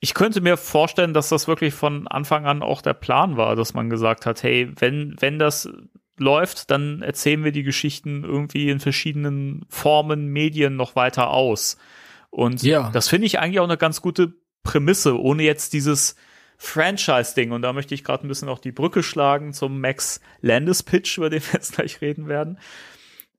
ich 0.00 0.14
könnte 0.14 0.40
mir 0.40 0.56
vorstellen, 0.56 1.14
dass 1.14 1.28
das 1.28 1.48
wirklich 1.48 1.74
von 1.74 2.06
Anfang 2.08 2.46
an 2.46 2.62
auch 2.62 2.82
der 2.82 2.94
Plan 2.94 3.36
war, 3.36 3.56
dass 3.56 3.74
man 3.74 3.90
gesagt 3.90 4.26
hat, 4.26 4.42
hey, 4.42 4.70
wenn, 4.76 5.16
wenn 5.20 5.38
das 5.38 5.68
läuft, 6.18 6.70
dann 6.70 7.02
erzählen 7.02 7.44
wir 7.44 7.52
die 7.52 7.62
Geschichten 7.62 8.24
irgendwie 8.24 8.70
in 8.70 8.80
verschiedenen 8.80 9.64
Formen, 9.68 10.28
Medien 10.28 10.76
noch 10.76 10.96
weiter 10.96 11.30
aus. 11.30 11.78
Und 12.30 12.62
Ja. 12.62 12.90
das 12.92 13.08
finde 13.08 13.26
ich 13.26 13.38
eigentlich 13.38 13.60
auch 13.60 13.64
eine 13.64 13.76
ganz 13.78 14.02
gute 14.02 14.34
Prämisse, 14.62 15.18
ohne 15.20 15.44
jetzt 15.44 15.72
dieses 15.72 16.16
Franchise-Ding. 16.58 17.52
Und 17.52 17.62
da 17.62 17.72
möchte 17.72 17.94
ich 17.94 18.04
gerade 18.04 18.26
ein 18.26 18.28
bisschen 18.28 18.48
auch 18.48 18.58
die 18.58 18.72
Brücke 18.72 19.02
schlagen 19.02 19.52
zum 19.52 19.80
Max 19.80 20.20
Landis-Pitch, 20.42 21.18
über 21.18 21.30
den 21.30 21.40
wir 21.42 21.52
jetzt 21.54 21.76
gleich 21.76 22.00
reden 22.00 22.28
werden. 22.28 22.58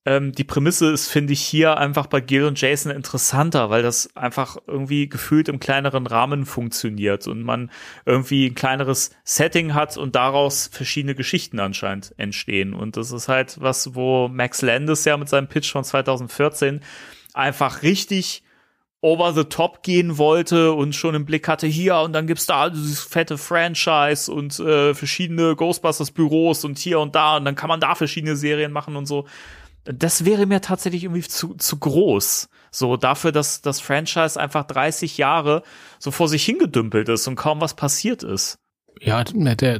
Ähm, 0.05 0.31
die 0.31 0.43
Prämisse 0.43 0.91
ist, 0.91 1.09
finde 1.09 1.33
ich, 1.33 1.41
hier 1.41 1.77
einfach 1.77 2.07
bei 2.07 2.21
Gil 2.21 2.45
und 2.45 2.59
Jason 2.59 2.91
interessanter, 2.91 3.69
weil 3.69 3.83
das 3.83 4.15
einfach 4.15 4.57
irgendwie 4.65 5.09
gefühlt 5.09 5.49
im 5.49 5.59
kleineren 5.59 6.07
Rahmen 6.07 6.45
funktioniert 6.45 7.27
und 7.27 7.43
man 7.43 7.69
irgendwie 8.05 8.47
ein 8.47 8.55
kleineres 8.55 9.11
Setting 9.23 9.73
hat 9.73 9.97
und 9.97 10.15
daraus 10.15 10.69
verschiedene 10.71 11.15
Geschichten 11.15 11.59
anscheinend 11.59 12.13
entstehen. 12.17 12.73
Und 12.73 12.95
das 12.95 13.11
ist 13.11 13.27
halt 13.27 13.57
was, 13.59 13.93
wo 13.93 14.29
Max 14.29 14.61
Landis 14.61 15.03
ja 15.05 15.17
mit 15.17 15.27
seinem 15.27 15.47
Pitch 15.47 15.71
von 15.71 15.83
2014 15.83 16.79
einfach 17.33 17.83
richtig 17.83 18.43
over 19.01 19.33
the 19.33 19.45
top 19.45 19.81
gehen 19.83 20.17
wollte 20.17 20.73
und 20.73 20.93
schon 20.93 21.15
im 21.15 21.25
Blick 21.25 21.47
hatte, 21.47 21.67
hier 21.67 21.97
und 21.99 22.11
dann 22.13 22.27
gibt's 22.27 22.45
da 22.45 22.69
dieses 22.69 22.99
fette 22.99 23.37
Franchise 23.37 24.31
und 24.31 24.59
äh, 24.59 24.93
verschiedene 24.93 25.55
Ghostbusters 25.55 26.11
Büros 26.11 26.65
und 26.65 26.77
hier 26.77 26.99
und 26.99 27.15
da 27.15 27.37
und 27.37 27.45
dann 27.45 27.55
kann 27.55 27.69
man 27.69 27.79
da 27.79 27.95
verschiedene 27.95 28.35
Serien 28.35 28.73
machen 28.73 28.97
und 28.97 29.05
so. 29.05 29.25
Das 29.91 30.23
wäre 30.23 30.45
mir 30.45 30.61
tatsächlich 30.61 31.03
irgendwie 31.03 31.27
zu, 31.27 31.55
zu 31.55 31.77
groß. 31.77 32.49
So 32.71 32.95
dafür, 32.95 33.31
dass 33.31 33.61
das 33.61 33.79
Franchise 33.79 34.39
einfach 34.39 34.65
30 34.65 35.17
Jahre 35.17 35.63
so 35.97 36.11
vor 36.11 36.27
sich 36.27 36.45
hingedümpelt 36.45 37.09
ist 37.09 37.27
und 37.27 37.35
kaum 37.35 37.59
was 37.59 37.73
passiert 37.73 38.21
ist. 38.21 38.59
Ja, 39.01 39.23
ne, 39.33 39.55
der, 39.55 39.79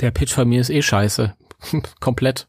der 0.00 0.10
Pitch 0.10 0.32
von 0.32 0.48
mir 0.48 0.60
ist 0.60 0.70
eh 0.70 0.82
scheiße. 0.82 1.36
Komplett. 2.00 2.48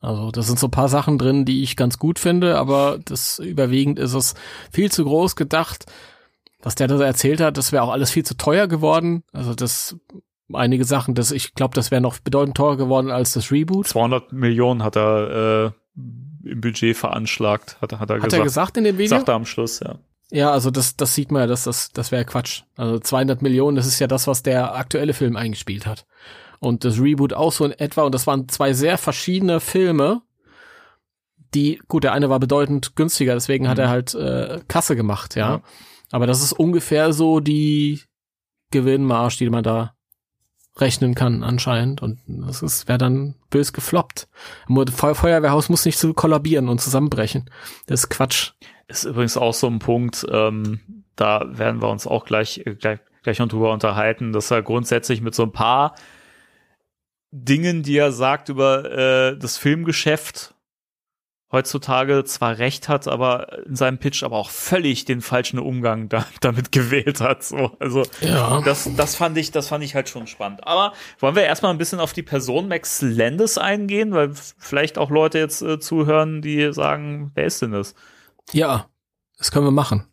Also, 0.00 0.30
das 0.30 0.46
sind 0.46 0.60
so 0.60 0.68
ein 0.68 0.72
paar 0.72 0.88
Sachen 0.88 1.18
drin, 1.18 1.44
die 1.44 1.64
ich 1.64 1.76
ganz 1.76 1.98
gut 1.98 2.20
finde, 2.20 2.56
aber 2.56 3.00
das 3.04 3.40
überwiegend 3.40 3.98
ist 3.98 4.14
es 4.14 4.34
viel 4.70 4.92
zu 4.92 5.04
groß 5.04 5.34
gedacht. 5.34 5.86
Was 6.62 6.76
der 6.76 6.86
da 6.86 7.00
erzählt 7.00 7.40
hat, 7.40 7.56
das 7.56 7.72
wäre 7.72 7.82
auch 7.82 7.90
alles 7.90 8.10
viel 8.10 8.24
zu 8.24 8.36
teuer 8.36 8.68
geworden. 8.68 9.24
Also, 9.32 9.54
das, 9.54 9.96
einige 10.52 10.84
Sachen, 10.84 11.14
das, 11.14 11.32
ich 11.32 11.54
glaube, 11.54 11.74
das 11.74 11.90
wäre 11.90 12.00
noch 12.00 12.20
bedeutend 12.20 12.56
teurer 12.56 12.76
geworden 12.76 13.10
als 13.10 13.32
das 13.32 13.50
Reboot. 13.50 13.88
200 13.88 14.32
Millionen 14.32 14.84
hat 14.84 14.96
er 14.96 15.66
äh, 15.66 15.70
im 16.44 16.60
Budget 16.60 16.96
veranschlagt, 16.96 17.76
hat, 17.80 17.92
hat 17.92 18.10
er 18.10 18.16
Hat 18.16 18.24
gesagt. 18.24 18.32
er 18.34 18.44
gesagt 18.44 18.76
in 18.76 18.84
dem 18.84 18.98
Video? 18.98 19.16
Sagt 19.16 19.28
er 19.28 19.34
am 19.34 19.46
Schluss, 19.46 19.80
ja. 19.80 19.98
Ja, 20.30 20.50
also 20.50 20.70
das, 20.70 20.96
das 20.96 21.14
sieht 21.14 21.30
man 21.30 21.40
ja, 21.40 21.46
dass 21.46 21.64
das, 21.64 21.90
das 21.90 22.12
wäre 22.12 22.24
Quatsch. 22.24 22.62
Also 22.76 22.98
200 22.98 23.40
Millionen, 23.40 23.76
das 23.76 23.86
ist 23.86 23.98
ja 23.98 24.06
das, 24.06 24.26
was 24.26 24.42
der 24.42 24.74
aktuelle 24.74 25.14
Film 25.14 25.36
eingespielt 25.36 25.86
hat. 25.86 26.06
Und 26.60 26.84
das 26.84 27.00
Reboot 27.00 27.32
auch 27.32 27.52
so 27.52 27.64
in 27.64 27.72
etwa. 27.72 28.02
Und 28.02 28.14
das 28.14 28.26
waren 28.26 28.48
zwei 28.48 28.72
sehr 28.74 28.98
verschiedene 28.98 29.60
Filme, 29.60 30.22
die, 31.54 31.80
gut, 31.88 32.04
der 32.04 32.12
eine 32.12 32.28
war 32.28 32.40
bedeutend 32.40 32.94
günstiger, 32.94 33.34
deswegen 33.34 33.68
hat 33.68 33.78
er 33.78 33.88
halt 33.88 34.14
äh, 34.14 34.60
Kasse 34.68 34.96
gemacht, 34.96 35.34
ja. 35.34 35.50
Ja. 35.50 35.62
Aber 36.10 36.26
das 36.26 36.42
ist 36.42 36.52
ungefähr 36.52 37.12
so 37.12 37.40
die 37.40 38.02
Gewinnmarge, 38.70 39.36
die 39.38 39.50
man 39.50 39.62
da 39.62 39.94
rechnen 40.80 41.14
kann 41.14 41.42
anscheinend. 41.42 42.02
Und 42.02 42.18
das 42.26 42.62
ist 42.62 42.88
wäre 42.88 42.98
dann 42.98 43.34
bös 43.50 43.72
gefloppt. 43.72 44.28
Feu 44.94 45.14
Feuerwehrhaus 45.14 45.68
muss 45.68 45.84
nicht 45.84 45.98
so 45.98 46.14
kollabieren 46.14 46.68
und 46.68 46.80
zusammenbrechen. 46.80 47.50
Das 47.86 48.00
ist 48.00 48.08
Quatsch. 48.10 48.52
Ist 48.88 49.04
übrigens 49.04 49.36
auch 49.36 49.52
so 49.52 49.66
ein 49.66 49.80
Punkt, 49.80 50.26
ähm, 50.30 50.80
da 51.14 51.44
werden 51.46 51.82
wir 51.82 51.90
uns 51.90 52.06
auch 52.06 52.24
gleich, 52.24 52.62
äh, 52.64 52.74
gleich, 52.74 53.00
gleich 53.22 53.38
noch 53.38 53.48
drüber 53.48 53.72
unterhalten, 53.72 54.32
dass 54.32 54.50
er 54.50 54.62
grundsätzlich 54.62 55.20
mit 55.20 55.34
so 55.34 55.42
ein 55.42 55.52
paar 55.52 55.94
Dingen, 57.30 57.82
die 57.82 57.98
er 57.98 58.12
sagt 58.12 58.48
über 58.48 58.90
äh, 58.90 59.38
das 59.38 59.58
Filmgeschäft 59.58 60.54
heutzutage 61.50 62.24
zwar 62.24 62.58
recht 62.58 62.88
hat, 62.88 63.08
aber 63.08 63.64
in 63.66 63.74
seinem 63.74 63.98
Pitch 63.98 64.22
aber 64.22 64.36
auch 64.36 64.50
völlig 64.50 65.04
den 65.06 65.20
falschen 65.22 65.58
Umgang 65.58 66.08
da, 66.08 66.26
damit 66.40 66.72
gewählt 66.72 67.20
hat. 67.20 67.42
So, 67.42 67.72
also 67.80 68.02
Ja. 68.20 68.60
das, 68.62 68.88
das 68.96 69.14
fand 69.16 69.38
ich, 69.38 69.50
das 69.50 69.68
fand 69.68 69.82
ich 69.82 69.94
halt 69.94 70.08
schon 70.08 70.26
spannend. 70.26 70.66
Aber 70.66 70.92
wollen 71.20 71.34
wir 71.36 71.44
erstmal 71.44 71.72
ein 71.72 71.78
bisschen 71.78 72.00
auf 72.00 72.12
die 72.12 72.22
Person 72.22 72.68
Max 72.68 73.00
Landis 73.02 73.56
eingehen, 73.58 74.12
weil 74.12 74.32
vielleicht 74.58 74.98
auch 74.98 75.10
Leute 75.10 75.38
jetzt 75.38 75.62
äh, 75.62 75.80
zuhören, 75.80 76.42
die 76.42 76.72
sagen, 76.72 77.30
wer 77.34 77.44
ist 77.46 77.62
denn 77.62 77.72
das? 77.72 77.94
Ja, 78.52 78.86
das 79.38 79.50
können 79.50 79.64
wir 79.66 79.70
machen. 79.70 80.04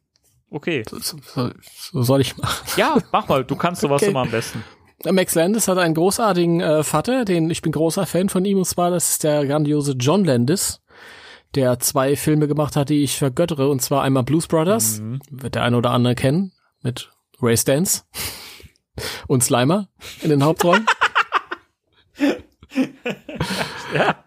Okay. 0.50 0.84
So, 0.90 1.52
so 1.92 2.02
soll 2.04 2.22
ich 2.22 2.38
machen. 2.38 2.66
Ja, 2.78 2.96
mach 3.12 3.28
mal, 3.28 3.44
du 3.44 3.56
kannst 3.58 3.82
sowas 3.82 4.02
Okay. 4.04 4.12
immer 4.12 4.22
am 4.22 4.32
besten. 4.32 4.64
Max 5.04 5.36
Landis 5.36 5.68
hat 5.68 5.78
einen 5.78 5.94
großartigen 5.94 6.62
äh, 6.62 6.84
Vater, 6.84 7.26
den 7.26 7.50
ich 7.50 7.62
bin 7.62 7.74
großer 7.74 8.06
Fan 8.06 8.30
von 8.30 8.46
ihm, 8.46 8.58
und 8.60 8.66
zwar 8.66 8.90
das 8.92 9.12
ist 9.12 9.24
der 9.26 9.46
grandiose 9.46 9.92
John 10.00 10.24
Landis, 10.24 10.80
der 11.56 11.80
zwei 11.80 12.16
Filme 12.16 12.48
gemacht 12.48 12.76
hat, 12.76 12.90
die 12.90 13.04
ich 13.04 13.18
vergöttere, 13.18 13.70
und 13.70 13.82
zwar 13.82 14.04
einmal 14.04 14.24
Blues 14.24 14.48
Brothers, 14.48 15.02
wird 15.30 15.56
der 15.56 15.64
eine 15.64 15.78
oder 15.78 15.92
andere 15.92 16.16
kennen, 16.16 16.52
mit 16.82 17.12
Ray 17.42 17.58
Stans 17.58 18.06
und 19.28 19.44
Slimer 19.44 19.88
in 20.22 20.30
den 20.30 20.44
Hauptrollen. 20.44 20.86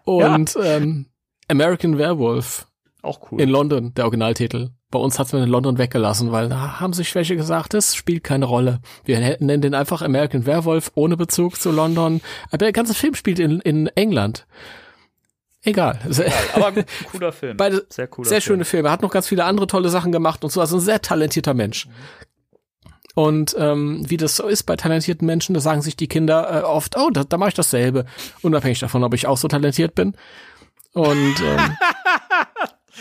und 0.05 0.55
Ähm, 0.61 1.05
American 1.47 1.97
Werewolf 1.97 2.67
Auch 3.01 3.31
cool. 3.31 3.41
in 3.41 3.49
London, 3.49 3.93
der 3.95 4.05
Originaltitel. 4.05 4.69
Bei 4.91 4.99
uns 4.99 5.19
hat's 5.19 5.33
mir 5.33 5.43
in 5.43 5.49
London 5.49 5.77
weggelassen, 5.77 6.31
weil 6.31 6.49
da 6.49 6.79
haben 6.79 6.93
sich 6.93 7.13
welche 7.13 7.35
gesagt, 7.35 7.73
das 7.75 7.95
spielt 7.95 8.23
keine 8.23 8.45
Rolle. 8.45 8.79
Wir 9.05 9.17
hätten- 9.17 9.45
nennen 9.45 9.61
den 9.61 9.75
einfach 9.75 10.01
American 10.01 10.45
Werewolf 10.47 10.91
ohne 10.95 11.15
Bezug 11.15 11.57
zu 11.57 11.71
London. 11.71 12.21
Aber 12.47 12.57
der 12.57 12.71
ganze 12.71 12.95
Film 12.95 13.13
spielt 13.13 13.37
in, 13.39 13.59
in 13.61 13.87
England. 13.87 14.47
Egal. 15.63 15.99
Aber 16.53 16.67
ein 16.75 16.85
cooler 17.11 17.31
Film. 17.31 17.57
Beide 17.57 17.85
sehr 17.89 18.07
cooler 18.07 18.27
sehr 18.27 18.41
Film. 18.41 18.55
schöne 18.55 18.65
Filme. 18.65 18.89
Er 18.89 18.91
hat 18.91 19.01
noch 19.01 19.11
ganz 19.11 19.27
viele 19.27 19.43
andere 19.43 19.67
tolle 19.67 19.89
Sachen 19.89 20.11
gemacht 20.11 20.43
und 20.43 20.51
so. 20.51 20.61
Also 20.61 20.77
ein 20.77 20.81
sehr 20.81 21.01
talentierter 21.01 21.53
Mensch. 21.53 21.87
Und 23.15 23.55
ähm, 23.59 24.09
wie 24.09 24.17
das 24.17 24.37
so 24.37 24.47
ist 24.47 24.63
bei 24.63 24.77
talentierten 24.77 25.25
Menschen, 25.25 25.53
da 25.53 25.59
sagen 25.59 25.81
sich 25.81 25.97
die 25.97 26.07
Kinder 26.07 26.61
äh, 26.61 26.63
oft, 26.63 26.95
oh, 26.97 27.09
da, 27.09 27.25
da 27.25 27.37
mache 27.37 27.49
ich 27.49 27.55
dasselbe. 27.55 28.05
Unabhängig 28.41 28.79
davon, 28.79 29.03
ob 29.03 29.13
ich 29.13 29.27
auch 29.27 29.37
so 29.37 29.49
talentiert 29.49 29.95
bin. 29.95 30.15
Und 30.93 31.35
ähm, 31.41 31.77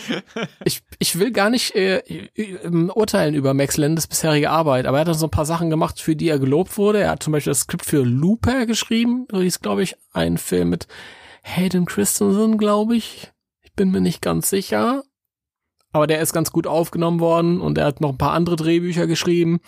ich, 0.65 0.83
ich 0.99 1.19
will 1.21 1.31
gar 1.31 1.51
nicht 1.51 1.77
äh, 1.77 1.99
ähm, 2.35 2.91
urteilen 2.93 3.35
über 3.35 3.55
Max 3.55 3.77
Landis 3.77 4.09
bisherige 4.09 4.51
Arbeit, 4.51 4.87
aber 4.87 4.99
er 4.99 5.01
hat 5.03 5.09
dann 5.09 5.15
so 5.15 5.27
ein 5.27 5.31
paar 5.31 5.47
Sachen 5.47 5.71
gemacht, 5.71 6.01
für 6.01 6.17
die 6.17 6.29
er 6.29 6.41
gelobt 6.41 6.79
wurde. 6.79 7.01
Er 7.01 7.11
hat 7.11 7.23
zum 7.23 7.33
Beispiel 7.33 7.53
das 7.53 7.61
Skript 7.61 7.85
für 7.85 8.03
Looper 8.03 8.67
geschrieben. 8.67 9.29
So 9.31 9.41
hieß, 9.41 9.61
glaube 9.61 9.85
ich, 9.85 9.95
ein 10.13 10.39
Film 10.39 10.71
mit 10.71 10.89
Hayden 11.57 11.87
Christensen, 11.87 12.59
glaube 12.59 12.97
ich. 12.97 13.33
Ich 13.63 13.73
bin 13.75 13.91
mir 13.91 14.01
nicht 14.01 14.23
ganz 14.23 14.51
sicher. 14.51 15.03
aber 15.93 16.07
der 16.07 16.21
ist 16.21 16.33
ganz 16.33 16.53
gut 16.53 16.67
aufgenommen 16.67 17.21
worden 17.21 17.61
und 17.61 17.79
er 17.79 17.87
hat 17.87 18.01
noch 18.01 18.11
ein 18.11 18.19
paar 18.19 18.33
andere 18.33 18.57
Drehbücher 18.57 19.07
geschrieben, 19.07 19.61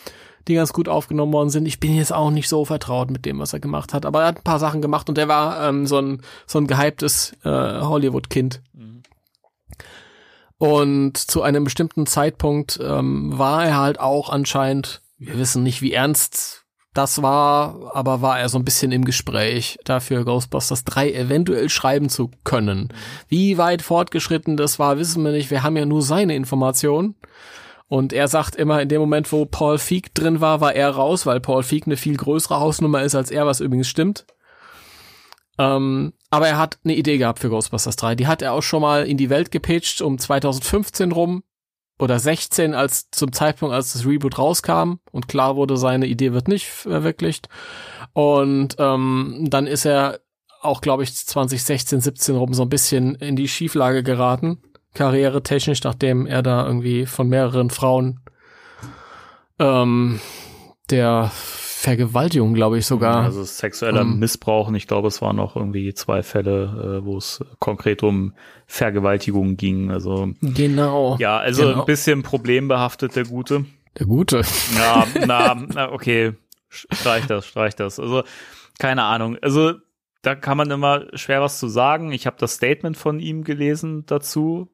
die 0.49 0.55
ganz 0.55 0.73
gut 0.73 0.89
aufgenommen 0.89 1.33
worden 1.33 1.51
sind. 1.51 1.67
Ich 1.67 1.81
bin 1.81 1.95
jetzt 1.95 2.13
auch 2.13 2.31
nicht 2.31 2.49
so 2.49 2.65
vertraut 2.65 3.11
mit 3.11 3.25
dem, 3.25 3.39
was 3.39 3.53
er 3.53 3.61
gemacht 3.61 3.95
hat, 3.95 4.05
aber 4.07 4.21
er 4.23 4.29
hat 4.29 4.39
ein 4.39 4.45
paar 4.45 4.59
Sachen 4.59 4.83
gemacht 4.83 5.09
und 5.09 5.19
er 5.19 5.29
war 5.29 5.69
ähm, 5.69 5.87
so 5.87 5.99
ein 5.99 6.23
so 6.47 6.59
ein 6.59 6.67
gehyptes 6.67 7.33
äh, 7.45 7.49
Hollywood-Kind. 7.49 8.63
Und 10.59 11.17
zu 11.17 11.41
einem 11.41 11.65
bestimmten 11.65 12.07
Zeitpunkt 12.07 12.79
ähm, 12.83 13.39
war 13.39 13.65
er 13.65 13.79
halt 13.79 13.99
auch 13.99 14.29
anscheinend, 14.29 15.01
wir 15.17 15.39
wissen 15.39 15.63
nicht, 15.63 15.81
wie 15.81 15.95
ernst 15.95 16.60
das 16.93 17.23
war, 17.23 17.93
aber 17.95 18.21
war 18.21 18.41
er 18.41 18.49
so 18.49 18.59
ein 18.59 18.65
bisschen 18.65 18.91
im 18.91 19.05
Gespräch 19.05 19.79
dafür, 19.85 20.25
Ghostbusters 20.25 20.85
3 20.85 21.13
eventuell 21.13 21.69
schreiben 21.69 22.09
zu 22.09 22.31
können. 22.43 22.93
Wie 23.29 23.59
weit 23.59 23.83
fortgeschritten 23.83 24.57
das 24.57 24.79
war, 24.79 24.99
wissen 24.99 25.25
wir 25.25 25.31
nicht. 25.31 25.51
Wir 25.51 25.63
haben 25.63 25.77
ja 25.77 25.87
nur 25.87 26.03
seine 26.03 26.35
Informationen. 26.35 27.15
Und 27.87 28.13
er 28.13 28.29
sagt 28.29 28.57
immer, 28.57 28.83
in 28.83 28.89
dem 28.89 29.01
Moment, 29.01 29.31
wo 29.33 29.47
Paul 29.47 29.79
Feig 29.79 30.15
drin 30.15 30.41
war, 30.41 30.61
war 30.61 30.75
er 30.75 30.91
raus, 30.91 31.27
weil 31.27 31.41
Paul 31.41 31.63
Feig 31.63 31.87
eine 31.87 31.97
viel 31.97 32.17
größere 32.17 32.59
Hausnummer 32.61 33.03
ist 33.03 33.15
als 33.15 33.31
er, 33.31 33.47
was 33.47 33.61
übrigens 33.61 33.89
stimmt. 33.89 34.27
Ähm, 35.59 36.13
aber 36.31 36.49
er 36.49 36.59
hat 36.59 36.79
eine 36.85 36.95
Idee 36.95 37.19
gehabt 37.19 37.41
für 37.41 37.51
Ghostbusters 37.51 37.97
3. 37.97 38.15
Die 38.15 38.27
hat 38.27 38.43
er 38.43 38.53
auch 38.53 38.63
schon 38.63 38.83
mal 38.83 39.05
in 39.07 39.17
die 39.17 39.31
Welt 39.31 39.51
gepitcht 39.51 40.03
um 40.03 40.19
2015 40.19 41.13
rum 41.13 41.43
oder 42.01 42.19
16 42.19 42.75
als 42.75 43.11
zum 43.11 43.33
Zeitpunkt, 43.33 43.75
als 43.75 43.93
das 43.93 44.07
Reboot 44.07 44.39
rauskam 44.39 44.95
und 45.13 45.29
klar 45.29 45.57
wurde, 45.57 45.77
seine 45.77 46.07
Idee 46.07 46.33
wird 46.33 46.49
nicht 46.49 46.67
verwirklicht. 46.67 47.49
Und 48.13 48.77
ähm, 48.79 49.47
dann 49.51 49.67
ist 49.67 49.85
er 49.85 50.21
auch, 50.63 50.81
glaube 50.81 51.03
ich, 51.03 51.15
2016, 51.15 52.01
17 52.01 52.37
rum 52.37 52.55
so 52.55 52.63
ein 52.63 52.69
bisschen 52.69 53.15
in 53.17 53.37
die 53.37 53.49
Schieflage 53.49 54.03
geraten, 54.03 54.63
karrieretechnisch, 54.95 55.83
nachdem 55.83 56.27
er 56.27 56.43
da 56.43 56.67
irgendwie 56.67 57.07
von 57.07 57.29
mehreren 57.29 57.71
Frauen 57.71 58.21
ähm, 59.59 60.21
der 60.91 61.31
Vergewaltigung, 61.81 62.53
glaube 62.53 62.77
ich 62.77 62.85
sogar. 62.85 63.25
Also 63.25 63.43
sexueller 63.43 64.03
Ähm. 64.03 64.19
Missbrauch 64.19 64.69
und 64.69 64.75
ich 64.75 64.87
glaube, 64.87 65.09
es 65.09 65.23
waren 65.23 65.37
noch 65.37 65.57
irgendwie 65.57 65.95
zwei 65.95 66.23
Fälle, 66.23 66.99
äh, 67.01 67.07
wo 67.07 67.17
es 67.17 67.43
konkret 67.59 68.03
um 68.03 68.35
Vergewaltigung 68.67 69.57
ging. 69.57 69.91
Also 69.91 70.29
genau. 70.43 71.17
ja, 71.19 71.39
also 71.39 71.63
Genau. 71.63 71.81
ein 71.81 71.87
bisschen 71.87 72.23
problembehaftet 72.23 73.17
der 73.17 73.25
Gute. 73.25 73.65
Der 73.99 74.05
Gute. 74.05 74.43
Ja, 74.77 75.07
na, 75.27 75.55
na, 75.69 75.91
okay, 75.91 76.35
streich 76.69 77.27
das, 77.27 77.47
streich 77.47 77.77
das. 77.77 77.99
Also 77.99 78.25
keine 78.79 79.05
Ahnung. 79.05 79.39
Also 79.41 79.73
da 80.21 80.35
kann 80.35 80.59
man 80.59 80.71
immer 80.71 81.07
schwer 81.15 81.41
was 81.41 81.59
zu 81.59 81.67
sagen. 81.69 82.13
Ich 82.13 82.27
habe 82.27 82.37
das 82.39 82.57
Statement 82.57 82.99
von 82.99 83.21
ihm 83.21 83.43
gelesen 83.43 84.05
dazu, 84.05 84.69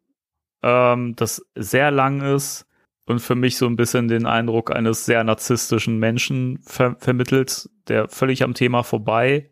ähm, 0.65 1.15
das 1.15 1.47
sehr 1.55 1.93
lang 1.93 2.21
ist 2.35 2.66
und 3.07 3.21
für 3.21 3.35
mich 3.35 3.57
so 3.57 3.67
ein 3.67 3.77
bisschen 3.77 4.09
den 4.09 4.27
Eindruck 4.27 4.71
eines 4.75 5.05
sehr 5.07 5.23
narzisstischen 5.25 5.99
Menschen 5.99 6.59
ver 6.65 6.97
vermittelt, 6.99 7.69
der 7.89 8.09
völlig 8.09 8.43
am 8.43 8.55
Thema 8.55 8.83
vorbei 8.83 9.51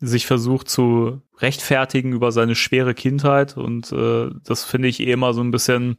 sich 0.00 0.26
versucht 0.26 0.68
zu 0.68 1.22
rechtfertigen 1.38 2.12
über 2.12 2.32
seine 2.32 2.54
schwere 2.56 2.92
Kindheit 2.94 3.56
und 3.56 3.92
äh, 3.92 4.30
das 4.44 4.64
finde 4.64 4.88
ich 4.88 5.00
eh 5.00 5.12
immer 5.12 5.32
so 5.32 5.40
ein 5.42 5.52
bisschen 5.52 5.98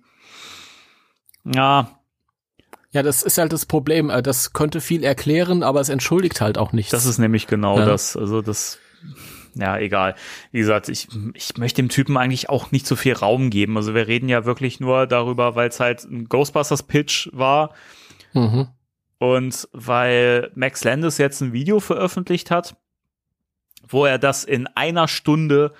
ja, 1.45 1.89
Ja, 2.91 3.01
das 3.03 3.23
ist 3.23 3.37
halt 3.37 3.51
das 3.53 3.65
Problem. 3.65 4.09
Äh, 4.09 4.21
Das 4.21 4.53
könnte 4.53 4.79
viel 4.81 5.03
erklären, 5.03 5.63
aber 5.63 5.81
es 5.81 5.89
entschuldigt 5.89 6.41
halt 6.41 6.57
auch 6.57 6.73
nichts. 6.73 6.91
Das 6.91 7.05
ist 7.05 7.17
nämlich 7.17 7.47
genau 7.47 7.79
Ja. 7.79 7.85
das. 7.85 8.15
Also 8.15 8.41
das, 8.41 8.79
ja, 9.55 9.77
egal. 9.77 10.15
Wie 10.51 10.59
gesagt, 10.59 10.89
ich, 10.89 11.07
ich 11.33 11.57
möchte 11.57 11.81
dem 11.81 11.89
Typen 11.89 12.17
eigentlich 12.17 12.49
auch 12.49 12.71
nicht 12.71 12.87
so 12.87 12.95
viel 12.95 13.13
Raum 13.13 13.49
geben. 13.49 13.77
Also 13.77 13.93
wir 13.93 14.07
reden 14.07 14.29
ja 14.29 14.45
wirklich 14.45 14.79
nur 14.79 15.07
darüber, 15.07 15.55
weil 15.55 15.69
es 15.69 15.79
halt 15.79 16.03
ein 16.03 16.25
Ghostbusters-Pitch 16.25 17.29
war 17.33 17.73
mhm. 18.33 18.67
und 19.19 19.67
weil 19.71 20.51
Max 20.55 20.83
Landis 20.83 21.17
jetzt 21.17 21.41
ein 21.41 21.53
Video 21.53 21.79
veröffentlicht 21.79 22.51
hat, 22.51 22.75
wo 23.87 24.05
er 24.05 24.17
das 24.17 24.43
in 24.43 24.67
einer 24.67 25.07
Stunde 25.07 25.73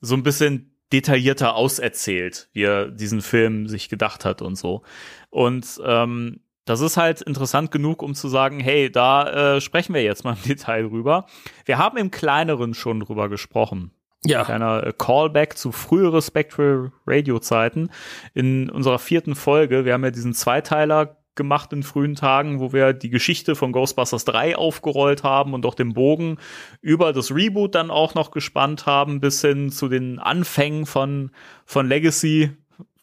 so 0.00 0.14
ein 0.14 0.22
bisschen 0.22 0.74
detaillierter 0.92 1.54
auserzählt, 1.54 2.48
wie 2.52 2.62
er 2.62 2.88
diesen 2.88 3.20
Film 3.20 3.68
sich 3.68 3.88
gedacht 3.88 4.24
hat 4.24 4.40
und 4.40 4.56
so. 4.56 4.82
Und 5.28 5.80
ähm, 5.84 6.40
das 6.68 6.80
ist 6.80 6.96
halt 6.96 7.22
interessant 7.22 7.70
genug, 7.70 8.02
um 8.02 8.14
zu 8.14 8.28
sagen, 8.28 8.60
hey, 8.60 8.90
da 8.90 9.56
äh, 9.56 9.60
sprechen 9.60 9.94
wir 9.94 10.02
jetzt 10.02 10.24
mal 10.24 10.36
im 10.36 10.42
Detail 10.48 10.88
drüber. 10.88 11.26
Wir 11.64 11.78
haben 11.78 11.96
im 11.96 12.10
Kleineren 12.10 12.74
schon 12.74 13.00
drüber 13.00 13.28
gesprochen. 13.28 13.90
Ja. 14.24 14.44
Kleiner 14.44 14.86
äh, 14.86 14.92
Callback 14.96 15.56
zu 15.56 15.72
frühere 15.72 16.20
Spectral 16.20 16.92
Radio 17.06 17.38
Zeiten. 17.38 17.90
In 18.34 18.68
unserer 18.68 18.98
vierten 18.98 19.34
Folge, 19.34 19.84
wir 19.84 19.94
haben 19.94 20.04
ja 20.04 20.10
diesen 20.10 20.34
Zweiteiler 20.34 21.16
gemacht 21.36 21.72
in 21.72 21.84
frühen 21.84 22.16
Tagen, 22.16 22.60
wo 22.60 22.72
wir 22.72 22.92
die 22.92 23.10
Geschichte 23.10 23.54
von 23.54 23.72
Ghostbusters 23.72 24.26
3 24.26 24.56
aufgerollt 24.56 25.22
haben 25.22 25.54
und 25.54 25.64
auch 25.64 25.74
den 25.74 25.94
Bogen 25.94 26.36
über 26.82 27.14
das 27.14 27.34
Reboot 27.34 27.76
dann 27.76 27.90
auch 27.90 28.14
noch 28.14 28.32
gespannt 28.32 28.84
haben, 28.84 29.20
bis 29.20 29.40
hin 29.40 29.70
zu 29.70 29.88
den 29.88 30.18
Anfängen 30.18 30.84
von, 30.84 31.30
von 31.64 31.88
Legacy, 31.88 32.50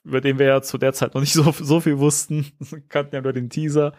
über 0.05 0.21
den 0.21 0.39
wir 0.39 0.45
ja 0.45 0.61
zu 0.61 0.77
der 0.77 0.93
Zeit 0.93 1.13
noch 1.13 1.21
nicht 1.21 1.33
so, 1.33 1.51
so 1.51 1.79
viel 1.79 1.99
wussten. 1.99 2.51
Kannten 2.89 3.15
ja 3.15 3.21
nur 3.21 3.33
den 3.33 3.49
Teaser. 3.49 3.93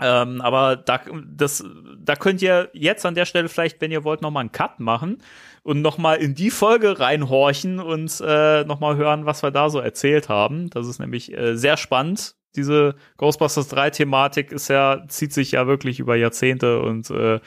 Ähm, 0.00 0.40
aber 0.40 0.76
da, 0.76 1.00
das, 1.26 1.64
da 1.98 2.14
könnt 2.14 2.40
ihr 2.40 2.70
jetzt 2.72 3.04
an 3.04 3.16
der 3.16 3.24
Stelle 3.24 3.48
vielleicht, 3.48 3.80
wenn 3.80 3.90
ihr 3.90 4.04
wollt, 4.04 4.22
noch 4.22 4.30
mal 4.30 4.40
einen 4.40 4.52
Cut 4.52 4.78
machen 4.78 5.18
und 5.64 5.82
noch 5.82 5.98
mal 5.98 6.14
in 6.14 6.34
die 6.34 6.50
Folge 6.50 7.00
reinhorchen 7.00 7.80
und 7.80 8.22
äh, 8.24 8.64
noch 8.64 8.78
mal 8.78 8.96
hören, 8.96 9.26
was 9.26 9.42
wir 9.42 9.50
da 9.50 9.70
so 9.70 9.80
erzählt 9.80 10.28
haben. 10.28 10.70
Das 10.70 10.86
ist 10.86 11.00
nämlich 11.00 11.36
äh, 11.36 11.56
sehr 11.56 11.76
spannend. 11.76 12.36
Diese 12.54 12.94
Ghostbusters 13.16 13.68
3 13.68 13.90
Thematik 13.90 14.52
ist 14.52 14.68
ja, 14.68 15.04
zieht 15.08 15.32
sich 15.32 15.52
ja 15.52 15.66
wirklich 15.66 15.98
über 15.98 16.16
Jahrzehnte 16.16 16.80
und 16.80 17.10
äh, 17.10 17.40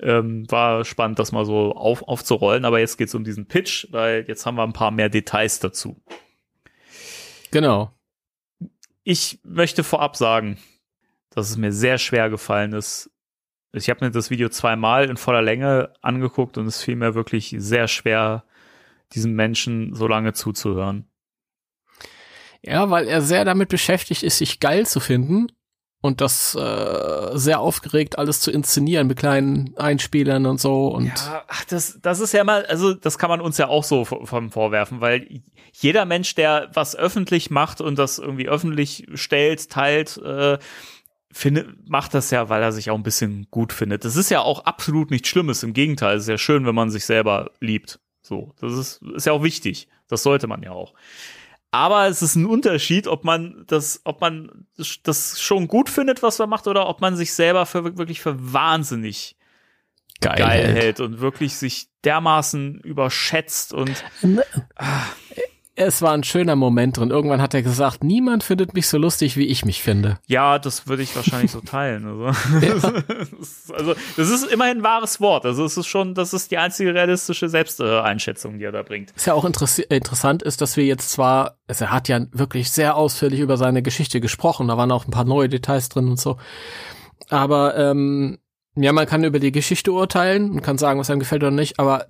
ähm, 0.00 0.50
war 0.50 0.84
spannend, 0.84 1.18
das 1.18 1.32
mal 1.32 1.44
so 1.44 1.72
auf, 1.72 2.02
aufzurollen. 2.02 2.64
Aber 2.64 2.78
jetzt 2.78 2.98
geht's 2.98 3.14
um 3.14 3.24
diesen 3.24 3.46
Pitch, 3.46 3.88
weil 3.90 4.24
jetzt 4.28 4.46
haben 4.46 4.56
wir 4.56 4.62
ein 4.62 4.72
paar 4.72 4.90
mehr 4.90 5.08
Details 5.08 5.60
dazu. 5.60 6.00
Genau. 7.54 7.92
Ich 9.04 9.38
möchte 9.44 9.84
vorab 9.84 10.16
sagen, 10.16 10.58
dass 11.30 11.50
es 11.50 11.56
mir 11.56 11.70
sehr 11.70 11.98
schwer 11.98 12.28
gefallen 12.28 12.72
ist. 12.72 13.12
Ich 13.72 13.88
habe 13.88 14.04
mir 14.04 14.10
das 14.10 14.28
Video 14.28 14.48
zweimal 14.48 15.08
in 15.08 15.16
voller 15.16 15.40
Länge 15.40 15.92
angeguckt 16.02 16.58
und 16.58 16.66
es 16.66 16.82
fiel 16.82 16.96
mir 16.96 17.14
wirklich 17.14 17.54
sehr 17.56 17.86
schwer, 17.86 18.42
diesem 19.12 19.34
Menschen 19.34 19.94
so 19.94 20.08
lange 20.08 20.32
zuzuhören. 20.32 21.08
Ja, 22.60 22.90
weil 22.90 23.06
er 23.06 23.22
sehr 23.22 23.44
damit 23.44 23.68
beschäftigt 23.68 24.24
ist, 24.24 24.38
sich 24.38 24.58
geil 24.58 24.84
zu 24.84 24.98
finden 24.98 25.46
und 26.04 26.20
das 26.20 26.54
äh, 26.54 27.30
sehr 27.32 27.60
aufgeregt 27.60 28.18
alles 28.18 28.38
zu 28.40 28.50
inszenieren 28.50 29.06
mit 29.06 29.16
kleinen 29.16 29.74
Einspielern 29.78 30.44
und 30.44 30.60
so 30.60 30.88
und 30.88 31.06
Ja, 31.06 31.44
ach, 31.48 31.64
das, 31.64 31.98
das 32.02 32.20
ist 32.20 32.34
ja 32.34 32.44
mal, 32.44 32.66
also 32.66 32.92
das 32.92 33.16
kann 33.16 33.30
man 33.30 33.40
uns 33.40 33.56
ja 33.56 33.68
auch 33.68 33.84
so 33.84 34.04
vom 34.04 34.50
vorwerfen, 34.50 35.00
weil 35.00 35.40
jeder 35.72 36.04
Mensch, 36.04 36.34
der 36.34 36.68
was 36.74 36.94
öffentlich 36.94 37.50
macht 37.50 37.80
und 37.80 37.98
das 37.98 38.18
irgendwie 38.18 38.50
öffentlich 38.50 39.06
stellt, 39.14 39.70
teilt, 39.70 40.18
äh, 40.18 40.58
findet, 41.32 41.88
macht 41.88 42.12
das 42.12 42.30
ja, 42.30 42.50
weil 42.50 42.62
er 42.62 42.72
sich 42.72 42.90
auch 42.90 42.96
ein 42.96 43.02
bisschen 43.02 43.46
gut 43.50 43.72
findet. 43.72 44.04
Das 44.04 44.16
ist 44.16 44.28
ja 44.28 44.42
auch 44.42 44.66
absolut 44.66 45.10
nichts 45.10 45.28
Schlimmes. 45.30 45.62
Im 45.62 45.72
Gegenteil, 45.72 46.18
es 46.18 46.24
ist 46.24 46.28
ja 46.28 46.36
schön, 46.36 46.66
wenn 46.66 46.74
man 46.74 46.90
sich 46.90 47.06
selber 47.06 47.50
liebt. 47.60 47.98
So, 48.20 48.52
das 48.60 48.74
ist, 48.74 49.02
ist 49.16 49.24
ja 49.24 49.32
auch 49.32 49.42
wichtig. 49.42 49.88
Das 50.08 50.22
sollte 50.22 50.48
man 50.48 50.62
ja 50.62 50.72
auch. 50.72 50.92
Aber 51.74 52.06
es 52.06 52.22
ist 52.22 52.36
ein 52.36 52.46
Unterschied, 52.46 53.08
ob 53.08 53.24
man 53.24 53.64
das, 53.66 54.00
ob 54.04 54.20
man 54.20 54.68
das 55.02 55.40
schon 55.40 55.66
gut 55.66 55.90
findet, 55.90 56.22
was 56.22 56.38
man 56.38 56.48
macht, 56.48 56.68
oder 56.68 56.88
ob 56.88 57.00
man 57.00 57.16
sich 57.16 57.34
selber 57.34 57.66
für 57.66 57.96
wirklich 57.98 58.20
für 58.20 58.52
wahnsinnig 58.52 59.36
geil, 60.20 60.38
geil 60.38 60.66
hält. 60.66 60.76
hält 60.76 61.00
und 61.00 61.18
wirklich 61.18 61.56
sich 61.56 61.88
dermaßen 62.04 62.78
überschätzt 62.78 63.72
und 63.74 64.04
Es 65.76 66.02
war 66.02 66.12
ein 66.12 66.22
schöner 66.22 66.54
Moment 66.54 66.98
drin. 66.98 67.10
Irgendwann 67.10 67.42
hat 67.42 67.52
er 67.52 67.62
gesagt, 67.62 68.04
niemand 68.04 68.44
findet 68.44 68.74
mich 68.74 68.86
so 68.86 68.96
lustig, 68.96 69.36
wie 69.36 69.46
ich 69.46 69.64
mich 69.64 69.82
finde. 69.82 70.18
ja, 70.28 70.58
das 70.60 70.86
würde 70.86 71.02
ich 71.02 71.16
wahrscheinlich 71.16 71.50
so 71.50 71.60
teilen. 71.60 72.06
Also. 72.06 72.24
Das 73.14 73.32
ist, 73.40 73.74
also 73.74 73.94
das 74.16 74.30
ist 74.30 74.44
immerhin 74.52 74.78
ein 74.78 74.82
wahres 74.82 75.20
Wort. 75.20 75.44
Also 75.44 75.64
es 75.64 75.76
ist 75.76 75.86
schon, 75.86 76.14
das 76.14 76.32
ist 76.32 76.50
die 76.50 76.58
einzige 76.58 76.94
realistische 76.94 77.48
Selbsteinschätzung, 77.48 78.58
die 78.58 78.64
er 78.64 78.72
da 78.72 78.82
bringt. 78.82 79.12
Was 79.14 79.26
ja 79.26 79.34
auch 79.34 79.44
interessant 79.44 80.42
ist, 80.42 80.60
dass 80.60 80.76
wir 80.76 80.84
jetzt 80.84 81.10
zwar, 81.10 81.58
also 81.66 81.86
er 81.86 81.90
hat 81.90 82.08
ja 82.08 82.20
wirklich 82.32 82.70
sehr 82.70 82.96
ausführlich 82.96 83.40
über 83.40 83.56
seine 83.56 83.82
Geschichte 83.82 84.20
gesprochen, 84.20 84.68
da 84.68 84.76
waren 84.76 84.92
auch 84.92 85.06
ein 85.06 85.10
paar 85.10 85.24
neue 85.24 85.48
Details 85.48 85.88
drin 85.88 86.08
und 86.08 86.20
so. 86.20 86.36
Aber 87.30 87.76
ähm, 87.76 88.38
ja, 88.76 88.92
man 88.92 89.06
kann 89.06 89.22
über 89.24 89.38
die 89.38 89.52
Geschichte 89.52 89.92
urteilen 89.92 90.50
und 90.50 90.62
kann 90.62 90.78
sagen, 90.78 90.98
was 90.98 91.08
einem 91.08 91.20
gefällt 91.20 91.42
oder 91.42 91.52
nicht, 91.52 91.78
aber 91.78 92.06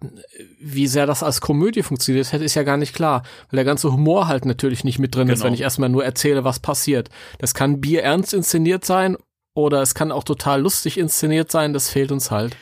wie 0.61 0.87
sehr 0.87 1.07
das 1.07 1.23
als 1.23 1.41
Komödie 1.41 1.83
funktioniert, 1.83 2.33
ist 2.33 2.55
ja 2.55 2.63
gar 2.63 2.79
nicht 2.79 2.95
klar, 2.95 3.23
weil 3.51 3.57
der 3.57 3.65
ganze 3.65 3.93
Humor 3.93 4.29
halt 4.29 4.47
natürlich 4.47 4.83
nicht 4.83 4.99
mit 4.99 5.15
drin 5.15 5.29
ist, 5.29 5.41
Genau. 5.41 5.47
wenn 5.47 5.55
ich 5.55 5.61
erstmal 5.61 5.91
nur 5.91 6.05
erzähle, 6.05 6.45
was 6.45 6.61
passiert. 6.61 7.11
Das 7.39 7.53
kann 7.53 7.81
bierernst 7.81 8.33
inszeniert 8.33 8.85
sein 8.85 9.17
oder 9.55 9.83
es 9.83 9.95
kann 9.95 10.11
auch 10.11 10.25
total 10.25 10.63
lustig 10.63 10.99
inszeniert 10.99 11.51
sein, 11.51 11.75
das 11.75 11.91
fehlt 11.91 12.11
uns 12.11 12.31
halt. 12.31 12.57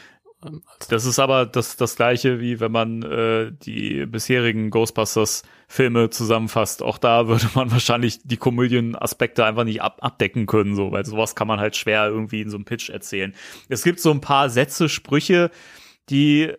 Das 0.88 1.04
ist 1.04 1.20
aber 1.20 1.46
das, 1.46 1.76
das 1.76 1.94
gleiche, 1.94 2.40
wie 2.40 2.58
wenn 2.58 2.72
man 2.72 3.02
äh, 3.02 3.52
die 3.52 4.06
bisherigen 4.06 4.70
Filme 5.72 6.10
zusammenfasst. 6.10 6.82
Auch 6.82 6.98
da 6.98 7.28
würde 7.28 7.48
man 7.54 7.70
wahrscheinlich 7.70 8.20
die 8.24 8.36
Komödienaspekte 8.36 9.42
einfach 9.42 9.64
nicht 9.64 9.80
ab 9.80 10.00
abdecken 10.02 10.44
können, 10.44 10.74
so, 10.74 10.92
weil 10.92 11.06
sowas 11.06 11.34
kann 11.34 11.48
man 11.48 11.60
halt 11.60 11.76
schwer 11.76 12.06
irgendwie 12.08 12.42
in 12.42 12.50
so 12.50 12.58
einem 12.58 12.66
Pitch 12.66 12.90
erzählen. 12.90 13.34
Es 13.70 13.82
gibt 13.82 13.98
so 13.98 14.10
ein 14.10 14.20
paar 14.20 14.50
Sätze, 14.50 14.90
Sprüche, 14.90 15.50
die 16.10 16.52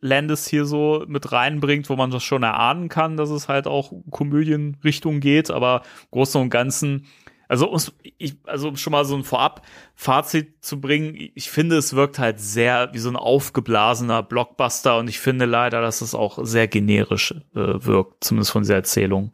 Landis 0.00 0.48
hier 0.48 0.64
so 0.64 1.04
mit 1.06 1.30
reinbringt, 1.30 1.88
wo 1.88 1.94
man 1.94 2.10
das 2.10 2.24
schon 2.24 2.42
erahnen 2.42 2.88
kann, 2.88 3.16
dass 3.16 3.30
es 3.30 3.48
halt 3.48 3.68
auch 3.68 3.92
Komödienrichtung 4.10 5.20
geht, 5.20 5.52
aber 5.52 5.82
im 6.02 6.10
Großen 6.10 6.40
und 6.40 6.50
Ganzen 6.50 7.06
also, 7.48 7.74
ich, 8.18 8.36
also 8.44 8.68
um 8.68 8.76
schon 8.76 8.90
mal 8.90 9.06
so 9.06 9.16
ein 9.16 9.24
Vorab-Fazit 9.24 10.62
zu 10.62 10.80
bringen, 10.80 11.16
ich 11.34 11.50
finde, 11.50 11.76
es 11.76 11.94
wirkt 11.94 12.18
halt 12.18 12.40
sehr 12.40 12.90
wie 12.92 12.98
so 12.98 13.08
ein 13.08 13.16
aufgeblasener 13.16 14.22
Blockbuster 14.22 14.98
und 14.98 15.08
ich 15.08 15.18
finde 15.18 15.46
leider, 15.46 15.80
dass 15.80 16.02
es 16.02 16.14
auch 16.14 16.38
sehr 16.42 16.68
generisch 16.68 17.32
äh, 17.54 17.84
wirkt, 17.84 18.22
zumindest 18.22 18.52
von 18.52 18.62
dieser 18.62 18.74
Erzählung. 18.74 19.32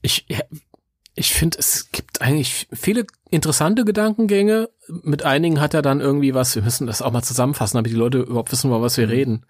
Ich, 0.00 0.26
ich 1.14 1.34
finde, 1.34 1.58
es 1.58 1.90
gibt 1.92 2.22
eigentlich 2.22 2.66
viele 2.72 3.06
interessante 3.28 3.84
Gedankengänge. 3.84 4.70
Mit 4.88 5.22
einigen 5.22 5.60
hat 5.60 5.74
er 5.74 5.82
dann 5.82 6.00
irgendwie 6.00 6.32
was, 6.32 6.54
wir 6.54 6.62
müssen 6.62 6.86
das 6.86 7.02
auch 7.02 7.12
mal 7.12 7.22
zusammenfassen, 7.22 7.76
damit 7.76 7.92
die 7.92 7.96
Leute 7.96 8.20
überhaupt 8.20 8.50
wissen, 8.50 8.68
über 8.68 8.80
was 8.80 8.96
wir 8.96 9.06
mhm. 9.06 9.12
reden. 9.12 9.46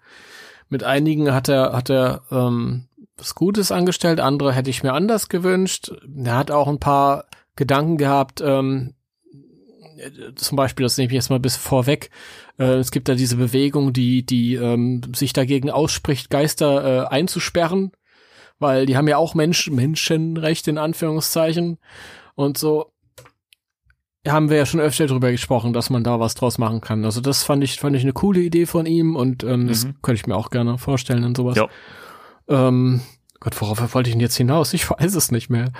Mit 0.67 0.83
einigen 0.83 1.33
hat 1.33 1.47
er, 1.47 1.71
hat 1.71 1.89
er 1.89 2.23
ähm, 2.31 2.89
was 3.17 3.35
Gutes 3.35 3.71
angestellt, 3.71 4.19
andere 4.19 4.51
hätte 4.51 4.69
ich 4.69 4.83
mir 4.83 4.93
anders 4.93 5.29
gewünscht. 5.29 5.91
Er 6.23 6.35
hat 6.35 6.51
auch 6.51 6.67
ein 6.67 6.79
paar 6.79 7.25
Gedanken 7.55 7.97
gehabt, 7.97 8.41
ähm, 8.41 8.95
zum 10.35 10.55
Beispiel, 10.55 10.83
das 10.83 10.97
nehme 10.97 11.07
ich 11.07 11.13
jetzt 11.13 11.29
mal 11.29 11.39
bis 11.39 11.55
vorweg, 11.55 12.09
äh, 12.57 12.75
es 12.75 12.91
gibt 12.91 13.07
da 13.07 13.15
diese 13.15 13.35
Bewegung, 13.35 13.93
die, 13.93 14.25
die 14.25 14.55
ähm, 14.55 15.01
sich 15.15 15.33
dagegen 15.33 15.69
ausspricht, 15.69 16.29
Geister 16.29 17.03
äh, 17.03 17.07
einzusperren, 17.07 17.91
weil 18.59 18.85
die 18.85 18.97
haben 18.97 19.07
ja 19.07 19.17
auch 19.17 19.35
Menschen, 19.35 19.75
Menschenrecht 19.75 20.67
in 20.67 20.77
Anführungszeichen 20.77 21.77
und 22.35 22.57
so 22.57 22.91
haben 24.27 24.49
wir 24.49 24.57
ja 24.57 24.65
schon 24.65 24.79
öfter 24.79 25.07
drüber 25.07 25.31
gesprochen, 25.31 25.73
dass 25.73 25.89
man 25.89 26.03
da 26.03 26.19
was 26.19 26.35
draus 26.35 26.59
machen 26.59 26.81
kann. 26.81 27.03
Also 27.05 27.21
das 27.21 27.43
fand 27.43 27.63
ich, 27.63 27.79
fand 27.79 27.95
ich 27.95 28.03
eine 28.03 28.13
coole 28.13 28.41
Idee 28.41 28.67
von 28.67 28.85
ihm 28.85 29.15
und 29.15 29.43
ähm, 29.43 29.63
mhm. 29.63 29.67
das 29.67 29.87
könnte 30.01 30.19
ich 30.19 30.27
mir 30.27 30.35
auch 30.35 30.51
gerne 30.51 30.77
vorstellen 30.77 31.23
und 31.23 31.35
sowas. 31.35 31.57
Ja. 31.57 31.67
Ähm, 32.47 33.01
Gott, 33.39 33.59
worauf 33.59 33.95
wollte 33.95 34.09
ich 34.09 34.13
denn 34.13 34.21
jetzt 34.21 34.37
hinaus? 34.37 34.73
Ich 34.73 34.89
weiß 34.89 35.15
es 35.15 35.31
nicht 35.31 35.49
mehr. 35.49 35.71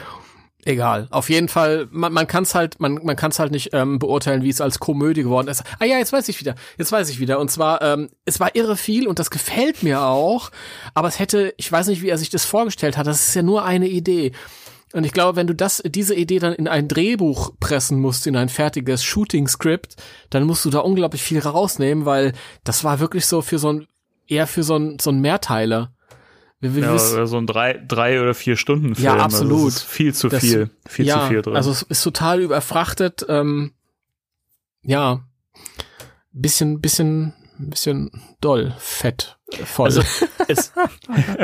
Egal. 0.63 1.07
Auf 1.09 1.29
jeden 1.29 1.47
Fall, 1.47 1.87
man, 1.91 2.13
man 2.13 2.27
kann 2.27 2.43
es 2.43 2.53
halt, 2.53 2.79
man, 2.79 2.99
man 3.03 3.15
kann 3.15 3.31
es 3.31 3.39
halt 3.39 3.51
nicht 3.51 3.71
ähm, 3.73 3.97
beurteilen, 3.97 4.43
wie 4.43 4.49
es 4.49 4.61
als 4.61 4.79
Komödie 4.79 5.23
geworden 5.23 5.47
ist. 5.47 5.63
Ah 5.79 5.85
ja, 5.85 5.97
jetzt 5.97 6.13
weiß 6.13 6.29
ich 6.29 6.39
wieder. 6.39 6.55
Jetzt 6.77 6.91
weiß 6.91 7.09
ich 7.09 7.19
wieder. 7.19 7.39
Und 7.39 7.49
zwar, 7.49 7.81
ähm, 7.81 8.09
es 8.25 8.39
war 8.39 8.55
irre 8.55 8.77
viel 8.77 9.07
und 9.07 9.17
das 9.17 9.31
gefällt 9.31 9.81
mir 9.81 10.01
auch. 10.01 10.51
Aber 10.93 11.07
es 11.07 11.17
hätte, 11.17 11.53
ich 11.57 11.71
weiß 11.71 11.87
nicht, 11.87 12.03
wie 12.03 12.09
er 12.09 12.17
sich 12.17 12.29
das 12.29 12.45
vorgestellt 12.45 12.97
hat. 12.97 13.07
Das 13.07 13.27
ist 13.27 13.35
ja 13.35 13.41
nur 13.41 13.65
eine 13.65 13.87
Idee. 13.87 14.33
Und 14.93 15.05
ich 15.05 15.13
glaube, 15.13 15.35
wenn 15.35 15.47
du 15.47 15.55
das, 15.55 15.81
diese 15.85 16.15
Idee 16.15 16.39
dann 16.39 16.53
in 16.53 16.67
ein 16.67 16.87
Drehbuch 16.87 17.53
pressen 17.59 17.99
musst, 17.99 18.27
in 18.27 18.35
ein 18.35 18.49
fertiges 18.49 19.03
Shooting-Skript, 19.03 19.95
dann 20.29 20.43
musst 20.43 20.65
du 20.65 20.69
da 20.69 20.79
unglaublich 20.79 21.23
viel 21.23 21.39
rausnehmen, 21.39 22.05
weil 22.05 22.33
das 22.63 22.83
war 22.83 22.99
wirklich 22.99 23.25
so 23.25 23.41
für 23.41 23.57
so 23.57 23.71
ein, 23.71 23.87
eher 24.27 24.47
für 24.47 24.63
so 24.63 24.75
ein, 24.75 24.99
so 24.99 25.09
ein 25.09 25.21
Mehrteiler. 25.21 25.93
Wir, 26.61 26.75
wir 26.75 26.83
ja, 26.83 26.93
oder 26.93 27.25
so 27.27 27.37
ein 27.37 27.47
drei, 27.47 27.73
drei 27.73 28.21
oder 28.21 28.35
vier 28.35 28.55
Stunden 28.55 28.93
Film. 28.93 29.05
Ja, 29.05 29.13
also 29.13 29.23
absolut. 29.25 29.65
Also 29.65 29.85
viel 29.85 30.13
zu 30.13 30.29
das, 30.29 30.41
viel, 30.41 30.69
viel 30.87 31.07
ja, 31.07 31.21
zu 31.21 31.27
viel 31.27 31.41
drin. 31.41 31.55
Also 31.55 31.71
es 31.71 31.81
ist 31.81 32.03
total 32.03 32.39
überfrachtet. 32.39 33.25
Ähm, 33.27 33.73
ja, 34.83 35.21
bisschen, 36.31 36.79
bisschen, 36.79 37.33
bisschen 37.57 38.11
doll, 38.41 38.75
fett, 38.77 39.39
voll. 39.65 39.87
Also 39.87 40.01
es, 40.47 40.71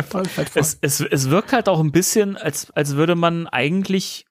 voll, 0.07 0.25
fett, 0.25 0.49
voll. 0.49 0.61
Es, 0.61 0.77
es, 0.81 1.01
es 1.01 1.29
wirkt 1.31 1.51
halt 1.51 1.67
auch 1.67 1.79
ein 1.79 1.91
bisschen, 1.91 2.37
als, 2.37 2.69
als 2.71 2.95
würde 2.95 3.15
man 3.15 3.47
eigentlich 3.47 4.27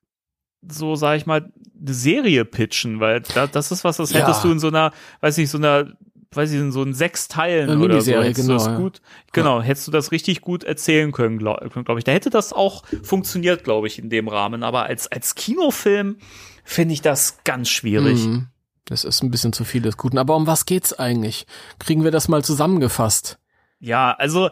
so, 0.69 0.95
sag 0.95 1.17
ich 1.17 1.27
mal, 1.27 1.53
eine 1.81 1.95
Serie 1.95 2.45
pitchen, 2.45 3.01
weil 3.01 3.21
da, 3.21 3.49
das 3.49 3.73
ist 3.73 3.83
was, 3.83 3.97
das 3.97 4.15
hättest 4.15 4.43
ja. 4.45 4.49
du 4.49 4.53
in 4.53 4.61
so 4.61 4.69
einer, 4.69 4.93
weiß 5.21 5.37
nicht, 5.37 5.51
so 5.51 5.59
einer 5.59 5.93
weiß 6.37 6.53
ich, 6.53 6.61
in 6.61 6.73
so 6.73 6.83
in 6.83 6.93
sechs 6.93 7.29
Teilen 7.29 7.71
Eine 7.71 7.85
oder 7.85 8.01
so. 8.01 8.13
Hättest 8.13 8.47
genau, 8.47 8.59
du 8.59 8.65
das 8.65 8.77
gut, 8.77 9.01
genau, 9.33 9.63
hättest 9.63 9.89
du 9.89 9.93
das 9.93 10.13
richtig 10.13 10.41
gut 10.41 10.65
erzählen 10.65 11.13
können, 11.13 11.39
glaube 11.39 11.69
glaub 11.71 11.99
ich. 11.99 12.05
Da 12.05 12.13
hätte 12.13 12.31
das 12.31 12.53
auch 12.53 12.85
funktioniert, 13.03 13.65
glaube 13.65 13.87
ich, 13.87 13.99
in 13.99 14.11
dem 14.11 14.29
Rahmen. 14.29 14.63
Aber 14.63 14.85
als, 14.85 15.11
als 15.11 15.35
Kinofilm 15.35 16.17
finde 16.65 16.95
ich 16.95 17.03
das 17.03 17.39
ganz 17.45 17.69
schwierig. 17.69 18.27
Mhm. 18.27 18.49
Das 18.87 19.05
ist 19.05 19.23
ein 19.23 19.31
bisschen 19.31 19.53
zu 19.53 19.65
viel 19.65 19.83
des 19.83 19.97
Guten. 19.97 20.19
Aber 20.19 20.37
um 20.37 20.47
was 20.47 20.65
geht's 20.65 20.93
eigentlich? 20.93 21.47
Kriegen 21.79 22.05
wir 22.05 22.13
das 22.13 22.29
mal 22.29 22.45
zusammengefasst? 22.45 23.39
Ja, 23.81 24.13
also 24.13 24.51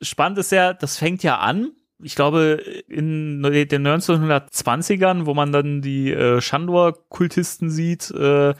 spannend 0.00 0.38
ist 0.38 0.52
ja, 0.52 0.72
das 0.74 0.98
fängt 0.98 1.22
ja 1.22 1.38
an. 1.38 1.72
Ich 2.02 2.14
glaube, 2.14 2.62
in 2.88 3.42
den 3.42 3.86
1920ern, 3.86 5.24
wo 5.26 5.34
man 5.34 5.52
dann 5.52 5.82
die 5.82 6.10
äh, 6.10 6.40
Shandor-Kultisten 6.40 7.70
sieht, 7.70 8.10
äh, 8.10 8.54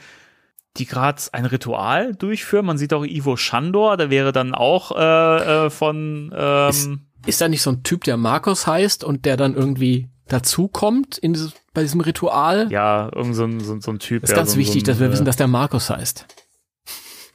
die 0.77 0.85
gerade 0.85 1.21
ein 1.31 1.45
Ritual 1.45 2.15
durchführen. 2.15 2.65
Man 2.65 2.77
sieht 2.77 2.93
auch 2.93 3.05
Ivo 3.05 3.37
Shandor, 3.37 3.97
der 3.97 4.09
wäre 4.09 4.31
dann 4.31 4.55
auch 4.55 4.91
äh, 4.91 5.65
äh, 5.65 5.69
von 5.69 6.33
ähm, 6.35 6.69
ist, 6.69 6.89
ist 7.27 7.41
da 7.41 7.47
nicht 7.47 7.61
so 7.61 7.71
ein 7.71 7.83
Typ, 7.83 8.03
der 8.03 8.17
Markus 8.17 8.65
heißt 8.65 9.03
und 9.03 9.25
der 9.25 9.37
dann 9.37 9.55
irgendwie 9.55 10.09
dazukommt 10.27 11.17
in 11.17 11.33
dieses, 11.33 11.53
bei 11.73 11.81
diesem 11.81 12.01
Ritual? 12.01 12.71
Ja, 12.71 13.09
irgend 13.13 13.35
so 13.35 13.43
ein, 13.43 13.59
so, 13.59 13.79
so 13.79 13.91
ein 13.91 13.99
Typ. 13.99 14.21
Das 14.21 14.31
ist 14.31 14.35
ganz 14.35 14.53
so, 14.53 14.57
wichtig, 14.57 14.81
so 14.81 14.91
ein, 14.91 14.93
dass 14.93 14.99
wir 14.99 15.07
äh, 15.07 15.11
wissen, 15.11 15.25
dass 15.25 15.35
der 15.35 15.47
Markus 15.47 15.89
heißt. 15.89 16.25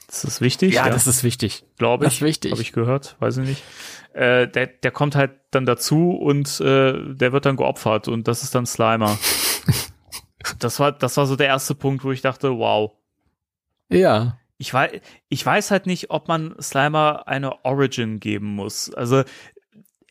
Das 0.09 0.25
ist 0.25 0.41
wichtig. 0.41 0.75
Ja, 0.75 0.87
ja. 0.87 0.93
das 0.93 1.07
ist 1.07 1.23
wichtig. 1.23 1.65
Glaube 1.77 2.05
ich. 2.05 2.09
Das 2.09 2.15
ist 2.15 2.23
wichtig. 2.23 2.53
Habe 2.53 2.63
ich 2.63 2.73
gehört, 2.73 3.17
weiß 3.21 3.37
ich 3.39 3.47
nicht. 3.47 3.63
Äh, 4.15 4.49
der, 4.49 4.67
der 4.67 4.91
kommt 4.91 5.15
halt 5.15 5.33
dann 5.51 5.67
dazu 5.67 6.13
und 6.13 6.61
äh, 6.61 7.15
der 7.15 7.33
wird 7.33 7.47
dann 7.47 7.57
geopfert 7.57 8.09
und 8.09 8.27
das 8.27 8.43
ist 8.43 8.55
dann 8.55 8.67
Slimer. 8.67 9.19
das 10.59 10.81
war, 10.81 10.93
das 10.93 11.17
war 11.19 11.27
so 11.27 11.37
der 11.37 11.49
erste 11.49 11.75
Punkt, 11.75 12.05
wo 12.05 12.11
ich 12.11 12.23
dachte, 12.23 12.51
wow. 12.59 12.93
Ja. 13.89 14.39
Ich 14.59 14.75
weiß, 14.75 15.01
ich 15.29 15.47
weiß 15.47 15.71
halt 15.71 15.87
nicht, 15.87 16.11
ob 16.11 16.29
man 16.29 16.55
Slimer 16.61 17.29
eine 17.29 17.65
Origin 17.65 18.19
geben 18.19 18.47
muss. 18.47 18.93
Also 18.93 19.23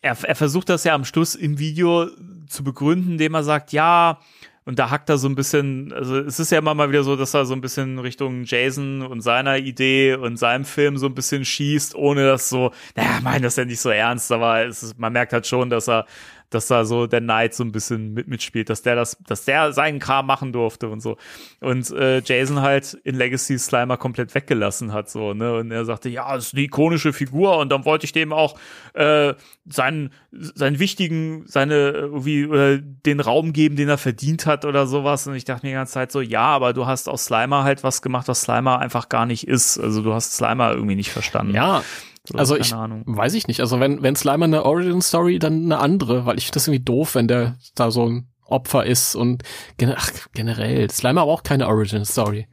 er, 0.02 0.18
er 0.24 0.36
versucht 0.36 0.70
das 0.70 0.84
ja 0.84 0.94
am 0.94 1.06
Schluss 1.06 1.36
im 1.36 1.60
Video 1.60 2.08
zu 2.48 2.64
begründen, 2.64 3.14
indem 3.14 3.34
er 3.34 3.44
sagt, 3.44 3.74
ja, 3.74 4.20
und 4.68 4.80
da 4.80 4.90
hackt 4.90 5.10
er 5.10 5.18
so 5.18 5.30
ein 5.30 5.36
bisschen, 5.36 5.94
also 5.94 6.18
es 6.18 6.42
ist 6.42 6.52
ja 6.52 6.58
immer 6.58 6.74
mal 6.74 6.90
wieder 6.90 7.04
so, 7.04 7.16
dass 7.16 7.34
er 7.34 7.46
so 7.46 7.54
ein 7.54 7.62
bisschen 7.62 8.00
Richtung 8.00 8.44
Jason 8.44 9.02
und 9.02 9.22
seiner 9.22 9.58
Idee 9.58 10.16
und 10.16 10.36
seinem 10.36 10.66
Film 10.66 10.98
so 10.98 11.06
ein 11.06 11.16
bisschen 11.16 11.46
schießt, 11.46 11.96
ohne 11.96 12.26
das 12.26 12.50
so, 12.50 12.72
naja, 12.96 13.20
meint 13.22 13.46
das 13.46 13.56
ja 13.56 13.64
nicht 13.64 13.80
so 13.80 13.90
ernst, 13.90 14.30
aber 14.30 14.66
ist, 14.66 15.00
man 15.00 15.14
merkt 15.14 15.32
halt 15.32 15.48
schon, 15.48 15.70
dass 15.70 15.88
er 15.88 16.06
dass 16.50 16.68
da 16.68 16.86
so 16.86 17.08
der 17.08 17.20
Knight 17.20 17.54
so 17.54 17.64
ein 17.64 17.72
bisschen 17.72 18.14
mit 18.14 18.28
mitspielt, 18.28 18.70
dass 18.70 18.82
der 18.82 18.96
das, 18.96 19.18
dass 19.28 19.46
der 19.46 19.74
seinen 19.74 20.00
Kram 20.00 20.26
machen 20.26 20.54
durfte 20.54 20.90
und 20.90 21.02
so. 21.02 21.18
Und 21.60 21.92
äh, 21.92 22.22
Jason 22.24 22.62
halt 22.62 22.94
in 23.04 23.16
Legacy 23.16 23.58
Slimer 23.60 23.98
komplett 23.98 24.34
weggelassen 24.34 24.94
hat, 24.94 25.10
so, 25.10 25.34
ne? 25.34 25.58
Und 25.58 25.72
er 25.72 25.84
sagte, 25.86 26.10
ja, 26.10 26.34
das 26.36 26.48
ist 26.48 26.54
eine 26.54 26.64
ikonische 26.64 27.12
Figur 27.12 27.58
und 27.58 27.70
dann 27.70 27.86
wollte 27.86 28.06
ich 28.06 28.14
dem 28.14 28.32
auch 28.32 28.58
äh, 28.94 29.34
seinen, 29.66 30.12
seinen 30.32 30.80
wichtigen, 30.80 31.44
seine, 31.48 32.10
wie, 32.26 32.44
äh, 32.44 32.82
den 33.06 33.20
Raum 33.20 33.52
geben, 33.52 33.76
den 33.76 33.90
er 33.90 33.98
verdient 33.98 34.46
hat 34.46 34.64
oder 34.64 34.88
sowas. 34.88 35.28
Und 35.28 35.36
ich 35.36 35.46
dachte 35.46 35.66
mir 35.66 35.72
die 35.72 35.76
ganze 35.76 35.94
Zeit 35.94 36.12
so, 36.12 36.22
ja, 36.22 36.44
aber 36.44 36.74
du 36.74 36.86
hast 36.86 37.10
aus 37.10 37.26
Slimer 37.26 37.64
halt 37.64 37.84
was 37.84 38.02
gemacht, 38.02 38.28
was 38.28 38.42
Slimer 38.42 38.80
einfach 38.80 39.10
gar 39.10 39.26
nicht 39.26 39.48
ist. 39.48 39.78
Also 39.78 40.02
du 40.02 40.14
hast 40.14 40.34
Slimer 40.34 40.72
irgendwie 40.72 40.96
nicht 40.96 41.12
verstanden. 41.12 41.54
Ja, 41.54 41.84
so, 42.28 42.38
also 42.38 42.58
ich 42.58 42.74
Ahnung. 42.74 43.04
weiß 43.06 43.34
ich 43.34 43.48
nicht. 43.48 43.62
Also 43.62 43.80
wenn 43.80 44.02
wenn 44.02 44.16
Slimer 44.16 44.46
eine 44.46 44.66
Origin 44.66 45.02
Story, 45.02 45.40
dann 45.40 45.66
eine 45.66 45.80
andere, 45.80 46.26
weil 46.26 46.38
ich 46.38 46.46
finde 46.46 46.56
das 46.56 46.68
irgendwie 46.68 46.84
doof, 46.84 47.16
wenn 47.16 47.28
der 47.28 47.58
da 47.76 47.92
so 47.92 48.06
ein 48.08 48.28
Opfer 48.46 48.86
ist 48.86 49.16
und 49.16 49.44
gen 49.78 49.94
ach, 49.96 50.12
generell 50.34 50.90
Slimer 50.90 51.26
braucht 51.26 51.46
keine 51.46 51.68
Origin 51.68 52.06
Story. 52.06 52.48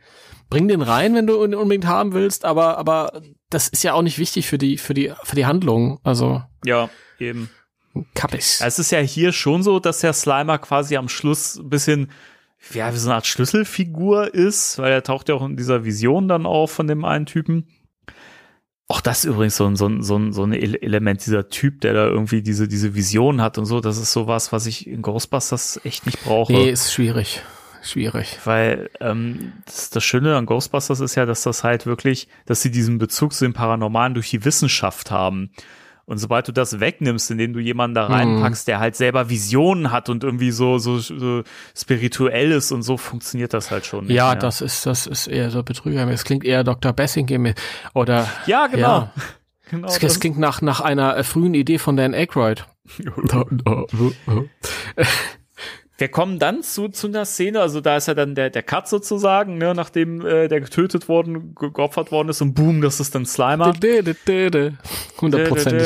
Bring 0.50 0.68
den 0.68 0.82
rein, 0.82 1.14
wenn 1.14 1.26
du 1.26 1.42
ihn 1.44 1.54
unbedingt 1.54 1.86
haben 1.86 2.12
willst, 2.12 2.44
aber 2.44 2.78
aber 2.78 3.20
das 3.50 3.68
ist 3.68 3.82
ja 3.82 3.94
auch 3.94 4.02
nicht 4.02 4.18
wichtig 4.18 4.46
für 4.46 4.58
die 4.58 4.78
für 4.78 4.94
die 4.94 5.12
für 5.22 5.36
die 5.36 5.46
Handlung. 5.46 5.98
Also 6.04 6.42
ja 6.64 6.88
eben. 7.18 7.50
Kappis. 8.14 8.60
Es 8.60 8.80
ist 8.80 8.90
ja 8.90 8.98
hier 8.98 9.32
schon 9.32 9.62
so, 9.62 9.78
dass 9.78 10.00
der 10.00 10.12
Slimer 10.12 10.58
quasi 10.58 10.96
am 10.96 11.08
Schluss 11.08 11.56
ein 11.56 11.68
bisschen 11.68 12.10
ja, 12.72 12.92
wie 12.92 12.98
so 12.98 13.08
eine 13.08 13.16
Art 13.16 13.26
Schlüsselfigur 13.26 14.32
ist, 14.32 14.78
weil 14.78 14.92
er 14.92 15.02
taucht 15.02 15.28
ja 15.28 15.34
auch 15.34 15.44
in 15.44 15.56
dieser 15.56 15.84
Vision 15.84 16.28
dann 16.28 16.46
auf 16.46 16.70
von 16.70 16.86
dem 16.86 17.04
einen 17.04 17.26
Typen. 17.26 17.68
Auch 18.86 19.00
das 19.00 19.24
ist 19.24 19.30
übrigens 19.30 19.56
so 19.56 19.66
ein, 19.66 19.76
so 19.76 19.86
ein, 19.86 20.02
so 20.02 20.16
ein, 20.16 20.32
so 20.32 20.44
ein 20.44 20.52
Element, 20.52 21.24
dieser 21.24 21.48
Typ, 21.48 21.80
der 21.80 21.94
da 21.94 22.06
irgendwie 22.06 22.42
diese, 22.42 22.68
diese 22.68 22.94
Vision 22.94 23.40
hat 23.40 23.56
und 23.56 23.64
so. 23.64 23.80
Das 23.80 23.96
ist 23.96 24.12
sowas, 24.12 24.52
was 24.52 24.66
ich 24.66 24.86
in 24.86 25.00
Ghostbusters 25.00 25.80
echt 25.84 26.04
nicht 26.04 26.22
brauche. 26.22 26.52
Nee, 26.52 26.70
ist 26.70 26.92
schwierig. 26.92 27.42
Schwierig. 27.82 28.38
Weil 28.44 28.90
ähm, 29.00 29.52
das, 29.66 29.90
das 29.90 30.04
Schöne 30.04 30.36
an 30.36 30.46
Ghostbusters 30.46 31.00
ist 31.00 31.14
ja, 31.14 31.26
dass 31.26 31.42
das 31.42 31.64
halt 31.64 31.86
wirklich, 31.86 32.28
dass 32.46 32.62
sie 32.62 32.70
diesen 32.70 32.98
Bezug 32.98 33.32
zu 33.32 33.44
dem 33.44 33.52
Paranormalen 33.52 34.14
durch 34.14 34.30
die 34.30 34.44
Wissenschaft 34.44 35.10
haben. 35.10 35.50
Und 36.06 36.18
sobald 36.18 36.46
du 36.48 36.52
das 36.52 36.80
wegnimmst, 36.80 37.30
indem 37.30 37.52
du 37.54 37.60
jemanden 37.60 37.94
da 37.94 38.06
reinpackst, 38.06 38.66
mhm. 38.66 38.70
der 38.70 38.80
halt 38.80 38.96
selber 38.96 39.30
Visionen 39.30 39.90
hat 39.90 40.08
und 40.08 40.22
irgendwie 40.22 40.50
so, 40.50 40.78
so, 40.78 40.98
so 40.98 41.42
spirituell 41.74 42.52
ist 42.52 42.72
und 42.72 42.82
so 42.82 42.96
funktioniert 42.96 43.54
das 43.54 43.70
halt 43.70 43.86
schon. 43.86 44.06
Nicht 44.06 44.16
ja, 44.16 44.30
mehr. 44.30 44.36
das 44.36 44.60
ist, 44.60 44.84
das 44.86 45.06
ist 45.06 45.26
eher 45.26 45.50
so 45.50 45.62
Betrüger. 45.62 46.06
Es 46.08 46.24
klingt 46.24 46.44
eher 46.44 46.62
Dr. 46.64 46.92
Bessing 46.92 47.54
oder. 47.94 48.28
Ja, 48.46 48.66
genau. 48.66 48.98
Ja. 48.98 49.12
Genau 49.70 49.86
Das, 49.86 49.98
das 50.00 50.20
klingt 50.20 50.38
nach, 50.38 50.60
nach 50.60 50.80
einer 50.80 51.16
äh, 51.16 51.24
frühen 51.24 51.54
Idee 51.54 51.78
von 51.78 51.96
Dan 51.96 52.14
Aykroyd. 52.14 52.66
Wir 55.96 56.08
kommen 56.08 56.38
dann 56.40 56.62
zu, 56.64 56.88
zu 56.88 57.06
einer 57.06 57.24
Szene, 57.24 57.60
also 57.60 57.80
da 57.80 57.96
ist 57.96 58.08
ja 58.08 58.14
dann 58.14 58.34
der, 58.34 58.50
der 58.50 58.64
Cut 58.64 58.88
sozusagen, 58.88 59.58
ne, 59.58 59.74
nachdem 59.74 60.26
äh, 60.26 60.48
der 60.48 60.60
getötet 60.60 61.08
worden, 61.08 61.54
ge- 61.54 61.70
geopfert 61.72 62.10
worden 62.10 62.28
ist 62.30 62.40
und 62.42 62.54
boom, 62.54 62.80
das 62.80 62.98
ist 62.98 63.14
dann 63.14 63.26
Slimer. 63.26 63.72
Hundertprozentig. 65.20 65.82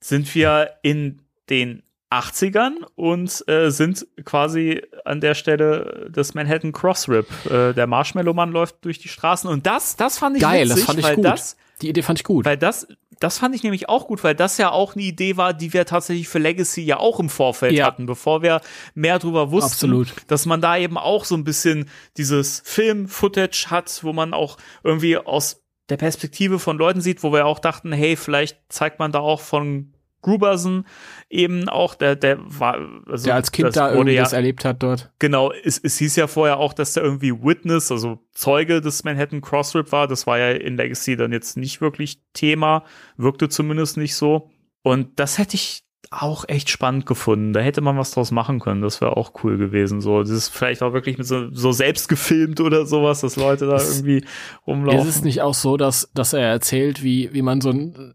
Sind 0.00 0.34
wir 0.34 0.70
in 0.82 1.22
den 1.48 1.82
80ern 2.10 2.84
und 2.94 3.42
äh, 3.48 3.70
sind 3.70 4.06
quasi 4.24 4.82
an 5.04 5.20
der 5.20 5.34
Stelle 5.34 6.08
des 6.10 6.34
Manhattan 6.34 6.72
Crossrip. 6.72 7.26
Äh, 7.46 7.72
der 7.72 7.86
Marshmallow-Mann 7.86 8.52
läuft 8.52 8.84
durch 8.84 8.98
die 8.98 9.08
Straßen 9.08 9.50
und 9.50 9.66
das, 9.66 9.96
das 9.96 10.18
fand 10.18 10.36
ich 10.36 10.42
Geil, 10.42 10.64
witzig, 10.68 10.76
das 10.76 10.84
fand 10.84 10.98
ich 11.00 11.04
weil 11.04 11.16
gut. 11.16 11.24
das 11.24 11.56
Die 11.82 11.88
Idee 11.88 12.02
fand 12.02 12.20
ich 12.20 12.24
gut. 12.24 12.44
Weil 12.44 12.56
das, 12.58 12.86
das 13.20 13.38
fand 13.38 13.54
ich 13.54 13.62
nämlich 13.62 13.88
auch 13.88 14.06
gut, 14.06 14.22
weil 14.24 14.34
das 14.34 14.58
ja 14.58 14.70
auch 14.70 14.94
eine 14.94 15.04
Idee 15.04 15.36
war, 15.36 15.54
die 15.54 15.72
wir 15.72 15.86
tatsächlich 15.86 16.28
für 16.28 16.38
Legacy 16.38 16.82
ja 16.82 16.98
auch 16.98 17.18
im 17.20 17.28
Vorfeld 17.30 17.72
Ja. 17.72 17.86
hatten, 17.86 18.06
bevor 18.06 18.42
wir 18.42 18.60
mehr 18.94 19.18
drüber 19.18 19.50
wussten. 19.50 19.72
Absolut. 19.72 20.12
Dass 20.26 20.46
man 20.46 20.60
da 20.60 20.76
eben 20.76 20.98
auch 20.98 21.24
so 21.24 21.34
ein 21.34 21.44
bisschen 21.44 21.88
dieses 22.16 22.62
Film-Footage 22.64 23.66
hat, 23.70 24.00
wo 24.02 24.12
man 24.12 24.34
auch 24.34 24.56
irgendwie 24.84 25.16
aus 25.16 25.62
der 25.88 25.96
Perspektive 25.96 26.58
von 26.58 26.76
Leuten 26.78 27.00
sieht, 27.00 27.22
wo 27.22 27.32
wir 27.32 27.46
auch 27.46 27.58
dachten, 27.58 27.92
hey, 27.92 28.16
vielleicht 28.16 28.58
zeigt 28.68 28.98
man 28.98 29.12
da 29.12 29.20
auch 29.20 29.40
von 29.40 29.92
Gruberson 30.26 30.84
eben 31.30 31.68
auch, 31.68 31.94
der, 31.94 32.16
der 32.16 32.38
war, 32.40 32.78
also 33.06 33.26
der 33.26 33.36
als 33.36 33.52
Kind 33.52 33.76
da 33.76 33.92
irgendwie 33.92 34.14
ja, 34.14 34.24
das 34.24 34.32
erlebt 34.32 34.64
hat 34.64 34.82
dort. 34.82 35.12
Genau, 35.20 35.52
es, 35.52 35.78
es 35.78 35.96
hieß 35.98 36.16
ja 36.16 36.26
vorher 36.26 36.58
auch, 36.58 36.72
dass 36.72 36.94
der 36.94 37.04
irgendwie 37.04 37.32
Witness, 37.32 37.92
also 37.92 38.18
Zeuge 38.32 38.80
des 38.80 39.04
Manhattan 39.04 39.40
Crossrip 39.40 39.92
war. 39.92 40.08
Das 40.08 40.26
war 40.26 40.38
ja 40.38 40.50
in 40.50 40.76
Legacy 40.76 41.16
dann 41.16 41.30
jetzt 41.30 41.56
nicht 41.56 41.80
wirklich 41.80 42.20
Thema, 42.32 42.82
wirkte 43.16 43.48
zumindest 43.48 43.96
nicht 43.98 44.16
so. 44.16 44.50
Und 44.82 45.20
das 45.20 45.38
hätte 45.38 45.54
ich 45.54 45.84
auch 46.10 46.44
echt 46.48 46.70
spannend 46.70 47.06
gefunden. 47.06 47.52
Da 47.52 47.60
hätte 47.60 47.80
man 47.80 47.96
was 47.96 48.10
draus 48.10 48.30
machen 48.30 48.58
können. 48.58 48.82
Das 48.82 49.00
wäre 49.00 49.16
auch 49.16 49.32
cool 49.44 49.58
gewesen. 49.58 50.00
So, 50.00 50.20
das 50.20 50.30
ist 50.30 50.48
vielleicht 50.48 50.82
auch 50.82 50.92
wirklich 50.92 51.18
mit 51.18 51.26
so, 51.26 51.52
so 51.52 51.72
selbst 51.72 52.08
gefilmt 52.08 52.60
oder 52.60 52.86
sowas, 52.86 53.20
dass 53.20 53.36
Leute 53.36 53.66
da 53.66 53.80
irgendwie 53.80 54.24
rumlaufen. 54.66 55.08
Ist 55.08 55.16
es 55.16 55.22
nicht 55.22 55.42
auch 55.42 55.54
so, 55.54 55.76
dass, 55.76 56.10
dass 56.14 56.32
er 56.32 56.48
erzählt, 56.48 57.02
wie, 57.02 57.32
wie 57.32 57.42
man 57.42 57.60
so 57.60 57.70
ein, 57.70 58.14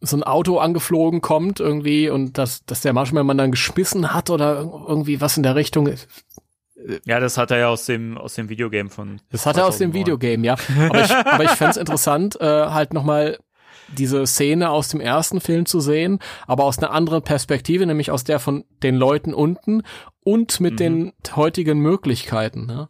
so 0.00 0.16
ein 0.16 0.22
Auto 0.22 0.58
angeflogen 0.58 1.20
kommt 1.20 1.60
irgendwie 1.60 2.08
und 2.08 2.38
dass, 2.38 2.64
dass 2.64 2.80
der 2.80 2.92
Marshmallow 2.92 3.34
dann 3.34 3.50
geschmissen 3.50 4.12
hat 4.14 4.30
oder 4.30 4.60
irgendwie 4.88 5.20
was 5.20 5.36
in 5.36 5.42
der 5.42 5.54
Richtung? 5.56 5.88
ja, 7.04 7.20
das 7.20 7.36
hat 7.36 7.50
er 7.50 7.58
ja 7.58 7.68
aus 7.68 7.84
dem, 7.84 8.16
aus 8.16 8.34
dem 8.34 8.48
Videogame 8.48 8.88
von. 8.88 9.20
Das 9.30 9.44
hat 9.44 9.56
er 9.58 9.66
aus 9.66 9.76
dem 9.78 9.92
2009. 9.92 9.94
Videogame, 9.94 10.46
ja. 10.46 10.56
Aber 10.88 11.04
ich, 11.04 11.10
aber 11.26 11.44
ich 11.44 11.50
fände 11.50 11.78
interessant, 11.78 12.40
äh, 12.40 12.44
halt 12.46 12.94
nochmal 12.94 13.38
diese 13.96 14.26
Szene 14.26 14.70
aus 14.70 14.88
dem 14.88 15.00
ersten 15.00 15.40
Film 15.40 15.66
zu 15.66 15.80
sehen, 15.80 16.20
aber 16.46 16.64
aus 16.64 16.78
einer 16.78 16.92
anderen 16.92 17.22
Perspektive, 17.22 17.84
nämlich 17.86 18.10
aus 18.10 18.24
der 18.24 18.38
von 18.38 18.64
den 18.82 18.94
Leuten 18.96 19.34
unten 19.34 19.82
und 20.22 20.60
mit 20.60 20.74
Mhm. 20.74 20.76
den 20.76 21.12
heutigen 21.34 21.80
Möglichkeiten. 21.80 22.66
Ne? 22.66 22.88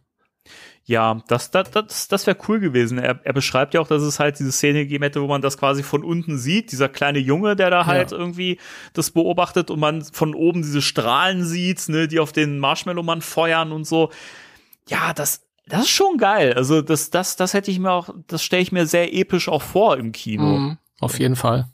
Ja, 0.85 1.21
das, 1.27 1.51
das, 1.51 1.69
das, 1.71 2.07
das 2.07 2.27
wäre 2.27 2.37
cool 2.47 2.59
gewesen. 2.59 2.97
Er, 2.97 3.19
er 3.23 3.33
beschreibt 3.33 3.73
ja 3.73 3.81
auch, 3.81 3.87
dass 3.87 4.01
es 4.01 4.19
halt 4.19 4.39
diese 4.39 4.51
Szene 4.51 4.79
gegeben 4.79 5.03
hätte, 5.03 5.21
wo 5.21 5.27
man 5.27 5.41
das 5.41 5.57
quasi 5.57 5.83
von 5.83 6.03
unten 6.03 6.37
sieht. 6.37 6.71
Dieser 6.71 6.89
kleine 6.89 7.19
Junge, 7.19 7.55
der 7.55 7.69
da 7.69 7.85
halt 7.85 8.11
irgendwie 8.11 8.59
das 8.93 9.11
beobachtet 9.11 9.69
und 9.69 9.79
man 9.79 10.03
von 10.03 10.33
oben 10.33 10.63
diese 10.63 10.81
Strahlen 10.81 11.45
sieht, 11.45 11.87
ne, 11.87 12.07
die 12.07 12.19
auf 12.19 12.31
den 12.31 12.59
Marshmallow-Mann 12.59 13.21
feuern 13.21 13.71
und 13.71 13.85
so. 13.85 14.09
Ja, 14.87 15.13
das, 15.13 15.43
das 15.67 15.81
ist 15.81 15.89
schon 15.89 16.17
geil. 16.17 16.53
Also 16.53 16.81
das, 16.81 17.11
das, 17.11 17.35
das 17.35 17.53
hätte 17.53 17.69
ich 17.71 17.79
mir 17.79 17.91
auch, 17.91 18.09
das 18.27 18.43
stelle 18.43 18.63
ich 18.63 18.71
mir 18.71 18.87
sehr 18.87 19.13
episch 19.13 19.49
auch 19.49 19.61
vor 19.61 19.97
im 19.97 20.11
Kino. 20.11 20.57
Mhm, 20.57 20.77
auf 20.99 21.19
jeden 21.19 21.35
Fall. 21.35 21.67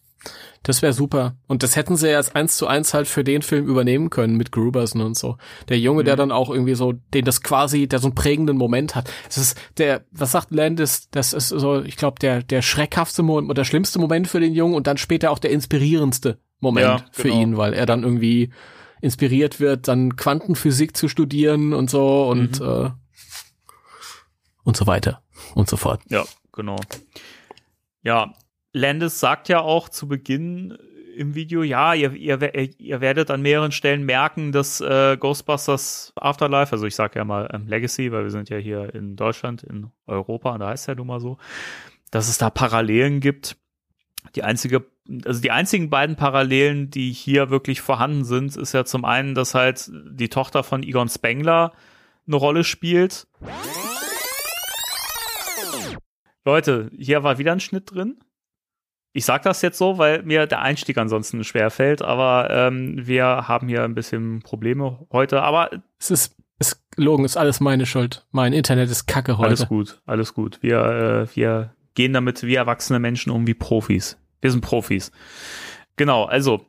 Das 0.68 0.82
wäre 0.82 0.92
super. 0.92 1.38
Und 1.48 1.64
das 1.64 1.78
hätten 1.78 1.96
sie 1.96 2.10
ja 2.10 2.18
als 2.18 2.36
eins 2.36 2.58
zu 2.58 2.68
eins 2.68 2.94
halt 2.94 3.08
für 3.08 3.24
den 3.24 3.42
Film 3.42 3.68
übernehmen 3.68 4.10
können 4.10 4.36
mit 4.36 4.52
Gruberson 4.52 5.00
und 5.02 5.18
so. 5.18 5.38
Der 5.70 5.80
Junge, 5.80 6.04
der 6.04 6.18
dann 6.18 6.30
auch 6.30 6.50
irgendwie 6.50 6.76
so, 6.76 6.92
den 6.92 7.24
das 7.24 7.42
quasi, 7.42 7.88
der 7.88 8.00
so 8.00 8.08
einen 8.08 8.16
prägenden 8.16 8.58
Moment 8.58 8.94
hat. 8.94 9.10
Das 9.28 9.38
ist 9.38 9.58
der, 9.78 10.04
was 10.12 10.34
sagt 10.34 10.52
Landis, 10.52 11.10
das 11.10 11.32
ist 11.32 11.48
so, 11.48 11.82
ich 11.84 11.96
glaube, 11.96 12.20
der, 12.20 12.44
der 12.44 12.62
schreckhaftste 12.62 13.24
Moment 13.24 13.46
oder 13.46 13.62
der 13.62 13.64
schlimmste 13.64 13.98
Moment 13.98 14.28
für 14.28 14.42
den 14.42 14.54
Jungen 14.54 14.76
und 14.76 14.88
dann 14.88 14.98
später 14.98 15.32
auch 15.32 15.40
der 15.40 15.52
inspirierendste 15.52 16.38
Moment 16.60 16.86
Ja, 16.86 17.06
für 17.14 17.30
genau. 17.30 17.42
ihn, 17.42 17.56
weil 17.56 17.74
er 17.74 17.86
dann 17.86 18.04
irgendwie 18.04 18.52
inspiriert 19.00 19.62
wird, 19.62 19.88
dann 19.88 20.18
Quantenphysik 20.18 20.98
zu 20.98 21.08
studieren 21.08 21.72
und 21.74 21.90
so 21.90 22.28
und, 22.28 22.60
äh, 22.60 22.90
und 24.66 24.76
so 24.76 24.86
weiter 24.86 25.24
und 25.56 25.70
so 25.70 25.78
fort. 25.78 26.02
Ja, 26.10 26.26
genau. 26.52 26.76
Ja, 28.04 28.34
Landis 28.74 29.20
sagt 29.20 29.50
ja 29.50 29.60
auch 29.60 29.90
zu 29.90 30.08
Beginn 30.08 30.78
im 31.18 31.36
Video, 31.36 31.64
ja, 31.64 31.94
ihr, 31.94 32.14
ihr, 32.14 32.40
ihr 32.78 33.02
werdet 33.02 33.32
an 33.32 33.42
mehreren 33.42 33.72
Stellen 33.72 34.04
merken, 34.04 34.52
dass 34.52 34.82
äh, 34.82 35.18
Ghostbusters 35.20 36.14
Afterlife, 36.16 36.72
also 36.72 36.86
ich 36.86 36.96
sage 36.96 37.20
ja 37.20 37.26
mal 37.26 37.50
ähm, 37.54 37.68
Legacy, 37.68 38.12
weil 38.12 38.24
wir 38.24 38.32
sind 38.32 38.50
ja 38.50 38.58
hier 38.58 38.94
in 38.94 39.16
Deutschland, 39.16 39.64
in 39.64 39.92
Europa, 40.06 40.54
und 40.54 40.60
da 40.60 40.68
heißt 40.70 40.84
es 40.84 40.88
ja 40.88 40.96
nun 40.96 41.08
mal 41.08 41.20
so, 41.20 41.38
dass 42.12 42.30
es 42.30 42.38
da 42.38 42.50
Parallelen 42.50 43.20
gibt. 43.20 43.58
Die 44.36 44.44
einzige, 44.44 44.86
also 45.26 45.42
die 45.42 45.52
einzigen 45.52 45.90
beiden 45.90 46.16
Parallelen, 46.16 46.92
die 46.92 47.12
hier 47.12 47.50
wirklich 47.50 47.82
vorhanden 47.82 48.24
sind, 48.24 48.56
ist 48.56 48.74
ja 48.74 48.86
zum 48.86 49.04
einen, 49.04 49.34
dass 49.34 49.56
halt 49.56 49.90
die 49.92 50.30
Tochter 50.30 50.64
von 50.64 50.84
Egon 50.84 51.10
Spengler 51.10 51.74
eine 52.28 52.36
Rolle 52.36 52.64
spielt. 52.64 53.28
Leute, 56.46 56.92
hier 56.98 57.24
war 57.24 57.40
wieder 57.40 57.54
ein 57.54 57.60
Schnitt 57.60 57.92
drin. 57.92 58.20
Ich 59.14 59.26
sag 59.26 59.42
das 59.44 59.62
jetzt 59.62 59.78
so, 59.78 59.98
weil 59.98 60.24
mir 60.24 60.46
der 60.46 60.62
Einstieg 60.62 60.98
ansonsten 60.98 61.44
schwer 61.44 61.72
fällt, 61.72 62.02
aber 62.02 62.50
ähm, 62.52 63.08
wir 63.08 63.48
haben 63.48 63.68
hier 63.68 63.84
ein 63.84 63.96
bisschen 63.96 64.42
Probleme 64.42 65.08
heute. 65.12 65.42
Aber 65.42 65.70
Es 65.98 66.12
ist, 66.12 66.36
es, 66.60 66.84
Logan, 66.96 67.26
ist 67.26 67.38
alles 67.38 67.60
meine 67.60 67.86
Schuld. 67.86 68.26
Mein 68.32 68.54
Internet 68.54 68.90
ist 68.90 69.08
kacke 69.08 69.38
heute. 69.38 69.48
alles 69.48 69.68
gut, 69.68 70.02
alles 70.06 70.34
gut. 70.34 70.60
Wir, 70.62 71.28
äh, 71.32 71.36
wir 71.36 71.74
gehen 71.96 72.14
damit 72.14 72.44
wie 72.44 72.56
erwachsene 72.56 73.00
Menschen 73.00 73.32
um 73.32 73.48
wie 73.48 73.56
Profis. 73.56 74.18
Wir 74.42 74.52
sind 74.52 74.62
Profis. 74.62 75.12
Genau, 75.96 76.26
also 76.26 76.66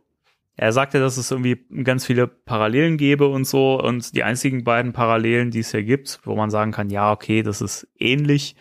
er 0.56 0.72
sagte, 0.72 0.98
dass 0.98 1.18
es 1.18 1.30
irgendwie 1.30 1.64
ganz 1.84 2.04
viele 2.04 2.26
Parallelen 2.26 2.96
gäbe 2.96 3.28
und 3.28 3.46
so. 3.46 3.80
Und 3.80 4.16
die 4.16 4.24
einzigen 4.24 4.64
beiden 4.64 4.92
Parallelen, 4.92 5.52
die 5.52 5.60
es 5.60 5.70
hier 5.70 5.84
gibt, 5.84 6.18
wo 6.24 6.34
man 6.34 6.50
sagen 6.50 6.72
kann, 6.72 6.90
ja, 6.90 7.12
okay, 7.12 7.42
das 7.42 7.60
ist 7.60 7.86
ähnlich, 7.96 8.56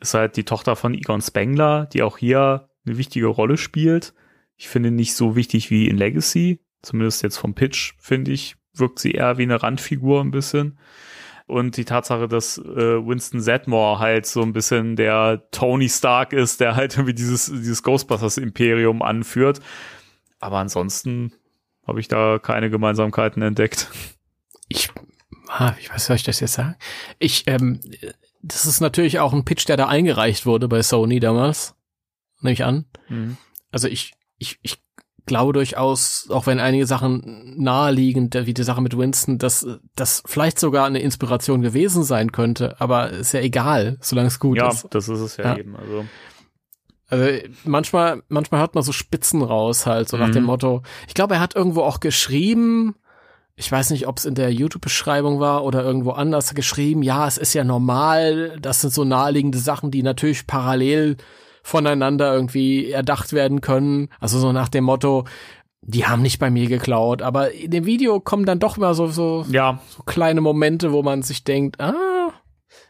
ist 0.00 0.14
halt 0.14 0.36
die 0.36 0.44
Tochter 0.44 0.76
von 0.76 0.94
Egon 0.94 1.20
Spengler, 1.20 1.86
die 1.92 2.02
auch 2.02 2.16
hier 2.16 2.65
eine 2.86 2.98
wichtige 2.98 3.26
Rolle 3.26 3.56
spielt. 3.56 4.14
Ich 4.56 4.68
finde 4.68 4.90
nicht 4.90 5.14
so 5.14 5.36
wichtig 5.36 5.70
wie 5.70 5.88
in 5.88 5.96
Legacy, 5.96 6.60
zumindest 6.82 7.22
jetzt 7.22 7.36
vom 7.36 7.54
Pitch, 7.54 7.94
finde 7.98 8.32
ich, 8.32 8.56
wirkt 8.74 8.98
sie 8.98 9.12
eher 9.12 9.38
wie 9.38 9.42
eine 9.42 9.62
Randfigur 9.62 10.20
ein 10.20 10.30
bisschen. 10.30 10.78
Und 11.46 11.76
die 11.76 11.84
Tatsache, 11.84 12.26
dass 12.26 12.58
äh, 12.58 12.64
Winston 13.06 13.40
Zedmore 13.40 14.00
halt 14.00 14.26
so 14.26 14.42
ein 14.42 14.52
bisschen 14.52 14.96
der 14.96 15.48
Tony 15.52 15.88
Stark 15.88 16.32
ist, 16.32 16.60
der 16.60 16.74
halt 16.74 16.94
irgendwie 16.94 17.14
dieses, 17.14 17.46
dieses 17.46 17.84
Ghostbusters-Imperium 17.84 19.00
anführt. 19.00 19.60
Aber 20.40 20.58
ansonsten 20.58 21.32
habe 21.86 22.00
ich 22.00 22.08
da 22.08 22.40
keine 22.40 22.68
Gemeinsamkeiten 22.68 23.42
entdeckt. 23.42 23.90
ich, 24.68 24.90
ah, 25.46 25.74
ich 25.80 25.88
weiß, 25.88 26.06
soll 26.06 26.16
ich 26.16 26.24
das 26.24 26.40
jetzt 26.40 26.54
sagen? 26.54 26.74
Ich, 27.20 27.44
ähm, 27.46 27.80
das 28.42 28.66
ist 28.66 28.80
natürlich 28.80 29.20
auch 29.20 29.32
ein 29.32 29.44
Pitch, 29.44 29.68
der 29.68 29.76
da 29.76 29.86
eingereicht 29.86 30.46
wurde 30.46 30.66
bei 30.66 30.82
Sony 30.82 31.20
damals. 31.20 31.75
Nehme 32.46 32.54
ich 32.54 32.64
an. 32.64 32.86
Mhm. 33.08 33.36
Also 33.70 33.88
ich, 33.88 34.14
ich, 34.38 34.58
ich 34.62 34.78
glaube 35.26 35.52
durchaus, 35.52 36.28
auch 36.30 36.46
wenn 36.46 36.60
einige 36.60 36.86
Sachen 36.86 37.54
naheliegen, 37.60 38.30
wie 38.32 38.54
die 38.54 38.62
Sache 38.62 38.80
mit 38.80 38.96
Winston, 38.96 39.38
dass 39.38 39.66
das 39.96 40.22
vielleicht 40.24 40.58
sogar 40.60 40.86
eine 40.86 41.00
Inspiration 41.00 41.62
gewesen 41.62 42.04
sein 42.04 42.30
könnte, 42.32 42.80
aber 42.80 43.10
ist 43.10 43.32
ja 43.32 43.40
egal, 43.40 43.98
solange 44.00 44.28
es 44.28 44.38
gut 44.38 44.56
Ja, 44.58 44.68
ist. 44.68 44.86
das 44.90 45.08
ist 45.08 45.18
es 45.20 45.36
ja, 45.36 45.44
Ja. 45.52 45.58
eben. 45.58 45.76
Also, 45.76 46.04
Also 47.08 47.28
manchmal, 47.64 48.22
manchmal 48.28 48.60
hört 48.60 48.74
man 48.74 48.82
so 48.84 48.90
Spitzen 48.92 49.42
raus, 49.42 49.86
halt, 49.86 50.08
so 50.08 50.16
nach 50.16 50.28
Mhm. 50.28 50.32
dem 50.32 50.44
Motto. 50.44 50.82
Ich 51.06 51.14
glaube, 51.14 51.34
er 51.34 51.40
hat 51.40 51.54
irgendwo 51.54 51.82
auch 51.82 52.00
geschrieben, 52.00 52.96
ich 53.54 53.70
weiß 53.70 53.90
nicht, 53.90 54.06
ob 54.08 54.18
es 54.18 54.24
in 54.26 54.34
der 54.34 54.52
YouTube-Beschreibung 54.52 55.38
war 55.40 55.64
oder 55.64 55.82
irgendwo 55.84 56.10
anders 56.12 56.54
geschrieben, 56.54 57.02
ja, 57.02 57.26
es 57.26 57.38
ist 57.38 57.54
ja 57.54 57.64
normal, 57.64 58.58
das 58.60 58.80
sind 58.80 58.92
so 58.92 59.04
naheliegende 59.04 59.58
Sachen, 59.58 59.90
die 59.90 60.02
natürlich 60.02 60.46
parallel 60.46 61.16
voneinander 61.66 62.32
irgendwie 62.32 62.92
erdacht 62.92 63.32
werden 63.32 63.60
können. 63.60 64.08
Also 64.20 64.38
so 64.38 64.52
nach 64.52 64.68
dem 64.68 64.84
Motto, 64.84 65.24
die 65.82 66.06
haben 66.06 66.22
nicht 66.22 66.38
bei 66.38 66.48
mir 66.48 66.68
geklaut, 66.68 67.22
aber 67.22 67.50
in 67.52 67.72
dem 67.72 67.86
Video 67.86 68.20
kommen 68.20 68.46
dann 68.46 68.60
doch 68.60 68.76
mal 68.76 68.94
so, 68.94 69.08
so, 69.08 69.44
ja, 69.50 69.80
so 69.88 70.04
kleine 70.04 70.40
Momente, 70.40 70.92
wo 70.92 71.02
man 71.02 71.22
sich 71.22 71.42
denkt, 71.42 71.80
ah, 71.80 72.32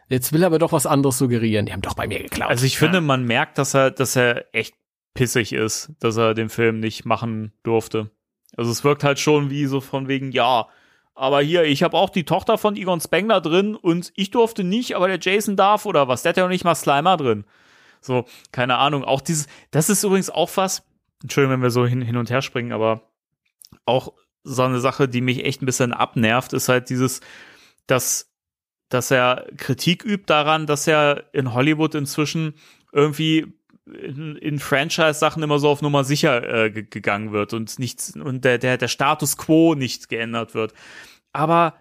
jetzt 0.09 0.31
will 0.31 0.43
er 0.43 0.47
aber 0.47 0.59
doch 0.59 0.73
was 0.73 0.85
anderes 0.85 1.17
suggerieren. 1.17 1.65
Die 1.65 1.73
haben 1.73 1.81
doch 1.81 1.95
bei 1.95 2.07
mir 2.07 2.21
geklaut. 2.21 2.51
also 2.51 2.65
ich 2.65 2.77
finde, 2.77 3.01
man 3.01 3.25
merkt, 3.25 3.57
dass 3.57 3.73
er, 3.73 3.89
dass 3.89 4.15
er 4.15 4.45
echt 4.53 4.75
pissig 5.15 5.53
ist, 5.53 5.91
dass 5.99 6.15
er 6.17 6.35
den 6.35 6.49
Film 6.49 6.79
nicht 6.79 7.03
machen 7.03 7.53
durfte. 7.63 8.11
Also 8.55 8.69
es 8.69 8.83
wirkt 8.83 9.03
halt 9.03 9.17
schon 9.17 9.49
wie 9.49 9.65
so 9.65 9.81
von 9.81 10.07
wegen, 10.07 10.31
ja, 10.31 10.67
aber 11.15 11.41
hier, 11.41 11.63
ich 11.63 11.81
habe 11.81 11.97
auch 11.97 12.11
die 12.11 12.25
Tochter 12.25 12.59
von 12.59 12.75
Egon 12.75 13.01
Spengler 13.01 13.41
drin 13.41 13.73
und 13.75 14.11
ich 14.15 14.29
durfte 14.29 14.63
nicht, 14.63 14.95
aber 14.95 15.07
der 15.07 15.19
Jason 15.19 15.55
darf 15.55 15.87
oder 15.87 16.07
was, 16.07 16.21
der 16.21 16.29
hat 16.29 16.37
ja 16.37 16.43
noch 16.43 16.49
nicht 16.51 16.63
mal 16.63 16.75
Slimer 16.75 17.17
drin. 17.17 17.45
So, 18.01 18.25
keine 18.51 18.77
Ahnung. 18.77 19.03
Auch 19.03 19.21
dieses, 19.21 19.47
das 19.71 19.89
ist 19.89 20.03
übrigens 20.03 20.29
auch 20.29 20.49
was, 20.55 20.83
Entschuldigung, 21.21 21.55
wenn 21.55 21.63
wir 21.63 21.71
so 21.71 21.85
hin, 21.85 22.01
hin 22.01 22.17
und 22.17 22.29
her 22.29 22.41
springen, 22.41 22.71
aber 22.71 23.09
auch 23.85 24.13
so 24.43 24.63
eine 24.63 24.79
Sache, 24.79 25.07
die 25.07 25.21
mich 25.21 25.43
echt 25.43 25.61
ein 25.61 25.65
bisschen 25.65 25.93
abnervt, 25.93 26.53
ist 26.53 26.69
halt 26.69 26.89
dieses, 26.89 27.21
dass, 27.85 28.31
dass 28.89 29.11
er 29.11 29.47
Kritik 29.57 30.05
übt 30.05 30.25
daran, 30.27 30.67
dass 30.67 30.87
er 30.87 31.25
in 31.33 31.53
Hollywood 31.53 31.95
inzwischen 31.95 32.53
irgendwie 32.93 33.53
in, 33.85 34.35
in 34.35 34.59
Franchise-Sachen 34.59 35.43
immer 35.43 35.59
so 35.59 35.69
auf 35.69 35.81
Nummer 35.81 36.03
sicher 36.03 36.65
äh, 36.65 36.71
gegangen 36.71 37.31
wird 37.31 37.53
und 37.53 37.79
nichts 37.79 38.15
und 38.15 38.43
der, 38.43 38.57
der, 38.57 38.77
der 38.77 38.87
Status 38.87 39.37
quo 39.37 39.75
nicht 39.75 40.09
geändert 40.09 40.53
wird. 40.53 40.73
Aber 41.33 41.75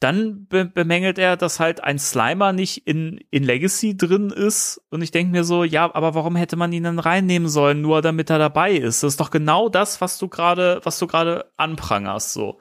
dann 0.00 0.46
be 0.46 0.64
bemängelt 0.64 1.18
er, 1.18 1.36
dass 1.36 1.58
halt 1.58 1.82
ein 1.82 1.98
Slimer 1.98 2.52
nicht 2.52 2.86
in, 2.86 3.20
in 3.30 3.42
Legacy 3.42 3.96
drin 3.96 4.30
ist. 4.30 4.80
Und 4.90 5.02
ich 5.02 5.10
denke 5.10 5.32
mir 5.32 5.44
so, 5.44 5.64
ja, 5.64 5.92
aber 5.94 6.14
warum 6.14 6.36
hätte 6.36 6.56
man 6.56 6.72
ihn 6.72 6.84
dann 6.84 6.98
reinnehmen 6.98 7.48
sollen, 7.48 7.80
nur 7.80 8.00
damit 8.00 8.30
er 8.30 8.38
dabei 8.38 8.72
ist? 8.72 9.02
Das 9.02 9.14
ist 9.14 9.20
doch 9.20 9.30
genau 9.30 9.68
das, 9.68 10.00
was 10.00 10.18
du 10.18 10.28
gerade, 10.28 10.80
was 10.84 10.98
du 10.98 11.06
gerade 11.06 11.46
anprangerst, 11.56 12.32
so. 12.32 12.60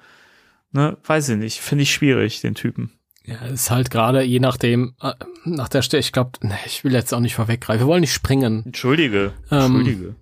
Ne, 0.72 0.98
weiß 1.04 1.30
ich 1.30 1.38
nicht. 1.38 1.62
Finde 1.62 1.84
ich 1.84 1.94
schwierig, 1.94 2.42
den 2.42 2.56
Typen. 2.56 2.92
Ja, 3.24 3.36
ist 3.46 3.72
halt 3.72 3.92
gerade 3.92 4.24
je 4.24 4.40
nachdem, 4.40 4.96
äh, 5.02 5.14
nach 5.44 5.70
der 5.70 5.82
Stelle, 5.82 6.00
ich 6.00 6.14
glaube, 6.14 6.32
ne, 6.42 6.58
ich 6.66 6.84
will 6.84 6.94
jetzt 6.94 7.14
auch 7.14 7.20
nicht 7.20 7.36
vorweggreifen. 7.36 7.82
Wir 7.82 7.88
wollen 7.88 8.02
nicht 8.02 8.14
springen. 8.14 8.64
Entschuldige. 8.66 9.34
Ähm, 9.52 9.76
Entschuldige. 9.76 10.16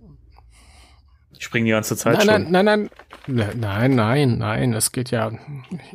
Ich 1.45 1.47
springe 1.47 1.65
die 1.65 1.72
ganze 1.72 1.95
Zeit 1.95 2.17
Nein, 2.17 2.26
schon. 2.43 2.51
nein, 2.51 2.65
nein, 2.65 2.65
nein, 2.65 2.89
Ne- 3.27 3.53
nein, 3.55 3.95
nein, 3.95 4.38
nein, 4.39 4.73
es 4.73 4.91
geht 4.91 5.11
ja, 5.11 5.31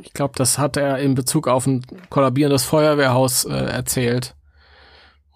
ich 0.03 0.13
glaube, 0.13 0.35
das 0.37 0.59
hat 0.59 0.77
er 0.77 0.99
in 0.99 1.15
Bezug 1.17 1.49
auf 1.49 1.67
ein 1.67 1.85
kollabierendes 2.09 2.65
Feuerwehrhaus 2.65 3.45
äh, 3.47 3.53
erzählt, 3.55 4.37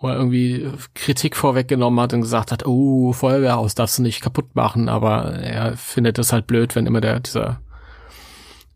wo 0.00 0.08
er 0.08 0.16
irgendwie 0.16 0.70
Kritik 0.94 1.34
vorweggenommen 1.36 1.98
hat 2.00 2.12
und 2.12 2.20
gesagt 2.20 2.52
hat, 2.52 2.64
oh, 2.66 3.12
Feuerwehrhaus 3.12 3.74
darfst 3.74 3.98
du 3.98 4.02
nicht 4.02 4.20
kaputt 4.22 4.54
machen, 4.54 4.88
aber 4.88 5.34
er 5.34 5.76
findet 5.76 6.18
es 6.18 6.32
halt 6.32 6.46
blöd, 6.46 6.76
wenn 6.76 6.86
immer 6.86 7.00
der, 7.00 7.18
dieser, 7.20 7.60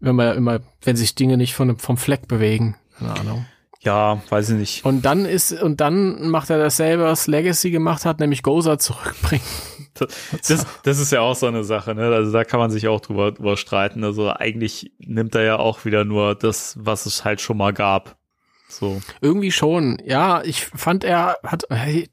wenn 0.00 0.16
man 0.16 0.36
immer, 0.36 0.58
wenn 0.82 0.96
sich 0.96 1.14
Dinge 1.14 1.36
nicht 1.36 1.54
von, 1.54 1.76
vom 1.78 1.96
Fleck 1.96 2.26
bewegen, 2.28 2.76
keine 2.98 3.18
Ahnung. 3.18 3.46
Ja, 3.80 4.20
weiß 4.28 4.50
ich 4.50 4.56
nicht. 4.56 4.84
Und 4.84 5.04
dann 5.04 5.24
ist, 5.24 5.52
und 5.52 5.80
dann 5.80 6.28
macht 6.28 6.50
er 6.50 6.58
dasselbe, 6.58 7.04
was 7.04 7.28
Legacy 7.28 7.70
gemacht 7.70 8.04
hat, 8.04 8.18
nämlich 8.18 8.42
Gozer 8.42 8.78
zurückbringen. 8.78 9.44
Das, 10.46 10.64
das 10.84 11.00
ist 11.00 11.10
ja 11.10 11.22
auch 11.22 11.34
so 11.34 11.46
eine 11.46 11.64
Sache, 11.64 11.92
ne? 11.92 12.02
Also 12.14 12.30
da 12.30 12.44
kann 12.44 12.60
man 12.60 12.70
sich 12.70 12.86
auch 12.86 13.00
drüber, 13.00 13.32
drüber 13.32 13.56
streiten. 13.56 14.04
Also 14.04 14.30
eigentlich 14.30 14.92
nimmt 15.00 15.34
er 15.34 15.42
ja 15.42 15.58
auch 15.58 15.84
wieder 15.84 16.04
nur 16.04 16.36
das, 16.36 16.76
was 16.78 17.04
es 17.06 17.24
halt 17.24 17.40
schon 17.40 17.56
mal 17.56 17.72
gab. 17.72 18.17
So. 18.68 19.00
Irgendwie 19.22 19.50
schon. 19.50 19.98
Ja, 20.04 20.42
ich 20.44 20.66
fand 20.66 21.02
er 21.02 21.38
hat 21.42 21.64
hey, 21.70 22.08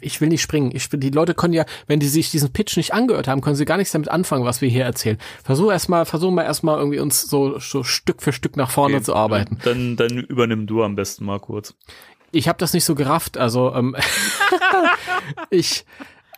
ich 0.00 0.20
will 0.20 0.28
nicht 0.28 0.40
springen. 0.40 0.70
Ich 0.74 0.88
die 0.88 1.10
Leute 1.10 1.34
können 1.34 1.52
ja, 1.52 1.66
wenn 1.86 2.00
die 2.00 2.08
sich 2.08 2.30
diesen 2.30 2.52
Pitch 2.52 2.76
nicht 2.78 2.94
angehört 2.94 3.28
haben, 3.28 3.42
können 3.42 3.56
sie 3.56 3.66
gar 3.66 3.76
nichts 3.76 3.92
damit 3.92 4.08
anfangen, 4.08 4.44
was 4.44 4.62
wir 4.62 4.68
hier 4.70 4.84
erzählen. 4.84 5.18
Versuch 5.44 5.70
erstmal, 5.70 6.06
versuchen 6.06 6.34
wir 6.34 6.44
erstmal 6.44 6.78
irgendwie 6.78 7.00
uns 7.00 7.22
so, 7.22 7.58
so 7.58 7.84
Stück 7.84 8.22
für 8.22 8.32
Stück 8.32 8.56
nach 8.56 8.70
vorne 8.70 8.96
Okay, 8.96 9.04
zu 9.04 9.14
arbeiten. 9.14 9.58
Dann, 9.62 9.96
dann 9.96 10.18
übernimm 10.18 10.66
du 10.66 10.82
am 10.82 10.96
besten 10.96 11.26
mal 11.26 11.38
kurz. 11.38 11.74
Ich 12.32 12.48
habe 12.48 12.58
das 12.58 12.72
nicht 12.72 12.84
so 12.84 12.94
gerafft, 12.94 13.36
also 13.36 13.74
ähm, 13.74 13.94
ich 15.50 15.84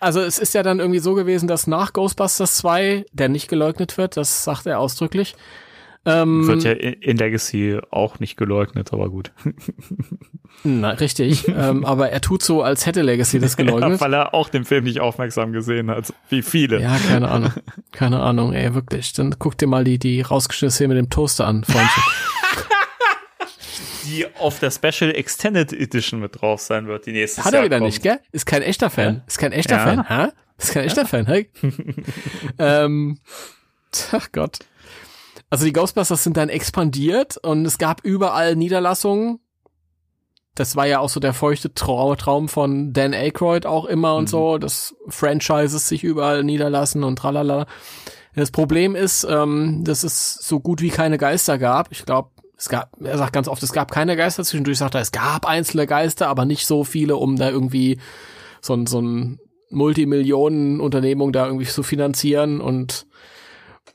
also 0.00 0.20
es 0.20 0.40
ist 0.40 0.52
ja 0.54 0.64
dann 0.64 0.80
irgendwie 0.80 0.98
so 0.98 1.14
gewesen, 1.14 1.46
dass 1.46 1.68
nach 1.68 1.92
Ghostbusters 1.92 2.56
2, 2.56 3.06
der 3.12 3.28
nicht 3.28 3.46
geleugnet 3.46 3.96
wird, 3.98 4.16
das 4.16 4.42
sagt 4.42 4.66
er 4.66 4.80
ausdrücklich. 4.80 5.36
Ähm, 6.04 6.46
Wird 6.48 6.64
ja 6.64 6.72
in 6.72 7.16
Legacy 7.16 7.78
auch 7.90 8.18
nicht 8.18 8.36
geleugnet, 8.36 8.92
aber 8.92 9.08
gut. 9.08 9.30
na, 10.64 10.90
richtig, 10.90 11.46
ähm, 11.56 11.84
aber 11.84 12.10
er 12.10 12.20
tut 12.20 12.42
so, 12.42 12.62
als 12.62 12.86
hätte 12.86 13.02
Legacy 13.02 13.38
das 13.38 13.56
geleugnet. 13.58 13.92
Ja, 13.92 14.00
weil 14.00 14.12
er 14.14 14.34
auch 14.34 14.48
den 14.48 14.64
Film 14.64 14.84
nicht 14.84 14.98
aufmerksam 15.00 15.52
gesehen 15.52 15.90
hat, 15.90 16.12
wie 16.28 16.42
viele. 16.42 16.80
Ja, 16.80 16.96
keine 17.08 17.30
Ahnung. 17.30 17.52
Keine 17.92 18.20
Ahnung, 18.20 18.52
ey, 18.52 18.74
wirklich. 18.74 19.12
Dann 19.12 19.36
guck 19.38 19.56
dir 19.58 19.68
mal 19.68 19.84
die, 19.84 19.98
die 20.00 20.22
rausgeschnittene 20.22 20.70
Szene 20.72 20.94
mit 20.94 20.98
dem 20.98 21.10
Toaster 21.10 21.46
an, 21.46 21.62
Freundchen. 21.64 22.02
Die 24.04 24.26
auf 24.40 24.58
der 24.58 24.70
Special 24.72 25.14
Extended 25.14 25.72
Edition 25.72 26.18
mit 26.20 26.40
drauf 26.40 26.60
sein 26.60 26.86
wird, 26.88 27.06
die 27.06 27.12
nächste 27.12 27.44
Hat 27.44 27.54
er 27.54 27.64
wieder 27.64 27.78
nicht, 27.80 28.02
gell? 28.02 28.18
Ist 28.32 28.46
kein 28.46 28.60
echter 28.62 28.90
Fan. 28.90 29.22
Ist 29.28 29.38
kein 29.38 29.52
echter 29.52 29.76
Ja. 29.76 29.84
Fan, 29.84 30.08
hä? 30.08 30.32
Ist 30.58 30.72
kein 30.72 30.84
echter 30.84 31.06
Fan, 31.06 31.26
hey? 31.26 31.48
ähm, 32.58 33.18
ach 34.10 34.32
Gott. 34.32 34.58
Also 35.52 35.66
die 35.66 35.74
Ghostbusters 35.74 36.24
sind 36.24 36.38
dann 36.38 36.48
expandiert 36.48 37.36
und 37.36 37.66
es 37.66 37.76
gab 37.76 38.02
überall 38.06 38.56
Niederlassungen. 38.56 39.38
Das 40.54 40.76
war 40.76 40.86
ja 40.86 40.98
auch 40.98 41.10
so 41.10 41.20
der 41.20 41.34
feuchte 41.34 41.74
Trau 41.74 42.14
Traum 42.14 42.48
von 42.48 42.94
Dan 42.94 43.12
Aykroyd 43.12 43.66
auch 43.66 43.84
immer 43.84 44.14
und 44.14 44.30
so, 44.30 44.56
dass 44.56 44.94
Franchises 45.08 45.86
sich 45.86 46.04
überall 46.04 46.42
niederlassen 46.42 47.04
und 47.04 47.16
tralala. 47.16 47.66
Das 48.34 48.50
Problem 48.50 48.96
ist, 48.96 49.24
ähm, 49.24 49.84
dass 49.84 50.04
es 50.04 50.36
so 50.36 50.58
gut 50.58 50.80
wie 50.80 50.88
keine 50.88 51.18
Geister 51.18 51.58
gab. 51.58 51.92
Ich 51.92 52.06
glaube, 52.06 52.30
es 52.56 52.70
gab, 52.70 52.98
er 53.02 53.18
sagt 53.18 53.34
ganz 53.34 53.46
oft, 53.46 53.62
es 53.62 53.74
gab 53.74 53.90
keine 53.90 54.16
Geister. 54.16 54.44
Zwischendurch 54.44 54.78
sagt 54.78 54.94
er, 54.94 55.02
es 55.02 55.12
gab 55.12 55.44
einzelne 55.44 55.86
Geister, 55.86 56.28
aber 56.28 56.46
nicht 56.46 56.66
so 56.66 56.82
viele, 56.82 57.16
um 57.16 57.36
da 57.36 57.50
irgendwie 57.50 58.00
so 58.62 58.72
ein, 58.72 58.86
so 58.86 59.02
ein 59.02 59.38
Multimillionen-Unternehmung 59.68 61.30
da 61.30 61.44
irgendwie 61.44 61.66
zu 61.66 61.82
finanzieren 61.82 62.62
und 62.62 63.06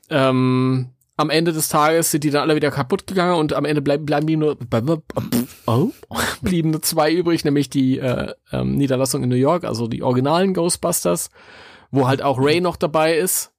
ähm, 0.08 0.92
am 1.18 1.30
Ende 1.30 1.52
des 1.52 1.68
Tages 1.68 2.12
sind 2.12 2.22
die 2.22 2.30
dann 2.30 2.42
alle 2.42 2.54
wieder 2.54 2.70
kaputt 2.70 3.06
gegangen 3.06 3.34
und 3.34 3.52
am 3.52 3.64
Ende 3.64 3.82
bleiben, 3.82 4.06
bleiben 4.06 4.26
die 4.26 4.36
nur 4.36 4.56
oh, 5.66 5.90
blieben 6.42 6.70
nur 6.70 6.80
zwei 6.80 7.12
übrig, 7.12 7.44
nämlich 7.44 7.68
die 7.68 7.98
äh, 7.98 8.32
ähm, 8.52 8.76
Niederlassung 8.76 9.24
in 9.24 9.28
New 9.28 9.34
York, 9.34 9.64
also 9.64 9.88
die 9.88 10.02
originalen 10.02 10.54
Ghostbusters, 10.54 11.30
wo 11.90 12.06
halt 12.06 12.22
auch 12.22 12.38
Ray 12.38 12.60
noch 12.60 12.76
dabei 12.76 13.16
ist. 13.16 13.52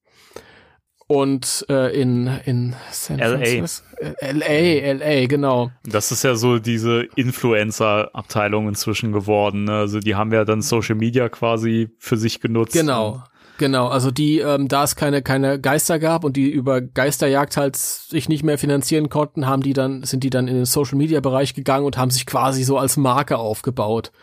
Und 1.05 1.65
äh, 1.69 1.99
in, 1.99 2.27
in 2.45 2.75
San 2.91 3.17
LA. 3.17 3.37
Francisco. 3.39 3.85
LA, 4.21 4.93
LA, 4.93 5.25
genau. 5.25 5.71
Das 5.83 6.11
ist 6.11 6.23
ja 6.23 6.35
so 6.35 6.59
diese 6.59 7.07
Influencer-Abteilung 7.15 8.67
inzwischen 8.69 9.11
geworden. 9.11 9.63
Ne? 9.63 9.73
Also 9.73 9.99
die 9.99 10.13
haben 10.13 10.31
ja 10.31 10.45
dann 10.45 10.61
Social 10.61 10.95
Media 10.95 11.27
quasi 11.27 11.89
für 11.97 12.15
sich 12.15 12.39
genutzt. 12.39 12.73
Genau. 12.73 13.23
Genau, 13.59 13.89
also 13.89 14.09
die, 14.09 14.39
ähm, 14.39 14.69
da 14.69 14.85
es 14.85 14.95
keine, 14.95 15.21
keine 15.21 15.59
Geister 15.59 15.99
gab 15.99 16.23
und 16.23 16.37
die 16.37 16.49
über 16.49 16.79
Geisterjagd 16.79 17.57
halt 17.57 17.75
sich 17.75 18.29
nicht 18.29 18.41
mehr 18.41 18.57
finanzieren 18.57 19.09
konnten, 19.09 19.47
haben 19.47 19.61
die 19.61 19.73
dann, 19.73 20.01
sind 20.03 20.23
die 20.23 20.29
dann 20.29 20.47
in 20.47 20.55
den 20.55 20.65
Social 20.65 20.97
Media 20.97 21.19
Bereich 21.19 21.53
gegangen 21.53 21.85
und 21.85 21.97
haben 21.97 22.09
sich 22.09 22.25
quasi 22.25 22.63
so 22.63 22.77
als 22.77 22.95
Marke 22.95 23.37
aufgebaut 23.37 24.13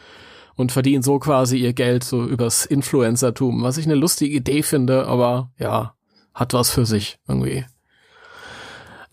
und 0.54 0.72
verdienen 0.72 1.02
so 1.02 1.18
quasi 1.18 1.58
ihr 1.58 1.74
Geld 1.74 2.02
so 2.02 2.24
übers 2.24 2.64
Influencertum, 2.64 3.62
was 3.62 3.76
ich 3.76 3.84
eine 3.84 3.94
lustige 3.94 4.34
Idee 4.34 4.62
finde, 4.62 5.06
aber 5.06 5.50
ja, 5.58 5.94
hat 6.32 6.54
was 6.54 6.70
für 6.70 6.86
sich 6.86 7.18
irgendwie. 7.28 7.66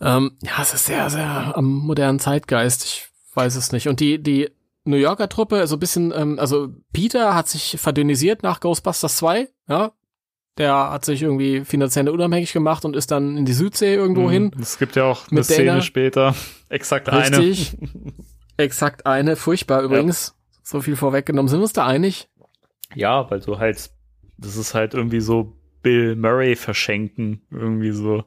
Ähm, 0.00 0.38
ja, 0.40 0.62
es 0.62 0.72
ist 0.72 0.86
sehr, 0.86 1.10
sehr 1.10 1.54
am 1.54 1.66
modernen 1.66 2.18
Zeitgeist. 2.18 2.84
Ich 2.84 3.08
weiß 3.34 3.56
es 3.56 3.72
nicht. 3.72 3.88
Und 3.88 4.00
die, 4.00 4.22
die 4.22 4.48
New 4.84 4.96
Yorker 4.96 5.28
Truppe, 5.28 5.66
so 5.66 5.76
ein 5.76 5.80
bisschen, 5.80 6.14
ähm, 6.16 6.38
also 6.38 6.68
Peter 6.94 7.34
hat 7.34 7.48
sich 7.48 7.76
verdünnisiert 7.78 8.42
nach 8.42 8.60
Ghostbusters 8.60 9.16
2, 9.16 9.50
ja. 9.68 9.92
Der 10.56 10.90
hat 10.92 11.04
sich 11.04 11.22
irgendwie 11.22 11.64
finanziell 11.64 12.08
unabhängig 12.08 12.52
gemacht 12.52 12.84
und 12.84 12.94
ist 12.94 13.10
dann 13.10 13.36
in 13.36 13.44
die 13.44 13.52
Südsee 13.52 13.94
irgendwo 13.94 14.30
hin. 14.30 14.52
Mhm. 14.54 14.62
Es 14.62 14.78
gibt 14.78 14.94
ja 14.94 15.04
auch 15.04 15.28
eine 15.30 15.42
Szene 15.42 15.66
Dana. 15.66 15.80
später. 15.80 16.34
Exakt 16.68 17.10
Richtig. 17.10 17.76
Exakt 18.56 19.06
eine. 19.06 19.34
Furchtbar 19.36 19.82
übrigens. 19.82 20.36
So 20.62 20.80
viel 20.80 20.96
vorweggenommen. 20.96 21.48
Sind 21.48 21.58
wir 21.58 21.64
uns 21.64 21.72
da 21.72 21.86
einig? 21.86 22.28
eine. 22.90 23.00
Ja, 23.00 23.30
weil 23.30 23.40
du 23.40 23.58
halt, 23.58 23.90
das 24.38 24.56
ist 24.56 24.74
halt 24.74 24.94
irgendwie 24.94 25.20
so 25.20 25.56
Bill 25.82 26.16
Murray 26.16 26.56
verschenken. 26.56 27.42
Irgendwie 27.50 27.90
so. 27.90 28.24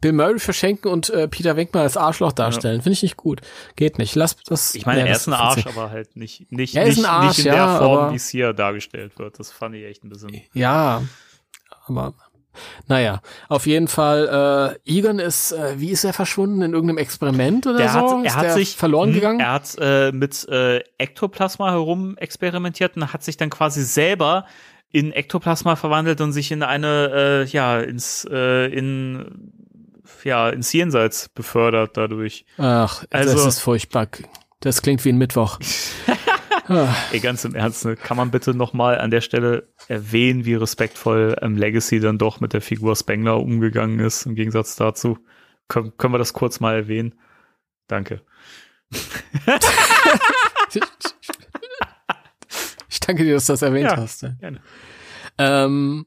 Bill 0.00 0.12
Murray 0.12 0.38
verschenken 0.38 0.90
und 0.90 1.10
äh, 1.10 1.28
Peter 1.28 1.56
Wenkman 1.56 1.82
als 1.82 1.96
Arschloch 1.96 2.32
darstellen. 2.32 2.82
Finde 2.82 2.94
ich 2.94 3.02
nicht 3.02 3.16
gut. 3.16 3.40
Geht 3.76 3.98
nicht. 3.98 4.14
Lass 4.14 4.36
das. 4.36 4.74
Ich 4.74 4.86
meine, 4.86 5.00
ja, 5.00 5.06
er 5.06 5.16
ist 5.16 5.26
ein 5.26 5.34
Arsch, 5.34 5.66
aber 5.66 5.90
halt 5.90 6.16
nicht, 6.16 6.50
nicht, 6.50 6.74
Er 6.74 6.84
ist 6.84 6.96
nicht, 6.96 7.06
ein 7.06 7.10
Arsch, 7.10 7.38
nicht 7.38 7.46
in 7.46 7.52
der 7.52 7.54
ja, 7.54 7.78
Form, 7.78 8.12
wie 8.12 8.16
es 8.16 8.28
hier 8.28 8.52
dargestellt 8.52 9.18
wird. 9.18 9.38
Das 9.38 9.50
fand 9.50 9.74
ich 9.74 9.84
echt 9.84 10.04
ein 10.04 10.08
bisschen. 10.08 10.42
Ja, 10.52 11.02
aber 11.86 12.14
naja, 12.86 13.20
auf 13.48 13.66
jeden 13.66 13.88
Fall, 13.88 14.78
äh, 14.86 14.90
Egon 14.98 15.18
ist, 15.18 15.52
äh, 15.52 15.74
wie 15.80 15.90
ist 15.90 16.04
er 16.04 16.12
verschwunden? 16.12 16.62
In 16.62 16.72
irgendeinem 16.72 16.98
Experiment 16.98 17.66
oder 17.66 17.78
Der 17.78 17.88
so? 17.88 17.98
hat, 17.98 18.04
ist 18.24 18.32
er 18.32 18.36
hat 18.36 18.44
der 18.44 18.52
sich 18.54 18.76
verloren 18.76 19.08
hm, 19.08 19.14
gegangen? 19.14 19.40
Er 19.40 19.52
hat 19.52 19.76
äh, 19.80 20.12
mit 20.12 20.48
äh, 20.48 20.78
Ektoplasma 20.98 21.70
herum 21.72 22.16
experimentiert 22.16 22.96
und 22.96 23.12
hat 23.12 23.24
sich 23.24 23.36
dann 23.36 23.50
quasi 23.50 23.82
selber 23.82 24.46
in 24.90 25.10
Ektoplasma 25.12 25.74
verwandelt 25.74 26.20
und 26.20 26.32
sich 26.32 26.52
in 26.52 26.62
eine 26.62 27.10
äh, 27.12 27.44
ja 27.46 27.80
ins 27.80 28.26
äh, 28.30 28.66
in 28.66 29.52
ja 30.22 30.48
ins 30.50 30.72
Jenseits 30.72 31.28
befördert 31.28 31.96
dadurch. 31.96 32.46
Ach, 32.58 33.04
das 33.10 33.28
Also- 33.28 33.48
ist 33.48 33.60
furchtbar. 33.60 34.06
Das 34.60 34.80
klingt 34.80 35.04
wie 35.04 35.10
ein 35.10 35.18
Mittwoch. 35.18 35.58
Ah, 36.66 36.94
Ey, 37.12 37.20
ganz 37.20 37.44
im 37.44 37.54
Ernst, 37.54 37.84
ne? 37.84 37.94
kann 37.94 38.16
man 38.16 38.30
bitte 38.30 38.54
noch 38.54 38.72
mal 38.72 38.98
an 38.98 39.10
der 39.10 39.20
Stelle 39.20 39.68
erwähnen, 39.88 40.44
wie 40.46 40.54
respektvoll 40.54 41.36
ähm, 41.42 41.56
Legacy 41.56 42.00
dann 42.00 42.16
doch 42.16 42.40
mit 42.40 42.52
der 42.54 42.62
Figur 42.62 42.96
Spengler 42.96 43.38
umgegangen 43.38 43.98
ist 44.00 44.24
im 44.24 44.34
Gegensatz 44.34 44.74
dazu. 44.76 45.18
Können, 45.68 45.96
können 45.98 46.14
wir 46.14 46.18
das 46.18 46.32
kurz 46.32 46.60
mal 46.60 46.74
erwähnen? 46.74 47.14
Danke. 47.86 48.22
ich 52.88 53.00
danke 53.00 53.24
dir, 53.24 53.34
dass 53.34 53.46
du 53.46 53.52
das 53.52 53.62
erwähnt 53.62 53.90
Ja, 53.90 53.96
hast. 53.96 54.20
gerne. 54.40 54.60
Ähm, 55.38 56.06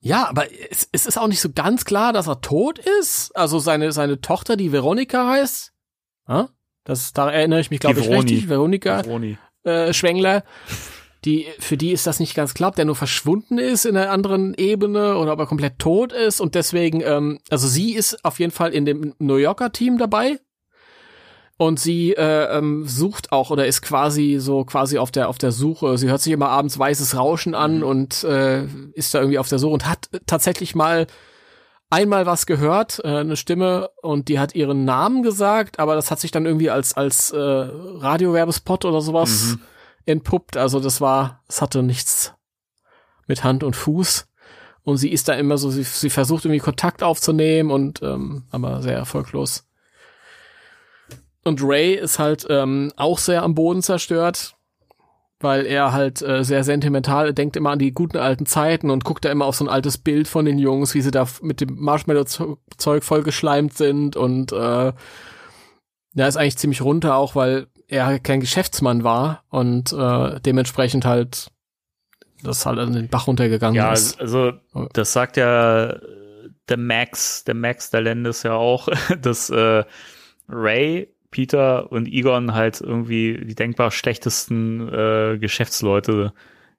ja, 0.00 0.26
aber 0.28 0.46
es, 0.70 0.88
es 0.92 1.06
ist 1.06 1.18
auch 1.18 1.26
nicht 1.28 1.40
so 1.40 1.50
ganz 1.52 1.84
klar, 1.84 2.12
dass 2.12 2.26
er 2.28 2.40
tot 2.40 2.78
ist. 3.00 3.36
Also 3.36 3.58
seine, 3.58 3.92
seine 3.92 4.20
Tochter, 4.20 4.56
die 4.56 4.72
Veronika 4.72 5.28
heißt. 5.28 5.72
Ja? 6.28 6.48
Das, 6.84 7.12
da 7.12 7.30
erinnere 7.30 7.60
ich 7.60 7.70
mich, 7.70 7.80
glaube 7.80 8.00
ich, 8.00 8.06
Veroni. 8.06 8.30
richtig. 8.30 8.48
Veronika 8.48 9.00
Roni. 9.00 9.38
Äh, 9.64 9.92
Schwengler. 9.92 10.44
Die, 11.24 11.46
für 11.58 11.76
die 11.76 11.92
ist 11.92 12.06
das 12.06 12.18
nicht 12.18 12.34
ganz 12.34 12.54
klar, 12.54 12.70
ob 12.70 12.76
der 12.76 12.86
nur 12.86 12.96
verschwunden 12.96 13.58
ist 13.58 13.84
in 13.84 13.96
einer 13.96 14.10
anderen 14.10 14.54
Ebene 14.54 15.18
oder 15.18 15.34
ob 15.34 15.38
er 15.38 15.46
komplett 15.46 15.78
tot 15.78 16.12
ist 16.14 16.40
und 16.40 16.54
deswegen, 16.54 17.02
ähm, 17.02 17.40
also 17.50 17.68
sie 17.68 17.92
ist 17.92 18.24
auf 18.24 18.38
jeden 18.38 18.52
Fall 18.52 18.72
in 18.72 18.86
dem 18.86 19.14
New 19.18 19.36
Yorker 19.36 19.70
Team 19.70 19.98
dabei 19.98 20.38
und 21.58 21.78
sie 21.78 22.12
äh, 22.12 22.56
ähm, 22.56 22.86
sucht 22.86 23.32
auch 23.32 23.50
oder 23.50 23.66
ist 23.66 23.82
quasi 23.82 24.38
so 24.40 24.64
quasi 24.64 24.96
auf 24.96 25.10
der 25.10 25.28
auf 25.28 25.36
der 25.36 25.52
Suche. 25.52 25.98
Sie 25.98 26.08
hört 26.08 26.22
sich 26.22 26.32
immer 26.32 26.48
abends 26.48 26.78
weißes 26.78 27.14
Rauschen 27.14 27.54
an 27.54 27.82
und 27.82 28.24
äh, 28.24 28.64
ist 28.94 29.12
da 29.12 29.18
irgendwie 29.18 29.38
auf 29.38 29.48
der 29.48 29.58
Suche 29.58 29.74
und 29.74 29.86
hat 29.86 30.08
tatsächlich 30.24 30.74
mal 30.74 31.06
einmal 31.90 32.24
was 32.24 32.46
gehört, 32.46 33.00
äh, 33.04 33.18
eine 33.18 33.36
Stimme 33.36 33.90
und 34.00 34.28
die 34.28 34.38
hat 34.38 34.54
ihren 34.54 34.84
Namen 34.84 35.22
gesagt, 35.22 35.78
aber 35.78 35.94
das 35.94 36.10
hat 36.10 36.20
sich 36.20 36.30
dann 36.30 36.46
irgendwie 36.46 36.70
als 36.70 36.94
als 36.94 37.32
äh, 37.32 37.38
Radiowerbespot 37.38 38.84
oder 38.84 39.00
sowas 39.00 39.58
entpuppt. 40.06 40.56
Also 40.56 40.80
das 40.80 41.00
war, 41.00 41.42
es 41.48 41.60
hatte 41.60 41.82
nichts 41.82 42.34
mit 43.26 43.44
Hand 43.44 43.62
und 43.64 43.76
Fuß. 43.76 44.26
Und 44.82 44.96
sie 44.96 45.10
ist 45.10 45.28
da 45.28 45.34
immer 45.34 45.58
so, 45.58 45.70
sie, 45.70 45.82
sie 45.82 46.10
versucht 46.10 46.46
irgendwie 46.46 46.60
Kontakt 46.60 47.02
aufzunehmen 47.02 47.70
und 47.70 48.02
ähm, 48.02 48.44
aber 48.50 48.80
sehr 48.82 48.96
erfolglos. 48.96 49.66
Und 51.44 51.62
Ray 51.62 51.94
ist 51.94 52.18
halt 52.18 52.46
ähm, 52.48 52.92
auch 52.96 53.18
sehr 53.18 53.42
am 53.42 53.54
Boden 53.54 53.82
zerstört, 53.82 54.56
weil 55.40 55.66
er 55.66 55.92
halt 55.92 56.22
äh, 56.22 56.44
sehr 56.44 56.64
sentimental 56.64 57.26
er 57.26 57.32
denkt 57.32 57.56
immer 57.56 57.70
an 57.70 57.78
die 57.78 57.92
guten 57.92 58.18
alten 58.18 58.46
Zeiten 58.46 58.90
und 58.90 59.04
guckt 59.04 59.24
da 59.24 59.30
immer 59.30 59.46
auf 59.46 59.56
so 59.56 59.64
ein 59.64 59.70
altes 59.70 59.98
Bild 59.98 60.28
von 60.28 60.44
den 60.44 60.58
Jungs, 60.58 60.94
wie 60.94 61.00
sie 61.00 61.10
da 61.10 61.26
mit 61.42 61.60
dem 61.60 61.76
Marshmallow-Zeug 61.80 63.02
vollgeschleimt 63.02 63.76
sind 63.76 64.16
und 64.16 64.52
äh, 64.52 64.92
ja, 66.14 66.26
ist 66.26 66.36
eigentlich 66.36 66.58
ziemlich 66.58 66.82
runter 66.82 67.16
auch, 67.16 67.34
weil 67.34 67.68
er 67.88 68.06
halt 68.06 68.24
kein 68.24 68.40
Geschäftsmann 68.40 69.02
war 69.04 69.44
und 69.48 69.92
äh, 69.92 70.40
dementsprechend 70.40 71.04
halt 71.04 71.50
das 72.42 72.64
halt 72.66 72.78
an 72.78 72.92
den 72.92 73.08
Bach 73.08 73.26
runtergegangen 73.26 73.76
Ja, 73.76 73.92
ist. 73.92 74.20
also 74.20 74.52
das 74.92 75.12
sagt 75.12 75.36
ja 75.36 75.90
äh, 75.90 76.00
der 76.68 76.76
Max, 76.76 77.44
der 77.44 77.54
Max 77.54 77.90
der 77.90 78.00
Landis 78.02 78.42
ja 78.42 78.54
auch, 78.54 78.88
dass 79.20 79.50
äh, 79.50 79.84
Ray, 80.48 81.14
Peter 81.30 81.90
und 81.92 82.06
Egon 82.06 82.54
halt 82.54 82.80
irgendwie 82.80 83.40
die 83.44 83.54
denkbar 83.54 83.90
schlechtesten 83.90 84.88
äh, 84.88 85.38
Geschäftsleute 85.38 86.32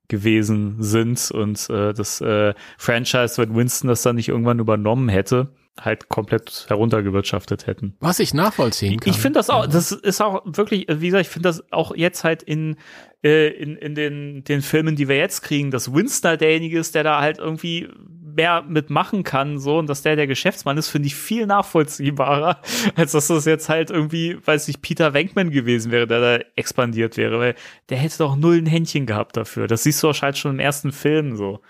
gewesen 0.07 0.75
sind 0.79 1.31
und 1.31 1.69
äh, 1.69 1.93
das 1.93 2.19
äh, 2.19 2.53
Franchise, 2.77 3.37
wenn 3.37 3.55
Winston 3.55 3.87
das 3.87 4.01
dann 4.01 4.17
nicht 4.17 4.27
irgendwann 4.27 4.59
übernommen 4.59 5.07
hätte, 5.07 5.53
halt 5.79 6.09
komplett 6.09 6.65
heruntergewirtschaftet 6.67 7.65
hätten. 7.65 7.95
Was 8.01 8.19
ich 8.19 8.33
nachvollziehen 8.33 8.99
kann. 8.99 9.09
Ich 9.09 9.19
finde 9.19 9.39
das 9.39 9.49
auch, 9.49 9.67
das 9.67 9.93
ist 9.93 10.21
auch 10.21 10.41
wirklich, 10.45 10.85
wie 10.89 11.07
gesagt, 11.07 11.27
ich 11.27 11.29
finde 11.31 11.47
das 11.47 11.63
auch 11.71 11.95
jetzt 11.95 12.25
halt 12.25 12.43
in, 12.43 12.75
äh, 13.23 13.47
in, 13.47 13.77
in 13.77 13.95
den, 13.95 14.43
den 14.43 14.61
Filmen, 14.61 14.97
die 14.97 15.07
wir 15.07 15.17
jetzt 15.17 15.41
kriegen, 15.43 15.71
dass 15.71 15.93
Winston 15.93 16.29
halt 16.29 16.41
derjenige 16.41 16.77
ist, 16.77 16.93
der 16.93 17.03
da 17.03 17.21
halt 17.21 17.39
irgendwie 17.39 17.87
mehr 18.35 18.61
mitmachen 18.61 19.23
kann, 19.23 19.59
so, 19.59 19.77
und 19.79 19.87
dass 19.87 20.01
der 20.01 20.15
der 20.15 20.27
Geschäftsmann 20.27 20.77
ist, 20.77 20.89
finde 20.89 21.07
ich 21.07 21.15
viel 21.15 21.45
nachvollziehbarer, 21.45 22.61
als 22.95 23.11
dass 23.11 23.27
das 23.27 23.45
jetzt 23.45 23.69
halt 23.69 23.89
irgendwie, 23.89 24.37
weiß 24.45 24.67
ich, 24.67 24.81
Peter 24.81 25.13
Wenkman 25.13 25.51
gewesen 25.51 25.91
wäre, 25.91 26.07
der 26.07 26.21
da 26.39 26.45
expandiert 26.55 27.17
wäre, 27.17 27.39
weil 27.39 27.55
der 27.89 27.97
hätte 27.97 28.19
doch 28.19 28.35
null 28.35 28.57
ein 28.57 28.65
Händchen 28.65 29.05
gehabt 29.05 29.37
dafür. 29.37 29.67
Das 29.67 29.83
siehst 29.83 30.01
du 30.03 30.07
wahrscheinlich 30.07 30.39
schon 30.39 30.51
im 30.51 30.59
ersten 30.59 30.91
Film 30.91 31.35
so. 31.35 31.61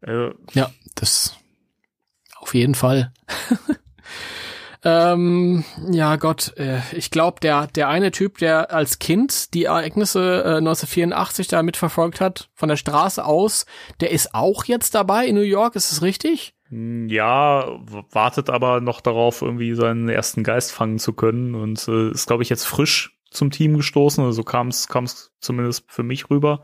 Also, 0.00 0.34
Ja, 0.52 0.70
das 0.94 1.36
auf 2.38 2.54
jeden 2.54 2.74
Fall. 2.74 3.12
ähm, 4.88 5.64
ja 5.90 6.14
Gott, 6.14 6.54
äh, 6.58 6.78
ich 6.92 7.10
glaube, 7.10 7.40
der, 7.40 7.66
der 7.66 7.88
eine 7.88 8.12
Typ, 8.12 8.38
der 8.38 8.72
als 8.72 9.00
Kind 9.00 9.52
die 9.52 9.64
Ereignisse 9.64 10.44
äh, 10.44 10.58
1984 10.58 11.48
da 11.48 11.64
mitverfolgt 11.64 12.20
hat, 12.20 12.50
von 12.54 12.68
der 12.68 12.76
Straße 12.76 13.24
aus, 13.24 13.66
der 14.00 14.12
ist 14.12 14.32
auch 14.34 14.64
jetzt 14.64 14.94
dabei 14.94 15.26
in 15.26 15.34
New 15.34 15.40
York, 15.40 15.74
ist 15.74 15.90
es 15.90 16.02
richtig? 16.02 16.54
Ja, 16.70 17.66
w- 17.66 18.02
wartet 18.10 18.48
aber 18.48 18.80
noch 18.80 19.00
darauf, 19.00 19.42
irgendwie 19.42 19.74
seinen 19.74 20.08
ersten 20.08 20.44
Geist 20.44 20.70
fangen 20.72 20.98
zu 21.00 21.12
können 21.14 21.56
und 21.56 21.86
äh, 21.88 22.10
ist, 22.10 22.28
glaube 22.28 22.44
ich, 22.44 22.48
jetzt 22.48 22.64
frisch 22.64 23.18
zum 23.30 23.50
Team 23.50 23.76
gestoßen. 23.76 24.22
Also 24.22 24.36
so 24.36 24.42
kam 24.44 24.68
es 24.68 24.88
zumindest 25.40 25.84
für 25.88 26.04
mich 26.04 26.30
rüber. 26.30 26.62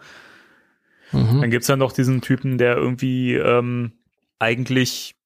Mhm. 1.11 1.40
Dann 1.40 1.51
gibt's 1.51 1.69
ja 1.69 1.77
noch 1.77 1.93
diesen 1.93 2.20
Typen, 2.20 2.57
der 2.57 2.77
irgendwie 2.77 3.35
ähm, 3.35 3.93
eigentlich 4.39 5.16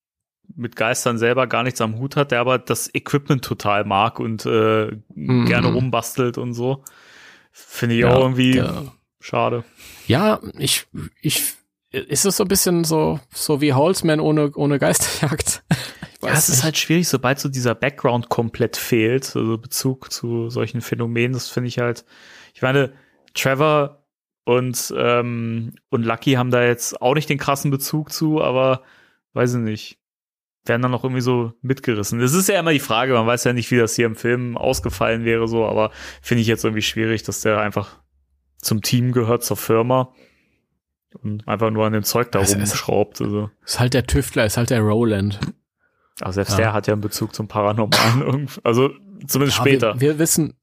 mit 0.55 0.77
Geistern 0.77 1.19
selber 1.19 1.47
gar 1.47 1.63
nichts 1.63 1.81
am 1.81 1.99
Hut 1.99 2.17
hat, 2.17 2.31
der 2.31 2.41
aber 2.41 2.59
das 2.59 2.93
Equipment 2.95 3.45
total 3.45 3.85
mag 3.85 4.21
und 4.21 4.47
äh, 4.47 4.93
Mhm. 5.15 5.47
gerne 5.47 5.69
rumbastelt 5.69 6.39
und 6.39 6.53
so. 6.55 6.85
Finde 7.53 7.95
ich 7.95 8.03
Ja, 8.03 8.09
auch 8.15 8.21
irgendwie 8.21 8.53
der- 8.53 8.93
schade. 9.21 9.65
Ja, 10.07 10.41
ich, 10.59 10.87
ich, 11.23 11.55
ist 11.91 12.25
es 12.27 12.37
so 12.37 12.45
ein 12.45 12.49
bisschen 12.49 12.85
so, 12.85 13.19
so 13.33 13.61
wie 13.61 13.73
Holzman 13.73 14.21
ohne, 14.21 14.53
ohne 14.55 14.79
Geisterjagd? 14.79 15.63
Ja, 16.23 16.33
es 16.33 16.49
ist 16.49 16.65
halt 16.65 16.77
schwierig, 16.77 17.07
sobald 17.09 17.39
so 17.39 17.49
dieser 17.49 17.75
Background 17.77 18.31
komplett 18.31 18.77
fehlt, 18.77 19.37
also 19.37 19.59
Bezug 19.59 20.11
zu 20.11 20.49
solchen 20.51 20.81
Phänomenen, 20.81 21.35
das 21.35 21.51
finde 21.51 21.69
ich 21.69 21.79
halt, 21.79 22.05
ich 22.55 22.63
meine, 22.63 22.95
Trevor 23.35 24.03
und, 24.45 24.93
ähm, 24.97 25.75
und 25.91 26.03
Lucky 26.05 26.33
haben 26.33 26.51
da 26.51 26.65
jetzt 26.65 27.01
auch 27.01 27.15
nicht 27.15 27.29
den 27.29 27.39
krassen 27.39 27.71
Bezug 27.71 28.11
zu, 28.13 28.43
aber 28.43 28.83
weiß 29.35 29.55
ich 29.55 29.61
nicht, 29.61 29.99
werden 30.69 30.83
dann 30.83 30.91
noch 30.91 31.05
irgendwie 31.05 31.21
so 31.23 31.53
mitgerissen. 31.63 32.19
Das 32.21 32.33
ist 32.35 32.49
ja 32.49 32.59
immer 32.61 32.73
die 32.73 32.79
Frage, 32.81 33.13
man 33.15 33.27
weiß 33.27 33.45
ja 33.45 33.53
nicht, 33.53 33.71
wie 33.71 33.77
das 33.79 33.95
hier 33.97 34.07
im 34.07 34.17
Film 34.17 34.57
ausgefallen 34.57 35.25
wäre, 35.25 35.49
so, 35.49 35.67
aber 35.67 35.91
finde 36.23 36.41
ich 36.43 36.47
jetzt 36.47 36.65
irgendwie 36.65 36.83
schwierig, 36.83 37.23
dass 37.23 37.41
der 37.41 37.61
einfach 37.61 37.99
zum 38.59 38.83
Team 38.83 39.13
gehört, 39.13 39.45
zur 39.45 39.57
Firma 39.57 40.13
und 41.23 41.47
einfach 41.49 41.71
nur 41.71 41.87
an 41.87 41.93
dem 41.93 42.03
Zeug 42.03 42.33
da 42.33 42.41
ist- 42.41 42.55
rumschraubt, 42.57 43.21
also. 43.21 43.51
ist 43.65 43.81
halt 43.81 43.95
der 43.95 44.07
Tüftler, 44.07 44.45
ist 44.45 44.57
halt 44.57 44.71
der 44.71 44.81
Roland. 44.81 45.39
Aber 46.21 46.33
selbst 46.33 46.53
Ja. 46.53 46.57
der 46.57 46.73
hat 46.73 46.87
ja 46.87 46.95
einen 46.95 47.03
Bezug 47.03 47.35
zum 47.35 47.47
Paranormalen 47.49 48.21
irgendwie. 48.23 48.61
Also 48.65 48.91
zumindest 49.27 49.59
Ja, 49.59 49.65
später. 49.65 49.95
Wir, 49.95 50.01
wir 50.13 50.19
wissen, 50.19 50.55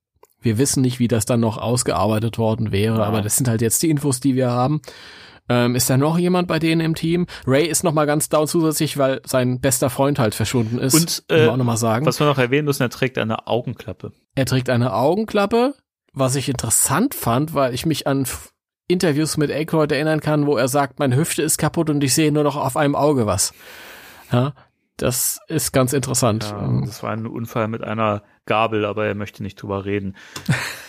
wir 0.42 0.58
wissen 0.58 0.82
nicht, 0.82 1.00
wie 1.00 1.08
das 1.08 1.26
dann 1.26 1.40
noch 1.40 1.58
ausgearbeitet 1.58 2.38
worden 2.38 2.72
wäre, 2.72 2.98
Ja. 2.98 3.04
aber 3.04 3.22
das 3.22 3.38
sind 3.38 3.48
halt 3.48 3.62
jetzt 3.62 3.82
die 3.84 3.90
Infos, 3.90 4.20
die 4.20 4.36
wir 4.36 4.50
haben. 4.52 4.82
Ähm, 5.50 5.76
ist 5.76 5.90
da 5.90 5.98
noch 5.98 6.18
jemand 6.18 6.48
bei 6.48 6.60
denen 6.60 6.82
im 6.82 6.96
Team? 6.96 7.28
Ray 7.46 7.66
ist 7.66 7.84
noch 7.84 7.94
mal 7.94 8.06
ganz 8.06 8.30
down 8.30 8.48
zusätzlich, 8.48 8.98
weil 8.98 9.22
sein 9.26 9.60
bester 9.60 9.90
Freund 9.90 10.20
halt 10.20 10.36
verschwunden 10.36 10.80
ist. 10.80 10.94
Und, 10.94 11.24
äh, 11.30 11.48
auch 11.48 11.58
noch 11.58 11.66
mal 11.66 11.78
sagen. 11.78 12.06
Was 12.06 12.20
wir 12.20 12.28
noch 12.28 12.38
erwähnen 12.38 12.66
müssen, 12.66 12.84
er 12.84 12.90
trägt 12.90 13.18
eine 13.18 13.48
Augenklappe. 13.48 14.14
Er 14.36 14.46
trägt 14.46 14.70
eine 14.70 14.94
Augenklappe, 14.94 15.76
was 16.14 16.36
ich 16.36 16.48
interessant 16.48 17.14
fand, 17.14 17.54
weil 17.54 17.74
ich 17.74 17.86
mich 17.86 18.08
an 18.08 18.26
Interviews 18.88 19.38
mit 19.38 19.52
Aykroyd 19.52 19.92
erinnern 19.92 20.22
kann, 20.22 20.46
wo 20.46 20.58
er 20.58 20.68
sagt, 20.68 21.00
meine 21.00 21.16
Hüfte 21.16 21.42
ist 21.42 21.58
kaputt 21.58 21.90
und 21.90 22.04
ich 22.04 22.14
sehe 22.14 22.32
nur 22.32 22.44
noch 22.44 22.56
auf 22.56 22.78
einem 22.78 22.96
Auge 22.96 23.26
was. 23.26 23.54
Ja, 24.32 24.54
das 24.98 25.40
ist 25.48 25.72
ganz 25.74 25.94
interessant. 25.94 26.46
Ja, 26.52 26.82
das 26.86 27.04
war 27.04 27.12
ein 27.12 27.26
Unfall 27.26 27.68
mit 27.68 27.84
einer 27.84 28.24
Gabel, 28.46 28.86
aber 28.86 29.06
er 29.06 29.16
möchte 29.16 29.44
nicht 29.44 29.62
drüber 29.62 29.86
reden. 29.86 30.16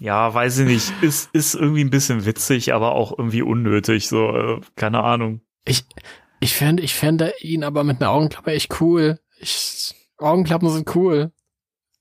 ja, 0.00 0.32
weiß 0.32 0.58
ich 0.58 0.66
nicht. 0.66 0.92
Ist, 1.02 1.30
ist 1.32 1.54
irgendwie 1.54 1.84
ein 1.84 1.90
bisschen 1.90 2.24
witzig, 2.24 2.72
aber 2.74 2.92
auch 2.92 3.16
irgendwie 3.16 3.42
unnötig. 3.42 4.08
So, 4.08 4.30
äh, 4.36 4.60
keine 4.76 5.02
Ahnung. 5.02 5.40
Ich, 5.64 5.84
ich 6.40 6.54
fände, 6.54 6.82
ich 6.82 6.94
fände 6.94 7.32
ihn 7.40 7.64
aber 7.64 7.84
mit 7.84 8.00
einer 8.00 8.10
Augenklappe 8.10 8.52
echt 8.52 8.80
cool. 8.80 9.20
Ich, 9.38 9.94
Augenklappen 10.18 10.68
sind 10.70 10.94
cool. 10.94 11.32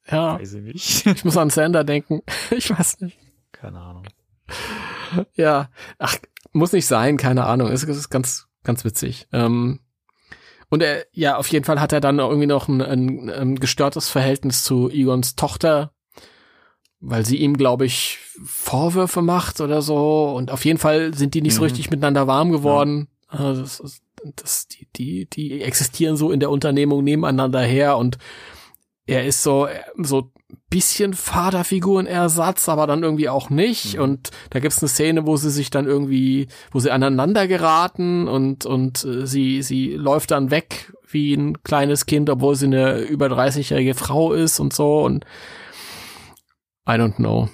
Ja, 0.10 0.40
Weiß 0.40 0.54
ich 0.54 0.62
nicht. 0.64 1.06
ich 1.06 1.26
muss 1.26 1.38
an 1.38 1.50
Sander 1.50 1.84
denken. 1.84 2.22
Ich 2.52 2.70
weiß 2.72 3.02
nicht. 3.02 3.18
keine 3.52 3.80
Ahnung. 3.80 4.06
Ja, 5.36 5.70
ach, 5.98 6.18
muss 6.52 6.72
nicht 6.72 6.88
sein, 6.88 7.18
keine 7.18 7.46
Ahnung. 7.46 7.70
Es 7.72 7.84
ist 7.84 8.10
ganz, 8.10 8.48
ganz 8.64 8.84
witzig. 8.86 9.28
Ähm, 9.32 9.82
und 10.70 10.82
er, 10.84 11.06
ja, 11.12 11.38
auf 11.38 11.48
jeden 11.48 11.66
Fall 11.66 11.80
hat 11.80 11.94
er 11.94 12.00
dann 12.00 12.20
irgendwie 12.20 12.48
noch 12.48 12.68
ein, 12.68 12.82
ein, 12.82 13.30
ein 13.30 13.56
gestörtes 13.56 14.10
Verhältnis 14.10 14.64
zu 14.64 14.90
Egons 14.90 15.36
Tochter, 15.36 15.94
weil 17.02 17.26
sie 17.26 17.38
ihm, 17.38 17.56
glaube 17.58 17.86
ich, 17.86 18.20
Vorwürfe 18.46 19.22
macht 19.22 19.62
oder 19.62 19.82
so. 19.82 20.34
Und 20.36 20.52
auf 20.52 20.66
jeden 20.66 20.80
Fall 20.80 21.14
sind 21.14 21.34
die 21.34 21.42
nicht 21.42 21.54
so 21.56 21.62
Mhm. 21.62 21.66
richtig 21.66 21.90
miteinander 21.90 22.28
warm 22.28 22.52
geworden. 22.52 23.08
Also 23.28 23.62
das, 23.62 24.02
das, 24.36 24.68
die, 24.68 24.88
die, 24.96 25.26
die 25.30 25.62
existieren 25.62 26.18
so 26.18 26.32
in 26.32 26.40
der 26.40 26.50
Unternehmung 26.50 27.04
nebeneinander 27.04 27.62
her 27.62 27.98
und 27.98 28.18
er 29.06 29.26
ist 29.26 29.42
so, 29.44 29.68
so 29.98 30.32
bisschen 30.70 31.14
Vaterfigurenersatz, 31.74 32.70
aber 32.70 32.86
dann 32.88 33.04
irgendwie 33.04 33.30
auch 33.30 33.50
nicht. 33.50 33.96
Mhm. 33.96 34.02
Und 34.02 34.30
da 34.50 34.60
gibt's 34.60 34.82
eine 34.82 34.90
Szene, 34.90 35.26
wo 35.26 35.36
sie 35.38 35.50
sich 35.50 35.70
dann 35.70 35.86
irgendwie, 35.86 36.48
wo 36.72 36.80
sie 36.80 36.92
aneinander 36.92 37.48
geraten 37.48 38.28
und, 38.28 38.66
und 38.66 39.04
äh, 39.06 39.26
sie, 39.26 39.62
sie 39.62 39.94
läuft 39.94 40.32
dann 40.32 40.52
weg 40.52 40.92
wie 41.08 41.34
ein 41.34 41.64
kleines 41.64 42.06
Kind, 42.06 42.30
obwohl 42.30 42.56
sie 42.56 42.68
eine 42.68 43.00
über 43.00 43.28
30-jährige 43.28 43.96
Frau 43.96 44.34
ist 44.34 44.60
und 44.60 44.74
so. 44.74 45.02
Und 45.02 45.26
I 46.88 46.94
don't 46.94 47.16
know. 47.16 47.50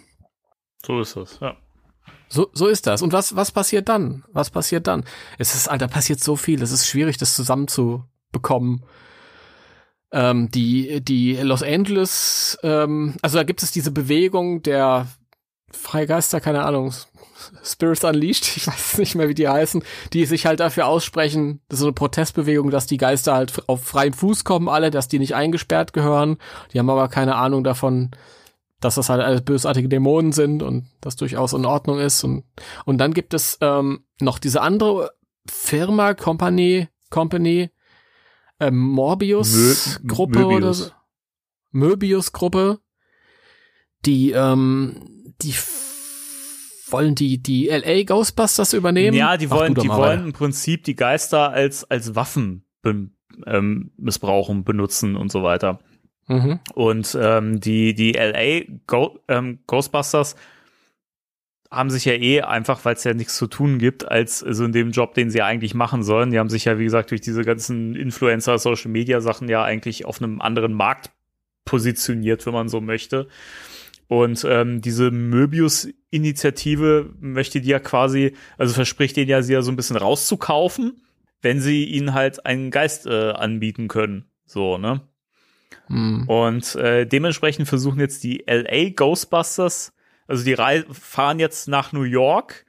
So 0.86 1.02
ist 1.02 1.16
das, 1.16 1.40
ja. 1.40 1.56
so, 2.30 2.50
so 2.54 2.68
ist 2.68 2.88
das. 2.88 3.02
Und 3.02 3.12
was, 3.12 3.36
was 3.36 3.52
passiert 3.52 3.90
dann? 3.90 4.24
Was 4.32 4.50
passiert 4.50 4.88
dann? 4.88 5.04
Es 5.38 5.56
ist, 5.56 5.68
Alter, 5.68 5.88
passiert 5.88 6.20
so 6.20 6.36
viel. 6.36 6.62
Es 6.62 6.72
ist 6.72 6.88
schwierig, 6.88 7.18
das 7.18 7.36
zusammenzubekommen. 7.36 8.86
Ähm, 10.12 10.52
die, 10.52 11.02
die 11.02 11.36
Los 11.38 11.64
Angeles, 11.64 12.58
ähm, 12.64 13.16
also 13.22 13.38
da 13.38 13.44
gibt 13.44 13.64
es 13.64 13.72
diese 13.72 13.92
Bewegung 13.92 14.62
der 14.62 15.08
Freigeister, 15.72 16.40
keine 16.40 16.64
Ahnung, 16.64 16.94
Spirits 17.64 18.04
Unleashed, 18.04 18.46
ich 18.58 18.68
weiß 18.68 18.98
nicht 19.00 19.16
mehr, 19.16 19.28
wie 19.28 19.34
die 19.34 19.50
heißen, 19.50 19.84
die 20.14 20.26
sich 20.26 20.46
halt 20.46 20.60
dafür 20.60 20.88
aussprechen, 20.88 21.62
das 21.68 21.78
ist 21.78 21.82
so 21.82 21.88
eine 21.88 21.94
Protestbewegung, 21.94 22.70
dass 22.70 22.86
die 22.86 22.98
Geister 22.98 23.34
halt 23.34 23.68
auf 23.68 23.84
freien 23.84 24.14
Fuß 24.14 24.44
kommen, 24.44 24.70
alle, 24.70 24.92
dass 24.92 25.08
die 25.08 25.20
nicht 25.20 25.36
eingesperrt 25.36 25.94
gehören. 25.94 26.38
Die 26.72 26.80
haben 26.80 26.90
aber 26.90 27.08
keine 27.10 27.36
Ahnung 27.36 27.64
davon, 27.64 28.12
dass 28.86 28.96
das 28.96 29.10
halt 29.10 29.22
alles 29.22 29.42
bösartige 29.42 29.90
Dämonen 29.90 30.32
sind 30.32 30.62
und 30.62 30.86
das 31.02 31.16
durchaus 31.16 31.54
in 31.54 31.66
Ordnung 31.66 31.98
ist. 31.98 32.24
Und, 32.24 32.44
und 32.86 33.00
dann 33.00 33.16
gibt 33.16 33.34
es 33.34 33.58
ähm, 33.60 34.06
noch 34.22 34.38
diese 34.38 34.62
andere 34.62 35.12
Firma, 35.50 36.14
Company, 36.14 36.88
Company, 37.10 37.72
äh, 38.60 38.70
Morbius-Gruppe 38.70 40.40
Mö- 40.40 40.58
oder 40.58 40.74
so. 40.76 40.92
Möbius-Gruppe, 41.72 42.80
die, 44.06 44.32
ähm, 44.32 45.34
die 45.42 45.56
wollen 46.92 47.16
die, 47.16 47.42
die 47.42 47.68
LA 47.70 48.04
Ghostbusters 48.04 48.74
übernehmen. 48.74 49.18
Ja, 49.18 49.36
die 49.36 49.50
wollen, 49.50 49.74
die 49.74 49.88
mal 49.88 49.98
wollen 49.98 50.26
im 50.26 50.34
Prinzip 50.34 50.84
die 50.84 50.96
Geister 50.96 51.50
als, 51.50 51.84
als 51.90 52.14
Waffen 52.14 52.68
ähm, 53.48 53.92
missbrauchen, 53.98 54.64
benutzen 54.64 55.16
und 55.16 55.32
so 55.32 55.42
weiter. 55.42 55.80
Mhm. 56.28 56.60
Und 56.74 57.18
ähm, 57.20 57.60
die, 57.60 57.94
die 57.94 58.14
LA 58.14 58.66
Go, 58.88 59.20
ähm, 59.28 59.60
Ghostbusters 59.68 60.36
haben 61.72 61.90
sich 61.90 62.06
ja 62.06 62.14
eh 62.14 62.42
einfach, 62.42 62.86
weil 62.86 62.96
es 62.96 63.04
ja 63.04 63.14
nichts 63.14 63.38
zu 63.38 63.48
tun 63.48 63.80
gibt, 63.80 64.10
als 64.10 64.40
so 64.40 64.66
in 64.66 64.72
dem 64.72 64.92
Job, 64.92 65.14
den 65.14 65.30
sie 65.30 65.42
eigentlich 65.42 65.74
machen 65.74 66.04
sollen. 66.04 66.32
Die 66.32 66.40
haben 66.40 66.50
sich 66.50 66.66
ja, 66.66 66.80
wie 66.80 66.86
gesagt, 66.86 67.12
durch 67.12 67.22
diese 67.22 67.44
ganzen 67.44 67.96
Influencer, 67.96 68.58
Social 68.58 68.92
Media 68.92 69.22
Sachen 69.22 69.50
ja 69.50 69.64
eigentlich 69.64 70.06
auf 70.06 70.22
einem 70.22 70.42
anderen 70.42 70.74
Markt 70.74 71.12
positioniert, 71.66 72.46
wenn 72.46 72.54
man 72.54 72.70
so 72.70 72.82
möchte. 72.82 73.28
Und 74.08 74.46
ähm, 74.48 74.82
diese 74.82 75.10
Möbius-Initiative 75.10 77.12
möchte 77.20 77.60
die 77.60 77.70
ja 77.70 77.80
quasi, 77.80 78.34
also 78.58 78.74
verspricht 78.74 79.18
denen 79.18 79.30
ja, 79.30 79.42
sie 79.42 79.54
ja 79.54 79.64
so 79.64 79.72
ein 79.72 79.76
bisschen 79.76 79.98
rauszukaufen, 79.98 81.02
wenn 81.42 81.60
sie 81.60 81.86
ihnen 81.86 82.14
halt 82.14 82.46
einen 82.46 82.70
Geist 82.70 83.08
äh, 83.08 83.32
anbieten 83.32 83.88
können. 83.88 84.26
So, 84.46 84.78
ne? 84.78 85.02
Mhm. 85.88 86.28
Und 86.28 86.76
äh, 86.76 87.06
dementsprechend 87.06 87.68
versuchen 87.68 88.00
jetzt 88.00 88.24
die 88.24 88.44
LA 88.48 88.90
Ghostbusters, 88.90 89.94
also 90.28 90.44
die 90.44 90.54
Rei 90.54 90.84
fahren 90.92 91.40
jetzt 91.40 91.68
nach 91.68 91.92
New 91.92 92.04
York 92.04 92.66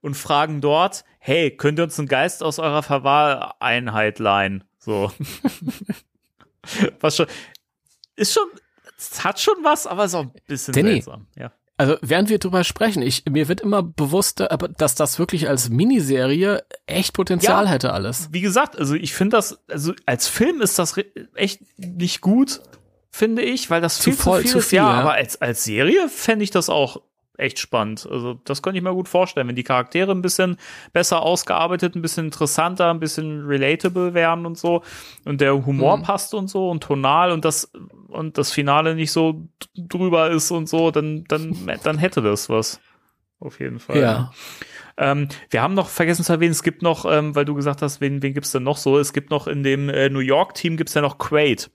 und 0.00 0.14
fragen 0.14 0.60
dort, 0.60 1.04
hey, 1.18 1.50
könnt 1.50 1.78
ihr 1.78 1.84
uns 1.84 1.98
einen 1.98 2.08
Geist 2.08 2.42
aus 2.42 2.58
eurer 2.58 2.82
Verwahreinheit 2.82 4.18
leihen? 4.18 4.64
So. 4.78 5.12
was 7.00 7.16
schon, 7.16 7.26
ist 8.16 8.32
schon, 8.32 8.46
es 8.96 9.24
hat 9.24 9.40
schon 9.40 9.56
was, 9.62 9.86
aber 9.86 10.04
ist 10.04 10.14
auch 10.14 10.22
ein 10.22 10.32
bisschen 10.46 10.74
Danny. 10.74 10.92
seltsam. 10.92 11.26
Ja. 11.36 11.52
Also 11.80 11.96
während 12.02 12.28
wir 12.28 12.38
drüber 12.38 12.62
sprechen, 12.62 13.00
ich, 13.00 13.24
mir 13.24 13.48
wird 13.48 13.62
immer 13.62 13.82
bewusster, 13.82 14.52
aber 14.52 14.68
dass 14.68 14.94
das 14.96 15.18
wirklich 15.18 15.48
als 15.48 15.70
Miniserie 15.70 16.62
echt 16.84 17.14
Potenzial 17.14 17.64
Ja. 17.64 17.70
hätte 17.70 17.94
alles. 17.94 18.28
Wie 18.32 18.42
gesagt, 18.42 18.78
also 18.78 18.94
ich 18.94 19.14
finde 19.14 19.38
das, 19.38 19.58
also 19.66 19.94
als 20.04 20.28
Film 20.28 20.60
ist 20.60 20.78
das 20.78 20.94
echt 21.34 21.62
nicht 21.78 22.20
gut, 22.20 22.60
finde 23.10 23.40
ich, 23.40 23.70
weil 23.70 23.80
das 23.80 23.96
Zu 23.96 24.10
viel 24.10 24.12
voll, 24.12 24.40
zu 24.40 24.42
viel 24.42 24.50
zu 24.52 24.58
ist. 24.58 24.66
viel, 24.66 24.76
ja, 24.76 24.92
ja. 24.92 25.00
aber 25.00 25.12
als, 25.14 25.40
als 25.40 25.64
Serie 25.64 26.10
fände 26.10 26.44
ich 26.44 26.50
das 26.50 26.68
auch 26.68 27.00
echt 27.40 27.58
spannend. 27.58 28.06
Also 28.10 28.34
das 28.44 28.62
könnte 28.62 28.78
ich 28.78 28.84
mir 28.84 28.92
gut 28.94 29.08
vorstellen, 29.08 29.48
wenn 29.48 29.56
die 29.56 29.64
Charaktere 29.64 30.12
ein 30.12 30.22
bisschen 30.22 30.56
besser 30.92 31.22
ausgearbeitet, 31.22 31.94
ein 31.96 32.02
bisschen 32.02 32.26
interessanter, 32.26 32.90
ein 32.90 33.00
bisschen 33.00 33.46
relatable 33.46 34.14
wären 34.14 34.46
und 34.46 34.58
so 34.58 34.82
und 35.24 35.40
der 35.40 35.66
Humor 35.66 35.96
Mhm. 35.98 36.02
passt 36.02 36.34
und 36.34 36.48
so 36.48 36.70
und 36.70 36.82
tonal 36.82 37.32
und 37.32 37.44
das 37.44 37.72
und 38.08 38.38
das 38.38 38.52
Finale 38.52 38.94
nicht 38.94 39.12
so 39.12 39.46
drüber 39.76 40.30
ist 40.30 40.50
und 40.50 40.68
so, 40.68 40.90
dann 40.90 41.24
dann 41.28 41.54
dann 41.82 41.98
hätte 41.98 42.22
das 42.22 42.48
was. 42.48 42.80
Auf 43.40 43.58
jeden 43.58 43.78
Fall. 43.78 43.98
Ja. 44.00 44.32
Ähm, 44.98 45.28
wir 45.48 45.62
haben 45.62 45.72
noch 45.72 45.88
vergessen 45.88 46.24
zu 46.24 46.32
erwähnen, 46.34 46.50
es 46.52 46.62
gibt 46.62 46.82
noch, 46.82 47.06
ähm, 47.10 47.34
weil 47.34 47.46
du 47.46 47.54
gesagt 47.54 47.80
hast, 47.80 48.02
wen, 48.02 48.22
wen 48.22 48.34
gibt's 48.34 48.52
denn 48.52 48.64
noch 48.64 48.76
so? 48.76 48.98
Es 48.98 49.14
gibt 49.14 49.30
noch 49.30 49.46
in 49.46 49.62
dem 49.62 49.88
äh, 49.88 50.10
New 50.10 50.18
York-Team 50.18 50.76
gibt's 50.76 50.92
ja 50.92 51.00
noch 51.00 51.16
Quaid. 51.16 51.70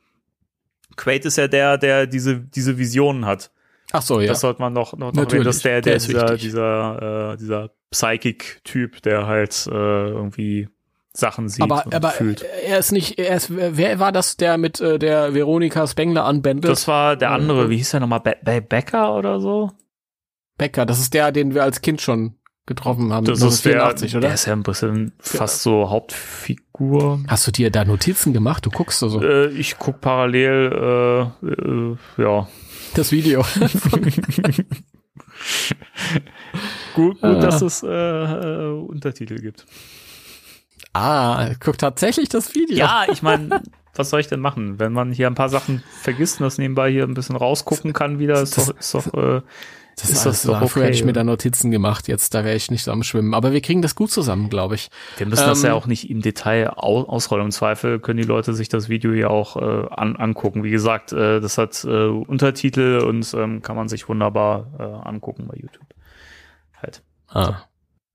Quaid 0.95 1.25
ist 1.25 1.37
ja 1.37 1.47
der, 1.47 1.79
der 1.79 2.05
diese, 2.05 2.39
diese 2.39 2.77
Visionen 2.77 3.25
hat. 3.25 3.49
Ach 3.91 4.01
so, 4.01 4.19
ja. 4.19 4.27
Das 4.27 4.41
sollte 4.41 4.61
man 4.61 4.73
noch, 4.73 4.93
noch, 4.93 5.13
noch 5.13 5.13
Natürlich, 5.13 5.31
erwähnen, 5.31 5.45
dass 5.45 5.59
der, 5.59 5.81
der 5.81 5.81
der, 5.81 5.95
ist 5.95 6.07
dieser, 6.07 6.37
dieser, 6.37 7.31
äh, 7.33 7.37
dieser 7.37 7.71
Psychic-Typ, 7.91 9.01
der 9.03 9.27
halt 9.27 9.67
äh, 9.67 9.71
irgendwie 9.71 10.69
Sachen 11.13 11.47
sieht 11.47 11.63
aber 11.63 11.85
aber 11.93 12.09
fühlt. 12.09 12.41
er 12.41 12.77
ist 12.77 12.91
nicht, 12.91 13.17
er 13.17 13.37
ist, 13.37 13.47
wer 13.49 13.99
war 13.99 14.11
das, 14.11 14.35
der 14.35 14.57
mit 14.57 14.81
äh, 14.81 14.99
der 14.99 15.33
Veronika 15.33 15.87
Spengler 15.87 16.25
anbändelt? 16.25 16.69
Das 16.69 16.87
war 16.87 17.15
der 17.15 17.31
andere, 17.31 17.69
wie 17.69 17.77
hieß 17.77 17.91
der 17.91 18.01
nochmal? 18.01 18.19
Be 18.19 18.35
Be 18.43 18.61
Becker 18.61 19.15
oder 19.15 19.39
so? 19.39 19.71
Becker, 20.57 20.85
das 20.85 20.99
ist 20.99 21.13
der, 21.13 21.31
den 21.31 21.53
wir 21.53 21.63
als 21.63 21.81
Kind 21.81 22.01
schon 22.01 22.35
getroffen 22.65 23.13
haben. 23.13 23.25
Das 23.25 23.41
ist 23.41 23.63
der, 23.65 23.83
1984, 23.83 24.11
der 24.11 24.17
oder? 24.19 24.33
ist 24.33 24.45
ja 24.45 24.53
ein 24.53 24.63
bisschen 24.63 25.13
fast 25.19 25.61
so 25.61 25.89
Hauptfigur. 25.89 27.19
Hast 27.27 27.47
du 27.47 27.51
dir 27.51 27.69
da 27.69 27.85
Notizen 27.85 28.33
gemacht? 28.33 28.65
Du 28.65 28.71
guckst 28.71 28.99
so, 28.99 29.09
so 29.09 29.21
Äh, 29.21 29.49
ich 29.49 29.77
guck 29.77 30.01
parallel, 30.01 31.31
äh, 31.43 31.47
äh, 31.47 31.97
ja. 32.17 32.47
Das 32.97 33.11
Video. 33.11 33.43
Gut, 36.95 37.21
gut 37.21 37.23
Ah. 37.23 37.39
dass 37.39 37.61
es 37.61 37.83
äh, 37.83 37.87
äh, 37.89 38.71
Untertitel 38.71 39.35
gibt. 39.39 39.65
ah, 40.93 41.49
guck 41.59 41.77
tatsächlich 41.77 42.29
das 42.29 42.55
Video. 42.55 42.77
Ja, 42.77 43.05
ich 43.11 43.21
meine, 43.21 43.61
was 43.95 44.09
soll 44.09 44.21
ich 44.21 44.27
denn 44.27 44.39
machen? 44.39 44.79
Wenn 44.79 44.93
man 44.93 45.11
hier 45.11 45.27
ein 45.27 45.35
paar 45.35 45.49
Sachen 45.49 45.83
vergisst 46.01 46.39
und 46.39 46.45
das 46.45 46.57
nebenbei 46.57 46.89
hier 46.91 47.03
ein 47.03 47.13
bisschen 47.13 47.35
rausgucken 47.35 47.91
kann 47.93 48.17
wieder, 48.19 48.41
ist 48.41 48.57
doch, 48.57 48.69
ist 48.77 48.93
doch 48.93 49.13
äh, 49.13 49.41
das 49.95 50.09
ist 50.09 50.17
ist 50.17 50.25
das 50.25 50.43
doch 50.43 50.57
Früher 50.69 50.83
okay, 50.83 50.87
hätte 50.87 50.97
ich 50.97 51.05
mir 51.05 51.13
da 51.13 51.23
Notizen 51.23 51.71
gemacht. 51.71 52.07
Jetzt, 52.07 52.33
da 52.33 52.43
wäre 52.43 52.55
ich 52.55 52.69
nicht 52.69 52.83
so 52.83 52.91
am 52.91 53.03
Schwimmen. 53.03 53.33
Aber 53.33 53.53
wir 53.53 53.61
kriegen 53.61 53.81
das 53.81 53.95
gut 53.95 54.11
zusammen, 54.11 54.49
glaube 54.49 54.75
ich. 54.75 54.89
Wir 55.17 55.25
müssen 55.25 55.45
das 55.45 55.63
Ähm, 55.63 55.67
ja 55.67 55.73
auch 55.73 55.87
nicht 55.87 56.09
im 56.09 56.21
Detail 56.21 56.71
au 56.75 57.03
ausrollen. 57.03 57.45
Im 57.45 57.51
Zweifel 57.51 57.99
können 57.99 58.17
die 58.17 58.27
Leute 58.27 58.53
sich 58.53 58.67
das 58.67 58.89
Video 58.89 59.13
ja 59.13 59.29
auch 59.29 59.55
äh, 59.55 59.87
an 59.91 60.17
angucken. 60.17 60.63
Wie 60.63 60.71
gesagt, 60.71 61.13
äh, 61.13 61.39
das 61.39 61.57
hat 61.57 61.83
äh, 61.85 62.07
Untertitel 62.07 62.99
und 63.05 63.33
ähm, 63.33 63.61
kann 63.61 63.75
man 63.75 63.87
sich 63.87 64.09
wunderbar 64.09 64.71
äh, 64.79 65.07
angucken 65.07 65.47
bei 65.47 65.57
YouTube. 65.57 65.87
Halt. 66.81 67.01
Ah. 67.29 67.63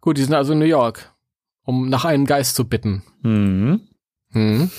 Gut, 0.01 0.19
die 0.19 0.23
sind 0.23 0.35
also 0.35 0.52
in 0.52 0.59
New 0.59 0.66
York, 0.66 1.12
um 1.65 1.89
nach 1.89 2.05
einem 2.05 2.27
Geist 2.27 2.57
zu 2.57 2.69
bitten. 2.69 3.02
Mhm. 3.23 3.81
Hm. 4.32 4.70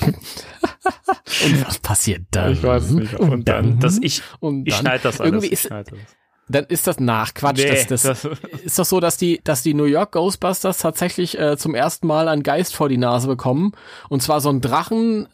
Und 1.44 1.66
was 1.66 1.78
passiert 1.78 2.22
dann? 2.32 2.52
Ich 2.52 2.62
weiß 2.62 2.84
es 2.84 2.90
nicht. 2.90 3.14
Und 3.14 3.48
dann, 3.48 3.78
dass 3.80 3.98
ich, 4.02 4.22
und 4.40 4.66
ich 4.66 4.74
dann, 4.74 4.82
schneide 4.82 5.02
das 5.04 5.20
alles. 5.20 5.28
irgendwie 5.28 5.46
ich 5.46 5.52
ist, 5.52 5.66
schneide 5.66 5.90
das. 5.92 6.00
dann 6.48 6.64
ist 6.66 6.86
das 6.86 7.00
nach 7.00 7.34
Quatsch. 7.34 7.58
Nee, 7.58 7.84
das, 7.86 8.02
das, 8.02 8.22
das- 8.22 8.38
ist 8.64 8.78
doch 8.78 8.84
so, 8.84 9.00
dass 9.00 9.16
die, 9.16 9.40
dass 9.44 9.62
die 9.62 9.74
New 9.74 9.84
York 9.84 10.12
Ghostbusters 10.12 10.78
tatsächlich 10.78 11.38
äh, 11.38 11.56
zum 11.56 11.74
ersten 11.74 12.06
Mal 12.06 12.28
einen 12.28 12.42
Geist 12.42 12.74
vor 12.74 12.88
die 12.88 12.98
Nase 12.98 13.28
bekommen. 13.28 13.72
Und 14.08 14.22
zwar 14.22 14.40
so 14.40 14.48
einen 14.48 14.60
Drachen, 14.60 15.28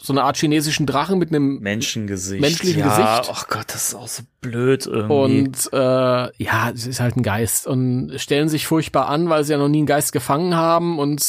so 0.00 0.12
eine 0.12 0.22
Art 0.22 0.36
chinesischen 0.36 0.86
Drachen 0.86 1.18
mit 1.18 1.30
einem 1.30 1.58
Menschengesicht. 1.58 2.40
Menschlichen 2.40 2.80
ja, 2.80 3.18
Gesicht. 3.18 3.32
Oh 3.32 3.44
Gott, 3.48 3.66
das 3.68 3.88
ist 3.88 3.94
auch 3.94 4.08
so 4.08 4.22
blöd 4.40 4.86
irgendwie. 4.86 5.40
Und 5.40 5.70
äh, 5.72 6.42
ja, 6.42 6.70
es 6.72 6.86
ist 6.86 7.00
halt 7.00 7.16
ein 7.16 7.22
Geist 7.22 7.66
und 7.66 8.12
stellen 8.16 8.48
sich 8.48 8.66
furchtbar 8.66 9.08
an, 9.08 9.28
weil 9.28 9.44
sie 9.44 9.52
ja 9.52 9.58
noch 9.58 9.68
nie 9.68 9.78
einen 9.78 9.86
Geist 9.86 10.12
gefangen 10.12 10.54
haben 10.54 10.98
und 10.98 11.20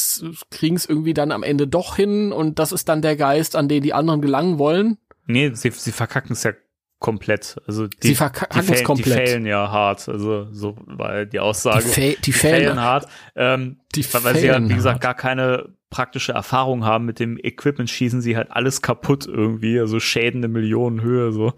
kriegen 0.50 0.76
es 0.76 0.86
irgendwie 0.86 1.14
dann 1.14 1.32
am 1.32 1.42
Ende 1.42 1.66
doch 1.66 1.96
hin 1.96 2.32
und 2.32 2.58
das 2.58 2.70
ist 2.72 2.88
dann 2.88 3.02
der 3.02 3.16
Geist, 3.16 3.56
an 3.56 3.68
den 3.68 3.82
die 3.82 3.92
anderen 3.92 4.20
gelangen 4.20 4.58
wollen. 4.58 4.98
nee, 5.26 5.50
sie, 5.52 5.70
sie 5.70 5.92
verkacken 5.92 6.32
es 6.32 6.44
ja 6.44 6.52
komplett. 7.00 7.56
Also 7.66 7.88
die, 7.88 8.08
Sie 8.08 8.14
verkacken 8.14 8.60
die 8.60 8.66
fällen-. 8.66 8.94
Die 8.96 9.02
fällen 9.02 9.46
ja 9.46 9.70
hart. 9.72 10.08
Also 10.08 10.46
so 10.52 10.76
war 10.86 11.24
die 11.24 11.30
Die, 11.30 11.40
Aussage. 11.40 11.82
Fä 11.88 12.16
die 12.24 12.32
fällen 12.32 12.68
Fälle. 12.68 12.80
hart. 12.80 13.08
Ähm, 13.34 13.80
Die 13.96 14.04
weil, 14.14 14.22
weil 14.24 14.36
sie 14.36 14.46
ja, 14.46 14.52
fällen 14.52 14.68
wie 14.68 14.74
gesagt, 14.74 14.94
hart. 14.96 15.02
gar 15.02 15.14
keine 15.14 15.70
praktische 15.88 16.30
Erfahrung 16.32 16.84
haben 16.84 17.04
mit 17.06 17.18
dem 17.18 17.36
Equipment, 17.42 17.90
schießen 17.90 18.20
sie 18.20 18.36
halt 18.36 18.52
alles 18.52 18.80
kaputt 18.80 19.26
irgendwie, 19.26 19.80
also 19.80 19.98
Schäden 19.98 20.44
in 20.44 20.52
Millionenhöhe 20.52 21.32
so. 21.32 21.54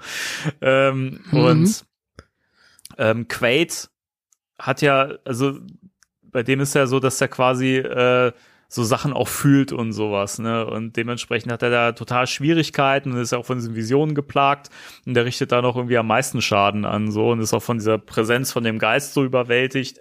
Ähm, 0.62 1.20
Mhm. 1.30 1.38
Und 1.44 1.84
ähm, 2.98 3.28
Quaid 3.28 3.90
hat 4.58 4.80
ja, 4.80 5.12
also 5.24 5.58
bei 6.22 6.42
dem 6.42 6.60
ist 6.60 6.74
ja 6.74 6.86
so, 6.86 6.98
dass 7.00 7.20
er 7.20 7.28
quasi 7.28 7.76
äh, 7.76 8.32
so 8.74 8.84
Sachen 8.84 9.12
auch 9.12 9.28
fühlt 9.28 9.70
und 9.70 9.92
sowas, 9.92 10.38
ne? 10.38 10.64
Und 10.64 10.96
dementsprechend 10.96 11.52
hat 11.52 11.62
er 11.62 11.68
da 11.68 11.92
total 11.92 12.26
Schwierigkeiten 12.26 13.12
und 13.12 13.18
ist 13.18 13.34
auch 13.34 13.44
von 13.44 13.58
diesen 13.58 13.74
Visionen 13.74 14.14
geplagt 14.14 14.70
und 15.04 15.12
der 15.12 15.26
richtet 15.26 15.52
da 15.52 15.60
noch 15.60 15.76
irgendwie 15.76 15.98
am 15.98 16.06
meisten 16.06 16.40
Schaden 16.40 16.86
an 16.86 17.10
so 17.10 17.32
und 17.32 17.40
ist 17.40 17.52
auch 17.52 17.62
von 17.62 17.76
dieser 17.76 17.98
Präsenz 17.98 18.50
von 18.50 18.64
dem 18.64 18.78
Geist 18.78 19.12
so 19.12 19.24
überwältigt. 19.24 20.00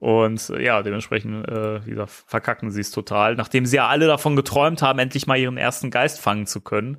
Und 0.00 0.50
äh, 0.50 0.62
ja, 0.62 0.82
dementsprechend, 0.82 1.48
äh, 1.48 1.86
wie 1.86 1.90
gesagt, 1.90 2.10
verkacken 2.26 2.70
sie 2.70 2.82
es 2.82 2.90
total, 2.90 3.36
nachdem 3.36 3.64
sie 3.64 3.76
ja 3.76 3.88
alle 3.88 4.06
davon 4.06 4.36
geträumt 4.36 4.82
haben, 4.82 4.98
endlich 4.98 5.26
mal 5.26 5.38
ihren 5.38 5.56
ersten 5.56 5.90
Geist 5.90 6.20
fangen 6.20 6.46
zu 6.46 6.60
können. 6.60 6.98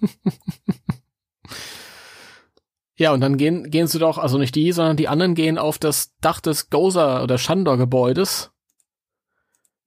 Ja, 2.96 3.12
und 3.12 3.20
dann 3.22 3.36
gehen, 3.36 3.72
gehen 3.72 3.88
sie 3.88 3.98
doch, 3.98 4.18
also 4.18 4.38
nicht 4.38 4.54
die, 4.54 4.70
sondern 4.70 4.96
die 4.96 5.08
anderen 5.08 5.34
gehen 5.34 5.58
auf 5.58 5.78
das 5.80 6.14
Dach 6.20 6.40
des 6.40 6.70
Gozer 6.70 7.24
oder 7.24 7.38
Shandor-Gebäudes. 7.38 8.53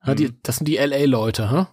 Ja, 0.07 0.15
die, 0.15 0.27
Mhm. 0.29 0.37
das 0.43 0.55
sind 0.57 0.67
die 0.67 0.77
LA-Leute, 0.77 1.51
hä? 1.51 1.65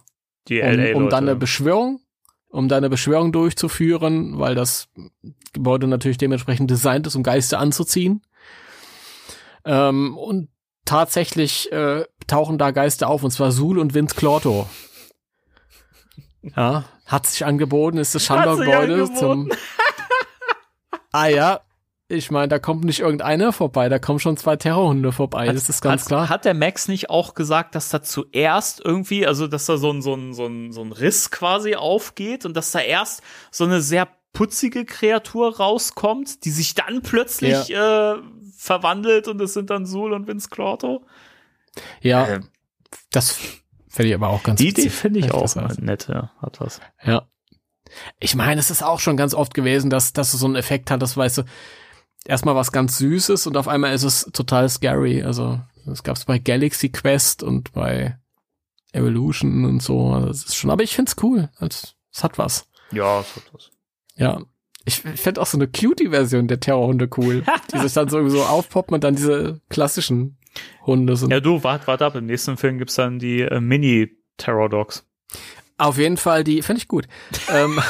Die 0.47 0.59
um, 0.61 0.67
LA-Leute. 0.67 0.95
um 0.97 1.09
dann 1.09 1.23
eine 1.23 1.35
Beschwörung, 1.35 2.01
um 2.49 2.67
dann 2.67 2.77
eine 2.79 2.89
Beschwörung 2.89 3.31
durchzuführen, 3.31 4.37
weil 4.39 4.53
das 4.55 4.87
Gebäude 5.53 5.87
natürlich 5.87 6.17
dementsprechend 6.17 6.69
designt 6.69 7.07
ist, 7.07 7.15
um 7.15 7.23
Geister 7.23 7.59
anzuziehen. 7.59 8.21
Ähm, 9.65 10.15
und 10.17 10.49
tatsächlich 10.85 11.71
äh, 11.71 12.05
tauchen 12.27 12.57
da 12.59 12.71
Geister 12.71 13.07
auf, 13.09 13.23
und 13.23 13.31
zwar 13.31 13.51
Sul 13.51 13.79
und 13.79 13.93
Vince 13.95 14.15
Clorto. 14.15 14.69
Ja, 16.55 16.85
hat 17.07 17.25
sich 17.25 17.43
angeboten, 17.45 17.97
ist 17.97 18.13
das 18.13 18.23
Schandor-Gebäude 18.25 19.11
zum. 19.15 19.49
ah 21.11 21.27
ja, 21.27 21.61
ich 22.07 22.29
meine, 22.29 22.47
da 22.47 22.59
kommt 22.59 22.83
nicht 22.83 22.99
irgendeiner 22.99 23.51
vorbei, 23.51 23.89
da 23.89 23.97
kommen 23.97 24.19
schon 24.19 24.37
zwei 24.37 24.55
Terrorhunde 24.55 25.11
vorbei, 25.11 25.47
das 25.51 25.69
ist 25.69 25.81
ganz 25.81 26.03
hat, 26.03 26.07
klar. 26.07 26.29
Hat 26.29 26.45
der 26.45 26.53
Max 26.53 26.87
nicht 26.87 27.09
auch 27.09 27.33
gesagt, 27.33 27.73
dass 27.73 27.89
da 27.89 28.03
zuerst 28.03 28.81
irgendwie, 28.83 29.25
also 29.25 29.47
dass 29.47 29.65
da 29.65 29.77
so 29.77 29.91
ein, 29.91 30.01
so 30.01 30.13
ein, 30.13 30.33
so 30.33 30.45
ein, 30.45 30.71
so 30.71 30.81
ein 30.83 30.91
Riss 30.91 31.31
quasi 31.31 31.75
aufgeht 31.75 32.45
und 32.45 32.55
dass 32.55 32.71
da 32.71 32.79
erst 32.79 33.23
so 33.49 33.63
eine 33.63 33.81
sehr 33.81 34.07
putzige 34.33 34.85
Kreatur 34.85 35.57
rauskommt, 35.57 36.45
die 36.45 36.51
sich 36.51 36.75
dann 36.75 37.01
plötzlich 37.01 37.73
äh, 37.73 38.15
verwandelt 38.55 39.27
und 39.27 39.41
es 39.41 39.53
sind 39.53 39.69
dann 39.69 39.85
Sul 39.85 40.13
und 40.13 40.27
Vince 40.27 40.49
Clorto? 40.49 41.05
ja, 42.01 42.27
Äh, 42.27 42.39
das 43.11 43.37
fände 43.89 44.09
ich 44.09 44.15
aber 44.15 44.29
auch 44.29 44.43
ganz 44.43 44.59
die 44.59 44.69
Idee 44.69 44.89
finde 44.89 45.19
ich 45.19 45.31
auch 45.31 45.55
nett, 45.77 46.07
ja, 46.09 46.31
hat 46.41 46.59
was. 46.61 46.81
Ja. 47.03 47.27
Ich 48.19 48.35
meine, 48.35 48.59
es 48.59 48.69
ist 48.69 48.83
auch 48.83 48.99
schon 48.99 49.15
ganz 49.15 49.33
oft 49.33 49.53
gewesen, 49.53 49.89
dass, 49.89 50.13
dass 50.13 50.31
du 50.31 50.37
so 50.37 50.45
einen 50.45 50.55
Effekt 50.55 50.91
hattest, 50.91 51.15
weißt 51.15 51.39
du, 51.39 51.43
erstmal 52.25 52.55
was 52.55 52.71
ganz 52.71 52.97
Süßes 52.97 53.47
und 53.47 53.57
auf 53.57 53.67
einmal 53.67 53.93
ist 53.93 54.03
es 54.03 54.29
total 54.33 54.69
scary. 54.69 55.23
Also, 55.23 55.59
das 55.85 56.03
gab's 56.03 56.25
bei 56.25 56.39
Galaxy 56.39 56.89
Quest 56.89 57.43
und 57.43 57.71
bei 57.73 58.17
Evolution 58.91 59.65
und 59.65 59.81
so. 59.81 60.11
Also, 60.11 60.27
Das 60.27 60.43
ist 60.45 60.55
schon, 60.55 60.71
aber 60.71 60.83
ich 60.83 60.95
find's 60.95 61.15
cool. 61.21 61.49
Es, 61.59 61.95
es 62.13 62.23
hat 62.23 62.37
was. 62.37 62.69
Ja, 62.91 63.19
es 63.19 63.35
hat 63.35 63.43
was. 63.53 63.71
Ja. 64.15 64.41
Ich 64.87 64.99
fände 64.99 65.41
auch 65.41 65.47
so 65.47 65.57
eine 65.57 65.67
Cutie-Version 65.67 66.47
der 66.47 66.59
Terrorhunde 66.59 67.09
cool. 67.17 67.43
die 67.73 67.79
sich 67.79 67.93
dann 67.93 68.07
so, 68.07 68.27
so 68.29 68.43
aufpoppen 68.43 68.93
und 68.93 69.03
dann 69.03 69.15
diese 69.15 69.59
klassischen 69.69 70.37
Hunde 70.85 71.15
sind. 71.15 71.31
Ja, 71.31 71.39
du, 71.39 71.63
wart, 71.63 71.87
wart 71.87 72.01
ab. 72.01 72.15
Im 72.15 72.27
nächsten 72.27 72.55
Film 72.57 72.77
gibt's 72.77 72.95
dann 72.95 73.17
die 73.17 73.41
äh, 73.41 73.59
Mini-Terror-Dogs. 73.59 75.05
Auf 75.77 75.97
jeden 75.97 76.17
Fall, 76.17 76.43
die 76.43 76.61
finde 76.61 76.81
ich 76.81 76.87
gut. 76.87 77.07
ähm, 77.49 77.81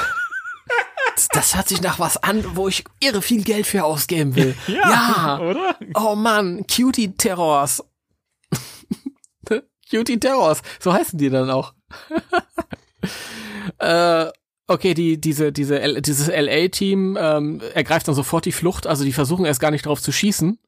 das, 1.34 1.56
hört 1.56 1.68
sich 1.68 1.82
nach 1.82 2.00
was 2.00 2.18
an, 2.18 2.44
wo 2.56 2.68
ich 2.68 2.84
irre 3.00 3.22
viel 3.22 3.44
Geld 3.44 3.66
für 3.68 3.84
ausgeben 3.84 4.36
will. 4.36 4.56
Ja. 4.68 5.40
oder? 5.42 5.76
Oh 5.96 6.16
Mann, 6.16 6.66
Cutie 6.68 7.14
Terrors. 7.16 7.84
Cutie 9.90 10.20
Terrors, 10.20 10.62
so 10.80 10.92
heißen 10.94 11.18
die 11.20 11.30
dann 11.30 11.50
auch. 11.50 11.74
äh, 13.80 14.26
okay, 14.68 14.94
die, 14.94 15.20
diese, 15.20 15.52
diese, 15.52 15.80
L- 15.80 16.02
dieses 16.02 16.28
LA-Team 16.28 17.18
ähm, 17.20 17.62
ergreift 17.74 18.08
dann 18.08 18.16
sofort 18.16 18.46
die 18.46 18.52
Flucht, 18.52 18.88
also 18.88 19.04
die 19.04 19.14
versuchen 19.14 19.46
erst 19.46 19.60
gar 19.60 19.72
nicht 19.72 19.86
drauf 19.86 20.02
zu 20.02 20.12
schießen. 20.12 20.60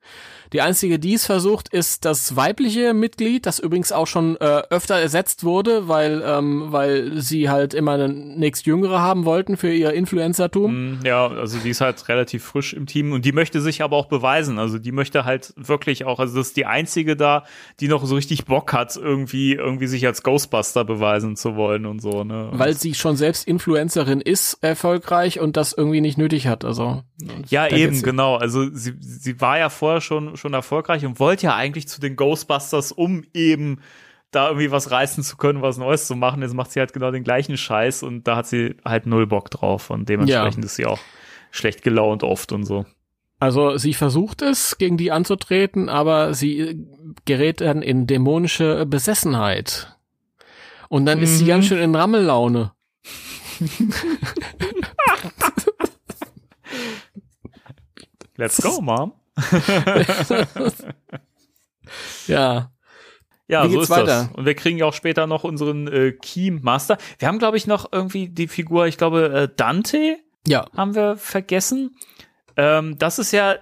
Die 0.53 0.61
einzige, 0.61 0.99
die 0.99 1.13
es 1.13 1.25
versucht, 1.25 1.69
ist 1.69 2.05
das 2.05 2.35
weibliche 2.35 2.93
Mitglied, 2.93 3.45
das 3.45 3.59
übrigens 3.59 3.91
auch 3.91 4.07
schon 4.07 4.37
äh, 4.37 4.61
öfter 4.69 4.95
ersetzt 4.95 5.43
wurde, 5.43 5.87
weil, 5.87 6.23
ähm, 6.25 6.67
weil 6.69 7.21
sie 7.21 7.49
halt 7.49 7.73
immer 7.73 7.93
eine 7.93 8.09
nächstjüngere 8.09 9.01
haben 9.01 9.25
wollten 9.25 9.57
für 9.57 9.73
ihr 9.73 9.93
Influencertum. 9.93 10.99
Mm, 10.99 10.99
Ja, 11.05 11.27
also 11.27 11.57
die 11.57 11.69
ist 11.69 11.81
halt 11.81 12.07
relativ 12.07 12.43
frisch 12.43 12.73
im 12.73 12.85
Team 12.85 13.11
und 13.11 13.25
die 13.25 13.31
möchte 13.31 13.61
sich 13.61 13.81
aber 13.81 13.97
auch 13.97 14.05
beweisen. 14.07 14.59
Also 14.59 14.79
die 14.79 14.91
möchte 14.91 15.25
halt 15.25 15.53
wirklich 15.57 16.05
auch, 16.05 16.19
also 16.19 16.37
das 16.37 16.47
ist 16.47 16.57
die 16.57 16.65
einzige 16.65 17.15
da, 17.15 17.43
die 17.79 17.87
noch 17.87 18.05
so 18.05 18.15
richtig 18.15 18.45
Bock 18.45 18.73
hat, 18.73 18.95
irgendwie, 18.95 19.53
irgendwie 19.53 19.87
sich 19.87 20.05
als 20.05 20.23
Ghostbuster 20.23 20.85
beweisen 20.85 21.35
zu 21.35 21.55
wollen 21.55 21.85
und 21.85 22.01
so, 22.01 22.23
ne? 22.23 22.49
Weil 22.53 22.73
sie 22.73 22.93
schon 22.93 23.17
selbst 23.17 23.47
Influencerin 23.47 24.21
ist, 24.21 24.59
erfolgreich 24.61 25.39
und 25.39 25.57
das 25.57 25.73
irgendwie 25.73 26.01
nicht 26.01 26.17
nötig 26.17 26.47
hat. 26.47 26.63
Also 26.63 27.03
ja, 27.49 27.67
eben, 27.67 28.01
genau. 28.01 28.35
Also 28.35 28.69
sie, 28.73 28.93
sie 28.99 29.41
war 29.41 29.57
ja 29.57 29.69
vorher 29.69 30.01
schon, 30.01 30.36
schon 30.37 30.53
erfolgreich 30.53 31.05
und 31.05 31.19
wollte 31.19 31.47
ja 31.47 31.55
eigentlich 31.55 31.87
zu 31.87 31.99
den 31.99 32.15
Ghostbusters, 32.15 32.91
um 32.91 33.23
eben 33.33 33.81
da 34.31 34.47
irgendwie 34.49 34.71
was 34.71 34.91
reißen 34.91 35.23
zu 35.23 35.37
können, 35.37 35.61
was 35.61 35.77
Neues 35.77 36.07
zu 36.07 36.15
machen. 36.15 36.41
Jetzt 36.41 36.53
macht 36.53 36.71
sie 36.71 36.79
halt 36.79 36.93
genau 36.93 37.11
den 37.11 37.23
gleichen 37.23 37.57
Scheiß 37.57 38.03
und 38.03 38.27
da 38.27 38.35
hat 38.37 38.47
sie 38.47 38.75
halt 38.85 39.05
null 39.05 39.27
Bock 39.27 39.49
drauf 39.49 39.89
und 39.89 40.07
dementsprechend 40.09 40.63
ist 40.65 40.75
sie 40.75 40.85
auch 40.85 40.99
schlecht 41.51 41.81
gelaunt 41.81 42.23
oft 42.23 42.51
und 42.51 42.65
so. 42.65 42.85
Also 43.39 43.77
sie 43.77 43.93
versucht 43.93 44.41
es, 44.41 44.77
gegen 44.79 44.97
die 44.97 45.11
anzutreten, 45.11 45.89
aber 45.89 46.33
sie 46.33 46.59
äh, 46.59 46.75
gerät 47.25 47.61
dann 47.61 47.83
in 47.83 48.07
dämonische 48.07 48.85
Besessenheit. 48.87 49.95
Und 50.89 51.05
dann 51.05 51.21
ist 51.21 51.37
sie 51.37 51.43
Mhm. 51.43 51.47
ganz 51.49 51.65
schön 51.67 51.77
in 51.79 51.93
Rammellaune. 51.95 52.71
Let's 58.37 58.61
go, 58.61 58.81
Mom. 58.81 59.13
Ja. 62.27 62.71
Ja, 63.49 63.63
Wie 63.63 63.67
so 63.69 63.73
geht's 63.79 63.83
ist 63.85 63.89
weiter? 63.89 64.05
das. 64.05 64.27
Und 64.33 64.45
wir 64.45 64.55
kriegen 64.55 64.77
ja 64.77 64.85
auch 64.85 64.93
später 64.93 65.25
noch 65.25 65.45
unseren 65.45 65.87
äh, 65.87 66.11
Key 66.11 66.51
Master. 66.51 66.97
Wir 67.17 67.29
haben, 67.29 67.39
glaube 67.39 67.55
ich, 67.55 67.65
noch 67.65 67.91
irgendwie 67.93 68.27
die 68.27 68.49
Figur, 68.49 68.87
ich 68.87 68.97
glaube, 68.97 69.29
äh, 69.33 69.49
Dante 69.55 70.17
Ja. 70.45 70.65
haben 70.75 70.95
wir 70.95 71.15
vergessen. 71.15 71.95
Ähm, 72.57 72.97
das 72.97 73.19
ist 73.19 73.31
ja 73.31 73.55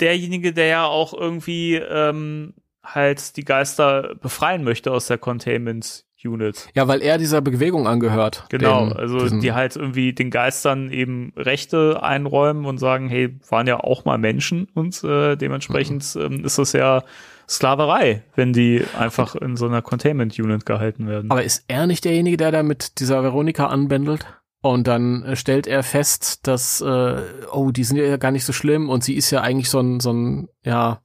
derjenige, 0.00 0.52
der 0.52 0.66
ja 0.66 0.86
auch 0.86 1.14
irgendwie 1.14 1.76
ähm, 1.76 2.54
halt 2.82 3.36
die 3.36 3.44
Geister 3.44 4.16
befreien 4.16 4.64
möchte 4.64 4.90
aus 4.90 5.06
der 5.06 5.18
Containment 5.18 6.04
Unit. 6.26 6.68
Ja, 6.74 6.88
weil 6.88 7.02
er 7.02 7.18
dieser 7.18 7.40
Bewegung 7.40 7.86
angehört. 7.86 8.46
Genau, 8.48 8.86
Den- 8.88 8.96
also 8.96 9.18
diesen- 9.20 9.40
die 9.40 9.52
halt 9.52 9.76
irgendwie 9.76 10.12
den 10.12 10.30
Geistern 10.30 10.90
eben 10.90 11.32
Rechte 11.36 12.02
einräumen 12.02 12.64
und 12.66 12.78
sagen, 12.78 13.08
hey, 13.08 13.38
waren 13.48 13.66
ja 13.66 13.78
auch 13.80 14.04
mal 14.04 14.18
Menschen 14.18 14.68
und 14.74 15.02
äh, 15.04 15.36
dementsprechend 15.36 16.14
Mhm. 16.14 16.20
ähm, 16.22 16.44
ist 16.44 16.58
das 16.58 16.72
ja 16.72 17.02
Sklaverei, 17.48 18.22
wenn 18.36 18.52
die 18.54 18.82
einfach 18.98 19.34
in 19.34 19.56
so 19.56 19.66
einer 19.66 19.82
Containment 19.82 20.38
Unit 20.38 20.64
gehalten 20.64 21.06
werden. 21.06 21.30
Aber 21.30 21.42
ist 21.44 21.64
er 21.68 21.86
nicht 21.86 22.04
derjenige, 22.04 22.38
der 22.38 22.50
da 22.52 22.62
mit 22.62 23.00
dieser 23.00 23.22
Veronika 23.22 23.66
anbändelt? 23.66 24.26
Und 24.62 24.86
dann 24.86 25.24
äh, 25.24 25.36
stellt 25.36 25.66
er 25.66 25.82
fest, 25.82 26.46
dass, 26.46 26.80
äh, 26.80 27.16
oh, 27.52 27.70
die 27.70 27.84
sind 27.84 27.98
ja 27.98 28.16
gar 28.16 28.30
nicht 28.30 28.46
so 28.46 28.54
schlimm 28.54 28.88
und 28.88 29.04
sie 29.04 29.14
ist 29.14 29.30
ja 29.30 29.42
eigentlich 29.42 29.68
so 29.68 29.78
ein, 29.78 30.00
so 30.00 30.10
ein, 30.10 30.48
ja, 30.64 31.02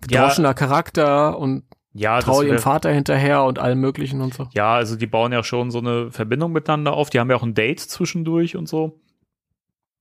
gedroschener 0.00 0.54
Charakter 0.54 1.36
und 1.38 1.64
ja, 1.94 2.16
das 2.16 2.24
traut 2.24 2.44
ihrem 2.46 2.58
Vater 2.58 2.90
hinterher 2.90 3.44
und 3.44 3.58
allem 3.58 3.80
möglichen 3.80 4.20
und 4.20 4.34
so. 4.34 4.48
Ja, 4.52 4.74
also 4.74 4.96
die 4.96 5.06
bauen 5.06 5.32
ja 5.32 5.44
schon 5.44 5.70
so 5.70 5.78
eine 5.78 6.10
Verbindung 6.10 6.52
miteinander 6.52 6.94
auf. 6.94 7.10
Die 7.10 7.20
haben 7.20 7.30
ja 7.30 7.36
auch 7.36 7.42
ein 7.42 7.54
Date 7.54 7.80
zwischendurch 7.80 8.56
und 8.56 8.68
so. 8.68 8.98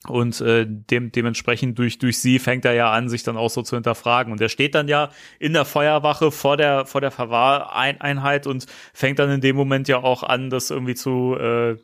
Und 0.07 0.41
äh, 0.41 0.65
dem, 0.68 1.11
dementsprechend 1.11 1.77
durch, 1.77 1.99
durch 1.99 2.19
sie 2.19 2.39
fängt 2.39 2.65
er 2.65 2.73
ja 2.73 2.91
an, 2.91 3.07
sich 3.07 3.22
dann 3.23 3.38
auch 3.38 3.49
so 3.49 3.61
zu 3.61 3.76
hinterfragen. 3.76 4.31
Und 4.31 4.41
er 4.41 4.49
steht 4.49 4.73
dann 4.73 4.88
ja 4.88 5.09
in 5.38 5.53
der 5.53 5.65
Feuerwache 5.65 6.31
vor 6.31 6.57
der, 6.57 6.85
vor 6.85 7.01
der 7.01 7.11
Verwahreinheit 7.11 8.47
und 8.47 8.65
fängt 8.93 9.19
dann 9.19 9.30
in 9.30 9.41
dem 9.41 9.55
Moment 9.55 9.88
ja 9.88 9.97
auch 9.97 10.23
an, 10.23 10.49
das 10.49 10.72
irgendwie 10.72 10.95
zu 10.95 11.35
äh, 11.35 11.77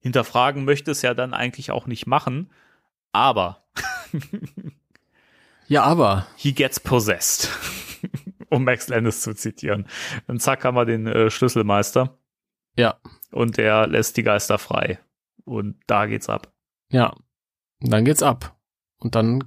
hinterfragen, 0.00 0.64
möchte 0.64 0.90
es 0.90 1.00
ja 1.02 1.14
dann 1.14 1.32
eigentlich 1.32 1.70
auch 1.70 1.86
nicht 1.86 2.06
machen. 2.06 2.50
Aber 3.12 3.62
Ja, 5.68 5.84
aber. 5.84 6.26
he 6.36 6.52
gets 6.52 6.78
possessed. 6.80 7.48
um 8.52 8.64
Max 8.64 8.88
Landis 8.88 9.22
zu 9.22 9.34
zitieren. 9.34 9.86
Und 10.26 10.40
zack 10.40 10.64
haben 10.64 10.76
wir 10.76 10.84
den 10.84 11.06
äh, 11.06 11.30
Schlüsselmeister. 11.30 12.18
Ja. 12.76 13.00
Und 13.30 13.56
der 13.56 13.86
lässt 13.86 14.16
die 14.16 14.22
Geister 14.22 14.58
frei. 14.58 14.98
Und 15.44 15.80
da 15.86 16.06
geht's 16.06 16.28
ab. 16.28 16.52
Ja. 16.90 17.14
Und 17.82 17.92
dann 17.92 18.04
geht's 18.04 18.22
ab. 18.22 18.56
Und 18.98 19.14
dann, 19.14 19.44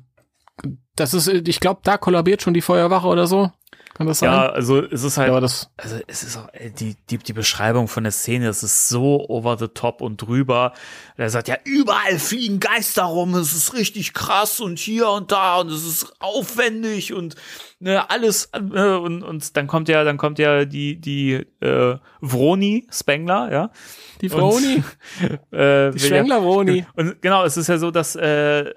das 0.95 1.13
ist, 1.13 1.27
ich 1.27 1.59
glaube, 1.59 1.81
da 1.83 1.97
kollabiert 1.97 2.41
schon 2.41 2.53
die 2.53 2.61
Feuerwache 2.61 3.07
oder 3.07 3.27
so. 3.27 3.51
Kann 3.95 4.07
das 4.07 4.19
sein? 4.19 4.29
Ja, 4.29 4.49
also 4.49 4.83
es 4.83 5.03
ist 5.03 5.15
halt, 5.15 5.29
aber 5.29 5.39
das, 5.39 5.69
also 5.77 5.95
es 6.05 6.21
ist 6.21 6.35
auch, 6.35 6.49
äh, 6.51 6.69
die, 6.69 6.97
die, 7.09 7.17
die 7.17 7.31
Beschreibung 7.31 7.87
von 7.87 8.03
der 8.03 8.11
Szene, 8.11 8.45
das 8.45 8.61
ist 8.61 8.89
so 8.89 9.25
over 9.29 9.57
the 9.57 9.69
top 9.69 10.01
und 10.01 10.17
drüber. 10.17 10.73
Er 11.15 11.29
sagt 11.29 11.47
ja, 11.47 11.55
überall 11.63 12.19
fliegen 12.19 12.59
Geister 12.59 13.03
rum, 13.03 13.33
es 13.35 13.53
ist 13.53 13.73
richtig 13.73 14.13
krass 14.13 14.59
und 14.59 14.79
hier 14.79 15.07
und 15.07 15.31
da 15.31 15.61
und 15.61 15.71
es 15.71 15.85
ist 15.85 16.13
aufwendig 16.19 17.13
und 17.13 17.35
ne, 17.79 18.09
alles 18.09 18.49
äh, 18.51 18.59
und, 18.59 19.23
und 19.23 19.55
dann 19.55 19.67
kommt 19.67 19.87
ja, 19.87 20.03
dann 20.03 20.17
kommt 20.17 20.39
ja 20.39 20.65
die, 20.65 20.99
die 20.99 21.45
äh, 21.61 21.97
Vroni 22.19 22.87
Spengler, 22.91 23.49
ja. 23.49 23.71
die 24.19 24.29
Vroni, 24.29 24.83
Und, 25.21 25.31
äh, 25.57 25.91
die 25.91 25.99
ja- 25.99 26.07
Schwengler 26.07 26.41
Vroni. 26.41 26.85
Und 26.97 27.21
genau, 27.21 27.45
es 27.45 27.55
ist 27.55 27.67
ja 27.67 27.77
so, 27.77 27.91
dass 27.91 28.17
äh, 28.17 28.73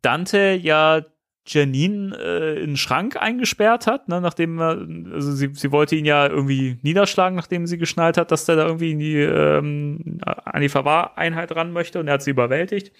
Dante 0.00 0.58
ja 0.62 1.02
Janine 1.46 2.16
äh, 2.16 2.60
in 2.60 2.70
den 2.70 2.76
Schrank 2.76 3.16
eingesperrt 3.16 3.86
hat, 3.86 4.08
ne, 4.08 4.20
nachdem 4.20 4.60
also 4.60 5.32
sie, 5.32 5.50
sie 5.52 5.72
wollte 5.72 5.94
ihn 5.94 6.06
ja 6.06 6.26
irgendwie 6.26 6.78
niederschlagen, 6.82 7.36
nachdem 7.36 7.66
sie 7.66 7.76
geschnallt 7.76 8.16
hat, 8.16 8.30
dass 8.30 8.46
der 8.46 8.56
da 8.56 8.66
irgendwie 8.66 8.92
in 8.92 8.98
die, 8.98 9.16
ähm, 9.16 10.20
an 10.24 10.62
die 10.62 10.68
Verwahreinheit 10.70 11.54
ran 11.54 11.72
möchte 11.72 12.00
und 12.00 12.08
er 12.08 12.14
hat 12.14 12.22
sie 12.22 12.30
überwältigt. 12.30 12.92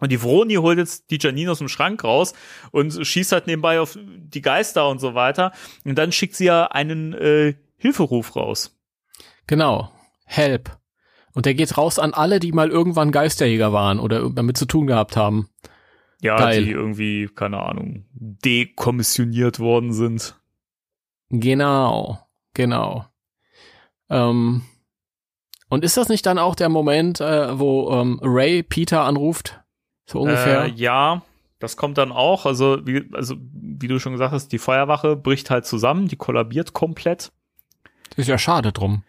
Und 0.00 0.12
die 0.12 0.22
Vroni 0.22 0.54
holt 0.54 0.78
jetzt 0.78 1.10
die 1.10 1.18
Janine 1.20 1.50
aus 1.50 1.58
dem 1.58 1.68
Schrank 1.68 2.04
raus 2.04 2.32
und 2.70 3.04
schießt 3.04 3.32
halt 3.32 3.46
nebenbei 3.46 3.80
auf 3.80 3.98
die 3.98 4.42
Geister 4.42 4.88
und 4.88 5.00
so 5.00 5.14
weiter. 5.14 5.52
Und 5.84 5.98
dann 5.98 6.12
schickt 6.12 6.36
sie 6.36 6.44
ja 6.44 6.66
einen 6.66 7.14
äh, 7.14 7.54
Hilferuf 7.76 8.36
raus. 8.36 8.78
Genau. 9.48 9.90
Help. 10.24 10.70
Und 11.34 11.46
der 11.46 11.54
geht 11.54 11.76
raus 11.76 11.98
an 11.98 12.14
alle, 12.14 12.38
die 12.38 12.52
mal 12.52 12.68
irgendwann 12.68 13.12
Geisterjäger 13.12 13.72
waren 13.72 13.98
oder 13.98 14.30
damit 14.30 14.56
zu 14.56 14.66
tun 14.66 14.86
gehabt 14.86 15.16
haben. 15.16 15.48
Ja, 16.20 16.36
Geil. 16.36 16.64
die 16.64 16.70
irgendwie, 16.72 17.28
keine 17.32 17.60
Ahnung, 17.62 18.04
dekommissioniert 18.12 19.60
worden 19.60 19.92
sind. 19.92 20.36
Genau. 21.30 22.18
Genau. 22.54 23.04
Ähm, 24.10 24.62
und 25.68 25.84
ist 25.84 25.96
das 25.96 26.08
nicht 26.08 26.26
dann 26.26 26.38
auch 26.38 26.54
der 26.54 26.68
Moment, 26.70 27.20
äh, 27.20 27.58
wo 27.58 27.90
ähm, 27.92 28.18
Ray 28.22 28.62
Peter 28.62 29.02
anruft? 29.04 29.60
So 30.06 30.20
ungefähr? 30.20 30.64
Äh, 30.64 30.70
ja, 30.70 31.22
das 31.60 31.76
kommt 31.76 31.98
dann 31.98 32.10
auch. 32.10 32.46
Also 32.46 32.84
wie, 32.86 33.08
also, 33.12 33.36
wie 33.52 33.86
du 33.88 34.00
schon 34.00 34.12
gesagt 34.12 34.32
hast, 34.32 34.48
die 34.48 34.58
Feuerwache 34.58 35.14
bricht 35.14 35.50
halt 35.50 35.66
zusammen, 35.66 36.08
die 36.08 36.16
kollabiert 36.16 36.72
komplett. 36.72 37.30
Ist 38.16 38.28
ja 38.28 38.38
schade 38.38 38.72
drum. 38.72 39.04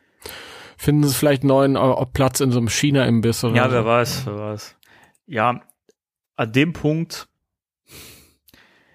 Finden 0.77 1.05
sie 1.07 1.15
vielleicht 1.15 1.43
neuen 1.43 1.75
äh, 1.75 2.05
Platz 2.13 2.39
in 2.39 2.51
so 2.51 2.59
einem 2.59 2.69
China-Imbiss 2.69 3.43
oder 3.43 3.55
Ja, 3.55 3.65
so. 3.69 3.71
wer 3.75 3.85
weiß, 3.85 4.25
wer 4.27 4.37
weiß. 4.37 4.75
Ja, 5.27 5.61
an 6.39 6.51
dem 6.51 6.73
Punkt. 6.73 7.27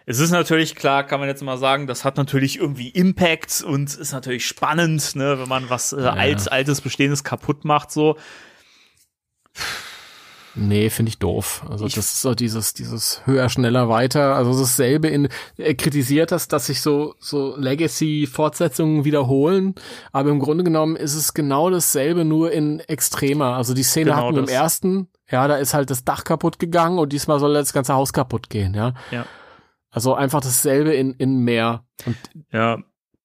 Es 0.07 0.19
ist 0.19 0.31
natürlich 0.33 0.75
klar, 0.75 1.05
kann 1.05 1.19
man 1.21 1.29
jetzt 1.29 1.43
mal 1.43 1.57
sagen, 1.57 1.87
das 1.87 2.05
hat 2.05 2.17
natürlich 2.19 2.59
irgendwie 2.59 2.89
Impact 2.89 3.63
und 3.63 3.95
ist 3.95 4.13
natürlich 4.13 4.47
spannend, 4.47 5.15
ne, 5.17 5.39
wenn 5.39 5.49
man 5.49 5.71
was 5.71 5.93
äh, 5.93 6.01
alt, 6.01 6.51
altes 6.53 6.81
Bestehendes 6.83 7.25
kaputt 7.25 7.65
macht, 7.65 7.91
so. 7.91 8.17
Nee, 10.57 10.89
finde 10.89 11.09
ich 11.11 11.19
doof. 11.19 11.65
Also 11.69 11.87
Ich- 11.87 11.95
das 11.95 12.13
ist 12.13 12.23
so 12.23 12.35
dieses, 12.35 12.75
dieses 12.75 13.23
höher, 13.27 13.49
schneller, 13.49 13.89
weiter. 13.89 14.37
Also 14.37 14.57
dasselbe 14.61 15.09
in, 15.09 15.29
er 15.57 15.75
kritisiert 15.75 16.31
das, 16.31 16.47
dass 16.47 16.67
sich 16.67 16.81
so, 16.81 17.17
so 17.19 17.57
Legacy-Fortsetzungen 17.57 19.05
wiederholen. 19.05 19.75
Aber 20.13 20.31
im 20.31 20.39
Grunde 20.39 20.63
genommen 20.63 20.95
ist 20.95 21.15
es 21.17 21.35
genau 21.35 21.71
dasselbe, 21.71 22.25
nur 22.25 22.53
in 22.53 22.79
extremer. 22.81 23.57
Also 23.57 23.75
die 23.75 23.83
Szene 23.83 24.11
Genau 24.13 24.17
hatten 24.27 24.37
wir 24.37 24.43
im 24.45 24.49
ersten. 24.49 25.09
Ja, 25.31 25.49
da 25.49 25.57
ist 25.57 25.75
halt 25.75 25.91
das 25.91 26.05
Dach 26.05 26.25
kaputt 26.25 26.59
gegangen 26.59 26.99
und 26.99 27.13
diesmal 27.13 27.41
soll 27.41 27.55
das 27.55 27.73
ganze 27.73 27.95
Haus 27.95 28.13
kaputt 28.13 28.51
gehen, 28.51 28.75
ja. 28.75 28.95
Ja. 29.11 29.27
Also 29.91 30.15
einfach 30.15 30.41
dasselbe 30.41 30.93
in, 30.93 31.15
in 31.15 31.39
mehr. 31.39 31.85
Und 32.05 32.17
Ja, 32.51 32.79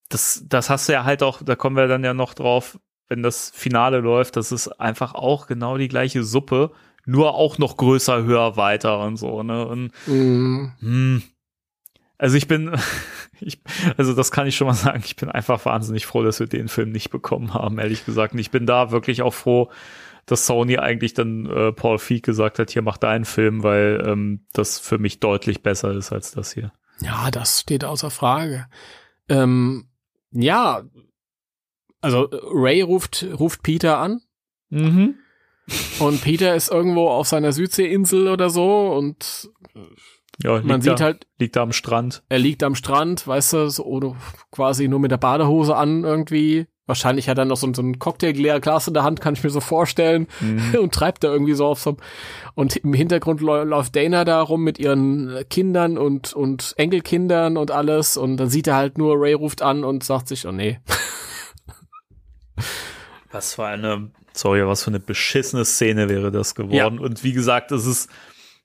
das, 0.09 0.43
das 0.47 0.69
hast 0.69 0.87
du 0.87 0.93
ja 0.93 1.03
halt 1.03 1.23
auch, 1.23 1.41
da 1.43 1.55
kommen 1.55 1.75
wir 1.75 1.87
dann 1.87 2.03
ja 2.03 2.13
noch 2.13 2.33
drauf, 2.33 2.79
wenn 3.07 3.23
das 3.23 3.51
Finale 3.53 3.99
läuft, 3.99 4.35
das 4.35 4.51
ist 4.51 4.67
einfach 4.79 5.15
auch 5.15 5.47
genau 5.47 5.77
die 5.77 5.87
gleiche 5.87 6.23
Suppe, 6.23 6.71
nur 7.05 7.33
auch 7.33 7.57
noch 7.57 7.75
größer, 7.77 8.23
höher, 8.23 8.55
weiter 8.55 8.99
und 8.99 9.17
so, 9.17 9.41
ne? 9.41 9.67
Und 9.67 9.91
mh, 10.05 10.73
Hm. 10.79 11.23
Also 12.19 12.35
ich 12.35 12.47
bin, 12.47 12.71
ich, 13.39 13.61
also 13.97 14.13
das 14.13 14.29
kann 14.29 14.45
ich 14.45 14.55
schon 14.55 14.67
mal 14.67 14.73
sagen, 14.73 15.01
ich 15.03 15.15
bin 15.15 15.29
einfach 15.29 15.65
wahnsinnig 15.65 16.05
froh, 16.05 16.21
dass 16.21 16.39
wir 16.39 16.47
den 16.47 16.67
Film 16.67 16.91
nicht 16.91 17.09
bekommen 17.09 17.53
haben, 17.53 17.79
ehrlich 17.79 18.05
gesagt. 18.05 18.33
Und 18.33 18.39
ich 18.39 18.51
bin 18.51 18.65
da 18.67 18.91
wirklich 18.91 19.23
auch 19.23 19.33
froh, 19.33 19.71
dass 20.31 20.45
Sony 20.45 20.77
eigentlich 20.77 21.13
dann 21.13 21.45
äh, 21.45 21.71
Paul 21.71 21.97
Feig 21.99 22.23
gesagt 22.23 22.59
hat, 22.59 22.69
hier 22.71 22.81
mach 22.81 22.97
deinen 22.97 23.25
Film, 23.25 23.63
weil 23.63 24.03
ähm, 24.05 24.45
das 24.53 24.79
für 24.79 24.97
mich 24.97 25.19
deutlich 25.19 25.61
besser 25.63 25.91
ist 25.91 26.11
als 26.11 26.31
das 26.31 26.53
hier. 26.53 26.71
Ja, 27.01 27.31
das 27.31 27.61
steht 27.61 27.83
außer 27.85 28.09
Frage. 28.11 28.67
Ähm, 29.29 29.87
ja, 30.31 30.83
also 32.01 32.29
Ray 32.31 32.81
ruft, 32.81 33.25
ruft 33.37 33.63
Peter 33.63 33.97
an 33.99 34.21
Mhm. 34.69 35.15
und 35.99 36.21
Peter 36.21 36.55
ist 36.55 36.69
irgendwo 36.71 37.09
auf 37.09 37.27
seiner 37.27 37.51
Südseeinsel 37.51 38.27
oder 38.27 38.49
so 38.49 38.89
und 38.93 39.49
Ja, 40.43 40.55
liegt 40.57 40.67
man 40.67 40.81
da, 40.81 40.91
sieht 40.91 41.01
halt, 41.01 41.27
liegt 41.39 41.55
da 41.55 41.63
am 41.63 41.71
Strand. 41.73 42.23
er 42.29 42.37
liegt 42.39 42.61
am 42.63 42.75
Strand, 42.75 43.25
weißt 43.27 43.53
du, 43.53 43.69
so, 43.69 43.83
oder 43.85 44.15
quasi 44.51 44.87
nur 44.87 44.99
mit 44.99 45.11
der 45.11 45.17
Badehose 45.17 45.75
an 45.75 46.03
irgendwie. 46.03 46.67
Wahrscheinlich 46.89 47.29
hat 47.29 47.37
er 47.37 47.45
noch 47.45 47.55
so, 47.55 47.71
so 47.71 47.83
ein 47.83 47.99
Cocktailglas 47.99 48.87
in 48.87 48.95
der 48.95 49.03
Hand, 49.03 49.21
kann 49.21 49.35
ich 49.35 49.43
mir 49.43 49.51
so 49.51 49.61
vorstellen. 49.61 50.25
Und 50.79 50.91
treibt 50.91 51.23
da 51.23 51.27
irgendwie 51.27 51.53
so 51.53 51.67
auf 51.67 51.79
so 51.79 51.97
und 52.55 52.75
im 52.77 52.93
Hintergrund 52.93 53.41
läuft 53.41 53.95
Dana 53.95 54.25
da 54.25 54.41
rum 54.41 54.63
mit 54.63 54.79
ihren 54.79 55.45
Kindern 55.49 55.99
und, 55.99 56.33
und 56.33 56.73
Enkelkindern 56.77 57.57
und 57.57 57.69
alles. 57.69 58.17
Und 58.17 58.37
dann 58.37 58.49
sieht 58.49 58.65
er 58.67 58.75
halt 58.75 58.97
nur, 58.97 59.21
Ray 59.21 59.33
ruft 59.33 59.61
an 59.61 59.83
und 59.83 60.03
sagt 60.03 60.27
sich, 60.27 60.47
oh 60.47 60.51
nee. 60.51 60.79
Was 63.31 63.53
für 63.53 63.65
eine, 63.65 64.09
sorry, 64.33 64.65
was 64.65 64.83
für 64.83 64.89
eine 64.89 64.99
beschissene 64.99 65.63
Szene 65.63 66.09
wäre 66.09 66.31
das 66.31 66.55
geworden. 66.55 66.97
Und 66.97 67.23
wie 67.23 67.33
gesagt, 67.33 67.71
es 67.71 67.85
ist, 67.85 68.09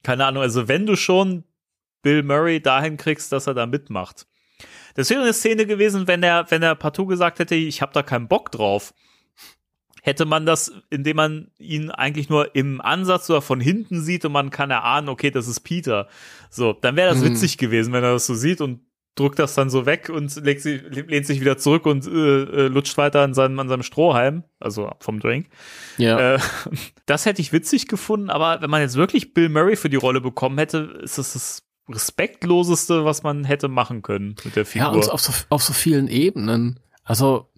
keine 0.02 0.24
Ahnung, 0.24 0.42
also 0.42 0.66
wenn 0.68 0.86
du 0.86 0.96
schon 0.96 1.44
Bill 2.02 2.22
Murray 2.22 2.60
dahin 2.62 2.96
kriegst, 2.96 3.30
dass 3.30 3.46
er 3.46 3.54
da 3.54 3.66
mitmacht. 3.66 4.26
Das 4.94 5.10
wäre 5.10 5.22
eine 5.22 5.32
Szene 5.32 5.66
gewesen, 5.66 6.06
wenn 6.06 6.22
er, 6.22 6.50
wenn 6.50 6.62
er 6.62 6.74
partout 6.74 7.06
gesagt 7.06 7.38
hätte, 7.38 7.54
ich 7.54 7.82
habe 7.82 7.92
da 7.92 8.02
keinen 8.02 8.28
Bock 8.28 8.50
drauf. 8.50 8.94
Hätte 10.02 10.26
man 10.26 10.44
das, 10.44 10.70
indem 10.90 11.16
man 11.16 11.50
ihn 11.58 11.90
eigentlich 11.90 12.28
nur 12.28 12.54
im 12.54 12.80
Ansatz 12.82 13.30
oder 13.30 13.40
von 13.40 13.58
hinten 13.60 14.02
sieht 14.02 14.24
und 14.26 14.32
man 14.32 14.50
kann 14.50 14.70
erahnen, 14.70 15.08
okay, 15.08 15.30
das 15.30 15.48
ist 15.48 15.60
Peter. 15.60 16.08
So, 16.50 16.74
dann 16.74 16.94
wäre 16.96 17.08
das 17.10 17.22
Mhm. 17.22 17.30
witzig 17.30 17.56
gewesen, 17.56 17.92
wenn 17.94 18.04
er 18.04 18.12
das 18.12 18.26
so 18.26 18.34
sieht 18.34 18.60
und 18.60 18.80
drückt 19.16 19.38
das 19.38 19.54
dann 19.54 19.70
so 19.70 19.86
weg 19.86 20.10
und 20.10 20.34
legt 20.44 20.60
sich, 20.60 20.82
lehnt 20.90 21.24
sich 21.24 21.40
wieder 21.40 21.56
zurück 21.56 21.86
und 21.86 22.06
äh, 22.06 22.10
äh, 22.10 22.68
lutscht 22.68 22.98
weiter 22.98 23.22
an 23.22 23.32
seinem, 23.32 23.58
an 23.60 23.68
seinem 23.68 23.82
Strohhalm, 23.84 24.44
also 24.60 24.90
vom 25.00 25.20
Drink. 25.20 25.46
Ja. 25.96 26.34
Äh, 26.34 26.38
das 27.06 27.24
hätte 27.24 27.40
ich 27.40 27.52
witzig 27.52 27.88
gefunden, 27.88 28.28
aber 28.28 28.60
wenn 28.60 28.70
man 28.70 28.82
jetzt 28.82 28.96
wirklich 28.96 29.32
Bill 29.32 29.48
Murray 29.48 29.76
für 29.76 29.88
die 29.88 29.96
Rolle 29.96 30.20
bekommen 30.20 30.58
hätte, 30.58 30.98
ist 31.02 31.16
das 31.16 31.32
das 31.32 31.63
respektloseste, 31.88 33.04
was 33.04 33.22
man 33.22 33.44
hätte 33.44 33.68
machen 33.68 34.02
können 34.02 34.36
mit 34.44 34.56
der 34.56 34.64
Ja, 34.64 34.68
Figur. 34.68 34.92
und 34.92 35.10
auf 35.10 35.20
so, 35.20 35.32
auf 35.50 35.62
so 35.62 35.72
vielen 35.72 36.08
Ebenen. 36.08 36.80
Also, 37.04 37.48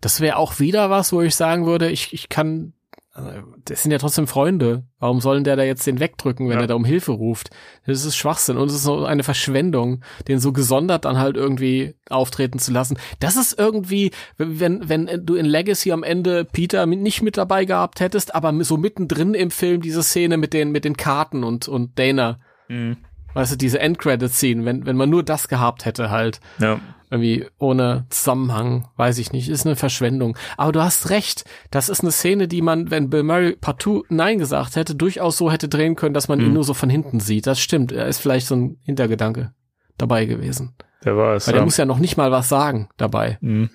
das 0.00 0.20
wäre 0.20 0.36
auch 0.36 0.58
wieder 0.58 0.90
was, 0.90 1.12
wo 1.12 1.22
ich 1.22 1.34
sagen 1.36 1.66
würde, 1.66 1.90
ich, 1.90 2.12
ich 2.12 2.28
kann, 2.28 2.72
also, 3.12 3.30
das 3.64 3.82
sind 3.82 3.92
ja 3.92 3.98
trotzdem 3.98 4.26
Freunde. 4.26 4.84
Warum 4.98 5.20
sollen 5.20 5.44
der 5.44 5.56
da 5.56 5.62
jetzt 5.62 5.86
den 5.86 6.00
wegdrücken, 6.00 6.48
wenn 6.48 6.56
Ja. 6.56 6.62
er 6.62 6.66
da 6.66 6.74
um 6.74 6.84
Hilfe 6.84 7.12
ruft? 7.12 7.50
Das 7.86 8.04
ist 8.04 8.16
Schwachsinn 8.16 8.56
und 8.58 8.68
es 8.68 8.74
ist 8.74 8.82
so 8.82 9.04
eine 9.04 9.22
Verschwendung, 9.22 10.02
den 10.28 10.38
so 10.40 10.52
gesondert 10.52 11.04
dann 11.04 11.18
halt 11.18 11.36
irgendwie 11.36 11.94
auftreten 12.10 12.58
zu 12.58 12.72
lassen. 12.72 12.98
Das 13.20 13.36
ist 13.36 13.58
irgendwie, 13.58 14.10
wenn, 14.36 14.88
wenn 14.88 15.24
du 15.24 15.34
in 15.36 15.46
Legacy 15.46 15.92
am 15.92 16.02
Ende 16.02 16.44
Peter 16.44 16.84
nicht 16.86 17.22
mit 17.22 17.36
dabei 17.36 17.64
gehabt 17.64 18.00
hättest, 18.00 18.34
aber 18.34 18.52
so 18.64 18.76
mittendrin 18.76 19.34
im 19.34 19.50
Film 19.50 19.80
diese 19.80 20.02
Szene 20.02 20.36
mit 20.36 20.52
den, 20.52 20.72
mit 20.72 20.84
den 20.84 20.96
Karten 20.96 21.44
und, 21.44 21.68
und 21.68 21.98
Dana. 21.98 22.40
Mhm. 22.68 22.96
Weißt 23.36 23.52
du, 23.52 23.56
diese 23.56 23.78
Endcredit-Scene, 23.78 24.64
wenn, 24.64 24.86
wenn 24.86 24.96
man 24.96 25.10
nur 25.10 25.22
das 25.22 25.48
gehabt 25.48 25.84
hätte 25.84 26.10
halt 26.10 26.40
ja. 26.58 26.80
irgendwie 27.10 27.46
ohne 27.58 28.06
Zusammenhang, 28.10 28.88
weiß 28.96 29.18
ich 29.18 29.32
nicht, 29.32 29.48
ist 29.48 29.66
eine 29.66 29.76
Verschwendung. 29.76 30.36
Aber 30.56 30.72
du 30.72 30.82
hast 30.82 31.10
recht, 31.10 31.44
das 31.70 31.88
ist 31.88 32.00
eine 32.00 32.10
Szene, 32.12 32.48
die 32.48 32.62
man, 32.62 32.90
wenn 32.90 33.10
Bill 33.10 33.22
Murray 33.22 33.56
partout 33.60 34.04
Nein 34.08 34.38
gesagt 34.38 34.76
hätte, 34.76 34.94
durchaus 34.94 35.36
so 35.36 35.50
hätte 35.50 35.68
drehen 35.68 35.96
können, 35.96 36.14
dass 36.14 36.28
man 36.28 36.40
ihn 36.40 36.48
Mhm. 36.48 36.54
nur 36.54 36.64
so 36.64 36.74
von 36.74 36.90
hinten 36.90 37.20
sieht. 37.20 37.46
Das 37.46 37.60
stimmt, 37.60 37.92
er 37.92 38.06
ist 38.06 38.18
vielleicht 38.18 38.46
so 38.46 38.56
ein 38.56 38.78
Hintergedanke 38.82 39.52
dabei 39.98 40.24
gewesen. 40.24 40.74
Der 41.04 41.16
war 41.16 41.34
es. 41.34 41.46
Weil 41.46 41.54
ja. 41.54 41.58
der 41.58 41.64
muss 41.64 41.76
ja 41.76 41.84
noch 41.84 41.98
nicht 41.98 42.16
mal 42.16 42.32
was 42.32 42.48
sagen 42.48 42.88
dabei. 42.96 43.38
Mhm. 43.40 43.70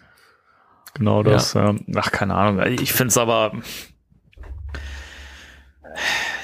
Genau 0.96 1.24
das. 1.24 1.54
Ja. 1.54 1.74
Ach, 1.96 2.12
keine 2.12 2.36
Ahnung. 2.36 2.66
Ich 2.80 2.92
finde 2.94 3.10
es 3.10 3.18
aber. 3.18 3.54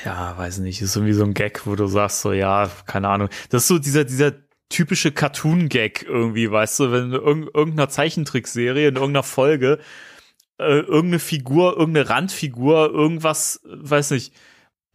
Ja, 0.05 0.37
weiß 0.37 0.59
nicht. 0.59 0.81
Ist 0.81 0.95
irgendwie 0.95 1.13
so 1.13 1.23
ein 1.23 1.33
Gag, 1.33 1.65
wo 1.65 1.75
du 1.75 1.87
sagst, 1.87 2.21
so, 2.21 2.31
ja, 2.31 2.69
keine 2.85 3.09
Ahnung. 3.09 3.29
Das 3.49 3.63
ist 3.63 3.67
so 3.67 3.79
dieser, 3.79 4.03
dieser 4.05 4.33
typische 4.69 5.11
Cartoon-Gag 5.11 6.03
irgendwie, 6.07 6.51
weißt 6.51 6.79
du, 6.79 6.91
wenn 6.91 7.05
in 7.05 7.13
irg 7.13 7.55
irgendeiner 7.55 7.89
Zeichentrickserie, 7.89 8.89
in 8.89 8.95
irgendeiner 8.95 9.23
Folge, 9.23 9.79
äh, 10.59 10.79
irgendeine 10.79 11.19
Figur, 11.19 11.77
irgendeine 11.77 12.09
Randfigur, 12.09 12.91
irgendwas, 12.91 13.61
weiß 13.63 14.11
nicht, 14.11 14.33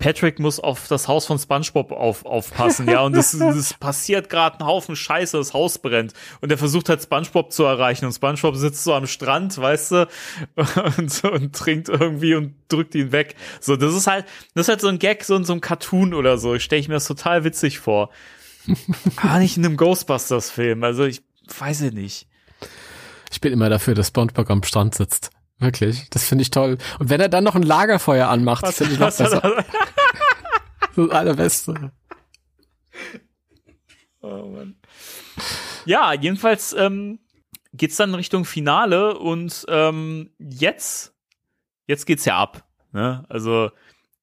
Patrick 0.02 0.40
muss 0.40 0.58
auf 0.58 0.88
das 0.88 1.06
Haus 1.06 1.26
von 1.26 1.38
SpongeBob 1.38 1.92
auf, 1.92 2.26
aufpassen, 2.26 2.88
ja, 2.88 3.02
und 3.02 3.16
es 3.16 3.34
es 3.34 3.74
passiert 3.80 4.28
gerade 4.28 4.58
ein 4.58 4.66
Haufen 4.66 4.96
Scheiße, 4.96 5.36
das 5.36 5.54
Haus 5.54 5.78
brennt 5.78 6.12
und 6.40 6.50
er 6.50 6.58
versucht 6.58 6.88
halt 6.88 7.00
SpongeBob 7.00 7.52
zu 7.52 7.62
erreichen 7.62 8.06
und 8.06 8.12
SpongeBob 8.12 8.56
sitzt 8.56 8.82
so 8.82 8.94
am 8.94 9.06
Strand, 9.06 9.56
weißt 9.56 9.92
du, 9.92 10.08
und, 10.98 11.24
und 11.24 11.54
trinkt 11.54 11.88
irgendwie 11.88 12.34
und 12.34 12.54
drückt 12.68 12.96
ihn 12.96 13.12
weg. 13.12 13.36
So, 13.60 13.76
das 13.76 13.94
ist 13.94 14.08
halt, 14.08 14.26
das 14.54 14.64
ist 14.66 14.68
halt 14.70 14.80
so 14.80 14.88
ein 14.88 14.98
Gag, 14.98 15.22
so 15.22 15.36
in 15.36 15.44
so 15.44 15.52
einem 15.52 15.60
Cartoon 15.60 16.14
oder 16.14 16.36
so. 16.36 16.58
Stelle 16.58 16.80
ich 16.80 16.88
mir 16.88 16.94
das 16.94 17.06
total 17.06 17.44
witzig 17.44 17.78
vor. 17.78 18.10
Aber 19.18 19.38
nicht 19.38 19.56
in 19.56 19.64
einem 19.64 19.76
Ghostbusters-Film. 19.76 20.82
Also 20.82 21.04
ich 21.04 21.22
weiß 21.58 21.82
ja 21.82 21.90
nicht. 21.92 22.26
Ich 23.30 23.40
bin 23.40 23.52
immer 23.52 23.70
dafür, 23.70 23.94
dass 23.94 24.08
SpongeBob 24.08 24.50
am 24.50 24.64
Strand 24.64 24.96
sitzt. 24.96 25.30
Wirklich, 25.62 26.10
das 26.10 26.24
finde 26.24 26.42
ich 26.42 26.50
toll. 26.50 26.76
Und 26.98 27.08
wenn 27.08 27.20
er 27.20 27.28
dann 27.28 27.44
noch 27.44 27.54
ein 27.54 27.62
Lagerfeuer 27.62 28.26
anmacht, 28.26 28.66
finde 28.66 28.94
ich 28.94 28.98
noch 28.98 29.16
besser. 29.16 29.64
Das 30.97 31.10
Allerbeste. 31.10 31.93
Oh 34.20 34.47
Mann. 34.55 34.77
Ja, 35.85 36.12
jedenfalls 36.12 36.73
ähm, 36.74 37.19
geht's 37.73 37.97
dann 37.97 38.14
Richtung 38.14 38.44
Finale 38.44 39.19
und 39.19 39.64
ähm, 39.69 40.31
jetzt, 40.39 41.14
jetzt 41.86 42.06
geht's 42.06 42.24
ja 42.24 42.36
ab. 42.39 42.64
Ne? 42.93 43.24
Also 43.28 43.70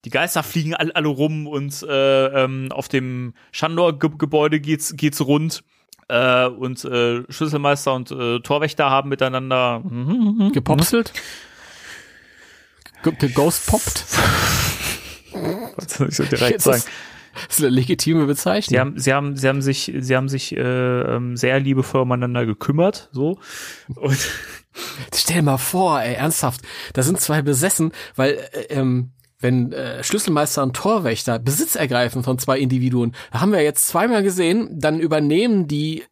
die 0.05 0.09
Geister 0.09 0.43
fliegen 0.43 0.75
alle, 0.75 0.95
alle 0.95 1.09
rum 1.09 1.47
und 1.47 1.83
äh, 1.83 2.27
ähm, 2.43 2.71
auf 2.71 2.87
dem 2.87 3.33
Schandor-Gebäude 3.51 4.61
geht's, 4.61 4.95
geht's 4.95 5.19
rund. 5.19 5.63
Äh, 6.07 6.47
und 6.47 6.83
äh, 6.85 7.23
Schlüsselmeister 7.29 7.93
und 7.93 8.09
äh, 8.11 8.39
Torwächter 8.39 8.89
haben 8.89 9.09
miteinander 9.09 9.83
Gepopselt? 10.53 11.11
Ge- 13.03 13.13
Geghost-poppt? 13.15 14.05
Was 15.75 15.93
soll 15.93 16.09
ich 16.09 16.15
so 16.15 16.23
direkt 16.23 16.61
sagen? 16.61 16.83
Das 17.47 17.59
ist 17.59 17.63
eine 17.63 17.69
legitime 17.69 18.25
Bezeichnung. 18.25 18.73
Sie 18.73 18.79
haben, 18.79 18.99
sie 18.99 19.13
haben, 19.13 19.35
sie 19.37 19.47
haben 19.47 19.61
sich, 19.61 19.93
sie 19.99 20.15
haben 20.15 20.29
sich 20.29 20.57
äh, 20.57 20.61
ähm, 20.61 21.37
sehr 21.37 21.59
liebevoll 21.59 22.01
umeinander 22.01 22.45
gekümmert, 22.45 23.09
so. 23.11 23.37
Und 23.95 24.17
Stell 25.13 25.37
dir 25.37 25.43
mal 25.43 25.57
vor, 25.57 26.01
ey, 26.01 26.15
ernsthaft. 26.15 26.61
Da 26.93 27.03
sind 27.03 27.19
zwei 27.19 27.41
besessen, 27.41 27.91
weil, 28.15 28.33
äh, 28.53 28.61
ähm, 28.69 29.11
wenn 29.39 29.71
äh, 29.71 30.03
Schlüsselmeister 30.03 30.63
und 30.63 30.75
Torwächter 30.75 31.39
Besitz 31.39 31.75
ergreifen 31.75 32.23
von 32.23 32.37
zwei 32.39 32.59
Individuen, 32.59 33.13
da 33.31 33.39
haben 33.39 33.51
wir 33.51 33.61
jetzt 33.61 33.87
zweimal 33.87 34.21
gesehen, 34.21 34.69
dann 34.79 34.99
übernehmen 34.99 35.67
die 35.67 36.03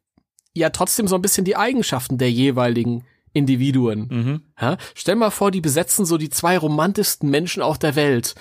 ja 0.54 0.70
trotzdem 0.70 1.08
so 1.08 1.16
ein 1.16 1.22
bisschen 1.22 1.46
die 1.46 1.58
Eigenschaften 1.58 2.18
der 2.18 2.32
jeweiligen 2.32 3.04
Individuen. 3.38 4.08
mhm. 4.10 4.42
Ja? 4.60 4.78
Stell 4.96 5.16
mal 5.16 5.30
vor, 5.30 5.52
die 5.52 5.62
besetzen 5.62 6.06
so 6.06 6.18
die 6.18 6.30
zwei 6.30 6.58
romantischsten 6.58 7.30
Menschen 7.30 7.62
auf 7.62 7.78
der 7.78 7.96
Welt. 7.96 8.36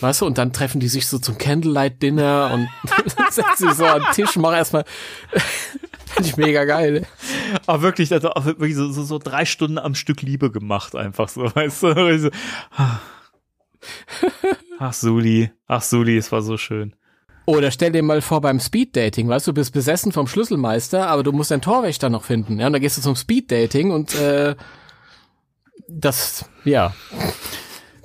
Weißt 0.00 0.20
du, 0.20 0.26
und 0.26 0.36
dann 0.38 0.52
treffen 0.52 0.80
die 0.80 0.88
sich 0.88 1.06
so 1.06 1.18
zum 1.18 1.38
Candlelight-Dinner 1.38 2.50
und 2.52 2.68
setzen 3.30 3.68
sich 3.68 3.74
so 3.76 3.84
den 3.84 4.02
Tisch, 4.12 4.36
machen 4.36 4.56
erstmal. 4.56 4.84
Finde 6.10 6.28
ich 6.28 6.36
mega 6.36 6.64
geil. 6.64 7.06
Aber 7.66 7.82
wirklich, 7.82 8.08
das 8.08 8.24
hat 8.24 8.36
auch 8.36 8.44
wirklich 8.44 8.74
so, 8.74 8.90
so, 8.90 9.04
so 9.04 9.18
drei 9.18 9.44
Stunden 9.44 9.78
am 9.78 9.94
Stück 9.94 10.22
Liebe 10.22 10.50
gemacht, 10.50 10.96
einfach 10.96 11.28
so, 11.28 11.42
weißt 11.54 11.82
du? 11.84 12.30
Ah. 12.76 12.98
Ach, 14.78 14.92
Suli, 14.92 15.50
ach, 15.66 15.82
Suli, 15.82 16.16
es 16.16 16.32
war 16.32 16.42
so 16.42 16.56
schön. 16.56 16.94
Oder 17.50 17.72
stell 17.72 17.90
dir 17.90 18.04
mal 18.04 18.20
vor 18.20 18.40
beim 18.40 18.60
Speeddating, 18.60 19.28
weißt 19.28 19.48
du, 19.48 19.50
du 19.50 19.56
bist 19.56 19.72
besessen 19.72 20.12
vom 20.12 20.28
Schlüsselmeister, 20.28 21.08
aber 21.08 21.24
du 21.24 21.32
musst 21.32 21.50
deinen 21.50 21.62
Torwächter 21.62 22.08
noch 22.08 22.22
finden. 22.22 22.60
Ja, 22.60 22.68
und 22.68 22.74
dann 22.74 22.80
gehst 22.80 22.96
du 22.96 23.02
zum 23.02 23.16
Speeddating 23.16 23.90
und 23.90 24.14
äh, 24.14 24.54
das, 25.88 26.48
ja. 26.64 26.94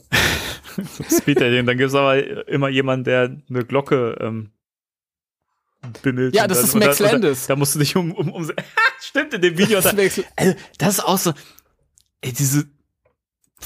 Speeddating, 1.12 1.68
dann 1.68 1.78
gibt's 1.78 1.94
aber 1.94 2.48
immer 2.48 2.70
jemanden, 2.70 3.04
der 3.04 3.38
eine 3.48 3.64
Glocke 3.66 4.18
ähm, 4.20 4.50
bimmelt. 6.02 6.34
Ja, 6.34 6.48
das 6.48 6.58
dann, 6.62 6.68
ist 6.68 6.76
Max 6.76 6.98
dann- 6.98 7.12
Landis. 7.12 7.46
Da 7.46 7.56
musst 7.56 7.76
du 7.76 7.80
dich 7.80 7.96
um, 7.96 8.14
um, 8.14 8.32
um 8.32 8.52
stimmt 9.00 9.32
in 9.36 9.42
dem 9.42 9.60
Video. 9.60 9.80
Das 9.80 9.96
Da, 9.96 10.02
also, 10.02 10.24
das 10.80 10.90
ist 10.96 11.04
auch 11.06 11.20
so, 11.20 11.34
ey, 12.22 12.34
diese, 12.34 12.66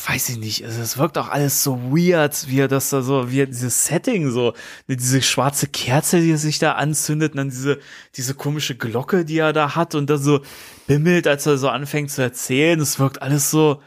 weiß 0.08 0.30
ich 0.30 0.38
nicht, 0.38 0.66
also 0.66 0.82
es 0.82 0.98
wirkt 0.98 1.18
auch 1.18 1.30
alles 1.30 1.64
so 1.64 1.78
weird, 1.92 2.48
wie 2.48 2.60
er 2.60 2.68
das 2.68 2.90
da 2.90 3.02
so, 3.02 3.32
wie 3.32 3.42
er 3.42 3.48
dieses 3.48 3.86
Setting 3.86 4.30
so, 4.32 4.54
diese 4.88 5.22
schwarze 5.22 5.68
Kerze, 5.68 6.22
die 6.22 6.32
er 6.32 6.38
sich 6.38 6.60
da 6.60 6.74
anzündet, 6.74 7.32
und 7.32 7.38
dann 7.38 7.50
diese, 7.50 7.80
diese 8.16 8.36
komische 8.36 8.76
Glocke, 8.76 9.26
die 9.26 9.38
er 9.38 9.54
da 9.54 9.76
hat 9.76 9.96
und 9.96 10.10
dann 10.10 10.22
so 10.22 10.42
bimmelt, 10.88 11.28
als 11.28 11.46
er 11.46 11.58
so 11.58 11.70
anfängt 11.70 12.12
zu 12.12 12.22
erzählen, 12.22 12.80
es 12.80 13.00
wirkt 13.00 13.22
alles 13.22 13.52
so, 13.52 13.82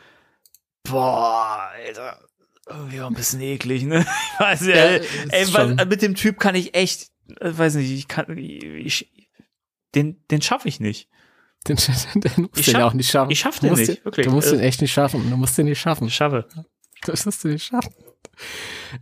boah, 0.85 1.71
Alter, 1.75 2.21
irgendwie 2.69 3.01
auch 3.01 3.09
ein 3.09 3.15
bisschen 3.15 3.41
eklig, 3.41 3.85
ne? 3.85 4.07
Ich 4.35 4.41
weiß 4.41 4.67
ja, 4.67 4.75
ey, 4.75 5.07
ey, 5.29 5.55
was, 5.55 5.87
mit 5.87 6.03
dem 6.03 6.15
Typ 6.15 6.41
kann 6.41 6.55
ich 6.55 6.75
echt, 6.75 7.11
äh, 7.41 7.53
weiß 7.53 7.77
nicht, 7.77 7.93
ich 7.93 8.09
kann, 8.09 8.37
ich, 8.37 9.13
den, 9.95 10.25
den 10.31 10.43
schaffe 10.43 10.69
ich 10.69 10.81
nicht. 10.81 11.09
Den, 11.69 11.77
den 11.77 12.33
musst 12.43 12.59
Ich 12.59 12.67
du 12.67 12.73
den 12.73 12.81
schaff- 12.81 12.83
auch 12.83 12.95
nicht 12.95 13.11
schaffen. 13.11 13.31
ich 13.31 13.39
schaff 13.41 13.61
den 13.61 13.71
musst 13.71 13.89
nicht, 13.89 13.99
den- 14.01 14.05
wirklich. 14.05 14.27
Du 14.27 14.33
musst 14.33 14.49
Äh, 14.49 14.57
den 14.57 14.61
echt 14.61 14.81
nicht 14.81 14.93
schaffen. 14.93 15.31
Du 15.31 15.37
musst 15.37 15.57
den 15.57 15.67
nicht 15.67 15.81
schaffen. 15.81 16.07
Ich 16.09 16.15
schaffe. 16.15 16.47
Das 17.07 17.25
musst 17.27 17.43
du 17.45 17.49
nicht 17.49 17.65
schaffen. 17.65 17.93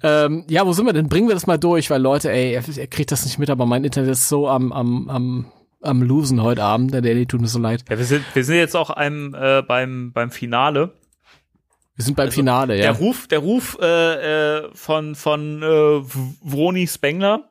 Ähm, 0.03 0.45
ja, 0.49 0.67
wo 0.67 0.73
sind 0.73 0.87
wir 0.87 0.93
denn? 0.93 1.09
Bringen 1.09 1.29
wir 1.29 1.35
das 1.35 1.47
mal 1.47 1.59
durch, 1.59 1.91
weil 1.91 2.01
Leute, 2.03 2.31
ey, 2.31 2.53
er, 2.53 2.63
er 2.77 2.87
kriegt 2.87 3.13
das 3.13 3.25
nicht 3.25 3.39
mit, 3.39 3.49
aber 3.51 3.67
mein 3.67 3.85
Internet 3.85 4.11
ist 4.11 4.29
so 4.29 4.49
am, 4.49 4.73
am, 4.73 5.09
am, 5.09 5.53
am 5.83 6.03
Losen 6.03 6.43
heute 6.43 6.63
Abend. 6.63 6.93
Der 6.93 7.01
Daily 7.01 7.27
tut 7.27 7.41
mir 7.41 7.47
so 7.49 7.59
leid. 7.59 7.85
Ja, 7.89 7.99
wir 7.99 8.05
sind, 8.05 8.25
wir 8.35 8.45
sind 8.45 8.57
jetzt 8.57 8.77
auch 8.77 8.91
einem, 8.91 9.35
äh, 9.35 9.63
beim, 9.63 10.13
beim 10.13 10.31
Finale. 10.31 10.93
Wir 11.97 12.05
sind 12.05 12.17
beim 12.17 12.27
Also, 12.27 12.37
Finale, 12.37 12.77
ja. 12.77 12.83
Der 12.83 12.93
Ruf, 12.93 13.27
der 13.29 13.39
Ruf 13.41 13.79
äh, 13.81 14.59
äh, 14.59 14.71
von, 14.75 15.15
von 15.15 15.63
äh, 15.63 15.67
Vroni 16.43 16.87
Spengler 16.87 17.51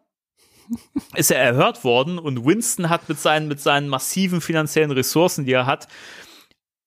ist 1.16 1.30
ja 1.30 1.38
erhört 1.38 1.84
worden 1.84 2.20
und 2.20 2.46
Winston 2.46 2.90
hat 2.90 3.10
mit 3.10 3.20
seinen, 3.20 3.48
mit 3.48 3.60
seinen 3.60 3.88
massiven 3.90 4.42
finanziellen 4.42 4.92
Ressourcen, 4.92 5.46
die 5.46 5.54
er 5.54 5.66
hat, 5.66 5.88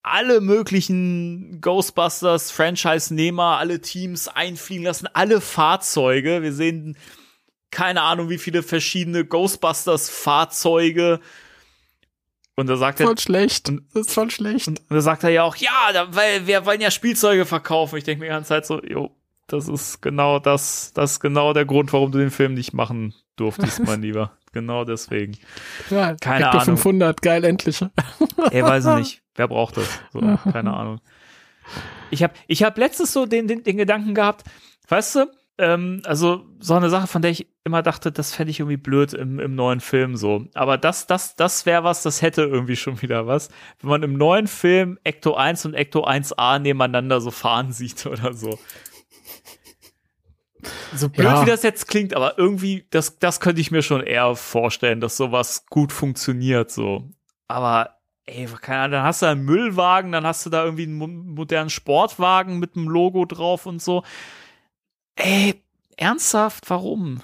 alle 0.03 0.41
möglichen 0.41 1.61
Ghostbusters, 1.61 2.51
Franchise-Nehmer, 2.51 3.59
alle 3.59 3.81
Teams 3.81 4.29
einfliegen 4.29 4.85
lassen, 4.85 5.09
alle 5.13 5.41
Fahrzeuge. 5.41 6.43
Wir 6.43 6.53
sehen 6.53 6.97
keine 7.71 8.03
Ahnung, 8.03 8.29
wie 8.29 8.39
viele 8.39 8.63
verschiedene 8.63 9.25
Ghostbusters-Fahrzeuge. 9.25 11.21
Und 12.55 12.67
da 12.67 12.77
sagt 12.77 13.01
er, 13.01 13.07
voll 13.07 13.19
schlecht. 13.19 13.69
Das 13.69 14.07
ist 14.07 14.13
voll 14.13 14.31
schlecht. 14.31 14.69
und 14.69 14.83
da 14.91 15.01
sagt 15.01 15.25
er 15.25 15.31
ja 15.31 15.43
auch, 15.45 15.57
ja, 15.57 15.93
da, 15.93 16.15
weil 16.15 16.47
wir 16.47 16.67
wollen 16.67 16.81
ja 16.81 16.91
Spielzeuge 16.91 17.47
verkaufen. 17.47 17.97
Ich 17.97 18.05
denke 18.05 18.21
mir 18.21 18.27
die 18.27 18.33
ganze 18.33 18.49
Zeit 18.49 18.67
so, 18.67 18.83
jo, 18.83 19.17
das 19.53 19.69
ist 19.69 20.01
genau 20.01 20.39
das, 20.39 20.93
das 20.95 21.13
ist 21.13 21.21
genau 21.21 21.53
der 21.53 21.65
Grund, 21.65 21.93
warum 21.93 22.11
du 22.11 22.19
den 22.19 22.31
Film 22.31 22.55
nicht 22.55 22.73
machen 22.73 23.15
durftest, 23.37 23.85
mein 23.85 24.03
Lieber. 24.03 24.33
Genau 24.53 24.85
deswegen. 24.85 25.39
Ja, 25.91 26.15
Keine 26.15 26.51
Ahnung. 26.51 26.77
500, 26.77 27.23
geil, 27.23 27.45
endlich. 27.45 27.81
Ey, 28.51 28.63
weiß 28.63 28.87
ich 28.87 28.95
nicht. 28.95 29.23
Wer 29.35 29.49
braucht 29.49 29.79
das? 29.79 29.89
So, 30.13 30.21
keine 30.21 30.75
Ahnung. 30.75 31.01
Ich 32.11 32.23
habe 32.23 32.35
ich 32.47 32.63
hab 32.63 32.77
letztes 32.77 33.13
so 33.13 33.25
den, 33.25 33.49
den, 33.49 33.63
den 33.63 33.79
Gedanken 33.79 34.15
gehabt, 34.15 34.45
weißt 34.89 35.17
du, 35.17 35.27
ähm, 35.59 36.03
also 36.05 36.45
so 36.59 36.75
eine 36.75 36.91
Sache, 36.91 37.07
von 37.07 37.23
der 37.23 37.31
ich 37.31 37.47
immer 37.65 37.83
dachte, 37.83 38.11
das 38.11 38.35
fände 38.35 38.51
ich 38.51 38.61
irgendwie 38.61 38.77
blöd 38.77 39.13
im, 39.13 39.39
im 39.39 39.55
neuen 39.55 39.81
Film 39.81 40.17
so. 40.17 40.47
Aber 40.55 40.77
das, 40.77 41.07
das, 41.07 41.37
das 41.37 41.67
wäre 41.67 41.85
was, 41.85 42.03
das 42.03 42.21
hätte 42.21 42.43
irgendwie 42.43 42.77
schon 42.77 43.01
wieder 43.01 43.27
was. 43.27 43.49
Wenn 43.81 43.91
man 43.91 44.03
im 44.03 44.15
neuen 44.15 44.47
Film 44.47 44.99
Ecto 45.05 45.35
1 45.35 45.67
und 45.67 45.75
Ecto 45.75 46.05
1a 46.07 46.59
nebeneinander 46.59 47.21
so 47.21 47.31
fahren 47.31 47.73
sieht 47.73 48.05
oder 48.07 48.33
so. 48.33 48.59
So 50.95 51.09
blöd 51.09 51.25
Ja. 51.27 51.43
wie 51.43 51.51
das 51.51 51.63
jetzt 51.63 51.89
klingt, 51.89 52.15
aber 52.15 52.39
irgendwie, 52.39 52.87
das, 52.91 53.19
das 53.19 53.41
könnte 53.41 53.61
ich 53.61 53.71
mir 53.71 53.83
schon 53.83 54.03
eher 54.03 54.35
vorstellen, 54.37 55.01
dass 55.01 55.17
sowas 55.17 55.67
gut 55.67 55.93
funktioniert 55.93 56.71
so. 56.71 57.11
Aber 57.49 57.97
ey, 58.27 58.47
keine 58.61 58.79
Ahnung, 58.83 58.93
dann 58.93 59.03
hast 59.05 59.23
du 59.23 59.27
einen 59.27 59.45
Müllwagen, 59.45 60.13
dann 60.13 60.25
hast 60.27 60.47
du 60.47 60.51
da 60.51 60.65
irgendwie 60.65 60.85
einen 60.85 60.95
mo- 60.95 61.07
modernen 61.09 61.71
Sportwagen 61.71 62.59
mit 62.59 62.77
einem 62.77 62.89
Logo 62.89 63.25
drauf 63.25 63.67
und 63.67 63.83
so. 63.83 64.05
Ey, 65.17 65.63
ernsthaft, 65.97 66.71
warum? 66.71 67.21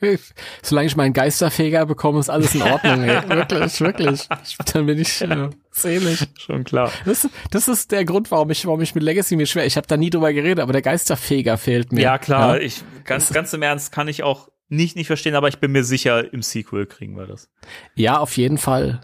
Solange 0.62 0.86
ich 0.86 0.96
meinen 0.96 1.14
Geisterfeger 1.14 1.86
bekomme, 1.86 2.20
ist 2.20 2.28
alles 2.28 2.54
in 2.54 2.62
Ordnung, 2.62 3.02
ey. 3.02 3.28
Wirklich, 3.28 3.80
wirklich. 3.80 4.28
Ich, 4.44 4.56
dann 4.72 4.84
bin 4.86 4.98
ich 4.98 5.22
äh, 5.22 5.48
selig. 5.76 6.26
Schon 6.38 6.64
klar. 6.64 6.90
Das, 7.04 7.28
das 7.50 7.68
ist 7.68 7.92
der 7.92 8.04
Grund, 8.04 8.30
warum 8.30 8.50
ich, 8.50 8.66
warum 8.66 8.80
ich 8.80 8.94
mit 8.94 9.04
Legacy 9.04 9.36
mir 9.36 9.46
schwer. 9.46 9.66
Ich 9.66 9.76
habe 9.76 9.86
da 9.86 9.96
nie 9.96 10.10
drüber 10.10 10.32
geredet, 10.32 10.60
aber 10.60 10.72
der 10.72 10.82
Geisterfeger 10.82 11.56
fehlt 11.58 11.92
mir. 11.92 12.00
Ja, 12.02 12.18
klar, 12.18 12.56
Ja? 12.56 12.62
ich 12.62 12.82
ganz, 13.04 13.32
ganz 13.32 13.52
im 13.52 13.62
Ernst 13.62 13.92
kann 13.92 14.08
ich 14.08 14.22
auch 14.22 14.48
nicht, 14.68 14.96
nicht 14.96 15.06
verstehen, 15.06 15.34
aber 15.36 15.48
ich 15.48 15.58
bin 15.58 15.72
mir 15.72 15.84
sicher, 15.84 16.32
im 16.32 16.42
Sequel 16.42 16.86
kriegen 16.86 17.16
wir 17.16 17.26
das. 17.26 17.48
ja, 17.94 18.18
auf 18.18 18.36
jeden 18.36 18.58
Fall. 18.58 19.00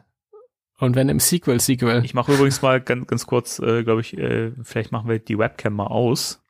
Und 0.78 0.96
wenn 0.96 1.08
im 1.08 1.20
Sequel, 1.20 1.60
Sequel. 1.60 2.04
Ich 2.04 2.14
mache 2.14 2.32
übrigens 2.32 2.60
mal 2.60 2.80
ganz, 2.80 3.06
ganz 3.06 3.26
kurz, 3.26 3.60
äh, 3.60 3.84
glaube 3.84 4.00
ich, 4.00 4.18
äh, 4.18 4.50
vielleicht 4.64 4.90
machen 4.90 5.08
wir 5.08 5.20
die 5.20 5.38
Webcam 5.38 5.74
mal 5.74 5.86
aus. 5.86 6.42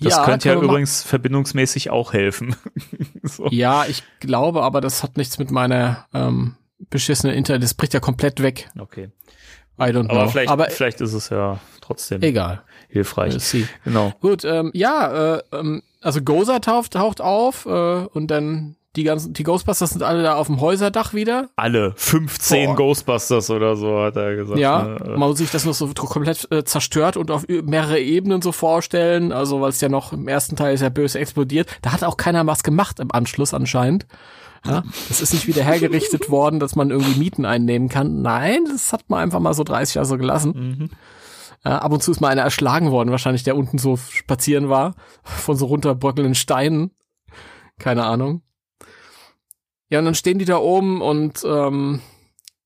Das 0.00 0.14
ja, 0.14 0.24
könnte 0.24 0.48
ja 0.48 0.54
übrigens 0.54 1.02
verbindungsmäßig 1.02 1.90
auch 1.90 2.14
helfen. 2.14 2.56
so. 3.22 3.48
Ja, 3.50 3.84
ich 3.86 4.02
glaube, 4.20 4.62
aber 4.62 4.80
das 4.80 5.02
hat 5.02 5.18
nichts 5.18 5.38
mit 5.38 5.50
meiner 5.50 6.06
ähm, 6.14 6.56
beschissenen 6.88 7.36
Internet. 7.36 7.62
Das 7.64 7.74
bricht 7.74 7.92
ja 7.92 8.00
komplett 8.00 8.40
weg. 8.40 8.70
Okay. 8.78 9.10
I 9.78 9.90
don't 9.90 10.04
know. 10.04 10.14
Aber 10.14 10.28
vielleicht, 10.28 10.50
aber 10.50 10.66
vielleicht 10.70 11.00
ist 11.00 11.12
es 11.12 11.30
ja 11.30 11.58
trotzdem 11.80 12.22
egal. 12.22 12.62
hilfreich. 12.88 13.38
See. 13.40 13.66
Genau. 13.84 14.12
Gut, 14.20 14.44
ähm, 14.44 14.70
ja, 14.74 15.36
äh, 15.36 15.42
ähm, 15.52 15.82
also 16.00 16.22
Gozer 16.22 16.60
taucht, 16.60 16.92
taucht 16.92 17.20
auf 17.20 17.66
äh, 17.66 17.70
und 17.70 18.28
dann 18.30 18.76
die 18.96 19.02
ganzen, 19.02 19.32
die 19.32 19.42
Ghostbusters 19.42 19.90
sind 19.90 20.02
alle 20.02 20.22
da 20.22 20.36
auf 20.36 20.46
dem 20.46 20.60
Häuserdach 20.60 21.14
wieder. 21.14 21.48
Alle 21.56 21.94
15 21.96 22.66
Boah. 22.66 22.76
Ghostbusters 22.76 23.50
oder 23.50 23.74
so, 23.74 24.00
hat 24.00 24.16
er 24.16 24.36
gesagt. 24.36 24.58
Ja, 24.58 24.84
ne? 24.84 25.16
man 25.16 25.30
muss 25.30 25.38
sich 25.38 25.50
das 25.50 25.64
noch 25.64 25.74
so 25.74 25.88
komplett 25.88 26.46
äh, 26.52 26.64
zerstört 26.64 27.16
und 27.16 27.30
auf 27.30 27.44
mehrere 27.48 27.98
Ebenen 27.98 28.40
so 28.40 28.52
vorstellen. 28.52 29.32
Also, 29.32 29.60
weil 29.60 29.70
es 29.70 29.80
ja 29.80 29.88
noch 29.88 30.12
im 30.12 30.28
ersten 30.28 30.54
Teil 30.54 30.74
ist 30.74 30.80
ja 30.80 30.90
böse 30.90 31.18
explodiert. 31.18 31.68
Da 31.82 31.92
hat 31.92 32.04
auch 32.04 32.16
keiner 32.16 32.46
was 32.46 32.62
gemacht 32.62 33.00
im 33.00 33.10
Anschluss 33.10 33.52
anscheinend. 33.52 34.06
Ja, 34.66 34.82
das 35.08 35.20
ist 35.20 35.34
nicht 35.34 35.46
wieder 35.46 35.62
hergerichtet 35.62 36.30
worden, 36.30 36.58
dass 36.58 36.74
man 36.74 36.90
irgendwie 36.90 37.18
Mieten 37.18 37.44
einnehmen 37.44 37.88
kann. 37.88 38.22
Nein, 38.22 38.64
das 38.66 38.92
hat 38.92 39.08
man 39.08 39.20
einfach 39.20 39.40
mal 39.40 39.52
so 39.52 39.62
30 39.62 39.96
Jahre 39.96 40.06
so 40.06 40.16
gelassen. 40.16 40.52
Mhm. 40.78 40.90
Ja, 41.64 41.78
ab 41.78 41.92
und 41.92 42.02
zu 42.02 42.10
ist 42.10 42.20
mal 42.20 42.28
einer 42.28 42.42
erschlagen 42.42 42.90
worden, 42.90 43.10
wahrscheinlich, 43.10 43.42
der 43.42 43.56
unten 43.56 43.78
so 43.78 43.96
spazieren 43.96 44.68
war, 44.68 44.94
von 45.22 45.56
so 45.56 45.66
runterbröckelnden 45.66 46.34
Steinen. 46.34 46.92
Keine 47.78 48.04
Ahnung. 48.04 48.42
Ja, 49.88 49.98
und 49.98 50.06
dann 50.06 50.14
stehen 50.14 50.38
die 50.38 50.44
da 50.44 50.56
oben 50.56 51.02
und 51.02 51.44
ähm, 51.44 52.00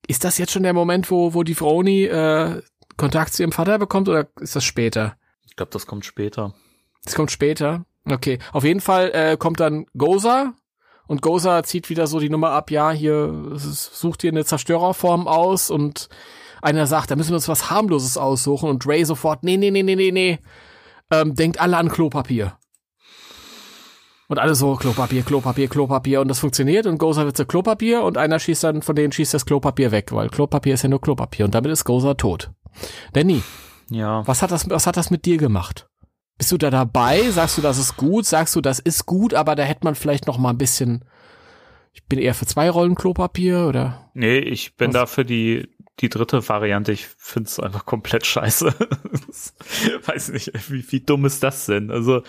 ist 0.07 0.23
das 0.23 0.37
jetzt 0.37 0.51
schon 0.51 0.63
der 0.63 0.73
Moment, 0.73 1.11
wo, 1.11 1.33
wo 1.33 1.43
die 1.43 1.55
Froni 1.55 2.05
äh, 2.05 2.61
Kontakt 2.97 3.33
zu 3.33 3.43
ihrem 3.43 3.51
Vater 3.51 3.77
bekommt 3.77 4.09
oder 4.09 4.27
ist 4.39 4.55
das 4.55 4.63
später? 4.63 5.15
Ich 5.45 5.55
glaube, 5.55 5.71
das 5.71 5.85
kommt 5.85 6.05
später. 6.05 6.53
Das 7.03 7.15
kommt 7.15 7.31
später. 7.31 7.85
Okay, 8.05 8.39
auf 8.51 8.63
jeden 8.63 8.81
Fall 8.81 9.11
äh, 9.13 9.37
kommt 9.37 9.59
dann 9.59 9.85
Goza 9.97 10.53
und 11.09 11.23
Goza 11.23 11.63
zieht 11.63 11.89
wieder 11.89 12.05
so 12.07 12.19
die 12.19 12.29
Nummer 12.29 12.51
ab, 12.51 12.69
ja, 12.71 12.91
hier 12.91 13.33
sucht 13.55 14.23
ihr 14.23 14.31
eine 14.31 14.45
Zerstörerform 14.45 15.27
aus 15.27 15.71
und 15.71 16.07
einer 16.61 16.85
sagt, 16.85 17.09
da 17.09 17.15
müssen 17.15 17.31
wir 17.31 17.35
uns 17.37 17.47
was 17.49 17.71
harmloses 17.71 18.15
aussuchen 18.15 18.69
und 18.69 18.85
Ray 18.87 19.03
sofort, 19.03 19.43
nee, 19.43 19.57
nee, 19.57 19.71
nee, 19.71 19.81
nee, 19.81 19.95
nee, 19.95 20.11
nee, 20.11 20.39
ähm, 21.11 21.35
denkt 21.35 21.59
alle 21.59 21.77
an 21.77 21.89
Klopapier. 21.89 22.53
Und 24.27 24.37
alle 24.37 24.53
so 24.53 24.75
Klopapier, 24.75 25.23
Klopapier, 25.23 25.67
Klopapier 25.67 26.21
und 26.21 26.27
das 26.27 26.37
funktioniert 26.37 26.85
und 26.85 26.99
Goza 26.99 27.25
wird 27.25 27.35
zu 27.35 27.47
Klopapier 27.47 28.03
und 28.03 28.15
einer 28.19 28.37
schießt 28.37 28.63
dann 28.63 28.81
von 28.83 28.95
denen 28.95 29.11
schießt 29.11 29.33
das 29.33 29.47
Klopapier 29.47 29.89
weg, 29.91 30.11
weil 30.11 30.29
Klopapier 30.29 30.75
ist 30.75 30.83
ja 30.83 30.89
nur 30.89 31.01
Klopapier 31.01 31.45
und 31.45 31.55
damit 31.55 31.71
ist 31.71 31.83
Goza 31.85 32.13
tot. 32.13 32.51
Danny, 33.13 33.41
Ja. 33.89 34.21
was 34.27 34.43
hat 34.43 34.51
das 34.51 34.69
was 34.69 34.85
hat 34.85 34.97
das 34.97 35.09
mit 35.09 35.25
dir 35.25 35.37
gemacht? 35.37 35.88
Bist 36.39 36.51
du 36.51 36.57
da 36.57 36.71
dabei? 36.71 37.29
Sagst 37.29 37.59
du, 37.59 37.61
das 37.61 37.77
ist 37.77 37.97
gut? 37.97 38.25
Sagst 38.25 38.55
du, 38.55 38.61
das 38.61 38.79
ist 38.79 39.05
gut, 39.05 39.35
aber 39.35 39.55
da 39.55 39.61
hätte 39.63 39.81
man 39.83 39.93
vielleicht 39.93 40.25
noch 40.25 40.39
mal 40.39 40.49
ein 40.49 40.57
bisschen 40.57 41.05
ich 41.93 42.05
bin 42.05 42.19
eher 42.19 42.33
für 42.33 42.45
zwei 42.45 42.69
Rollen 42.69 42.95
Klopapier 42.95 43.67
oder 43.67 44.09
Nee, 44.13 44.39
ich 44.39 44.75
bin 44.75 44.89
Was? 44.89 44.93
da 44.93 45.05
für 45.05 45.25
die, 45.25 45.67
die 45.99 46.09
dritte 46.09 46.47
Variante. 46.47 46.91
Ich 46.91 47.07
finde 47.07 47.47
es 47.47 47.59
einfach 47.59 47.85
komplett 47.85 48.25
scheiße. 48.25 48.73
Weiß 50.05 50.29
nicht, 50.29 50.51
wie, 50.71 50.91
wie 50.91 50.99
dumm 51.01 51.25
ist 51.25 51.43
das 51.43 51.65
denn? 51.65 51.91
Also, 51.91 52.23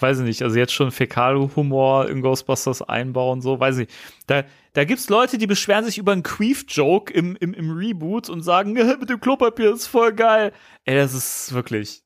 weiß 0.00 0.18
ich 0.20 0.24
nicht, 0.24 0.42
also 0.42 0.58
jetzt 0.58 0.72
schon 0.72 0.90
Fäkalhumor 0.90 2.08
in 2.08 2.20
Ghostbusters 2.20 2.82
einbauen, 2.82 3.40
so, 3.40 3.60
weiß 3.60 3.78
ich. 3.78 3.88
Da, 4.26 4.42
da 4.72 4.84
gibt's 4.84 5.08
Leute, 5.08 5.38
die 5.38 5.46
beschweren 5.46 5.84
sich 5.84 5.98
über 5.98 6.12
einen 6.12 6.24
Queef-Joke 6.24 7.12
im, 7.12 7.36
im, 7.36 7.54
im 7.54 7.70
Reboot 7.70 8.28
und 8.28 8.42
sagen, 8.42 8.72
mit 9.00 9.08
dem 9.08 9.20
Klopapier 9.20 9.72
ist 9.72 9.86
voll 9.86 10.12
geil. 10.12 10.52
Ey, 10.84 10.96
das 10.96 11.14
ist 11.14 11.52
wirklich, 11.52 12.02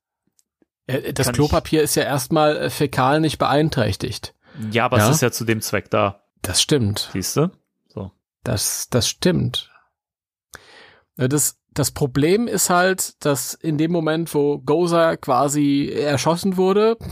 das 0.89 1.27
Kann 1.27 1.35
ich- 1.35 1.39
Klopapier 1.39 1.83
ist 1.83 1.95
ja 1.95 2.03
erstmal 2.05 2.57
äh, 2.57 2.71
fäkal 2.71 3.21
nicht 3.21 3.39
beeinträchtigt. 3.39 4.35
ja, 4.73 4.85
aber 4.87 4.99
Ja? 4.99 5.09
es 5.09 5.17
ist 5.17 5.21
ja 5.23 5.31
zu 5.31 5.45
dem 5.45 5.61
Zweck 5.61 5.91
da, 5.91 6.23
Das 6.43 6.61
stimmt. 6.63 7.11
siehst 7.13 7.37
du? 7.37 7.51
So. 7.89 8.11
Das, 8.45 8.89
das 8.91 9.09
stimmt. 9.09 9.71
Das, 11.17 11.59
das 11.73 11.91
Problem 11.91 12.49
ist 12.49 12.71
halt, 12.71 13.25
dass 13.25 13.55
in 13.55 13.77
dem 13.79 13.93
Moment, 13.93 14.33
wo 14.35 14.59
Gozer 14.59 15.17
quasi 15.17 15.89
erschossen 15.93 16.57
wurde, 16.57 16.97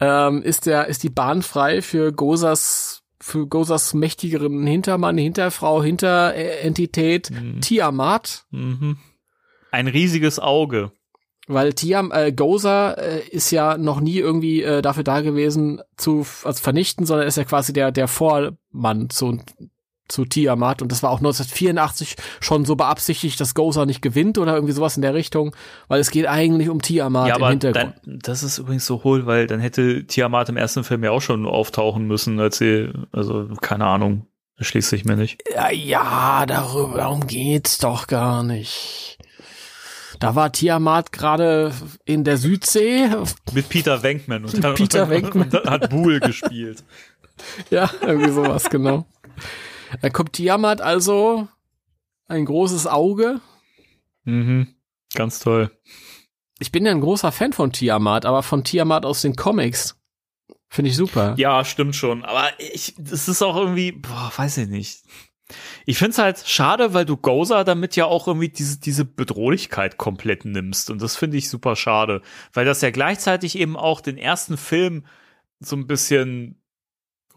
ähm, 0.00 0.42
ist 0.42 0.66
der, 0.66 0.86
ist 0.86 1.02
die 1.02 1.10
Bahn 1.10 1.42
frei 1.42 1.82
für 1.82 2.12
Gozas, 2.12 3.02
für 3.20 3.46
Gozas 3.46 3.94
mächtigeren 3.94 4.66
Hintermann, 4.66 5.18
Hinterfrau, 5.18 5.82
Hinterentität, 5.82 7.30
Mhm. 7.30 7.60
Tiamat. 7.60 8.44
Mhm. 8.50 8.98
Ein 9.74 9.88
riesiges 9.88 10.38
Auge. 10.38 10.92
Weil 11.46 11.74
Tiam, 11.74 12.10
äh, 12.12 12.32
Gozer 12.32 12.96
äh, 12.96 13.28
ist 13.28 13.50
ja 13.50 13.76
noch 13.76 14.00
nie 14.00 14.18
irgendwie 14.18 14.62
äh, 14.62 14.80
dafür 14.80 15.04
da 15.04 15.20
gewesen 15.20 15.82
zu 15.96 16.24
als 16.44 16.60
vernichten, 16.60 17.06
sondern 17.06 17.26
ist 17.26 17.36
ja 17.36 17.44
quasi 17.44 17.72
der 17.72 17.92
der 17.92 18.08
Vormann 18.08 19.10
zu 19.10 19.40
zu 20.06 20.24
Tiamat 20.24 20.82
und 20.82 20.92
das 20.92 21.02
war 21.02 21.10
auch 21.10 21.18
1984 21.18 22.16
schon 22.40 22.64
so 22.64 22.76
beabsichtigt, 22.76 23.40
dass 23.40 23.54
Gozer 23.54 23.86
nicht 23.86 24.02
gewinnt 24.02 24.38
oder 24.38 24.54
irgendwie 24.54 24.74
sowas 24.74 24.96
in 24.96 25.02
der 25.02 25.14
Richtung, 25.14 25.56
weil 25.88 26.00
es 26.00 26.10
geht 26.10 26.26
eigentlich 26.26 26.68
um 26.68 26.82
Tiamat 26.82 27.28
ja, 27.28 27.36
im 27.36 27.42
aber 27.42 27.50
Hintergrund. 27.50 27.94
dann, 28.04 28.18
das 28.22 28.42
ist 28.42 28.58
übrigens 28.58 28.86
so 28.86 29.02
hohl, 29.02 29.26
weil 29.26 29.46
dann 29.46 29.60
hätte 29.60 30.06
Tiamat 30.06 30.50
im 30.50 30.56
ersten 30.56 30.84
Film 30.84 31.04
ja 31.04 31.10
auch 31.10 31.22
schon 31.22 31.46
auftauchen 31.46 32.06
müssen, 32.06 32.38
als 32.38 32.58
sie, 32.58 32.92
also 33.12 33.48
keine 33.60 33.86
Ahnung, 33.86 34.26
schließt 34.60 34.90
sich 34.90 35.04
mir 35.04 35.16
nicht. 35.16 35.42
Ja, 35.52 35.70
ja, 35.70 36.44
darüber 36.46 36.98
darum 36.98 37.26
geht's 37.26 37.78
doch 37.78 38.06
gar 38.06 38.42
nicht. 38.42 39.13
Da 40.18 40.34
war 40.34 40.52
Tiamat 40.52 41.12
gerade 41.12 41.72
in 42.04 42.24
der 42.24 42.36
Südsee. 42.36 43.08
Mit 43.52 43.68
Peter 43.68 44.02
Venkman 44.02 44.44
und, 44.44 44.54
Mit 44.54 44.74
Peter 44.76 45.08
Venkman. 45.10 45.50
und 45.50 45.70
hat 45.70 45.90
Buhl 45.90 46.20
gespielt. 46.20 46.84
Ja, 47.70 47.90
irgendwie 48.00 48.30
sowas, 48.30 48.70
genau. 48.70 49.06
Da 50.00 50.10
kommt 50.10 50.34
Tiamat 50.34 50.80
also 50.80 51.48
ein 52.28 52.44
großes 52.44 52.86
Auge. 52.86 53.40
Mhm. 54.24 54.68
Ganz 55.14 55.40
toll. 55.40 55.70
Ich 56.58 56.72
bin 56.72 56.86
ja 56.86 56.92
ein 56.92 57.00
großer 57.00 57.32
Fan 57.32 57.52
von 57.52 57.72
Tiamat, 57.72 58.24
aber 58.24 58.42
von 58.42 58.64
Tiamat 58.64 59.04
aus 59.04 59.22
den 59.22 59.36
Comics. 59.36 59.96
Finde 60.68 60.90
ich 60.90 60.96
super. 60.96 61.34
Ja, 61.36 61.64
stimmt 61.64 61.94
schon. 61.94 62.24
Aber 62.24 62.48
ich, 62.58 62.94
das 62.98 63.28
ist 63.28 63.42
auch 63.42 63.56
irgendwie, 63.56 63.92
boah, 63.92 64.32
weiß 64.36 64.58
ich 64.58 64.68
nicht. 64.68 65.02
Ich 65.86 65.98
find's 65.98 66.18
halt 66.18 66.42
schade, 66.46 66.94
weil 66.94 67.04
du 67.04 67.16
Gozer 67.16 67.64
damit 67.64 67.96
ja 67.96 68.04
auch 68.06 68.26
irgendwie 68.28 68.48
diese, 68.48 68.78
diese 68.80 69.04
Bedrohlichkeit 69.04 69.96
komplett 69.98 70.44
nimmst. 70.44 70.90
Und 70.90 71.02
das 71.02 71.16
finde 71.16 71.36
ich 71.36 71.48
super 71.50 71.76
schade. 71.76 72.22
Weil 72.52 72.64
das 72.64 72.80
ja 72.80 72.90
gleichzeitig 72.90 73.58
eben 73.58 73.76
auch 73.76 74.00
den 74.00 74.16
ersten 74.18 74.56
Film 74.56 75.04
so 75.60 75.76
ein 75.76 75.86
bisschen 75.86 76.60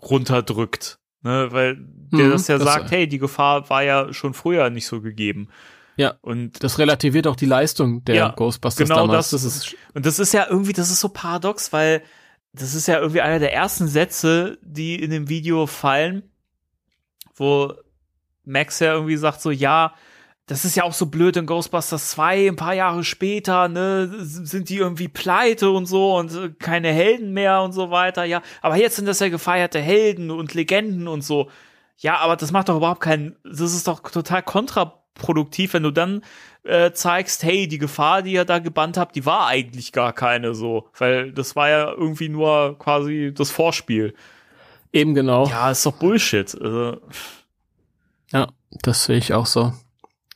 runterdrückt. 0.02 1.00
Ne? 1.24 1.48
Weil 1.52 1.76
der 1.78 2.26
Mhm, 2.28 2.32
das 2.32 2.48
ja 2.48 2.58
das- 2.58 2.66
sagt, 2.68 2.92
hey, 2.92 3.08
die 3.08 3.20
Gefahr 3.20 3.70
war 3.70 3.84
ja 3.84 4.14
schon 4.14 4.34
früher 4.34 4.70
nicht 4.70 4.88
so 4.88 5.02
gegeben. 5.02 5.50
Ja. 5.96 6.14
Und 6.22 6.64
Das 6.64 6.78
relativiert 6.78 7.26
auch 7.26 7.36
die 7.36 7.48
Leistung 7.48 8.06
der 8.06 8.16
Ja, 8.16 8.30
Ghostbusters 8.30 8.88
genau 8.88 9.08
damals. 9.08 9.32
das. 9.32 9.44
das 9.44 9.56
ist 9.58 9.76
Und 9.96 10.06
das 10.06 10.20
ist 10.20 10.32
ja 10.34 10.46
irgendwie, 10.50 10.74
das 10.74 10.92
ist 10.92 11.00
so 11.00 11.10
paradox, 11.10 11.74
weil 11.74 12.04
das 12.54 12.76
ist 12.76 12.88
ja 12.88 13.00
irgendwie 13.00 13.22
einer 13.22 13.40
der 13.40 13.54
ersten 13.54 13.88
Sätze, 13.88 14.58
die 14.62 14.96
in 15.02 15.10
dem 15.10 15.28
Video 15.28 15.66
fallen, 15.66 16.24
wo 17.36 17.74
Max 18.48 18.80
ja 18.80 18.94
irgendwie 18.94 19.18
sagt 19.18 19.42
so, 19.42 19.52
ja, 19.52 19.94
das 20.48 20.64
ist 20.64 20.78
ja 20.78 20.84
auch 20.84 20.94
so 20.94 21.08
blöd 21.08 21.36
in 21.36 21.46
Ghostbusters 21.46 22.12
2, 22.12 22.48
ein 22.48 22.56
paar 22.56 22.74
Jahre 22.74 23.04
später, 23.04 23.68
ne, 23.68 24.10
sind 24.22 24.70
die 24.70 24.78
irgendwie 24.78 25.10
pleite 25.10 25.70
und 25.70 25.86
so 25.86 26.16
und 26.16 26.34
äh, 26.34 26.50
keine 26.58 26.92
Helden 26.92 27.34
mehr 27.34 27.62
und 27.62 27.74
so 27.74 27.92
weiter, 27.92 28.24
ja. 28.24 28.42
Aber 28.62 28.78
jetzt 28.78 28.96
sind 28.96 29.08
das 29.08 29.20
ja 29.20 29.28
gefeierte 29.28 29.80
Helden 29.80 30.32
und 30.32 30.54
Legenden 30.54 31.10
und 31.10 31.22
so. 31.22 31.50
Ja, 31.98 32.20
aber 32.20 32.38
das 32.38 32.52
macht 32.52 32.70
doch 32.70 32.78
überhaupt 32.78 33.02
keinen, 33.02 33.36
das 33.44 33.74
ist 33.74 33.88
doch 33.88 34.00
total 34.00 34.42
kontraproduktiv, 34.42 35.74
wenn 35.74 35.84
du 35.84 35.92
dann 35.92 36.22
äh, 36.64 36.92
zeigst, 36.92 37.44
hey, 37.44 37.68
die 37.68 37.78
Gefahr, 37.78 38.22
die 38.22 38.32
ihr 38.32 38.46
da 38.46 38.60
gebannt 38.60 38.98
habt, 38.98 39.16
die 39.18 39.26
war 39.26 39.48
eigentlich 39.48 39.92
gar 39.92 40.14
keine 40.14 40.54
so, 40.54 40.90
weil 40.98 41.34
das 41.34 41.58
war 41.58 41.70
ja 41.70 41.92
irgendwie 41.92 42.30
nur 42.30 42.78
quasi 42.80 43.34
das 43.36 43.52
Vorspiel. 43.52 44.14
eben 44.94 45.14
genau. 45.14 45.48
Ja, 45.48 45.72
ist 45.72 45.86
doch 45.86 45.94
Bullshit. 45.94 46.56
Also, 46.62 47.02
Ja, 48.32 48.50
das 48.70 49.06
sehe 49.06 49.18
ich 49.18 49.34
auch 49.34 49.46
so. 49.46 49.74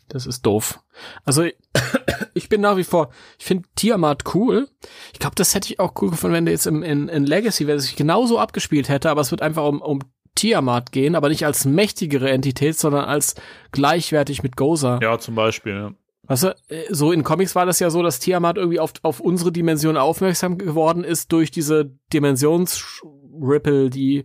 Das 0.07 0.25
ist 0.25 0.45
doof. 0.45 0.79
Also 1.23 1.45
ich 2.33 2.49
bin 2.49 2.61
nach 2.61 2.77
wie 2.77 2.83
vor, 2.83 3.11
ich 3.39 3.45
finde 3.45 3.67
Tiamat 3.75 4.35
cool. 4.35 4.67
Ich 5.13 5.19
glaube, 5.19 5.35
das 5.35 5.55
hätte 5.55 5.71
ich 5.71 5.79
auch 5.79 5.93
cool 6.01 6.11
gefunden, 6.11 6.35
wenn 6.35 6.45
der 6.45 6.53
jetzt 6.53 6.67
im, 6.67 6.83
in, 6.83 7.07
in 7.07 7.25
Legacy, 7.25 7.67
wenn 7.67 7.77
es 7.77 7.85
sich 7.85 7.95
genauso 7.95 8.39
abgespielt 8.39 8.89
hätte, 8.89 9.09
aber 9.09 9.21
es 9.21 9.31
wird 9.31 9.41
einfach 9.41 9.65
um, 9.65 9.81
um 9.81 9.99
Tiamat 10.35 10.91
gehen, 10.91 11.15
aber 11.15 11.29
nicht 11.29 11.45
als 11.45 11.65
mächtigere 11.65 12.29
Entität, 12.29 12.77
sondern 12.77 13.05
als 13.05 13.35
gleichwertig 13.71 14.43
mit 14.43 14.55
Gozer. 14.55 14.99
ja, 15.01 15.19
zum 15.19 15.35
Beispiel. 15.35 15.73
Ja. 15.73 15.91
Weißt 16.23 16.43
du, 16.43 16.55
äh, 16.69 16.85
so 16.89 17.11
in 17.11 17.23
Comics 17.23 17.55
war 17.55 17.65
das 17.65 17.79
ja 17.79 17.89
so, 17.89 18.03
dass 18.03 18.19
Tiamat 18.19 18.57
irgendwie 18.57 18.79
auf, 18.79 18.93
auf 19.01 19.19
unsere 19.19 19.51
Dimension 19.51 19.97
aufmerksam 19.97 20.57
geworden 20.57 21.03
ist 21.03 21.31
durch 21.31 21.51
diese 21.51 21.91
Dimensionsripple, 22.13 23.89
die 23.89 24.23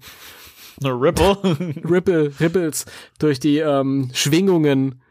Ripple. 0.85 1.37
Ripple, 1.89 2.33
Ripples 2.41 2.87
durch 3.19 3.41
die 3.41 3.59
ähm, 3.59 4.11
Schwingungen, 4.13 5.03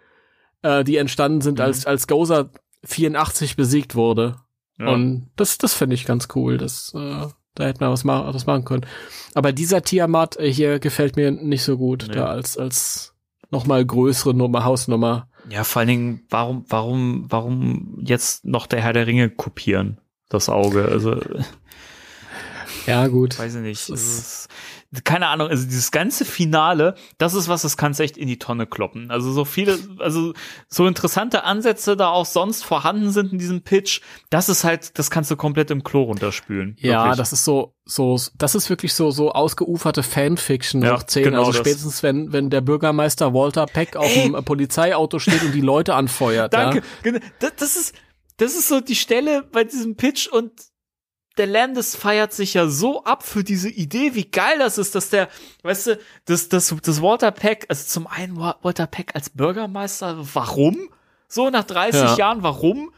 äh, 0.61 0.83
die 0.83 0.97
entstanden 0.97 1.41
sind, 1.41 1.59
als, 1.59 1.85
als 1.85 2.07
Gozer 2.07 2.49
84 2.83 3.55
besiegt 3.55 3.95
wurde. 3.95 4.37
Ja. 4.77 4.89
Und 4.89 5.29
das, 5.35 5.57
das 5.57 5.73
finde 5.73 5.95
ich 5.95 6.05
ganz 6.05 6.27
cool. 6.35 6.57
Das, 6.57 6.93
äh, 6.95 7.27
da 7.55 7.63
hätte 7.63 7.79
man 7.83 7.91
was, 7.91 8.03
ma 8.03 8.33
was 8.33 8.45
machen 8.45 8.65
können. 8.65 8.85
Aber 9.33 9.51
dieser 9.53 9.81
Tiamat 9.81 10.37
äh, 10.37 10.51
hier 10.51 10.79
gefällt 10.79 11.15
mir 11.15 11.31
nicht 11.31 11.63
so 11.63 11.77
gut, 11.77 12.05
Nee. 12.09 12.15
da 12.15 12.25
als, 12.27 12.57
als 12.57 13.13
nochmal 13.51 13.85
größere 13.85 14.33
Nummer, 14.33 14.65
Hausnummer. 14.65 15.29
Ja, 15.49 15.63
vor 15.63 15.79
allen 15.81 15.87
Dingen, 15.89 16.25
warum, 16.29 16.65
warum, 16.69 17.25
warum 17.29 17.99
jetzt 18.03 18.43
noch 18.45 18.67
der 18.67 18.81
Herr 18.81 18.93
der 18.93 19.07
Ringe 19.07 19.29
kopieren? 19.29 19.99
Das 20.27 20.49
Auge. 20.49 20.85
Also, 20.85 21.19
Ja, 22.87 23.07
gut. 23.07 23.37
weiß 23.39 23.55
ich 23.55 23.61
nicht. 23.61 23.89
Es 23.89 23.89
ist, 23.89 24.47
keine 25.03 25.27
Ahnung, 25.27 25.49
also 25.49 25.65
dieses 25.65 25.91
ganze 25.91 26.25
Finale, 26.25 26.95
das 27.17 27.33
ist 27.33 27.47
was, 27.47 27.63
das 27.63 27.77
kannst 27.77 27.99
echt 27.99 28.17
in 28.17 28.27
die 28.27 28.39
Tonne 28.39 28.65
kloppen. 28.67 29.11
Also 29.11 29.31
so 29.31 29.45
viele, 29.45 29.77
also 29.99 30.33
so 30.67 30.87
interessante 30.87 31.43
Ansätze 31.43 31.97
da 31.97 32.09
auch 32.09 32.25
sonst 32.25 32.63
vorhanden 32.63 33.11
sind 33.11 33.33
in 33.33 33.39
diesem 33.39 33.61
Pitch, 33.61 34.01
das 34.29 34.49
ist 34.49 34.63
halt, 34.63 34.97
das 34.97 35.09
kannst 35.09 35.31
du 35.31 35.35
komplett 35.35 35.71
im 35.71 35.83
Klo 35.83 36.03
runterspülen. 36.03 36.75
Ja, 36.79 37.03
Wirklich. 37.03 37.17
das 37.17 37.33
ist 37.33 37.45
so, 37.45 37.75
so, 37.85 38.19
das 38.37 38.55
ist 38.55 38.69
wirklich 38.69 38.93
so, 38.93 39.11
so 39.11 39.31
ausgeuferte 39.31 40.03
Fanfiction 40.03 40.81
Ja, 40.81 40.95
hoch 40.95 41.03
10. 41.03 41.23
genau 41.23 41.39
also 41.39 41.51
das. 41.51 41.59
spätestens, 41.59 42.03
wenn, 42.03 42.31
wenn 42.33 42.49
der 42.49 42.61
Bürgermeister 42.61 43.33
Walter 43.33 43.65
Peck 43.65 43.95
auf 43.95 44.11
dem 44.13 44.33
Polizeiauto 44.45 45.19
steht 45.19 45.43
und 45.43 45.53
die 45.53 45.61
Leute 45.61 45.95
anfeuert. 45.95 46.53
Danke. 46.53 46.77
Ja? 46.79 46.83
Genau. 47.03 47.19
Das 47.39 47.75
ist, 47.75 47.93
das 48.37 48.55
ist 48.55 48.67
so 48.67 48.81
die 48.81 48.95
Stelle 48.95 49.43
bei 49.51 49.63
diesem 49.63 49.95
Pitch 49.95 50.27
und 50.27 50.51
der 51.37 51.47
Landis 51.47 51.95
feiert 51.95 52.33
sich 52.33 52.53
ja 52.53 52.67
so 52.67 53.03
ab 53.03 53.23
für 53.23 53.43
diese 53.43 53.69
Idee, 53.69 54.15
wie 54.15 54.25
geil 54.25 54.57
das 54.59 54.77
ist, 54.77 54.95
dass 54.95 55.09
der, 55.09 55.27
weißt 55.63 55.87
du, 55.87 55.99
dass, 56.25 56.49
dass, 56.49 56.73
dass 56.81 57.01
Walter 57.01 57.31
Peck, 57.31 57.65
also 57.69 57.85
zum 57.85 58.07
einen 58.07 58.37
Wa- 58.37 58.57
Walter 58.61 58.87
Peck 58.87 59.15
als 59.15 59.29
Bürgermeister, 59.29 60.17
warum? 60.33 60.89
So 61.27 61.49
nach 61.49 61.63
30 61.65 62.01
Ja. 62.01 62.15
Jahren, 62.17 62.43
warum? 62.43 62.91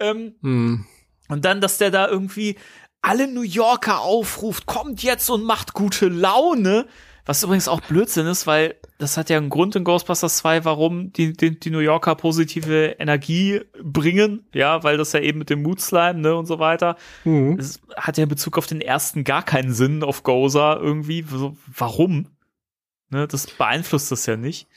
Ähm, 0.00 0.34
Hm. 0.42 0.86
Und 1.28 1.44
dann, 1.44 1.60
dass 1.60 1.78
der 1.78 1.90
da 1.90 2.08
irgendwie 2.08 2.56
alle 3.00 3.28
New 3.28 3.42
Yorker 3.42 4.00
aufruft, 4.00 4.66
kommt 4.66 5.02
jetzt 5.02 5.30
und 5.30 5.42
macht 5.44 5.72
gute 5.72 6.08
Laune. 6.08 6.86
Was 7.26 7.42
übrigens 7.42 7.68
auch 7.68 7.80
Blödsinn 7.80 8.26
ist, 8.26 8.46
weil 8.46 8.76
das 9.04 9.18
hat 9.18 9.28
ja 9.28 9.36
einen 9.36 9.50
Grund 9.50 9.76
in 9.76 9.84
Ghostbusters 9.84 10.38
2, 10.38 10.64
warum 10.64 11.12
die, 11.12 11.34
die, 11.34 11.60
die 11.60 11.68
New 11.68 11.80
Yorker 11.80 12.14
positive 12.14 12.96
Energie 12.98 13.60
bringen. 13.82 14.46
Ja, 14.54 14.82
weil 14.82 14.96
das 14.96 15.12
ja 15.12 15.20
eben 15.20 15.38
mit 15.40 15.50
dem 15.50 15.62
Mood 15.62 15.78
Slime, 15.78 16.20
ne, 16.20 16.34
und 16.34 16.46
so 16.46 16.58
weiter. 16.58 16.96
Mhm. 17.24 17.58
Das 17.58 17.82
hat 17.96 18.16
ja 18.16 18.22
in 18.22 18.30
Bezug 18.30 18.56
auf 18.56 18.66
den 18.66 18.80
ersten 18.80 19.22
gar 19.22 19.42
keinen 19.42 19.74
Sinn 19.74 20.02
auf 20.02 20.22
Goza 20.22 20.76
irgendwie. 20.76 21.22
So, 21.22 21.54
warum? 21.66 22.28
Ne, 23.10 23.28
das 23.28 23.46
beeinflusst 23.46 24.10
das 24.10 24.24
ja 24.24 24.38
nicht. 24.38 24.68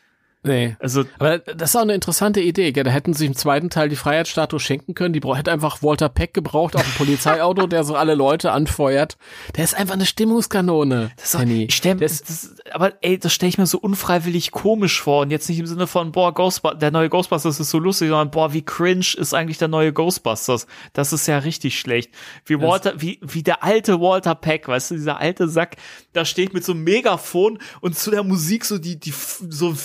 Nee. 0.44 0.78
Also, 0.80 1.04
Aber 1.20 1.40
das 1.40 1.72
ist 1.72 1.76
auch 1.76 1.82
eine 1.82 1.94
interessante 1.94 2.42
Idee. 2.42 2.72
Gell? 2.72 2.84
Da 2.84 2.92
hätten 2.92 3.14
sie 3.14 3.26
im 3.26 3.36
zweiten 3.36 3.70
Teil 3.70 3.90
die 3.90 3.96
Freiheitsstatue 3.96 4.60
schenken 4.60 4.94
können. 4.94 5.14
Die 5.14 5.22
hätte 5.22 5.52
einfach 5.52 5.84
Walter 5.84 6.10
Peck 6.10 6.34
gebraucht 6.34 6.76
auf 6.76 6.84
dem 6.84 6.94
Polizeiauto, 6.94 7.68
der 7.68 7.84
so 7.84 7.96
alle 7.96 8.16
Leute 8.16 8.52
anfeuert. 8.52 9.18
Der 9.56 9.64
ist 9.64 9.76
einfach 9.76 9.96
eine 9.96 10.06
Stimmungskanone. 10.06 11.12
Das 11.18 11.34
ist 11.34 11.40
Henny. 11.40 11.68
stell, 11.70 11.96
das, 11.96 12.22
das, 12.22 12.56
aber 12.72 12.94
ey, 13.02 13.18
das 13.18 13.34
stelle 13.34 13.50
ich 13.50 13.58
mir 13.58 13.66
so 13.66 13.80
unfreiwillig 13.80 14.52
komisch 14.52 15.02
vor 15.02 15.22
und 15.22 15.32
jetzt 15.32 15.50
nicht 15.50 15.60
im 15.60 15.66
Sinne 15.66 15.88
von 15.88 16.12
boah 16.12 16.34
Ghostbusters, 16.34 16.80
der 16.80 16.92
neue 16.92 17.10
Ghostbusters 17.10 17.60
ist 17.60 17.70
so 17.70 17.80
lustig, 17.80 18.10
sondern 18.10 18.32
boah 18.32 18.54
wie 18.54 18.62
cringe 18.62 19.06
ist 19.18 19.34
eigentlich 19.34 19.58
der 19.58 19.68
neue 19.68 19.92
Ghostbusters. 19.92 20.68
Das 20.94 21.14
ist 21.14 21.28
ja 21.28 21.40
richtig 21.40 21.80
schlecht. 21.80 22.12
Wie 22.46 22.60
Walter, 22.60 23.02
wie 23.02 23.20
wie 23.22 23.44
der 23.44 23.64
alte 23.64 24.00
Walter 24.00 24.36
Peck, 24.36 24.68
weißt 24.68 24.92
du, 24.92 24.96
dieser 24.96 25.20
alte 25.20 25.50
Sack, 25.50 25.76
da 26.14 26.24
steht 26.26 26.54
mit 26.54 26.64
so 26.64 26.72
einem 26.72 26.84
Megafon 26.84 27.60
und 27.82 27.98
zu 27.98 28.12
der 28.12 28.24
Musik 28.24 28.64
so 28.66 28.78
die 28.78 29.00
die 29.00 29.14
so 29.50 29.70
ein 29.70 29.76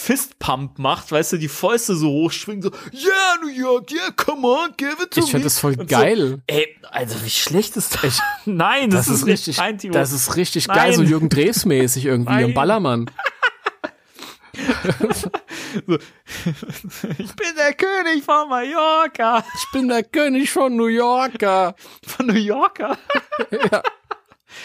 Fistpump 0.43 0.78
macht, 0.78 1.10
weißt 1.12 1.32
du, 1.32 1.36
die 1.39 1.48
Fäuste 1.48 1.94
so 1.94 2.09
hoch 2.09 2.32
schwingen 2.32 2.62
so 2.62 2.70
yeah 2.93 3.36
New 3.43 3.48
York, 3.48 3.90
yeah 3.93 4.10
come 4.16 4.47
on, 4.47 4.70
give 4.77 4.97
it 5.02 5.10
to 5.12 5.20
Ich 5.20 5.27
me. 5.27 5.31
find 5.32 5.44
das 5.44 5.59
voll 5.59 5.78
Und 5.78 5.89
geil. 5.89 6.28
So, 6.31 6.39
ey, 6.48 6.77
also 6.90 7.24
wie 7.24 7.31
schlecht 7.31 7.77
ist 7.77 8.02
das? 8.02 8.20
Nein, 8.44 8.90
das, 8.90 9.06
Das, 9.06 9.16
ist 9.16 9.27
richtig, 9.27 9.56
Nein, 9.59 9.78
Timo. 9.78 9.94
das 9.94 10.12
ist 10.12 10.36
richtig 10.36 10.69
Nein. 10.69 10.77
geil, 10.77 10.94
so 10.94 11.02
Jürgen 11.02 11.28
Drews 11.28 11.64
mäßig 11.64 12.06
irgendwie 12.06 12.32
Nein. 12.32 12.44
im 12.47 12.55
Ballermann. 12.55 13.10
Ich 17.19 17.35
bin 17.36 17.47
der 17.56 17.73
König 17.74 18.23
von 18.24 18.48
Mallorca. 18.51 19.43
Ich 19.56 19.70
bin 19.73 19.89
der 19.89 20.02
König 20.05 20.51
von 20.51 20.77
New 20.77 20.86
Yorker. 20.86 21.74
Von 22.06 22.27
New 22.27 22.35
Yorker. 22.35 22.98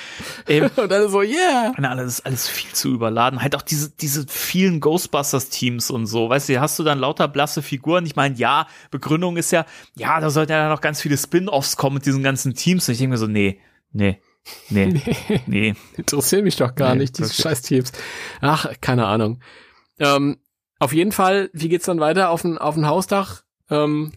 Eben, 0.48 0.70
Und 0.76 0.92
dann 0.92 1.10
so, 1.10 1.22
yeah. 1.22 1.74
na, 1.78 1.96
das 1.96 2.20
ist 2.20 2.26
alles 2.26 2.48
viel 2.48 2.72
zu 2.72 2.94
überladen. 2.94 3.42
Halt 3.42 3.56
auch 3.56 3.62
diese, 3.62 3.90
diese 3.90 4.26
vielen 4.28 4.80
Ghostbusters-Teams 4.80 5.92
und 5.92 6.06
so. 6.08 6.30
Weißt 6.30 6.50
du, 6.50 6.60
hast 6.60 6.78
du 6.80 6.84
dann 6.84 7.00
lauter 7.00 7.28
blasse 7.28 7.62
Figuren. 7.62 8.06
Ich 8.06 8.16
meine, 8.16 8.36
ja, 8.36 8.68
Begründung 8.92 9.38
ist 9.38 9.52
ja, 9.52 9.66
ja, 9.96 10.20
da 10.20 10.30
sollten 10.30 10.52
ja 10.52 10.70
noch 10.70 10.82
ganz 10.82 11.02
viele 11.02 11.18
Spin-Offs 11.18 11.78
kommen 11.78 11.96
mit 11.96 12.06
diesen 12.06 12.24
ganzen 12.24 12.54
Teams. 12.54 12.88
Und 12.88 12.94
ich 12.94 13.00
denke 13.00 13.12
mir 13.12 13.18
so, 13.18 13.28
nee, 13.28 13.60
nee, 13.92 14.20
nee, 14.70 15.02
nee. 15.46 15.76
Interessieren 15.96 16.44
mich 16.44 16.56
doch 16.56 16.76
gar 16.76 16.94
Nee, 16.94 17.02
nicht, 17.02 17.18
diese 17.18 17.34
scheiß 17.34 17.62
Teams. 17.62 17.92
Ach, 18.42 18.68
keine 18.82 19.06
Ahnung. 19.06 19.42
Ähm, 20.00 20.38
auf 20.80 20.94
jeden 20.94 21.12
Fall, 21.12 21.50
wie 21.54 21.70
geht's 21.70 21.86
dann 21.86 22.00
weiter 22.00 22.30
auf 22.30 22.44
ein, 22.44 22.58
auf 22.58 22.76
ein 22.76 22.88
Hausdach? 22.88 23.44
Ähm, 23.70 24.12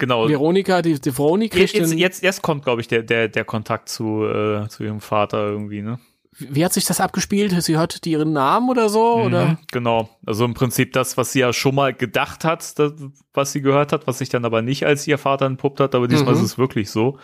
Genau. 0.00 0.28
Veronika, 0.28 0.82
die, 0.82 0.98
die 1.00 1.12
Veroni 1.12 1.44
Jetzt, 1.44 1.54
kriegt 1.54 1.74
jetzt, 1.74 1.94
jetzt, 1.94 2.22
jetzt 2.24 2.42
kommt, 2.42 2.64
glaube 2.64 2.80
ich, 2.80 2.88
der, 2.88 3.04
der, 3.04 3.28
der 3.28 3.44
Kontakt 3.44 3.88
zu, 3.88 4.24
äh, 4.24 4.66
zu 4.68 4.82
ihrem 4.82 5.00
Vater 5.00 5.46
irgendwie, 5.46 5.82
ne? 5.82 6.00
wie 6.38 6.64
hat 6.64 6.72
sich 6.72 6.86
das 6.86 7.00
abgespielt? 7.00 7.60
Sie 7.62 7.76
hört 7.76 8.04
die 8.04 8.12
ihren 8.12 8.32
Namen 8.32 8.70
oder 8.70 8.88
so? 8.88 9.16
Oder? 9.16 9.46
Mhm, 9.46 9.58
genau. 9.70 10.08
Also 10.24 10.44
im 10.44 10.54
Prinzip 10.54 10.92
das, 10.92 11.16
was 11.16 11.32
sie 11.32 11.40
ja 11.40 11.52
schon 11.52 11.74
mal 11.74 11.92
gedacht 11.92 12.44
hat, 12.44 12.78
das, 12.78 12.92
was 13.34 13.52
sie 13.52 13.60
gehört 13.60 13.92
hat, 13.92 14.06
was 14.06 14.18
sich 14.18 14.28
dann 14.30 14.44
aber 14.44 14.62
nicht 14.62 14.86
als 14.86 15.06
ihr 15.06 15.18
Vater 15.18 15.46
entpuppt 15.46 15.80
hat, 15.80 15.94
aber 15.94 16.08
diesmal 16.08 16.34
Mhm. 16.34 16.40
ist 16.40 16.46
es 16.46 16.58
wirklich 16.58 16.90
so. 16.90 17.18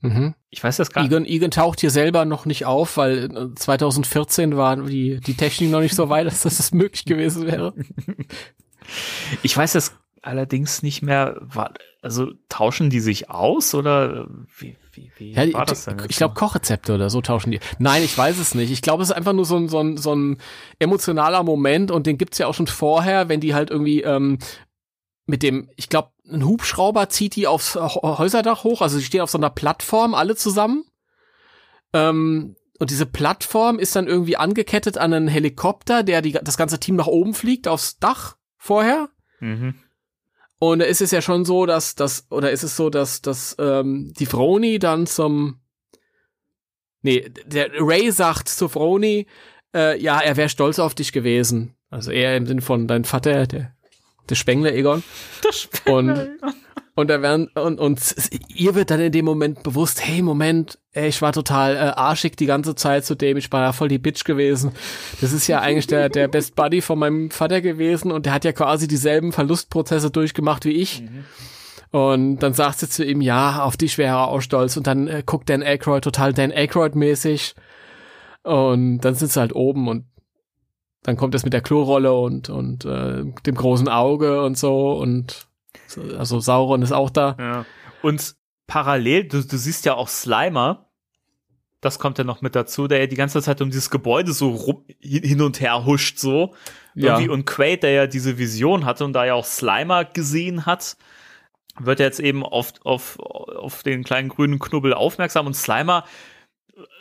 Mhm. 0.00 0.34
Ich 0.50 0.62
weiß 0.62 0.76
das 0.76 0.92
gar 0.92 1.02
nicht. 1.02 1.10
Egan, 1.10 1.26
Egan 1.26 1.50
taucht 1.50 1.80
hier 1.80 1.90
selber 1.90 2.24
noch 2.24 2.46
nicht 2.46 2.64
auf, 2.64 2.96
weil 2.96 3.24
äh, 3.36 3.54
2014 3.54 4.56
war 4.56 4.76
die, 4.76 5.20
die 5.20 5.34
Technik 5.34 5.70
noch 5.70 5.80
nicht 5.80 5.94
so 5.94 6.08
weit, 6.08 6.26
dass 6.28 6.42
das 6.42 6.72
möglich 6.72 7.04
gewesen 7.04 7.46
wäre. 7.46 7.74
Ich 9.42 9.56
weiß 9.56 9.72
das 9.72 9.96
allerdings 10.26 10.82
nicht 10.82 11.02
mehr. 11.02 11.36
War, 11.40 11.72
also 12.02 12.32
tauschen 12.48 12.90
die 12.90 13.00
sich 13.00 13.30
aus 13.30 13.74
oder 13.74 14.28
wie, 14.58 14.76
wie, 14.92 15.10
wie 15.16 15.32
Ja, 15.32 15.52
war 15.54 15.66
das 15.66 15.84
denn? 15.84 16.02
ich 16.08 16.16
glaube? 16.16 16.34
Kochrezepte 16.34 16.94
oder 16.94 17.10
so 17.10 17.20
tauschen 17.20 17.50
die. 17.50 17.60
Nein, 17.78 18.02
ich 18.02 18.16
weiß 18.16 18.38
es 18.38 18.54
nicht. 18.54 18.70
Ich 18.70 18.82
glaube, 18.82 19.02
es 19.02 19.10
ist 19.10 19.16
einfach 19.16 19.32
nur 19.32 19.44
so 19.44 19.56
ein, 19.56 19.68
so 19.68 19.80
ein, 19.80 19.96
so 19.96 20.14
ein 20.14 20.38
emotionaler 20.78 21.42
Moment 21.42 21.90
und 21.90 22.06
den 22.06 22.18
gibt's 22.18 22.38
ja 22.38 22.46
auch 22.46 22.54
schon 22.54 22.66
vorher, 22.66 23.28
wenn 23.28 23.40
die 23.40 23.54
halt 23.54 23.70
irgendwie 23.70 24.02
ähm, 24.02 24.38
mit 25.26 25.42
dem, 25.42 25.68
ich 25.76 25.88
glaube, 25.88 26.10
ein 26.30 26.44
Hubschrauber 26.44 27.08
zieht 27.08 27.36
die 27.36 27.46
aufs 27.46 27.74
Häuserdach 27.76 28.64
hoch, 28.64 28.82
also 28.82 28.98
die 28.98 29.04
stehen 29.04 29.20
auf 29.20 29.30
so 29.30 29.38
einer 29.38 29.50
Plattform, 29.50 30.14
alle 30.14 30.36
zusammen. 30.36 30.84
Ähm, 31.92 32.56
und 32.78 32.90
diese 32.90 33.06
Plattform 33.06 33.78
ist 33.78 33.96
dann 33.96 34.06
irgendwie 34.06 34.36
angekettet 34.36 34.98
an 34.98 35.12
einen 35.14 35.28
Helikopter, 35.28 36.02
der 36.02 36.20
die, 36.22 36.32
das 36.32 36.56
ganze 36.56 36.78
Team 36.78 36.96
nach 36.96 37.06
oben 37.06 37.32
fliegt, 37.32 37.68
aufs 37.68 37.98
Dach 37.98 38.36
vorher. 38.56 39.08
Mhm. 39.40 39.74
Und 40.58 40.80
ist 40.80 41.02
es 41.02 41.10
ja 41.10 41.20
schon 41.20 41.44
so, 41.44 41.66
dass 41.66 41.94
das 41.94 42.26
oder 42.30 42.50
ist 42.50 42.62
es 42.62 42.76
so, 42.76 42.88
dass 42.88 43.20
dass 43.20 43.56
ähm, 43.58 44.12
die 44.18 44.26
Froni 44.26 44.78
dann 44.78 45.06
zum 45.06 45.60
nee 47.02 47.30
der 47.44 47.70
Ray 47.78 48.10
sagt 48.10 48.48
zu 48.48 48.68
Froni, 48.68 49.26
äh, 49.74 50.00
ja 50.00 50.20
er 50.20 50.36
wäre 50.36 50.48
stolz 50.48 50.78
auf 50.78 50.94
dich 50.94 51.12
gewesen. 51.12 51.74
Also 51.90 52.10
eher 52.10 52.36
im 52.36 52.46
Sinn 52.46 52.60
von 52.60 52.88
dein 52.88 53.04
Vater, 53.04 53.46
der 53.46 53.76
der 54.28 54.34
Spengler 54.34 54.72
Egon. 54.72 55.02
Und 55.84 56.38
und 56.96 57.08
da 57.08 57.22
werden 57.22 57.48
und 57.54 57.78
und 57.78 58.00
ihr 58.48 58.74
wird 58.74 58.90
dann 58.90 59.00
in 59.00 59.12
dem 59.12 59.24
Moment 59.24 59.62
bewusst, 59.62 60.04
hey 60.04 60.22
Moment, 60.22 60.78
ey, 60.92 61.08
ich 61.08 61.22
war 61.22 61.32
total 61.32 61.76
äh, 61.76 61.78
arschig 61.78 62.36
die 62.36 62.46
ganze 62.46 62.74
Zeit 62.74 63.04
zu 63.04 63.14
dem, 63.14 63.36
ich 63.36 63.52
war 63.52 63.62
ja 63.62 63.72
voll 63.72 63.88
die 63.88 63.98
Bitch 63.98 64.24
gewesen. 64.24 64.72
Das 65.20 65.32
ist 65.32 65.46
ja 65.46 65.60
eigentlich 65.60 65.86
der 65.86 66.08
der 66.08 66.26
Best 66.26 66.56
Buddy 66.56 66.80
von 66.80 66.98
meinem 66.98 67.30
Vater 67.30 67.60
gewesen 67.60 68.10
und 68.10 68.26
der 68.26 68.32
hat 68.32 68.44
ja 68.44 68.52
quasi 68.52 68.88
dieselben 68.88 69.32
Verlustprozesse 69.32 70.10
durchgemacht 70.10 70.64
wie 70.64 70.72
ich. 70.72 71.04
Und 71.92 72.38
dann 72.38 72.52
sagt 72.52 72.80
sie 72.80 72.88
zu 72.88 73.04
ihm, 73.04 73.20
ja, 73.20 73.62
auf 73.62 73.76
dich 73.76 73.96
wäre 73.96 74.16
er 74.16 74.28
auch 74.28 74.40
stolz. 74.40 74.76
Und 74.76 74.86
dann 74.86 75.06
äh, 75.06 75.22
guckt 75.24 75.48
Dan 75.48 75.62
Aykroyd 75.62 76.02
total 76.02 76.32
Dan 76.32 76.50
Aykroyd-mäßig. 76.50 77.54
Und 78.42 79.00
dann 79.00 79.14
sind 79.14 79.32
sie 79.32 79.40
halt 79.40 79.54
oben 79.54 79.88
und 79.88 80.04
dann 81.02 81.16
kommt 81.16 81.34
es 81.34 81.44
mit 81.44 81.52
der 81.52 81.60
Klorolle 81.60 82.12
und, 82.12 82.50
und 82.50 82.84
äh, 82.84 83.24
dem 83.46 83.54
großen 83.54 83.88
Auge 83.88 84.42
und 84.42 84.58
so. 84.58 84.92
Und 84.92 85.45
also 86.18 86.40
Sauron 86.40 86.82
ist 86.82 86.92
auch 86.92 87.10
da. 87.10 87.36
Ja. 87.38 87.64
Und 88.02 88.36
parallel, 88.66 89.24
du, 89.24 89.42
du 89.42 89.56
siehst 89.56 89.84
ja 89.84 89.94
auch 89.94 90.08
Slimer, 90.08 90.86
das 91.80 91.98
kommt 91.98 92.18
ja 92.18 92.24
noch 92.24 92.40
mit 92.42 92.56
dazu, 92.56 92.88
der 92.88 93.00
ja 93.00 93.06
die 93.06 93.16
ganze 93.16 93.40
Zeit 93.42 93.60
um 93.60 93.70
dieses 93.70 93.90
Gebäude 93.90 94.32
so 94.32 94.50
rum, 94.50 94.84
hin 95.00 95.40
und 95.40 95.60
her 95.60 95.84
huscht 95.84 96.18
so. 96.18 96.54
Ja. 96.94 97.14
Irgendwie. 97.14 97.28
Und 97.28 97.46
Quaid, 97.46 97.82
der 97.82 97.90
ja 97.90 98.06
diese 98.06 98.38
Vision 98.38 98.84
hatte 98.84 99.04
und 99.04 99.12
da 99.12 99.24
ja 99.24 99.34
auch 99.34 99.44
Slimer 99.44 100.04
gesehen 100.04 100.66
hat, 100.66 100.96
wird 101.78 102.00
jetzt 102.00 102.20
eben 102.20 102.42
auf, 102.42 102.72
auf, 102.84 103.18
auf 103.20 103.82
den 103.82 104.02
kleinen 104.02 104.30
grünen 104.30 104.58
Knubbel 104.58 104.94
aufmerksam 104.94 105.46
und 105.46 105.54
Slimer, 105.54 106.04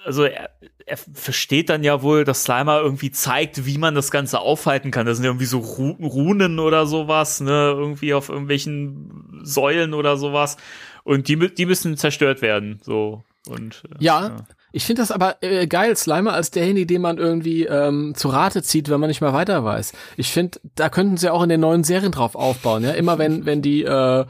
also 0.06 0.24
er, 0.24 0.52
er 0.86 0.98
versteht 0.98 1.70
dann 1.70 1.84
ja 1.84 2.02
wohl, 2.02 2.24
dass 2.24 2.44
Slimer 2.44 2.80
irgendwie 2.80 3.12
zeigt, 3.12 3.66
wie 3.66 3.78
man 3.78 3.96
das 3.96 4.12
Ganze 4.12 4.40
aufhalten 4.40 4.92
kann. 4.92 5.06
Das 5.06 5.18
sind 5.18 5.26
ja 5.26 5.32
irgendwie 5.32 5.46
so 5.46 5.60
Ru 5.60 5.92
Runen 5.92 6.60
oder 6.60 6.86
sowas, 6.86 7.42
ne, 7.42 7.74
irgendwie 7.76 8.14
auf 8.14 8.30
irgendwelchen 8.30 9.42
Säulen 9.44 9.94
oder 9.94 10.18
sowas. 10.18 10.58
Und 11.04 11.28
die, 11.28 11.54
die 11.54 11.66
müssen 11.66 11.98
zerstört 11.98 12.42
werden, 12.42 12.80
so. 12.84 13.24
Und, 13.48 13.84
äh, 13.92 14.04
Ja, 14.04 14.38
ich 14.72 14.86
finde 14.86 15.04
das 15.04 15.12
aber 15.12 15.38
äh, 15.42 15.68
geil, 15.68 15.96
Slimer 15.96 16.34
als 16.34 16.52
derjenige, 16.52 16.88
den 16.88 17.02
man 17.02 17.18
irgendwie 17.18 17.66
ähm, 17.66 18.14
zu 18.16 18.30
Rate 18.30 18.64
zieht, 18.64 18.90
wenn 18.90 19.00
man 19.00 19.08
nicht 19.08 19.22
mehr 19.22 19.34
weiter 19.34 19.64
weiß. 19.64 19.94
Ich 20.18 20.32
finde, 20.32 20.60
da 20.76 20.90
könnten 20.90 21.18
sie 21.18 21.32
auch 21.32 21.44
in 21.44 21.50
den 21.50 21.62
neuen 21.62 21.84
Serien 21.84 22.12
drauf 22.12 22.36
aufbauen. 22.36 22.84
Ja, 22.84 22.92
immer 22.92 23.18
wenn 23.18 23.46
wenn 23.46 23.62
die 23.62 23.84
äh, 23.84 24.26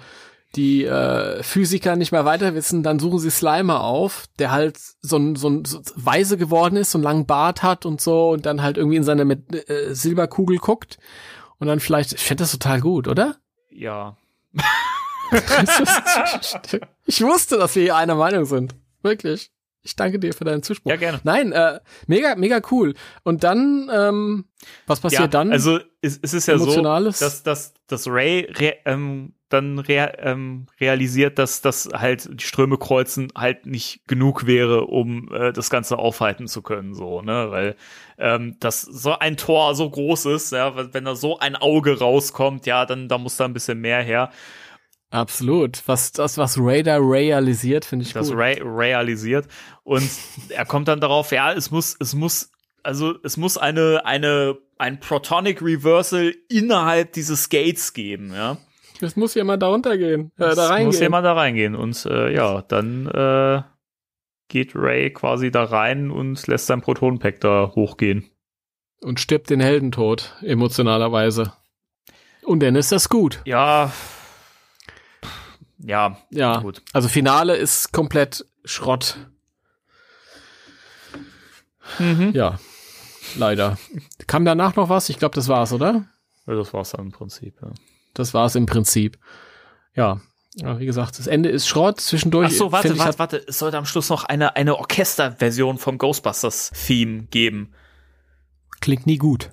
die 0.56 0.86
äh, 0.86 1.44
Physiker 1.44 1.96
nicht 1.96 2.12
mehr 2.12 2.26
weiter 2.26 2.56
wissen, 2.56 2.84
dann 2.84 3.00
suchen 3.00 3.20
sie 3.20 3.30
Slimer 3.30 3.82
auf, 3.82 4.26
der 4.40 4.52
halt 4.52 4.78
so 5.02 5.18
ein 5.18 5.36
so 5.36 5.50
ein 5.50 5.66
so 5.66 5.82
weise 5.96 6.38
geworden 6.38 6.78
ist, 6.78 6.92
so 6.92 6.98
einen 6.98 7.04
langen 7.04 7.26
Bart 7.26 7.64
hat 7.64 7.86
und 7.86 8.02
so 8.02 8.30
und 8.30 8.46
dann 8.46 8.62
halt 8.62 8.78
irgendwie 8.78 8.98
in 8.98 9.04
seine 9.04 9.26
mit, 9.26 9.70
äh, 9.70 9.94
Silberkugel 9.94 10.58
guckt 10.58 10.98
und 11.60 11.68
dann 11.68 11.80
vielleicht. 11.80 12.14
Ich 12.14 12.24
finde 12.24 12.44
das 12.44 12.52
total 12.52 12.82
gut, 12.82 13.08
oder? 13.08 13.36
ja. 13.76 14.18
ich 17.06 17.22
wusste, 17.22 17.58
dass 17.58 17.76
wir 17.76 17.84
hier 17.84 17.96
einer 17.96 18.16
Meinung 18.16 18.46
sind. 18.46 18.76
Wirklich. 19.02 19.52
Ich 19.86 19.96
danke 19.96 20.18
dir 20.18 20.34
für 20.34 20.44
deinen 20.44 20.64
Zuspruch. 20.64 20.90
Ja, 20.90 20.98
gerne. 20.98 21.22
Nein, 21.24 21.52
äh, 21.52 21.80
mega, 22.08 22.36
mega 22.36 22.60
cool. 22.72 22.96
Und 23.24 23.44
dann, 23.44 23.90
ähm, 23.94 24.46
was 24.88 25.00
passiert 25.00 25.22
ja, 25.22 25.28
dann? 25.28 25.52
Also 25.52 25.80
es, 26.02 26.20
es 26.22 26.34
ist 26.34 26.48
ja 26.48 26.58
so, 26.58 26.82
dass, 26.82 27.44
dass, 27.44 27.74
dass 27.88 28.08
Ray 28.08 28.52
re, 28.52 28.78
ähm, 28.86 29.34
dann 29.50 29.78
re, 29.78 30.14
ähm, 30.18 30.66
realisiert, 30.82 31.38
dass 31.38 31.62
das 31.62 31.88
halt 31.94 32.28
die 32.42 32.44
Ströme 32.44 32.78
kreuzen 32.78 33.32
halt 33.36 33.68
nicht 33.68 34.02
genug 34.08 34.48
wäre, 34.48 34.86
um 34.86 35.32
äh, 35.32 35.54
das 35.54 35.70
Ganze 35.70 36.00
aufhalten 36.00 36.48
zu 36.48 36.64
können, 36.64 36.96
so, 36.96 37.22
ne? 37.22 37.52
Weil 37.52 37.76
ähm, 38.18 38.58
das 38.60 38.82
so 38.82 39.20
ein 39.20 39.38
Tor 39.38 39.76
so 39.76 39.88
groß 39.88 40.26
ist, 40.26 40.52
ja, 40.52 40.94
wenn 40.94 41.06
da 41.06 41.16
so 41.16 41.38
ein 41.38 41.56
Auge 41.56 42.00
rauskommt, 42.00 42.66
ja, 42.66 42.88
dann 42.88 43.08
da 43.08 43.20
muss 43.20 43.38
da 43.38 43.46
ein 43.46 43.54
bisschen 43.54 43.80
mehr 43.80 44.02
her. 44.02 44.32
Absolut. 45.16 45.82
Was, 45.88 46.12
das, 46.12 46.38
was 46.38 46.58
Raider 46.60 46.98
realisiert, 47.00 47.86
finde 47.86 48.04
ich 48.06 48.14
das 48.14 48.30
gut. 48.30 48.38
Ray 48.38 48.62
realisiert. 48.62 49.48
Und 49.84 50.10
er 50.50 50.66
kommt 50.66 50.88
dann 50.88 51.00
darauf, 51.00 51.32
ja, 51.32 51.54
es 51.54 51.72
muss, 51.72 51.96
es 52.00 52.14
muss, 52.16 52.52
also 52.84 53.16
es 53.24 53.38
muss 53.38 53.58
eine, 53.58 54.02
eine, 54.06 54.58
ein 54.78 55.00
Protonic 55.00 55.62
Reversal 55.62 56.34
innerhalb 56.50 57.14
dieses 57.14 57.50
Gates 57.50 57.94
geben, 57.94 58.34
ja. 58.34 58.58
Es 59.02 59.16
muss 59.16 59.36
jemand 59.36 59.62
da 59.62 59.68
runtergehen, 59.68 60.32
äh, 60.38 60.40
da 60.40 60.50
Es 60.52 60.58
reingehen. 60.60 60.86
muss 60.88 61.00
jemand 61.00 61.26
da 61.26 61.34
reingehen. 61.34 61.76
Und 61.76 62.06
äh, 62.06 62.34
ja, 62.34 62.62
dann 62.62 63.08
äh, 63.08 63.62
geht 64.48 64.72
Ray 64.76 65.12
quasi 65.12 65.52
da 65.52 65.64
rein 65.66 66.12
und 66.12 66.46
lässt 66.48 66.68
sein 66.68 66.82
Protonenpack 66.82 67.42
da 67.42 67.72
hochgehen. 67.76 68.30
und 69.02 69.20
stirbt 69.20 69.50
den 69.50 69.60
Heldentod, 69.60 70.34
emotionalerweise. 70.42 71.52
Und 72.44 72.62
dann 72.62 72.76
ist 72.76 72.92
das 72.92 73.10
gut. 73.10 73.42
Ja. 73.46 73.92
Ja, 75.86 76.18
Ja. 76.32 76.58
gut. 76.60 76.82
Also 76.94 77.08
Finale 77.08 77.56
ist 77.56 77.94
komplett 77.94 78.46
Schrott. 78.64 79.18
Mhm. 82.00 82.32
Ja. 82.34 82.60
Leider. 83.36 83.78
Kam 84.28 84.46
danach 84.46 84.76
noch 84.76 84.90
was? 84.90 85.10
Ich 85.10 85.20
glaube, 85.20 85.36
das 85.36 85.48
war's, 85.48 85.74
oder? 85.74 86.06
Ja, 86.48 86.54
das 86.56 86.74
war's 86.74 86.92
dann 86.92 87.08
im 87.08 87.12
Prinzip, 87.12 87.56
ja. 87.62 87.70
Das 88.14 88.34
war's 88.34 88.56
im 88.56 88.66
Prinzip. 88.66 89.20
Ja. 89.94 90.22
ja 90.56 90.80
wie 90.80 90.86
gesagt, 90.86 91.20
das 91.20 91.28
Ende 91.28 91.50
ist 91.50 91.68
Schrott. 91.68 92.02
Zwischendurch. 92.02 92.48
Ach 92.52 92.58
so, 92.58 92.72
warte, 92.72 92.94
ich, 92.94 93.00
warte, 93.00 93.20
warte. 93.20 93.44
Es 93.48 93.60
sollte 93.60 93.78
am 93.78 93.86
Schluss 93.86 94.10
noch 94.10 94.24
eine, 94.24 94.56
eine 94.56 94.78
Orchesterversion 94.78 95.78
vom 95.78 95.98
Ghostbusters-Theme 95.98 97.24
geben. 97.24 97.74
Klingt 98.80 99.06
nie 99.06 99.18
gut. 99.18 99.52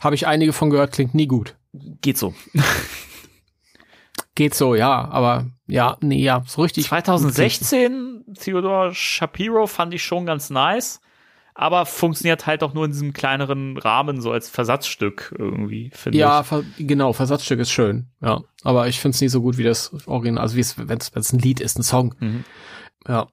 Habe 0.00 0.14
ich 0.16 0.26
einige 0.26 0.52
von 0.52 0.70
gehört, 0.70 0.92
klingt 0.92 1.14
nie 1.14 1.26
gut. 1.26 1.56
Geht 1.72 2.18
so. 2.18 2.34
Geht 4.34 4.54
so, 4.54 4.74
ja, 4.74 5.08
aber 5.08 5.46
ja, 5.72 5.96
nee, 6.00 6.22
ja, 6.22 6.42
so 6.46 6.62
richtig. 6.62 6.86
2016, 6.86 8.24
Theodore 8.38 8.94
Shapiro 8.94 9.66
fand 9.66 9.94
ich 9.94 10.02
schon 10.02 10.26
ganz 10.26 10.50
nice, 10.50 11.00
aber 11.54 11.86
funktioniert 11.86 12.46
halt 12.46 12.62
auch 12.62 12.74
nur 12.74 12.84
in 12.84 12.92
diesem 12.92 13.12
kleineren 13.12 13.76
Rahmen, 13.78 14.20
so 14.20 14.32
als 14.32 14.48
Versatzstück 14.48 15.34
irgendwie, 15.38 15.90
finde 15.94 16.18
Ja, 16.18 16.40
ich. 16.40 16.46
ver 16.46 16.64
genau, 16.78 17.12
Versatzstück 17.12 17.60
ist 17.60 17.70
schön, 17.70 18.06
ja. 18.20 18.42
Aber 18.64 18.88
ich 18.88 19.00
finde 19.00 19.14
es 19.16 19.20
nie 19.20 19.28
so 19.28 19.42
gut 19.42 19.58
wie 19.58 19.64
das 19.64 19.92
Original, 20.06 20.42
also 20.42 20.56
wie 20.56 20.60
es, 20.60 20.76
wenn 20.78 20.98
es 20.98 21.32
ein 21.32 21.38
Lied 21.38 21.60
ist, 21.60 21.78
ein 21.78 21.82
Song. 21.82 22.14
Mhm. 22.20 22.44
Ja. 23.08 23.28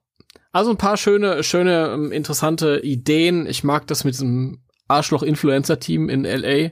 Also 0.51 0.71
ein 0.71 0.77
paar 0.77 0.97
schöne, 0.97 1.43
schöne, 1.43 1.91
ähm, 1.93 2.11
interessante 2.11 2.79
Ideen. 2.83 3.45
Ich 3.45 3.63
mag 3.63 3.85
das 3.85 4.03
mit 4.03 4.15
diesem 4.15 4.63
Arschloch-Influencer-Team 4.87 6.09
in 6.09 6.23
LA. 6.25 6.71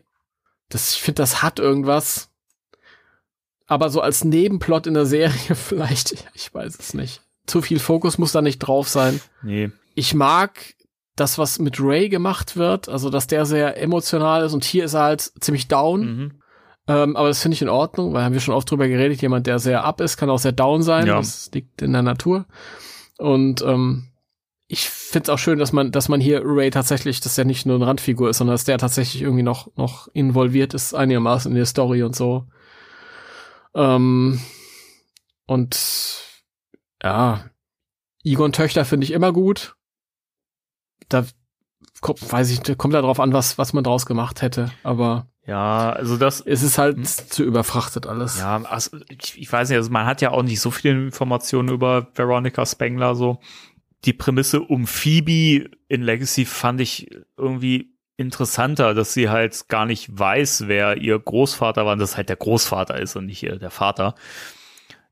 Das, 0.69 0.93
ich 0.93 1.01
finde, 1.01 1.21
das 1.21 1.43
hat 1.43 1.59
irgendwas. 1.59 2.29
Aber 3.67 3.89
so 3.89 4.01
als 4.01 4.23
Nebenplot 4.23 4.87
in 4.87 4.93
der 4.93 5.05
Serie 5.05 5.55
vielleicht, 5.55 6.25
ich 6.33 6.53
weiß 6.53 6.77
es 6.79 6.93
nicht. 6.93 7.21
Zu 7.45 7.61
viel 7.61 7.79
Fokus 7.79 8.17
muss 8.17 8.31
da 8.31 8.41
nicht 8.41 8.59
drauf 8.59 8.89
sein. 8.89 9.21
Nee. 9.41 9.71
Ich 9.95 10.13
mag 10.13 10.75
das, 11.15 11.37
was 11.37 11.59
mit 11.59 11.79
Ray 11.79 12.09
gemacht 12.09 12.57
wird, 12.57 12.89
also 12.89 13.09
dass 13.09 13.27
der 13.27 13.45
sehr 13.45 13.81
emotional 13.81 14.45
ist 14.45 14.53
und 14.53 14.63
hier 14.63 14.85
ist 14.85 14.93
er 14.93 15.03
halt 15.03 15.21
ziemlich 15.39 15.67
down. 15.67 16.01
Mhm. 16.01 16.31
Ähm, 16.87 17.15
aber 17.17 17.27
das 17.27 17.41
finde 17.41 17.55
ich 17.55 17.61
in 17.61 17.69
Ordnung, 17.69 18.13
weil 18.13 18.23
haben 18.23 18.33
wir 18.33 18.39
schon 18.39 18.53
oft 18.53 18.69
drüber 18.69 18.87
geredet, 18.87 19.21
jemand, 19.21 19.47
der 19.47 19.59
sehr 19.59 19.83
up 19.83 19.99
ist, 19.99 20.17
kann 20.17 20.29
auch 20.29 20.39
sehr 20.39 20.53
down 20.53 20.83
sein. 20.83 21.07
Ja. 21.07 21.17
Das 21.17 21.49
liegt 21.53 21.81
in 21.81 21.91
der 21.91 22.03
Natur. 22.03 22.45
Und 23.17 23.61
ähm, 23.61 24.07
ich 24.67 24.89
finde 24.89 25.23
es 25.23 25.29
auch 25.29 25.39
schön, 25.39 25.59
dass 25.59 25.73
man, 25.73 25.91
dass 25.91 26.07
man 26.07 26.21
hier 26.21 26.41
Ray 26.43 26.69
tatsächlich, 26.69 27.19
dass 27.19 27.37
er 27.37 27.45
nicht 27.45 27.65
nur 27.65 27.75
eine 27.75 27.87
Randfigur 27.87 28.29
ist, 28.29 28.37
sondern 28.37 28.53
dass 28.53 28.65
der 28.65 28.77
tatsächlich 28.77 29.21
irgendwie 29.21 29.43
noch, 29.43 29.69
noch 29.75 30.07
involviert 30.13 30.73
ist, 30.73 30.93
einigermaßen 30.93 31.51
in 31.51 31.55
der 31.55 31.65
Story 31.65 32.03
und 32.03 32.15
so. 32.15 32.45
Ähm, 33.77 34.39
und 35.45 36.25
ja, 37.03 37.45
Egon 38.23 38.51
Töchter 38.51 38.83
finde 38.83 39.05
ich 39.05 39.11
immer 39.11 39.31
gut. 39.31 39.75
Da 41.09 41.25
kommt, 42.01 42.29
weiß 42.31 42.49
ich, 42.49 42.77
kommt 42.77 42.93
da 42.93 43.01
drauf 43.01 43.19
an, 43.19 43.31
was, 43.31 43.57
was 43.57 43.71
man 43.71 43.83
draus 43.83 44.05
gemacht 44.05 44.41
hätte. 44.41 44.71
Aber 44.83 45.27
Ja, 45.45 45.91
also 45.91 46.17
das, 46.17 46.41
es 46.41 46.63
ist 46.63 46.77
halt 46.77 46.97
Hm. 46.97 47.05
zu 47.05 47.43
überfrachtet 47.43 48.07
alles. 48.07 48.39
ja, 48.39 48.57
also 48.63 48.97
ich, 49.09 49.39
ich 49.39 49.51
weiß 49.51 49.69
nicht, 49.69 49.77
also 49.77 49.91
man 49.91 50.05
hat 50.05 50.21
ja 50.21 50.31
auch 50.31 50.43
nicht 50.43 50.59
so 50.59 50.71
viele 50.71 51.01
Informationen 51.05 51.69
über 51.69 52.07
Veronica 52.15 52.65
Spengler 52.65 53.15
so. 53.15 53.39
Die 54.05 54.13
Prämisse 54.13 54.61
um 54.61 54.85
Phoebe 54.87 55.69
in 55.87 56.01
Legacy 56.01 56.45
fand 56.45 56.81
ich 56.81 57.09
irgendwie 57.37 57.96
interessanter, 58.17 58.93
dass 58.93 59.13
sie 59.13 59.29
halt 59.29 59.69
gar 59.69 59.85
nicht 59.85 60.07
weiß, 60.11 60.67
wer 60.67 60.97
ihr 60.97 61.17
Großvater 61.17 61.85
war, 61.85 61.93
und 61.93 61.99
dass 61.99 62.17
halt 62.17 62.29
der 62.29 62.35
Großvater 62.35 62.99
ist 62.99 63.15
und 63.15 63.27
nicht 63.27 63.43
ihr, 63.43 63.57
der 63.57 63.71
Vater. 63.71 64.15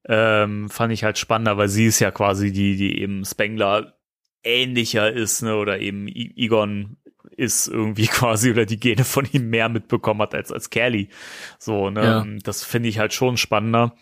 Ähm, 0.08 0.70
fand 0.70 0.92
ich 0.94 1.04
halt 1.04 1.18
spannender, 1.18 1.58
weil 1.58 1.70
sie 1.70 1.86
ist 1.88 2.00
ja 2.00 2.12
quasi 2.12 2.52
die, 2.52 2.76
die 2.76 3.00
eben 3.02 3.24
Spengler 3.26 3.96
ähnlicher 4.44 5.12
ist, 5.12 5.42
ne, 5.42 5.56
oder 5.56 5.80
eben 5.80 6.08
I 6.08 6.34
Egon 6.38 6.98
ist 7.38 7.68
irgendwie 7.68 8.08
quasi 8.08 8.52
oder 8.52 8.66
die 8.66 8.80
Gene 8.80 9.04
von 9.04 9.28
ihm 9.32 9.50
mehr 9.50 9.70
mitbekommen 9.70 10.22
hat 10.22 10.36
als 10.36 10.52
als 10.52 10.70
Kelly. 10.70 11.10
So, 11.58 11.90
ne, 11.90 12.04
Ja. 12.04 12.26
das 12.44 12.64
finde 12.64 12.90
ich 12.90 13.00
halt 13.00 13.14
schon 13.14 13.38
spannender. 13.38 13.96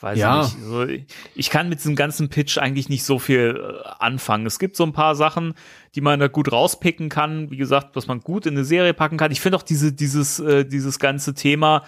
Weiß 0.00 0.18
Ja. 0.18 0.42
ich 0.46 0.54
nicht. 0.56 0.64
So, 0.66 0.86
ich 1.34 1.50
kann 1.50 1.68
mit 1.68 1.80
diesem 1.80 1.94
ganzen 1.94 2.28
Pitch 2.30 2.56
eigentlich 2.58 2.88
nicht 2.88 3.04
so 3.04 3.18
viel 3.18 3.60
äh, 3.84 3.88
anfangen. 3.98 4.46
Es 4.46 4.58
gibt 4.58 4.76
so 4.76 4.84
ein 4.84 4.92
paar 4.92 5.14
Sachen, 5.14 5.54
die 5.94 6.00
man 6.00 6.18
da 6.20 6.28
gut 6.28 6.50
rauspicken 6.50 7.08
kann. 7.10 7.50
Wie 7.50 7.58
gesagt, 7.58 7.96
was 7.96 8.06
man 8.06 8.20
gut 8.20 8.46
in 8.46 8.54
eine 8.54 8.64
Serie 8.64 8.94
packen 8.94 9.18
kann. 9.18 9.30
Ich 9.30 9.40
finde 9.40 9.58
auch 9.58 9.62
diese, 9.62 9.92
dieses, 9.92 10.40
äh, 10.40 10.64
dieses 10.64 10.98
ganze 10.98 11.34
Thema, 11.34 11.84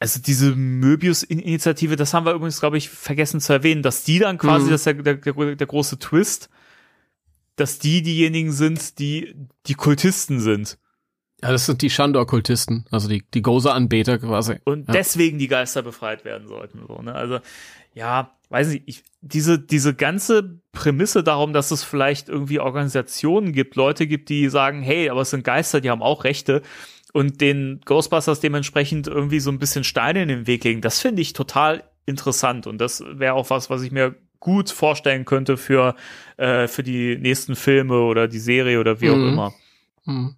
also 0.00 0.20
diese 0.20 0.54
Möbius-Initiative, 0.56 1.94
das 1.96 2.12
haben 2.12 2.26
wir 2.26 2.32
übrigens, 2.32 2.58
glaube 2.60 2.76
ich, 2.76 2.88
vergessen 2.90 3.40
zu 3.40 3.52
erwähnen, 3.52 3.82
dass 3.82 4.02
die 4.04 4.18
dann 4.18 4.36
quasi, 4.38 4.66
Mhm. 4.66 4.70
das 4.70 4.80
ist 4.80 4.86
der, 4.86 4.94
der, 4.94 5.14
der, 5.14 5.54
der 5.56 5.66
große 5.66 5.98
Twist, 6.00 6.50
dass 7.56 7.78
die 7.78 8.02
diejenigen 8.02 8.50
sind, 8.50 8.98
die 8.98 9.34
die 9.66 9.74
Kultisten 9.74 10.40
sind. 10.40 10.78
Ja, 11.44 11.52
das 11.52 11.66
sind 11.66 11.82
die 11.82 11.90
Shandor-Kultisten, 11.90 12.86
also 12.90 13.06
die, 13.08 13.22
die 13.34 13.42
Gozer-Anbeter 13.42 14.18
quasi. 14.18 14.56
und 14.64 14.88
Ja. 14.88 14.94
deswegen 14.94 15.38
die 15.38 15.46
Geister 15.48 15.82
befreit 15.82 16.24
werden 16.24 16.48
sollten. 16.48 16.80
So, 16.88 17.02
ne? 17.02 17.14
Also, 17.14 17.38
ja, 17.92 18.30
weiß 18.48 18.68
nicht, 18.68 18.82
ich, 18.86 19.04
diese, 19.20 19.58
diese 19.58 19.94
ganze 19.94 20.58
Prämisse 20.72 21.22
darum, 21.22 21.52
dass 21.52 21.70
es 21.70 21.84
vielleicht 21.84 22.28
irgendwie 22.30 22.60
Organisationen 22.60 23.52
gibt, 23.52 23.76
Leute 23.76 24.06
gibt, 24.06 24.30
die 24.30 24.48
sagen, 24.48 24.80
hey, 24.82 25.10
aber 25.10 25.20
es 25.20 25.30
sind 25.30 25.44
Geister, 25.44 25.80
die 25.82 25.90
haben 25.90 26.02
auch 26.02 26.24
Rechte 26.24 26.62
und 27.12 27.40
den 27.42 27.80
Ghostbusters 27.84 28.40
dementsprechend 28.40 29.06
irgendwie 29.06 29.38
so 29.40 29.50
ein 29.50 29.58
bisschen 29.58 29.84
Steine 29.84 30.22
in 30.22 30.28
den 30.28 30.46
Weg 30.46 30.64
legen, 30.64 30.80
das 30.80 30.98
finde 31.00 31.20
ich 31.22 31.34
total 31.34 31.84
interessant 32.06 32.66
und 32.66 32.78
das 32.78 33.04
wäre 33.06 33.34
auch 33.34 33.50
was, 33.50 33.68
was 33.70 33.82
ich 33.82 33.92
mir 33.92 34.14
gut 34.40 34.70
vorstellen 34.70 35.24
könnte 35.24 35.56
für, 35.56 35.94
äh, 36.38 36.68
für 36.68 36.82
die 36.82 37.16
nächsten 37.18 37.54
Filme 37.54 38.00
oder 38.00 38.28
die 38.28 38.38
Serie 38.40 38.80
oder 38.80 39.00
wie 39.00 39.10
auch 39.10 39.16
Mhm. 39.16 39.28
immer. 39.28 39.54
Hm. 40.04 40.36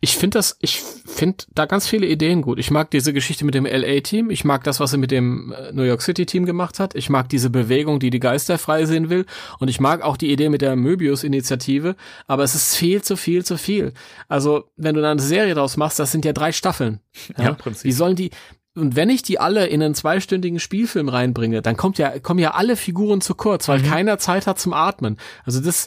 Ich 0.00 0.16
finde 0.16 0.38
das, 0.38 0.56
ich 0.60 0.80
finde 1.06 1.44
da 1.54 1.66
ganz 1.66 1.86
viele 1.88 2.06
Ideen 2.06 2.42
gut. 2.42 2.58
Ich 2.58 2.70
mag 2.70 2.90
diese 2.90 3.12
Geschichte 3.12 3.44
mit 3.44 3.54
dem 3.54 3.64
LA-Team. 3.66 4.30
Ich 4.30 4.44
mag 4.44 4.64
das, 4.64 4.80
was 4.80 4.92
er 4.92 4.98
mit 4.98 5.10
dem 5.10 5.52
äh, 5.52 5.72
New 5.72 5.82
York 5.82 6.02
City-Team 6.02 6.44
gemacht 6.46 6.78
hat. 6.80 6.94
Ich 6.94 7.08
mag 7.10 7.28
diese 7.28 7.50
Bewegung, 7.50 8.00
die 8.00 8.10
die 8.10 8.20
Geister 8.20 8.58
frei 8.58 8.84
sehen 8.86 9.10
will. 9.10 9.24
Und 9.58 9.68
ich 9.68 9.80
mag 9.80 10.02
auch 10.02 10.16
die 10.16 10.30
Idee 10.32 10.48
mit 10.48 10.62
der 10.62 10.76
Möbius-Initiative. 10.76 11.96
Aber 12.26 12.42
es 12.44 12.54
ist 12.54 12.74
viel 12.76 13.02
zu 13.02 13.16
viel 13.16 13.44
zu 13.44 13.56
viel. 13.58 13.92
Also, 14.28 14.64
wenn 14.76 14.94
du 14.94 15.00
da 15.02 15.10
eine 15.10 15.20
Serie 15.22 15.54
draus 15.54 15.76
machst, 15.76 15.98
das 15.98 16.12
sind 16.12 16.24
ja 16.24 16.32
drei 16.32 16.52
Staffeln. 16.52 17.00
Ja, 17.38 17.50
im 17.50 17.56
Prinzip. 17.56 17.84
Wie 17.84 17.92
sollen 17.92 18.16
die, 18.16 18.30
und 18.76 18.96
wenn 18.96 19.08
ich 19.08 19.22
die 19.22 19.38
alle 19.38 19.66
in 19.66 19.80
einen 19.82 19.94
zweistündigen 19.94 20.58
Spielfilm 20.58 21.08
reinbringe, 21.08 21.62
dann 21.62 21.76
kommt 21.76 21.96
ja, 21.98 22.18
kommen 22.18 22.40
ja 22.40 22.54
alle 22.54 22.74
Figuren 22.76 23.20
zu 23.20 23.34
kurz, 23.36 23.68
Mhm. 23.68 23.72
weil 23.72 23.82
keiner 23.82 24.18
Zeit 24.18 24.46
hat 24.48 24.58
zum 24.58 24.72
Atmen. 24.72 25.16
Also 25.44 25.60
das, 25.60 25.86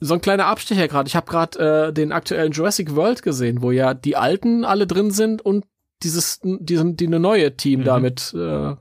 so 0.00 0.14
ein 0.14 0.20
kleiner 0.20 0.46
Abstecher 0.46 0.88
gerade. 0.88 1.06
Ich 1.08 1.16
habe 1.16 1.30
gerade 1.30 1.88
äh, 1.88 1.92
den 1.92 2.12
aktuellen 2.12 2.52
Jurassic 2.52 2.94
World 2.96 3.22
gesehen, 3.22 3.62
wo 3.62 3.70
ja 3.70 3.94
die 3.94 4.16
Alten 4.16 4.64
alle 4.64 4.86
drin 4.86 5.10
sind 5.10 5.42
und 5.42 5.64
dieses, 6.02 6.40
diesen, 6.42 6.96
die 6.96 7.06
eine 7.06 7.20
neue 7.20 7.56
Team 7.56 7.80
Mhm. 7.80 7.84
da 7.84 7.98
mit 7.98 8.34
äh, 8.34 8.74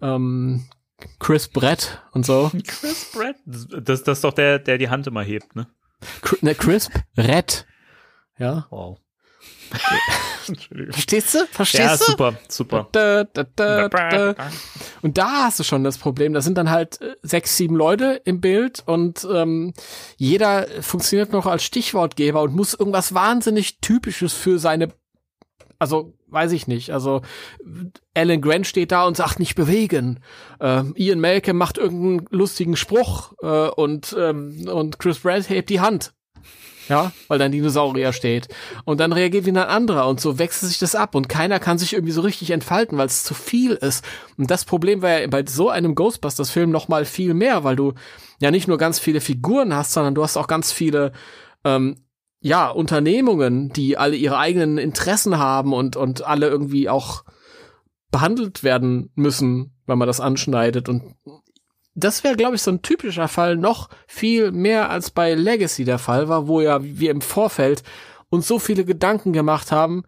ähm, 0.00 0.64
Chris 1.18 1.48
Brett 1.48 2.00
und 2.12 2.24
so. 2.24 2.50
Chris 2.66 3.10
Pratt, 3.12 3.36
das, 3.44 4.04
das 4.04 4.18
ist 4.18 4.24
doch 4.24 4.32
der, 4.32 4.58
der 4.60 4.78
die 4.78 4.88
Hand 4.88 5.06
immer 5.06 5.22
hebt, 5.22 5.56
ne? 5.56 5.66
Chris, 6.22 6.42
ne, 6.42 6.54
Chris 6.54 6.90
Brett. 7.16 7.66
Ja. 8.38 8.66
Wow. 8.70 8.98
Entschuldigung. 9.70 10.14
Verstehst 10.90 11.34
du? 11.34 11.46
Verstehst 11.50 11.84
Ja, 11.84 11.96
du? 11.96 12.04
super, 12.04 12.38
super. 12.48 12.88
Da, 12.92 13.24
da, 13.24 13.44
da. 13.56 14.34
Und 15.02 15.18
da 15.18 15.44
hast 15.44 15.58
du 15.58 15.64
schon 15.64 15.84
das 15.84 15.98
Problem, 15.98 16.32
da 16.32 16.40
sind 16.40 16.58
dann 16.58 16.70
halt 16.70 17.00
äh, 17.00 17.14
sechs, 17.22 17.56
sieben 17.56 17.76
Leute 17.76 18.20
im 18.24 18.40
Bild 18.40 18.82
und 18.86 19.26
ähm, 19.32 19.72
jeder 20.16 20.66
funktioniert 20.82 21.32
noch 21.32 21.46
als 21.46 21.64
Stichwortgeber 21.64 22.42
und 22.42 22.54
muss 22.54 22.74
irgendwas 22.74 23.14
wahnsinnig 23.14 23.80
Typisches 23.80 24.32
für 24.32 24.58
seine, 24.58 24.92
also 25.78 26.14
weiß 26.28 26.52
ich 26.52 26.66
nicht, 26.66 26.90
also 26.90 27.22
Alan 28.14 28.40
Grant 28.40 28.66
steht 28.66 28.90
da 28.92 29.06
und 29.06 29.16
sagt 29.16 29.38
nicht 29.38 29.54
bewegen. 29.54 30.20
Ähm, 30.60 30.92
Ian 30.96 31.20
Malcolm 31.20 31.56
macht 31.56 31.78
irgendeinen 31.78 32.26
lustigen 32.30 32.76
Spruch 32.76 33.32
äh, 33.42 33.68
und, 33.68 34.14
ähm, 34.18 34.68
und 34.68 34.98
Chris 34.98 35.20
Pratt 35.20 35.48
hebt 35.48 35.70
die 35.70 35.80
Hand. 35.80 36.12
Ja, 36.88 37.12
weil 37.28 37.38
da 37.38 37.46
ein 37.46 37.52
Dinosaurier 37.52 38.12
steht. 38.12 38.48
Und 38.84 39.00
dann 39.00 39.12
reagiert 39.12 39.46
wieder 39.46 39.68
ein 39.68 39.74
anderer 39.74 40.08
und 40.08 40.20
so 40.20 40.38
wechselt 40.38 40.70
sich 40.70 40.78
das 40.78 40.94
ab 40.94 41.14
und 41.14 41.28
keiner 41.28 41.58
kann 41.58 41.78
sich 41.78 41.92
irgendwie 41.92 42.12
so 42.12 42.20
richtig 42.20 42.50
entfalten, 42.50 42.98
weil 42.98 43.06
es 43.06 43.24
zu 43.24 43.34
viel 43.34 43.72
ist. 43.72 44.04
Und 44.36 44.50
das 44.50 44.64
Problem 44.64 45.02
war 45.02 45.20
ja 45.20 45.26
bei 45.26 45.44
so 45.46 45.70
einem 45.70 45.94
Ghostbusters-Film 45.94 46.70
noch 46.70 46.88
mal 46.88 47.04
viel 47.04 47.34
mehr, 47.34 47.64
weil 47.64 47.76
du 47.76 47.94
ja 48.40 48.50
nicht 48.50 48.68
nur 48.68 48.78
ganz 48.78 48.98
viele 48.98 49.20
Figuren 49.20 49.74
hast, 49.74 49.92
sondern 49.92 50.14
du 50.14 50.22
hast 50.22 50.36
auch 50.36 50.46
ganz 50.46 50.72
viele 50.72 51.12
ähm, 51.64 51.96
ja, 52.40 52.68
Unternehmungen, 52.68 53.70
die 53.70 53.96
alle 53.96 54.16
ihre 54.16 54.36
eigenen 54.36 54.76
Interessen 54.76 55.38
haben 55.38 55.72
und, 55.72 55.96
und 55.96 56.26
alle 56.26 56.48
irgendwie 56.48 56.90
auch 56.90 57.24
behandelt 58.10 58.62
werden 58.62 59.10
müssen, 59.14 59.72
wenn 59.86 59.98
man 59.98 60.06
das 60.06 60.20
anschneidet. 60.20 60.88
Und 60.88 61.14
das 61.94 62.24
wäre, 62.24 62.36
glaube 62.36 62.56
ich, 62.56 62.62
so 62.62 62.70
ein 62.70 62.82
typischer 62.82 63.28
Fall 63.28 63.56
noch 63.56 63.88
viel 64.06 64.50
mehr 64.50 64.90
als 64.90 65.10
bei 65.10 65.34
Legacy 65.34 65.84
der 65.84 65.98
Fall 65.98 66.28
war, 66.28 66.48
wo 66.48 66.60
ja 66.60 66.80
wir 66.82 67.10
im 67.10 67.20
Vorfeld 67.20 67.82
uns 68.30 68.48
so 68.48 68.58
viele 68.58 68.84
Gedanken 68.84 69.32
gemacht 69.32 69.70
haben, 69.70 70.04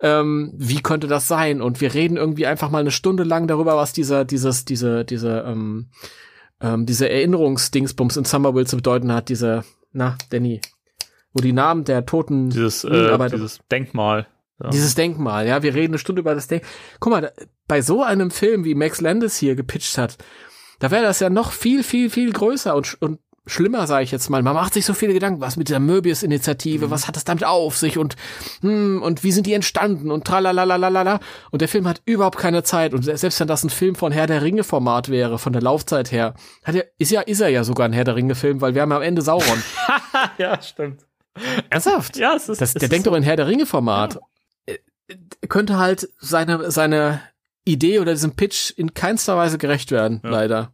ähm, 0.00 0.52
wie 0.56 0.82
könnte 0.82 1.06
das 1.06 1.28
sein? 1.28 1.60
Und 1.60 1.80
wir 1.80 1.94
reden 1.94 2.16
irgendwie 2.16 2.46
einfach 2.46 2.70
mal 2.70 2.80
eine 2.80 2.90
Stunde 2.90 3.24
lang 3.24 3.48
darüber, 3.48 3.76
was 3.76 3.92
dieser, 3.92 4.24
dieses, 4.24 4.64
diese, 4.64 5.04
diese, 5.04 5.44
ähm, 5.46 5.88
ähm, 6.60 6.86
diese 6.86 7.08
Erinnerungsdingsbums 7.08 8.16
in 8.16 8.24
Summerville 8.24 8.66
zu 8.66 8.76
bedeuten 8.76 9.12
hat, 9.12 9.28
diese, 9.28 9.64
na, 9.92 10.16
Danny, 10.30 10.60
wo 11.32 11.40
die 11.40 11.52
Namen 11.52 11.84
der 11.84 12.06
toten 12.06 12.50
Dieses, 12.50 12.84
äh, 12.84 13.28
dieses 13.30 13.60
Denkmal. 13.70 14.26
Ja. 14.62 14.70
dieses 14.70 14.94
Denkmal, 14.94 15.48
ja, 15.48 15.64
wir 15.64 15.74
reden 15.74 15.94
eine 15.94 15.98
Stunde 15.98 16.20
über 16.20 16.34
das 16.34 16.46
Denkmal. 16.46 16.70
Guck 17.00 17.12
mal, 17.12 17.20
da, 17.22 17.30
bei 17.66 17.80
so 17.82 18.02
einem 18.02 18.30
Film, 18.30 18.64
wie 18.64 18.74
Max 18.74 19.00
Landis 19.00 19.36
hier 19.36 19.56
gepitcht 19.56 19.98
hat, 19.98 20.18
da 20.78 20.90
wäre 20.90 21.02
das 21.04 21.20
ja 21.20 21.30
noch 21.30 21.52
viel, 21.52 21.82
viel, 21.82 22.10
viel 22.10 22.32
größer 22.32 22.74
und, 22.74 23.00
und 23.00 23.20
schlimmer, 23.46 23.86
sage 23.86 24.04
ich 24.04 24.10
jetzt 24.10 24.30
mal. 24.30 24.42
Man 24.42 24.54
macht 24.54 24.72
sich 24.74 24.86
so 24.86 24.94
viele 24.94 25.12
Gedanken, 25.12 25.40
was 25.42 25.56
mit 25.56 25.68
dieser 25.68 25.78
Möbius-Initiative, 25.80 26.90
was 26.90 27.06
hat 27.06 27.16
das 27.16 27.24
damit 27.24 27.44
auf 27.44 27.76
sich 27.76 27.98
und 27.98 28.16
hm, 28.62 29.02
und 29.02 29.22
wie 29.22 29.32
sind 29.32 29.46
die 29.46 29.52
entstanden 29.52 30.10
und 30.10 30.24
tralalalalala. 30.26 31.20
Und 31.50 31.60
der 31.60 31.68
Film 31.68 31.86
hat 31.86 32.00
überhaupt 32.06 32.38
keine 32.38 32.62
Zeit. 32.62 32.94
Und 32.94 33.02
se- 33.02 33.16
selbst 33.18 33.38
wenn 33.40 33.46
das 33.48 33.62
ein 33.62 33.68
Film 33.70 33.96
von 33.96 34.12
Herr 34.12 34.26
der 34.26 34.40
Ringe-Format 34.42 35.10
wäre, 35.10 35.38
von 35.38 35.52
der 35.52 35.60
Laufzeit 35.60 36.10
her, 36.10 36.34
hat 36.64 36.74
er, 36.74 36.86
ist 36.98 37.10
ja, 37.10 37.20
ist 37.20 37.40
er 37.40 37.48
ja 37.50 37.64
sogar 37.64 37.86
ein 37.86 37.92
Herr 37.92 38.04
der 38.04 38.16
Ringe-Film, 38.16 38.62
weil 38.62 38.74
wir 38.74 38.80
haben 38.80 38.92
am 38.92 39.02
Ende 39.02 39.20
Sauron. 39.20 39.62
ja, 40.38 40.60
stimmt. 40.62 41.02
Ernsthaft? 41.68 42.16
Ja, 42.16 42.34
es 42.36 42.48
ist. 42.48 42.60
Das, 42.62 42.70
es 42.70 42.74
der 42.74 42.82
ist 42.84 42.92
denkt 42.92 43.06
doch 43.06 43.14
in 43.14 43.22
Herr 43.24 43.36
der 43.36 43.46
Ringe-Format. 43.46 44.20
Äh, 44.64 44.78
Könnte 45.48 45.76
halt 45.78 46.08
seine, 46.18 46.70
seine 46.70 47.20
Idee 47.64 47.98
oder 48.00 48.12
diesem 48.12 48.36
Pitch 48.36 48.70
in 48.76 48.94
keinster 48.94 49.36
Weise 49.36 49.58
gerecht 49.58 49.90
werden, 49.90 50.20
Ja. 50.24 50.30
leider. 50.30 50.72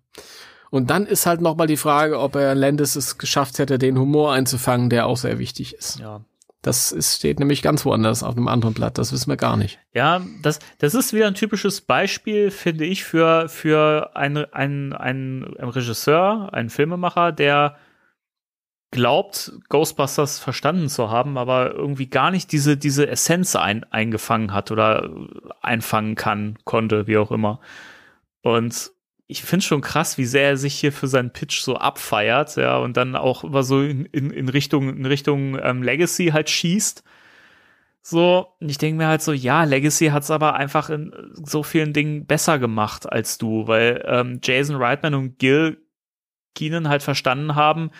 Und 0.71 0.91
dann 0.91 1.07
ist 1.07 1.27
halt 1.27 1.41
nochmal 1.41 1.67
die 1.67 1.77
Frage, 1.77 2.21
ob 2.21 2.37
er 2.37 2.55
Landis 2.55 2.95
es 2.95 3.19
geschafft 3.19 3.59
hätte, 3.59 3.79
den 3.79 3.99
Humor 3.99 4.33
einzufangen, 4.33 4.89
der 4.89 5.07
auch 5.07 5.17
sehr 5.17 5.39
wichtig 5.39 5.75
ist. 5.75 5.99
Ja. 5.99 6.21
Das 6.63 6.93
ist, 6.93 7.17
steht 7.17 7.39
nämlich 7.41 7.63
ganz 7.63 7.85
woanders 7.87 8.23
auf 8.23 8.37
einem 8.37 8.47
anderen 8.47 8.75
Blatt, 8.75 8.99
das 8.99 9.13
wissen 9.13 9.31
wir 9.31 9.39
gar 9.39 9.57
nicht. 9.57 9.79
Ja, 9.95 10.21
das, 10.43 10.59
das 10.79 10.95
ist 10.95 11.13
wieder 11.15 11.27
ein 11.27 11.35
typisches 11.35 11.81
Beispiel, 11.81 12.51
finde 12.51 12.85
ich, 12.85 13.03
für, 13.03 13.49
für 13.49 14.15
einen 14.15 14.45
ein, 14.53 14.93
ein 14.93 15.43
Regisseur, 15.59 16.51
einen 16.53 16.69
Filmemacher, 16.69 17.33
der 17.33 17.77
glaubt, 18.91 19.53
Ghostbusters 19.69 20.41
verstanden 20.41 20.89
zu 20.89 21.11
haben, 21.11 21.39
aber 21.39 21.75
irgendwie 21.75 22.09
gar 22.09 22.31
nicht 22.31 22.51
diese, 22.53 22.77
diese 22.77 23.09
Essenz 23.09 23.55
ein, 23.55 23.85
eingefangen 23.85 24.53
hat 24.53 24.71
oder 24.71 25.11
einfangen 25.61 26.17
kann, 26.17 26.59
konnte, 26.65 27.07
wie 27.07 27.17
auch 27.17 27.31
immer. 27.31 27.61
Und 28.43 28.91
ich 29.29 29.43
finde 29.45 29.65
schon 29.65 29.81
krass, 29.81 30.19
wie 30.19 30.25
sehr 30.25 30.49
er 30.49 30.57
sich 30.57 30.75
hier 30.75 30.93
für 30.93 31.07
seinen 31.07 31.33
Pitch 31.33 31.61
so 31.61 31.77
abfeiert, 31.77 32.57
ja, 32.57 32.79
und 32.79 32.97
dann 32.97 33.15
auch 33.15 33.45
immer 33.45 33.63
so 33.63 33.81
in, 33.81 34.07
in, 34.07 34.31
in 34.31 34.49
Richtung, 34.49 34.89
in 34.89 35.07
Richtung 35.07 35.57
ähm, 35.63 35.85
Legacy 35.85 36.31
halt 36.33 36.51
schießt. 36.51 37.05
So, 38.03 38.49
und 38.59 38.71
ich 38.71 38.79
denke 38.79 38.97
mir 38.97 39.07
halt 39.07 39.23
so, 39.23 39.33
ja, 39.33 39.63
Legacy 39.65 40.09
hat's 40.09 40.31
aber 40.33 40.55
einfach 40.55 40.91
in 40.91 41.13
so 41.35 41.63
vielen 41.63 41.93
Dingen 41.93 42.27
besser 42.27 42.59
gemacht 42.59 43.11
als 43.11 43.39
du, 43.39 43.69
weil 43.69 44.03
ähm, 44.07 44.41
Jason 44.43 44.77
Reitman 44.77 45.15
und 45.15 45.39
Gil 45.39 45.79
Keenan 46.57 46.89
halt 46.89 47.03
verstanden 47.03 47.55
haben, 47.55 47.91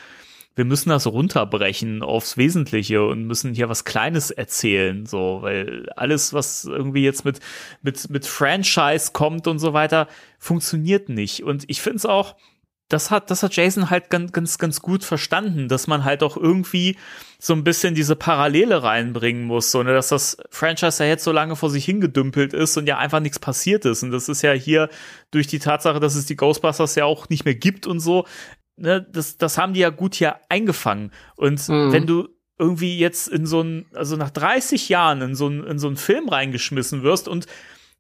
wir 0.57 0.65
müssen 0.65 0.91
das 0.91 1.07
runterbrechen 1.07 2.03
aufs 2.03 2.37
Wesentliche 2.37 3.05
und 3.05 3.25
müssen 3.25 3.55
hier 3.55 3.69
was 3.69 3.85
Kleines 3.85 4.31
erzählen, 4.31 5.07
so, 5.07 5.39
weil 5.43 5.89
alles, 5.97 6.33
was 6.33 6.65
irgendwie 6.65 7.05
jetzt 7.05 7.25
mit, 7.25 7.41
mit, 7.83 8.11
mit 8.11 8.27
Franchise 8.27 9.13
kommt 9.13 9.47
und 9.47 9.59
so 9.59 9.73
weiter, 9.73 10.09
funktioniert 10.39 11.09
nicht. 11.09 11.45
Und 11.45 11.65
ich 11.69 11.81
finde 11.81 11.99
es 11.99 12.07
auch, 12.07 12.35
das 12.91 13.13
hat, 13.13 13.31
das 13.31 13.43
hat 13.45 13.55
Jason 13.55 13.89
halt 13.89 14.11
ganz, 14.11 14.33
ganz, 14.33 14.59
ganz 14.59 14.81
gut 14.81 15.05
verstanden, 15.05 15.69
dass 15.69 15.87
man 15.87 16.05
halt 16.05 16.25
auch 16.25 16.37
irgendwie 16.37 16.97
so 17.39 17.55
ein 17.55 17.63
bisschen 17.63 17.95
diese 17.95 18.17
Parallele 18.17 18.83
reinbringen 18.83 19.45
muss, 19.45 19.71
so, 19.71 19.83
ne, 19.83 19.95
dass 19.95 20.09
das 20.09 20.37
Franchise 20.51 21.03
ja 21.05 21.09
jetzt 21.09 21.25
so 21.25 21.31
lange 21.31 21.55
vor 21.55 21.71
sich 21.71 21.85
hingedümpelt 21.85 22.53
ist 22.53 22.77
und 22.77 22.89
ja 22.89 22.99
einfach 22.99 23.21
nichts 23.21 23.39
passiert 23.39 23.85
ist. 23.85 24.03
Und 24.03 24.11
das 24.11 24.29
ist 24.29 24.43
ja 24.43 24.53
hier 24.53 24.91
durch 25.31 25.47
die 25.47 25.61
Tatsache, 25.61 26.01
dass 26.01 26.17
es 26.17 26.27
die 26.27 26.37
Ghostbusters 26.37 26.97
ja 26.97 27.05
auch 27.05 27.29
nicht 27.29 27.45
mehr 27.45 27.55
gibt 27.55 27.87
und 27.87 28.01
so, 28.01 28.27
ne, 28.81 29.01
das, 29.11 29.37
das 29.39 29.59
haben 29.59 29.75
die 29.75 29.81
ja 29.81 29.91
gut 29.91 30.15
hier 30.15 30.37
eingefangen. 30.49 31.13
Und 31.37 31.69
Mhm. 31.69 31.93
wenn 31.93 32.07
du 32.07 32.29
irgendwie 32.59 32.99
jetzt 32.99 33.29
in 33.29 33.47
so 33.47 33.63
ein, 33.63 33.87
also 33.95 34.17
nach 34.17 34.31
30 34.31 34.89
Jahren 34.89 35.23
in 35.23 35.35
so 35.35 35.49
ein, 35.49 35.65
in 35.65 35.79
so 35.79 35.87
einen 35.87 35.97
Film 35.97 36.29
reingeschmissen 36.29 37.03
wirst 37.03 37.27
und 37.29 37.47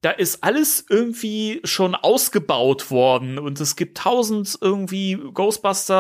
da 0.02 0.10
ist 0.10 0.42
alles 0.42 0.84
irgendwie 0.88 1.60
schon 1.64 1.94
ausgebaut 1.94 2.90
worden 2.90 3.38
und 3.38 3.60
es 3.60 3.76
gibt 3.76 3.98
tausend 3.98 4.56
irgendwie 4.60 5.18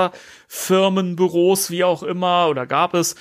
Ghostbuster-Firmen, 0.00 1.16
Büros, 1.16 1.70
wie 1.70 1.84
auch 1.84 2.02
immer, 2.02 2.48
oder 2.48 2.66
gab 2.66 2.94
es. 2.94 3.14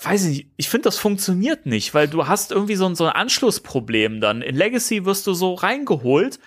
Weiß 0.00 0.24
ich 0.26 0.30
nicht, 0.36 0.50
ich 0.56 0.68
finde, 0.68 0.84
das 0.84 0.96
funktioniert 0.96 1.66
nicht, 1.66 1.92
weil 1.92 2.06
du 2.06 2.28
hast 2.28 2.52
irgendwie 2.52 2.76
so 2.76 2.86
ein, 2.86 2.94
so 2.94 3.04
ein 3.04 3.12
Anschlussproblem 3.12 4.20
dann. 4.20 4.42
In 4.42 4.54
Legacy 4.54 5.04
wirst 5.04 5.26
du 5.26 5.34
so 5.34 5.54
reingeholt, 5.54 6.38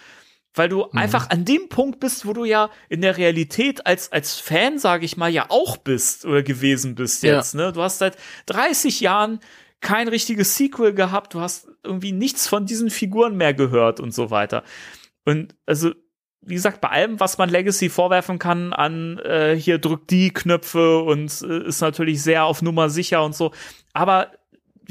weil 0.53 0.69
du 0.69 0.89
einfach 0.91 1.29
an 1.29 1.45
dem 1.45 1.69
Punkt 1.69 1.99
bist, 1.99 2.25
wo 2.25 2.33
du 2.33 2.43
ja 2.45 2.69
in 2.89 3.01
der 3.01 3.17
Realität 3.17 3.85
als, 3.85 4.11
als 4.11 4.39
Fan, 4.39 4.79
sage 4.79 5.05
ich 5.05 5.15
mal, 5.17 5.29
ja 5.29 5.45
auch 5.49 5.77
bist 5.77 6.25
oder 6.25 6.43
gewesen 6.43 6.95
bist 6.95 7.23
Ja. 7.23 7.35
jetzt. 7.35 7.55
Ne? 7.55 7.71
Du 7.71 7.81
hast 7.81 7.99
seit 7.99 8.17
30 8.47 8.99
Jahren 8.99 9.39
kein 9.79 10.07
richtiges 10.07 10.55
Sequel 10.55 10.93
gehabt, 10.93 11.33
du 11.33 11.39
hast 11.41 11.67
irgendwie 11.83 12.11
nichts 12.11 12.47
von 12.47 12.65
diesen 12.65 12.89
Figuren 12.89 13.35
mehr 13.35 13.53
gehört 13.53 13.99
und 13.99 14.13
so 14.13 14.29
weiter. 14.29 14.63
Und 15.25 15.55
also, 15.65 15.91
wie 16.41 16.53
gesagt, 16.55 16.81
bei 16.81 16.89
allem, 16.89 17.19
was 17.19 17.37
man 17.37 17.49
Legacy 17.49 17.89
vorwerfen 17.89 18.37
kann 18.37 18.73
an 18.73 19.19
äh, 19.19 19.55
hier 19.55 19.77
drückt 19.79 20.09
die 20.11 20.31
Knöpfe 20.31 20.99
und 20.99 21.41
äh, 21.43 21.67
ist 21.67 21.81
natürlich 21.81 22.21
sehr 22.21 22.45
auf 22.45 22.61
Nummer 22.61 22.89
sicher 22.89 23.23
und 23.23 23.35
so. 23.35 23.51
Aber 23.93 24.31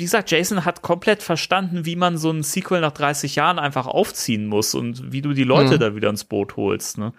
wie 0.01 0.05
gesagt, 0.05 0.31
Jason 0.31 0.65
hat 0.65 0.83
komplett 0.83 1.23
verstanden, 1.23 1.85
wie 1.85 1.95
man 1.95 2.19
so 2.19 2.31
ein 2.31 2.43
Sequel 2.43 2.81
nach 2.81 2.93
30 2.93 3.37
Jahren 3.37 3.59
einfach 3.59 3.87
aufziehen 3.87 4.47
muss 4.47 4.75
und 4.75 5.13
wie 5.13 5.23
du 5.23 5.33
die 5.35 5.45
Leute 5.45 5.75
Mhm. 5.75 5.79
da 5.79 5.95
wieder 5.95 6.11
ins 6.11 6.25
Boot 6.25 6.57
holst. 6.57 6.99
Ne? 6.99 7.13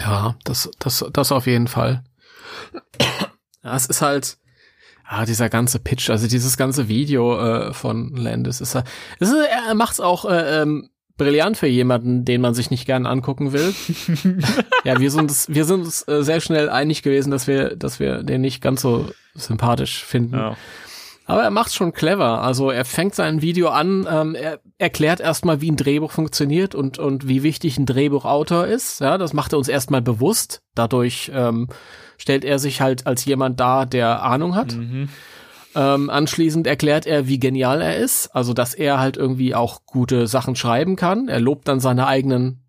Ja, 0.00 0.36
das, 0.44 0.70
das, 0.78 1.04
das 1.12 1.32
auf 1.32 1.46
jeden 1.46 1.66
Fall. 1.68 2.04
Ja, 3.64 3.74
es 3.76 3.86
ist 3.86 4.00
halt, 4.02 4.38
ah, 5.04 5.24
dieser 5.26 5.48
ganze 5.48 5.78
Pitch, 5.80 6.08
also 6.10 6.28
dieses 6.28 6.56
ganze 6.56 6.88
Video 6.88 7.38
äh, 7.40 7.74
von 7.74 8.14
Landis 8.16 8.60
ist, 8.60 8.74
er- 8.76 8.84
ist 9.18 9.32
er, 9.34 9.46
er 9.68 9.74
macht's 9.74 10.00
auch 10.00 10.24
äh, 10.24 10.62
ähm, 10.62 10.90
brillant 11.16 11.56
für 11.56 11.66
jemanden, 11.66 12.24
den 12.24 12.40
man 12.40 12.54
sich 12.54 12.70
nicht 12.70 12.86
gern 12.86 13.04
angucken 13.04 13.52
will. 13.52 13.74
ja, 14.84 15.00
wir 15.00 15.10
sind 15.10 15.22
uns, 15.22 15.48
wir 15.48 15.64
sind 15.64 15.80
uns 15.80 16.06
äh, 16.06 16.22
sehr 16.22 16.40
schnell 16.40 16.70
einig 16.70 17.02
gewesen, 17.02 17.32
dass 17.32 17.48
wir, 17.48 17.74
dass 17.74 17.98
wir 17.98 18.22
den 18.22 18.40
nicht 18.40 18.62
ganz 18.62 18.80
so 18.82 19.10
sympathisch 19.34 20.04
finden. 20.04 20.36
Ja. 20.36 20.56
Aber 21.28 21.42
er 21.42 21.50
macht's 21.50 21.74
schon 21.74 21.92
clever. 21.92 22.42
Also 22.42 22.70
er 22.70 22.84
fängt 22.86 23.14
sein 23.14 23.42
Video 23.42 23.68
an, 23.68 24.06
ähm, 24.10 24.34
er 24.34 24.60
erklärt 24.78 25.20
erstmal, 25.20 25.60
wie 25.60 25.70
ein 25.70 25.76
Drehbuch 25.76 26.10
funktioniert 26.10 26.74
und, 26.74 26.98
und 26.98 27.28
wie 27.28 27.42
wichtig 27.42 27.78
ein 27.78 27.84
Drehbuchautor 27.84 28.66
ist. 28.66 29.00
Ja, 29.00 29.18
das 29.18 29.34
macht 29.34 29.52
er 29.52 29.58
uns 29.58 29.68
erstmal 29.68 30.00
bewusst. 30.00 30.62
Dadurch 30.74 31.30
ähm, 31.34 31.68
stellt 32.16 32.44
er 32.44 32.58
sich 32.58 32.80
halt 32.80 33.06
als 33.06 33.26
jemand 33.26 33.60
dar, 33.60 33.84
der 33.84 34.22
Ahnung 34.22 34.54
hat. 34.54 34.74
Mhm. 34.74 35.10
Ähm, 35.74 36.08
anschließend 36.08 36.66
erklärt 36.66 37.06
er, 37.06 37.28
wie 37.28 37.38
genial 37.38 37.82
er 37.82 37.98
ist. 37.98 38.28
Also, 38.34 38.54
dass 38.54 38.72
er 38.72 38.98
halt 38.98 39.18
irgendwie 39.18 39.54
auch 39.54 39.82
gute 39.84 40.26
Sachen 40.26 40.56
schreiben 40.56 40.96
kann. 40.96 41.28
Er 41.28 41.40
lobt 41.40 41.68
dann 41.68 41.78
seine 41.78 42.06
eigenen 42.06 42.62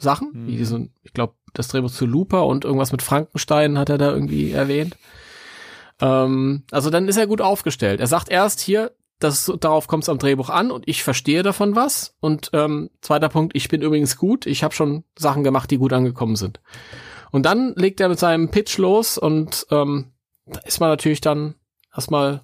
Sachen, 0.00 0.30
Mhm. 0.32 0.46
wie 0.46 0.56
diese, 0.56 0.88
ich 1.02 1.12
glaube, 1.12 1.34
das 1.52 1.68
Drehbuch 1.68 1.90
zu 1.90 2.06
Looper 2.06 2.46
und 2.46 2.64
irgendwas 2.64 2.92
mit 2.92 3.02
Frankenstein 3.02 3.76
hat 3.76 3.90
er 3.90 3.98
da 3.98 4.10
irgendwie 4.10 4.52
erwähnt. 4.52 4.96
Ähm, 6.00 6.64
also 6.70 6.90
dann 6.90 7.08
ist 7.08 7.16
er 7.16 7.26
gut 7.26 7.40
aufgestellt. 7.40 8.00
Er 8.00 8.06
sagt 8.06 8.28
erst 8.28 8.60
hier, 8.60 8.92
das, 9.18 9.52
darauf 9.60 9.86
kommt 9.86 10.04
es 10.04 10.08
am 10.08 10.18
Drehbuch 10.18 10.48
an 10.48 10.70
und 10.70 10.88
ich 10.88 11.02
verstehe 11.02 11.42
davon 11.42 11.76
was. 11.76 12.16
Und 12.20 12.50
ähm, 12.54 12.90
zweiter 13.02 13.28
Punkt, 13.28 13.54
ich 13.54 13.68
bin 13.68 13.82
übrigens 13.82 14.16
gut. 14.16 14.46
Ich 14.46 14.64
habe 14.64 14.74
schon 14.74 15.04
Sachen 15.16 15.44
gemacht, 15.44 15.70
die 15.70 15.76
gut 15.76 15.92
angekommen 15.92 16.36
sind. 16.36 16.60
Und 17.30 17.44
dann 17.44 17.74
legt 17.76 18.00
er 18.00 18.08
mit 18.08 18.18
seinem 18.18 18.50
Pitch 18.50 18.78
los 18.78 19.18
und 19.18 19.66
ähm, 19.70 20.12
da 20.46 20.60
ist 20.60 20.80
man 20.80 20.88
natürlich 20.88 21.20
dann 21.20 21.54
erstmal 21.94 22.42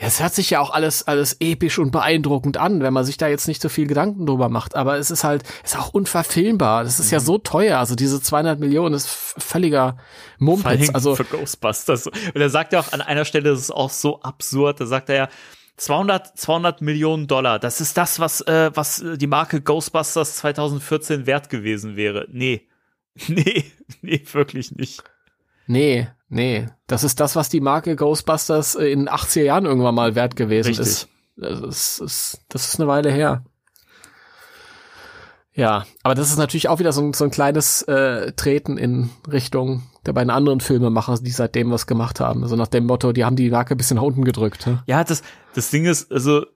Ja, 0.00 0.06
es 0.06 0.22
hört 0.22 0.32
sich 0.32 0.50
ja 0.50 0.60
auch 0.60 0.70
alles, 0.70 1.08
alles 1.08 1.38
episch 1.40 1.80
und 1.80 1.90
beeindruckend 1.90 2.56
an, 2.56 2.82
wenn 2.82 2.92
man 2.92 3.04
sich 3.04 3.16
da 3.16 3.26
jetzt 3.26 3.48
nicht 3.48 3.60
so 3.60 3.68
viel 3.68 3.88
Gedanken 3.88 4.26
drüber 4.26 4.48
macht. 4.48 4.76
Aber 4.76 4.96
es 4.96 5.10
ist 5.10 5.24
halt, 5.24 5.42
es 5.64 5.72
ist 5.72 5.78
auch 5.78 5.92
unverfilmbar. 5.92 6.84
Das 6.84 7.00
ist 7.00 7.06
mhm. 7.06 7.14
ja 7.14 7.20
so 7.20 7.38
teuer. 7.38 7.80
Also 7.80 7.96
diese 7.96 8.22
200 8.22 8.60
Millionen 8.60 8.94
ist 8.94 9.08
völliger 9.08 9.96
Mumpitz. 10.38 10.90
Also 10.94 11.16
für 11.16 11.24
Ghostbusters. 11.24 12.06
Und 12.06 12.36
er 12.36 12.48
sagt 12.48 12.72
ja 12.72 12.78
auch 12.78 12.92
an 12.92 13.00
einer 13.00 13.24
Stelle, 13.24 13.50
das 13.50 13.58
ist 13.58 13.72
auch 13.72 13.90
so 13.90 14.22
absurd. 14.22 14.80
Da 14.80 14.86
sagt 14.86 15.08
er 15.08 15.16
ja, 15.16 15.28
200, 15.78 16.38
200 16.38 16.80
Millionen 16.80 17.26
Dollar. 17.26 17.58
Das 17.58 17.80
ist 17.80 17.96
das, 17.96 18.20
was, 18.20 18.40
äh, 18.42 18.70
was 18.74 19.02
die 19.16 19.26
Marke 19.26 19.60
Ghostbusters 19.60 20.36
2014 20.36 21.26
wert 21.26 21.50
gewesen 21.50 21.96
wäre. 21.96 22.26
Nee. 22.30 22.62
Nee, 23.26 23.64
nee, 24.00 24.22
wirklich 24.30 24.70
nicht. 24.76 25.02
Nee, 25.66 26.06
nee. 26.28 26.66
Das 26.86 27.04
ist 27.04 27.20
das, 27.20 27.36
was 27.36 27.48
die 27.48 27.60
Marke 27.60 27.96
Ghostbusters 27.96 28.74
in 28.74 29.00
den 29.00 29.08
80er 29.08 29.42
Jahren 29.42 29.66
irgendwann 29.66 29.94
mal 29.94 30.14
wert 30.14 30.36
gewesen 30.36 30.68
Richtig. 30.68 30.86
ist. 30.86 31.08
Das 31.36 32.00
ist, 32.00 32.40
das 32.48 32.66
ist 32.66 32.80
eine 32.80 32.88
Weile 32.88 33.10
her. 33.12 33.44
Ja, 35.58 35.86
aber 36.04 36.14
das 36.14 36.30
ist 36.30 36.38
natürlich 36.38 36.68
auch 36.68 36.78
wieder 36.78 36.92
so 36.92 37.02
ein, 37.02 37.12
so 37.14 37.24
ein 37.24 37.30
kleines 37.30 37.82
äh, 37.82 38.32
Treten 38.32 38.78
in 38.78 39.10
Richtung 39.30 39.82
der 40.06 40.12
beiden 40.12 40.30
anderen 40.30 40.60
Filmemacher, 40.60 41.16
die 41.20 41.30
seitdem 41.30 41.70
was 41.70 41.86
gemacht 41.86 42.20
haben. 42.20 42.42
Also 42.44 42.56
nach 42.56 42.68
dem 42.68 42.86
Motto, 42.86 43.12
die 43.12 43.24
haben 43.24 43.36
die 43.36 43.50
Marke 43.50 43.74
ein 43.74 43.76
bisschen 43.76 43.96
nach 43.96 44.04
unten 44.04 44.24
gedrückt. 44.24 44.66
Ja, 44.66 44.84
ja 44.86 45.04
das, 45.04 45.22
das 45.54 45.70
Ding 45.70 45.84
ist, 45.84 46.12
also 46.12 46.46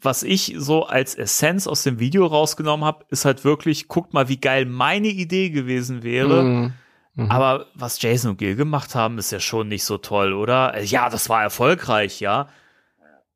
was 0.00 0.22
ich 0.22 0.54
so 0.58 0.84
als 0.84 1.14
Essenz 1.14 1.66
aus 1.66 1.82
dem 1.82 1.98
Video 1.98 2.26
rausgenommen 2.26 2.84
habe, 2.84 3.04
ist 3.08 3.24
halt 3.24 3.44
wirklich, 3.44 3.88
guckt 3.88 4.12
mal, 4.12 4.28
wie 4.28 4.38
geil 4.38 4.66
meine 4.66 5.08
Idee 5.08 5.50
gewesen 5.50 6.02
wäre. 6.02 6.42
Mm. 6.42 6.72
Mhm. 7.14 7.30
Aber 7.30 7.66
was 7.74 8.00
Jason 8.00 8.32
und 8.32 8.36
Gil 8.38 8.56
gemacht 8.56 8.94
haben, 8.94 9.18
ist 9.18 9.32
ja 9.32 9.40
schon 9.40 9.68
nicht 9.68 9.84
so 9.84 9.98
toll, 9.98 10.32
oder? 10.32 10.74
Äh, 10.74 10.84
ja, 10.84 11.10
das 11.10 11.28
war 11.28 11.42
erfolgreich, 11.42 12.20
ja. 12.20 12.48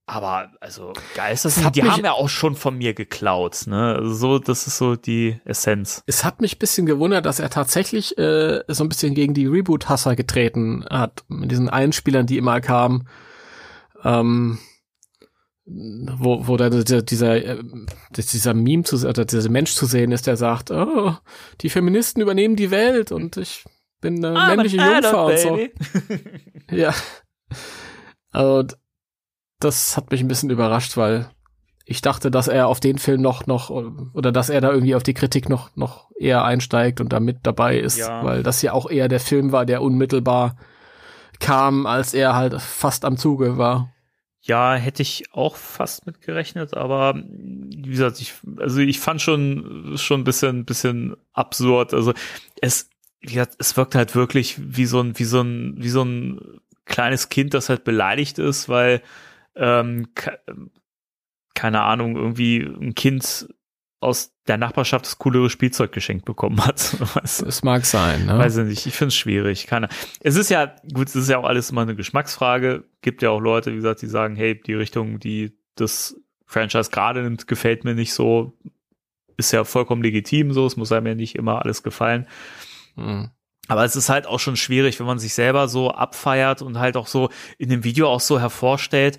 Aber 0.08 0.52
also 0.60 0.92
geil 1.16 1.34
ist 1.34 1.44
das, 1.44 1.60
das 1.60 1.72
die 1.72 1.82
haben 1.82 2.04
ja 2.04 2.12
auch 2.12 2.28
schon 2.28 2.54
von 2.54 2.78
mir 2.78 2.94
geklaut, 2.94 3.64
ne? 3.66 3.96
Also 3.96 4.14
so, 4.14 4.38
das 4.38 4.68
ist 4.68 4.78
so 4.78 4.94
die 4.94 5.40
Essenz. 5.44 6.04
Es 6.06 6.24
hat 6.24 6.40
mich 6.40 6.60
bisschen 6.60 6.86
gewundert, 6.86 7.26
dass 7.26 7.40
er 7.40 7.50
tatsächlich 7.50 8.16
äh, 8.16 8.62
so 8.68 8.84
ein 8.84 8.88
bisschen 8.88 9.14
gegen 9.14 9.34
die 9.34 9.46
Reboot-Hasser 9.46 10.14
getreten 10.14 10.84
hat, 10.88 11.24
mit 11.26 11.50
diesen 11.50 11.68
Einspielern, 11.68 12.24
die 12.24 12.38
immer 12.38 12.60
kamen. 12.60 13.08
Ähm, 14.04 14.58
wo, 15.66 16.46
wo 16.46 16.56
da 16.56 16.70
dieser, 16.70 17.02
dieser, 17.02 17.44
äh, 17.44 17.62
dieser 18.16 18.54
Meme 18.54 18.84
zu 18.84 18.96
oder 19.08 19.24
dieser 19.24 19.50
Mensch 19.50 19.74
zu 19.74 19.86
sehen 19.86 20.12
ist, 20.12 20.26
der 20.26 20.36
sagt, 20.36 20.70
oh, 20.70 21.14
die 21.60 21.70
Feministen 21.70 22.22
übernehmen 22.22 22.54
die 22.56 22.70
Welt 22.70 23.10
und 23.10 23.36
ich 23.36 23.64
bin 24.00 24.24
eine 24.24 24.38
ah, 24.38 24.48
männliche 24.48 24.76
Jungfrau 24.76 25.26
und 25.26 25.38
so. 25.38 25.58
ja. 26.70 26.94
Also, 28.30 28.68
das 29.58 29.96
hat 29.96 30.10
mich 30.10 30.20
ein 30.20 30.28
bisschen 30.28 30.50
überrascht, 30.50 30.96
weil 30.96 31.30
ich 31.84 32.00
dachte, 32.00 32.30
dass 32.30 32.48
er 32.48 32.68
auf 32.68 32.78
den 32.78 32.98
Film 32.98 33.22
noch, 33.22 33.46
noch, 33.46 33.70
oder 33.70 34.30
dass 34.32 34.50
er 34.50 34.60
da 34.60 34.72
irgendwie 34.72 34.94
auf 34.94 35.02
die 35.02 35.14
Kritik 35.14 35.48
noch, 35.48 35.74
noch 35.74 36.10
eher 36.18 36.44
einsteigt 36.44 37.00
und 37.00 37.12
da 37.12 37.20
mit 37.20 37.38
dabei 37.42 37.78
ist, 37.78 37.98
ja. 37.98 38.24
weil 38.24 38.42
das 38.42 38.62
ja 38.62 38.72
auch 38.72 38.90
eher 38.90 39.08
der 39.08 39.20
Film 39.20 39.52
war, 39.52 39.66
der 39.66 39.82
unmittelbar 39.82 40.56
kam, 41.40 41.86
als 41.86 42.14
er 42.14 42.34
halt 42.34 42.60
fast 42.60 43.04
am 43.04 43.16
Zuge 43.16 43.58
war. 43.58 43.92
Ja, 44.46 44.74
hätte 44.76 45.02
ich 45.02 45.32
auch 45.32 45.56
fast 45.56 46.06
mit 46.06 46.20
gerechnet, 46.20 46.74
aber 46.74 47.14
wie 47.16 47.90
gesagt, 47.90 48.20
ich, 48.20 48.34
also 48.58 48.78
ich 48.78 49.00
fand 49.00 49.20
schon, 49.20 49.94
schon 49.96 50.20
ein 50.20 50.24
bisschen, 50.24 50.64
bisschen 50.64 51.16
absurd. 51.32 51.92
Also 51.92 52.12
es, 52.60 52.88
wie 53.20 53.34
gesagt, 53.34 53.56
es 53.58 53.76
wirkt 53.76 53.96
halt 53.96 54.14
wirklich 54.14 54.56
wie 54.58 54.86
so 54.86 55.00
ein, 55.00 55.18
wie 55.18 55.24
so 55.24 55.40
ein, 55.40 55.74
wie 55.82 55.88
so 55.88 56.04
ein 56.04 56.60
kleines 56.84 57.28
Kind, 57.28 57.54
das 57.54 57.68
halt 57.68 57.82
beleidigt 57.82 58.38
ist, 58.38 58.68
weil, 58.68 59.02
ähm, 59.56 60.08
keine 61.54 61.82
Ahnung, 61.82 62.16
irgendwie 62.16 62.60
ein 62.60 62.94
Kind 62.94 63.48
aus 64.00 64.34
der 64.46 64.58
Nachbarschaft 64.58 65.06
das 65.06 65.18
coolere 65.18 65.50
Spielzeug 65.50 65.92
geschenkt 65.92 66.24
bekommen 66.24 66.64
hat. 66.64 66.96
Es 67.22 67.62
mag 67.62 67.84
sein, 67.86 68.26
ne? 68.26 68.38
Weiß 68.38 68.56
ich 68.58 68.66
nicht. 68.66 68.86
Ich 68.86 68.94
finde 68.94 69.08
es 69.08 69.16
schwierig. 69.16 69.66
Keine. 69.66 69.88
Es 70.20 70.36
ist 70.36 70.50
ja, 70.50 70.74
gut, 70.92 71.08
es 71.08 71.16
ist 71.16 71.28
ja 71.28 71.38
auch 71.38 71.44
alles 71.44 71.70
immer 71.70 71.82
eine 71.82 71.96
Geschmacksfrage. 71.96 72.84
Gibt 73.00 73.22
ja 73.22 73.30
auch 73.30 73.40
Leute, 73.40 73.72
wie 73.72 73.76
gesagt, 73.76 74.02
die 74.02 74.06
sagen, 74.06 74.36
hey, 74.36 74.60
die 74.60 74.74
Richtung, 74.74 75.18
die 75.18 75.56
das 75.74 76.16
Franchise 76.44 76.90
gerade 76.90 77.22
nimmt, 77.22 77.46
gefällt 77.46 77.84
mir 77.84 77.94
nicht 77.94 78.12
so. 78.12 78.56
Ist 79.36 79.52
ja 79.52 79.64
vollkommen 79.64 80.02
legitim 80.02 80.52
so. 80.52 80.66
Es 80.66 80.76
muss 80.76 80.92
einem 80.92 81.06
ja 81.06 81.14
nicht 81.14 81.34
immer 81.34 81.62
alles 81.62 81.82
gefallen. 81.82 82.26
Mhm. 82.96 83.30
Aber 83.68 83.84
es 83.84 83.96
ist 83.96 84.08
halt 84.08 84.26
auch 84.26 84.38
schon 84.38 84.56
schwierig, 84.56 85.00
wenn 85.00 85.06
man 85.06 85.18
sich 85.18 85.34
selber 85.34 85.68
so 85.68 85.90
abfeiert 85.90 86.62
und 86.62 86.78
halt 86.78 86.96
auch 86.96 87.08
so 87.08 87.30
in 87.58 87.68
dem 87.68 87.82
Video 87.82 88.08
auch 88.08 88.20
so 88.20 88.38
hervorstellt, 88.38 89.18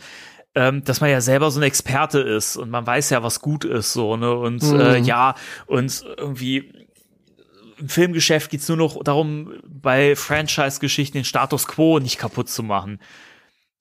ähm, 0.57 0.84
dass 0.84 1.01
man 1.01 1.11
ja 1.11 1.21
selber 1.21 1.51
so 1.51 1.59
ein 1.59 1.63
Experte 1.63 2.19
ist 2.19 2.57
und 2.57 2.71
man 2.71 2.88
weiß 2.88 3.11
ja, 3.11 3.21
was 3.21 3.41
gut 3.41 3.63
ist, 3.63 3.93
so, 3.93 4.17
ne? 4.17 4.34
Und 4.34 4.63
mhm. 4.63 4.79
äh, 4.79 4.97
ja, 4.97 5.35
und 5.67 6.03
irgendwie 6.17 6.73
im 7.77 7.89
Filmgeschäft 7.89 8.49
geht's 8.49 8.67
nur 8.67 8.77
noch 8.77 9.03
darum, 9.03 9.53
bei 9.67 10.15
Franchise-Geschichten 10.15 11.19
den 11.19 11.25
Status 11.25 11.67
quo 11.67 11.99
nicht 11.99 12.17
kaputt 12.17 12.49
zu 12.49 12.63
machen. 12.63 12.99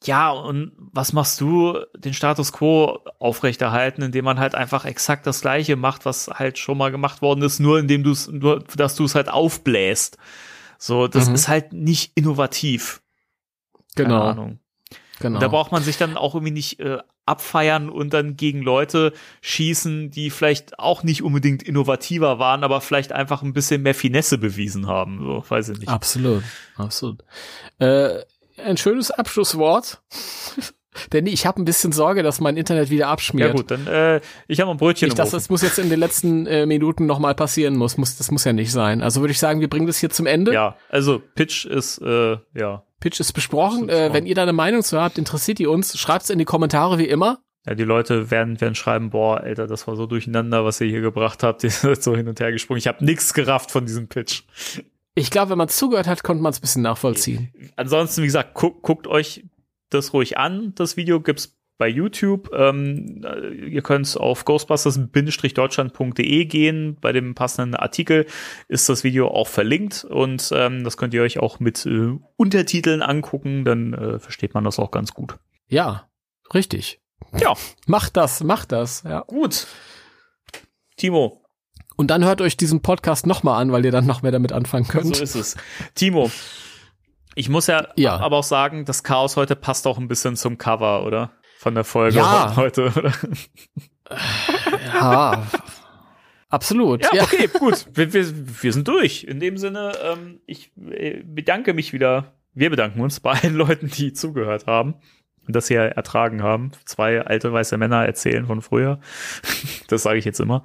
Ja, 0.05 0.31
und 0.31 0.73
was 0.77 1.15
machst 1.15 1.41
du, 1.41 1.79
den 1.97 2.13
Status 2.13 2.53
quo 2.53 3.01
aufrechterhalten, 3.19 4.03
indem 4.03 4.27
man 4.27 4.39
halt 4.39 4.55
einfach 4.55 4.85
exakt 4.85 5.27
das 5.27 5.41
Gleiche 5.41 5.77
macht, 5.77 6.05
was 6.05 6.29
halt 6.29 6.59
schon 6.59 6.77
mal 6.77 6.91
gemacht 6.91 7.23
worden 7.23 7.41
ist, 7.41 7.59
nur 7.59 7.79
indem 7.79 8.03
du 8.03 8.11
es, 8.11 8.29
nur, 8.29 8.63
dass 8.77 8.97
du 8.97 9.05
es 9.05 9.15
halt 9.15 9.31
aufbläst. 9.31 10.19
So, 10.79 11.09
das 11.09 11.31
mhm. 11.31 11.35
ist 11.37 11.49
halt 11.49 11.73
nicht 11.73 12.13
innovativ. 12.15 13.01
Genau. 13.95 14.11
Keine 14.11 14.23
Ahnung. 14.23 14.59
Genau. 15.21 15.39
Da 15.39 15.49
braucht 15.49 15.73
man 15.73 15.83
sich 15.83 15.97
dann 15.97 16.17
auch 16.17 16.35
irgendwie 16.35 16.53
nicht 16.53 16.81
äh, 16.81 16.99
abfeiern 17.25 17.89
und 17.89 18.13
dann 18.13 18.37
gegen 18.37 18.63
Leute 18.63 19.13
schießen, 19.41 20.11
die 20.11 20.31
vielleicht 20.31 20.79
auch 20.79 21.03
nicht 21.03 21.23
unbedingt 21.23 21.63
innovativer 21.63 22.39
waren, 22.39 22.65
aber 22.65 22.81
vielleicht 22.81 23.13
einfach 23.13 23.43
ein 23.43 23.53
bisschen 23.53 23.83
mehr 23.83 23.95
Finesse 23.95 24.39
bewiesen 24.39 24.87
haben. 24.87 25.19
So, 25.19 25.45
weiß 25.49 25.71
ich 25.71 25.79
nicht. 25.81 25.89
Absolut, 25.89 26.45
absolut. 26.77 27.25
Äh, 27.79 28.21
ein 28.59 28.77
schönes 28.77 29.11
Abschlusswort. 29.11 30.03
Denn 31.13 31.27
ich 31.27 31.45
habe 31.45 31.61
ein 31.61 31.67
bisschen 31.67 31.93
Sorge, 31.93 32.23
dass 32.23 32.41
mein 32.41 32.57
Internet 32.57 32.89
wieder 32.89 33.09
abschmiert. 33.09 33.49
Ja 33.49 33.55
gut, 33.55 33.71
dann 33.71 33.87
äh, 33.87 34.23
ich 34.49 34.61
habe 34.61 34.71
ein 34.71 34.79
Brötchen. 34.79 35.09
Nicht, 35.09 35.19
dass 35.19 35.29
das 35.29 35.51
muss 35.51 35.61
jetzt 35.61 35.79
in 35.79 35.91
den 35.91 36.01
letzten 36.01 36.47
äh, 36.47 36.65
Minuten 36.65 37.05
noch 37.05 37.19
mal 37.19 37.35
passieren 37.35 37.77
muss. 37.77 37.99
muss. 37.99 38.17
Das 38.17 38.31
muss 38.31 38.45
ja 38.45 38.55
nicht 38.55 38.73
sein. 38.73 39.03
Also 39.03 39.21
würde 39.21 39.33
ich 39.33 39.39
sagen, 39.39 39.61
wir 39.61 39.69
bringen 39.69 39.87
das 39.87 39.99
hier 39.99 40.09
zum 40.09 40.25
Ende. 40.25 40.55
Ja, 40.55 40.77
also 40.89 41.21
Pitch 41.35 41.67
ist 41.67 41.99
äh, 41.99 42.39
ja 42.55 42.83
Pitch 43.07 43.21
ist 43.21 43.35
besprochen. 43.35 43.89
Äh, 43.89 44.13
wenn 44.13 44.27
ihr 44.27 44.35
da 44.35 44.43
eine 44.43 44.53
Meinung 44.53 44.83
zu 44.83 45.01
habt, 45.01 45.17
interessiert 45.17 45.61
die 45.61 45.69
uns. 45.69 45.97
Schreibt 45.97 46.25
es 46.25 46.31
in 46.31 46.41
die 46.41 46.45
Kommentare 46.45 46.99
wie 46.99 47.05
immer. 47.05 47.39
Ja, 47.65 47.77
die 47.77 47.85
Leute 47.85 48.33
werden, 48.33 48.61
werden 48.61 48.75
schreiben, 48.75 49.11
boah, 49.11 49.39
Alter, 49.41 49.69
das 49.69 49.87
war 49.87 49.95
so 49.95 50.07
durcheinander, 50.07 50.65
was 50.65 50.81
ihr 50.81 50.89
hier 50.89 51.03
gebracht 51.03 51.45
habt. 51.45 51.63
Ihr 51.63 51.71
seid 51.71 52.03
so 52.03 52.17
hin 52.17 52.27
und 52.27 52.41
her 52.41 52.51
gesprungen. 52.51 52.79
Ich 52.79 52.89
habe 52.89 53.05
nichts 53.05 53.33
gerafft 53.33 53.71
von 53.71 53.87
diesem 53.87 54.09
Pitch. 54.09 54.43
Ich 55.15 55.31
glaube, 55.31 55.51
wenn 55.51 55.59
man 55.59 55.69
zugehört 55.69 56.09
hat, 56.09 56.25
konnte 56.25 56.43
man 56.43 56.51
es 56.51 56.59
ein 56.59 56.63
bisschen 56.63 56.83
nachvollziehen. 56.83 57.53
Ansonsten, 57.77 58.23
wie 58.23 58.27
gesagt, 58.27 58.55
gu 58.55 58.73
guckt 58.73 59.07
euch 59.07 59.45
das 59.91 60.13
ruhig 60.13 60.37
an. 60.37 60.73
Das 60.75 60.97
Video 60.97 61.21
gibt's 61.21 61.56
bei 61.79 61.89
YouTube. 61.89 62.51
Ähm, 62.53 63.25
ihr 63.69 63.83
könnt 63.83 64.17
auf 64.17 64.45
ghostbusters-deutschland.de 64.45 66.45
gehen. 66.47 66.97
Bei 67.01 67.13
dem 67.13 67.35
passenden 67.35 67.75
Artikel 67.75 68.27
ist 68.69 68.89
das 68.89 69.03
Video 69.05 69.29
auch 69.29 69.49
verlinkt 69.49 70.05
und 70.05 70.51
ähm, 70.53 70.85
das 70.85 70.97
könnt 70.97 71.15
ihr 71.15 71.23
euch 71.23 71.39
auch 71.39 71.61
mit 71.61 71.87
äh, 71.87 72.19
Untertiteln 72.37 73.03
angucken, 73.03 73.65
dann 73.65 73.93
äh, 73.93 74.19
versteht 74.19 74.55
man 74.55 74.65
das 74.65 74.79
auch 74.79 74.91
ganz 74.91 75.13
gut. 75.13 75.39
Ja, 75.69 76.09
richtig. 76.55 77.01
Ja. 77.39 77.55
Macht 77.87 78.17
das, 78.17 78.43
macht 78.43 78.73
das. 78.73 79.03
Ja. 79.03 79.21
Gut. 79.21 79.67
Timo. 80.97 81.43
Und 81.97 82.11
dann 82.11 82.25
hört 82.25 82.41
euch 82.41 82.57
diesen 82.57 82.83
Podcast 82.83 83.27
nochmal 83.27 83.61
an, 83.61 83.73
weil 83.73 83.85
ihr 83.85 83.91
dann 83.91 84.07
noch 84.07 84.23
mehr 84.23 84.33
damit 84.33 84.53
anfangen 84.53 84.87
könnt. 84.87 85.17
So 85.17 85.23
ist 85.23 85.35
es. 85.35 85.57
Timo, 85.95 86.31
ich 87.35 87.51
muss 87.51 87.67
ja, 87.67 87.89
ja, 87.97 88.17
aber 88.17 88.39
auch 88.39 88.45
sagen, 88.45 88.87
das 88.87 89.03
Chaos 89.03 89.37
heute 89.37 89.57
passt 89.57 89.87
auch 89.87 89.99
ein 89.99 90.09
bisschen 90.09 90.37
zum 90.37 90.57
Cover, 90.57 91.05
oder? 91.05 91.33
Von 91.67 91.75
der 91.75 91.83
Folge 91.83 92.19
ja. 92.19 92.55
heute, 92.57 92.93
oder? 92.97 93.13
Ja, 94.85 95.45
absolut. 96.49 97.03
Ja, 97.03 97.11
ja, 97.13 97.23
okay, 97.25 97.49
gut. 97.59 97.89
Wir, 97.93 98.13
wir, 98.13 98.25
wir 98.63 98.73
sind 98.73 98.87
durch. 98.87 99.25
In 99.25 99.41
dem 99.41 99.59
Sinne, 99.59 99.91
ähm, 100.01 100.39
ich 100.47 100.71
äh, 100.89 101.25
bedanke 101.25 101.75
mich 101.75 101.93
wieder. 101.93 102.35
Wir 102.55 102.71
bedanken 102.71 103.01
uns 103.01 103.19
bei 103.19 103.33
allen 103.33 103.57
Leuten, 103.57 103.89
die 103.89 104.13
zugehört 104.13 104.69
haben 104.69 104.95
und 105.45 105.57
das 105.57 105.67
hier 105.67 105.81
ertragen 105.81 106.41
haben. 106.41 106.71
Zwei 106.85 107.21
alte 107.21 107.53
weiße 107.53 107.77
Männer 107.79 108.07
erzählen 108.07 108.47
von 108.47 108.63
früher. 108.63 109.01
das 109.89 110.05
sage 110.05 110.21
ich 110.21 110.25
jetzt 110.25 110.39
immer. 110.39 110.63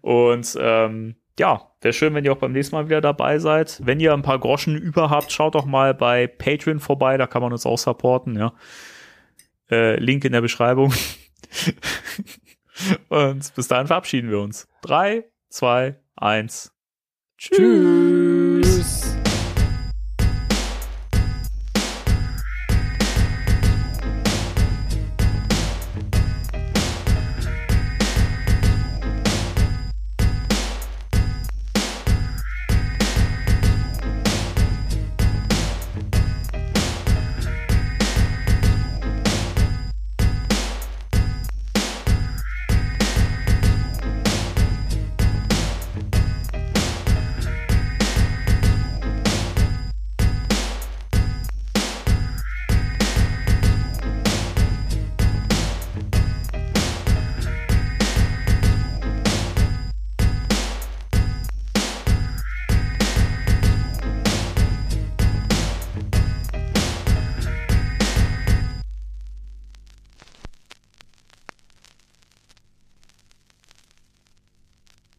Und 0.00 0.58
ähm, 0.60 1.14
ja, 1.38 1.68
wäre 1.82 1.92
schön, 1.92 2.14
wenn 2.14 2.24
ihr 2.24 2.32
auch 2.32 2.38
beim 2.38 2.50
nächsten 2.50 2.74
Mal 2.74 2.86
wieder 2.86 3.00
dabei 3.00 3.38
seid. 3.38 3.80
Wenn 3.84 4.00
ihr 4.00 4.12
ein 4.12 4.22
paar 4.22 4.40
Groschen 4.40 4.76
über 4.76 5.08
habt, 5.08 5.30
schaut 5.30 5.54
doch 5.54 5.66
mal 5.66 5.94
bei 5.94 6.26
Patreon 6.26 6.80
vorbei, 6.80 7.16
da 7.16 7.28
kann 7.28 7.42
man 7.42 7.52
uns 7.52 7.64
auch 7.64 7.78
supporten, 7.78 8.36
ja. 8.36 8.52
Äh, 9.72 9.96
Link 9.96 10.24
in 10.26 10.32
der 10.32 10.42
Beschreibung. 10.42 10.92
Und 13.08 13.54
bis 13.54 13.68
dahin 13.68 13.86
verabschieden 13.86 14.30
wir 14.30 14.40
uns. 14.40 14.68
Drei, 14.82 15.24
zwei, 15.48 15.98
eins. 16.14 16.72
Tschüss. 17.38 17.56
Tschüss. 17.56 19.21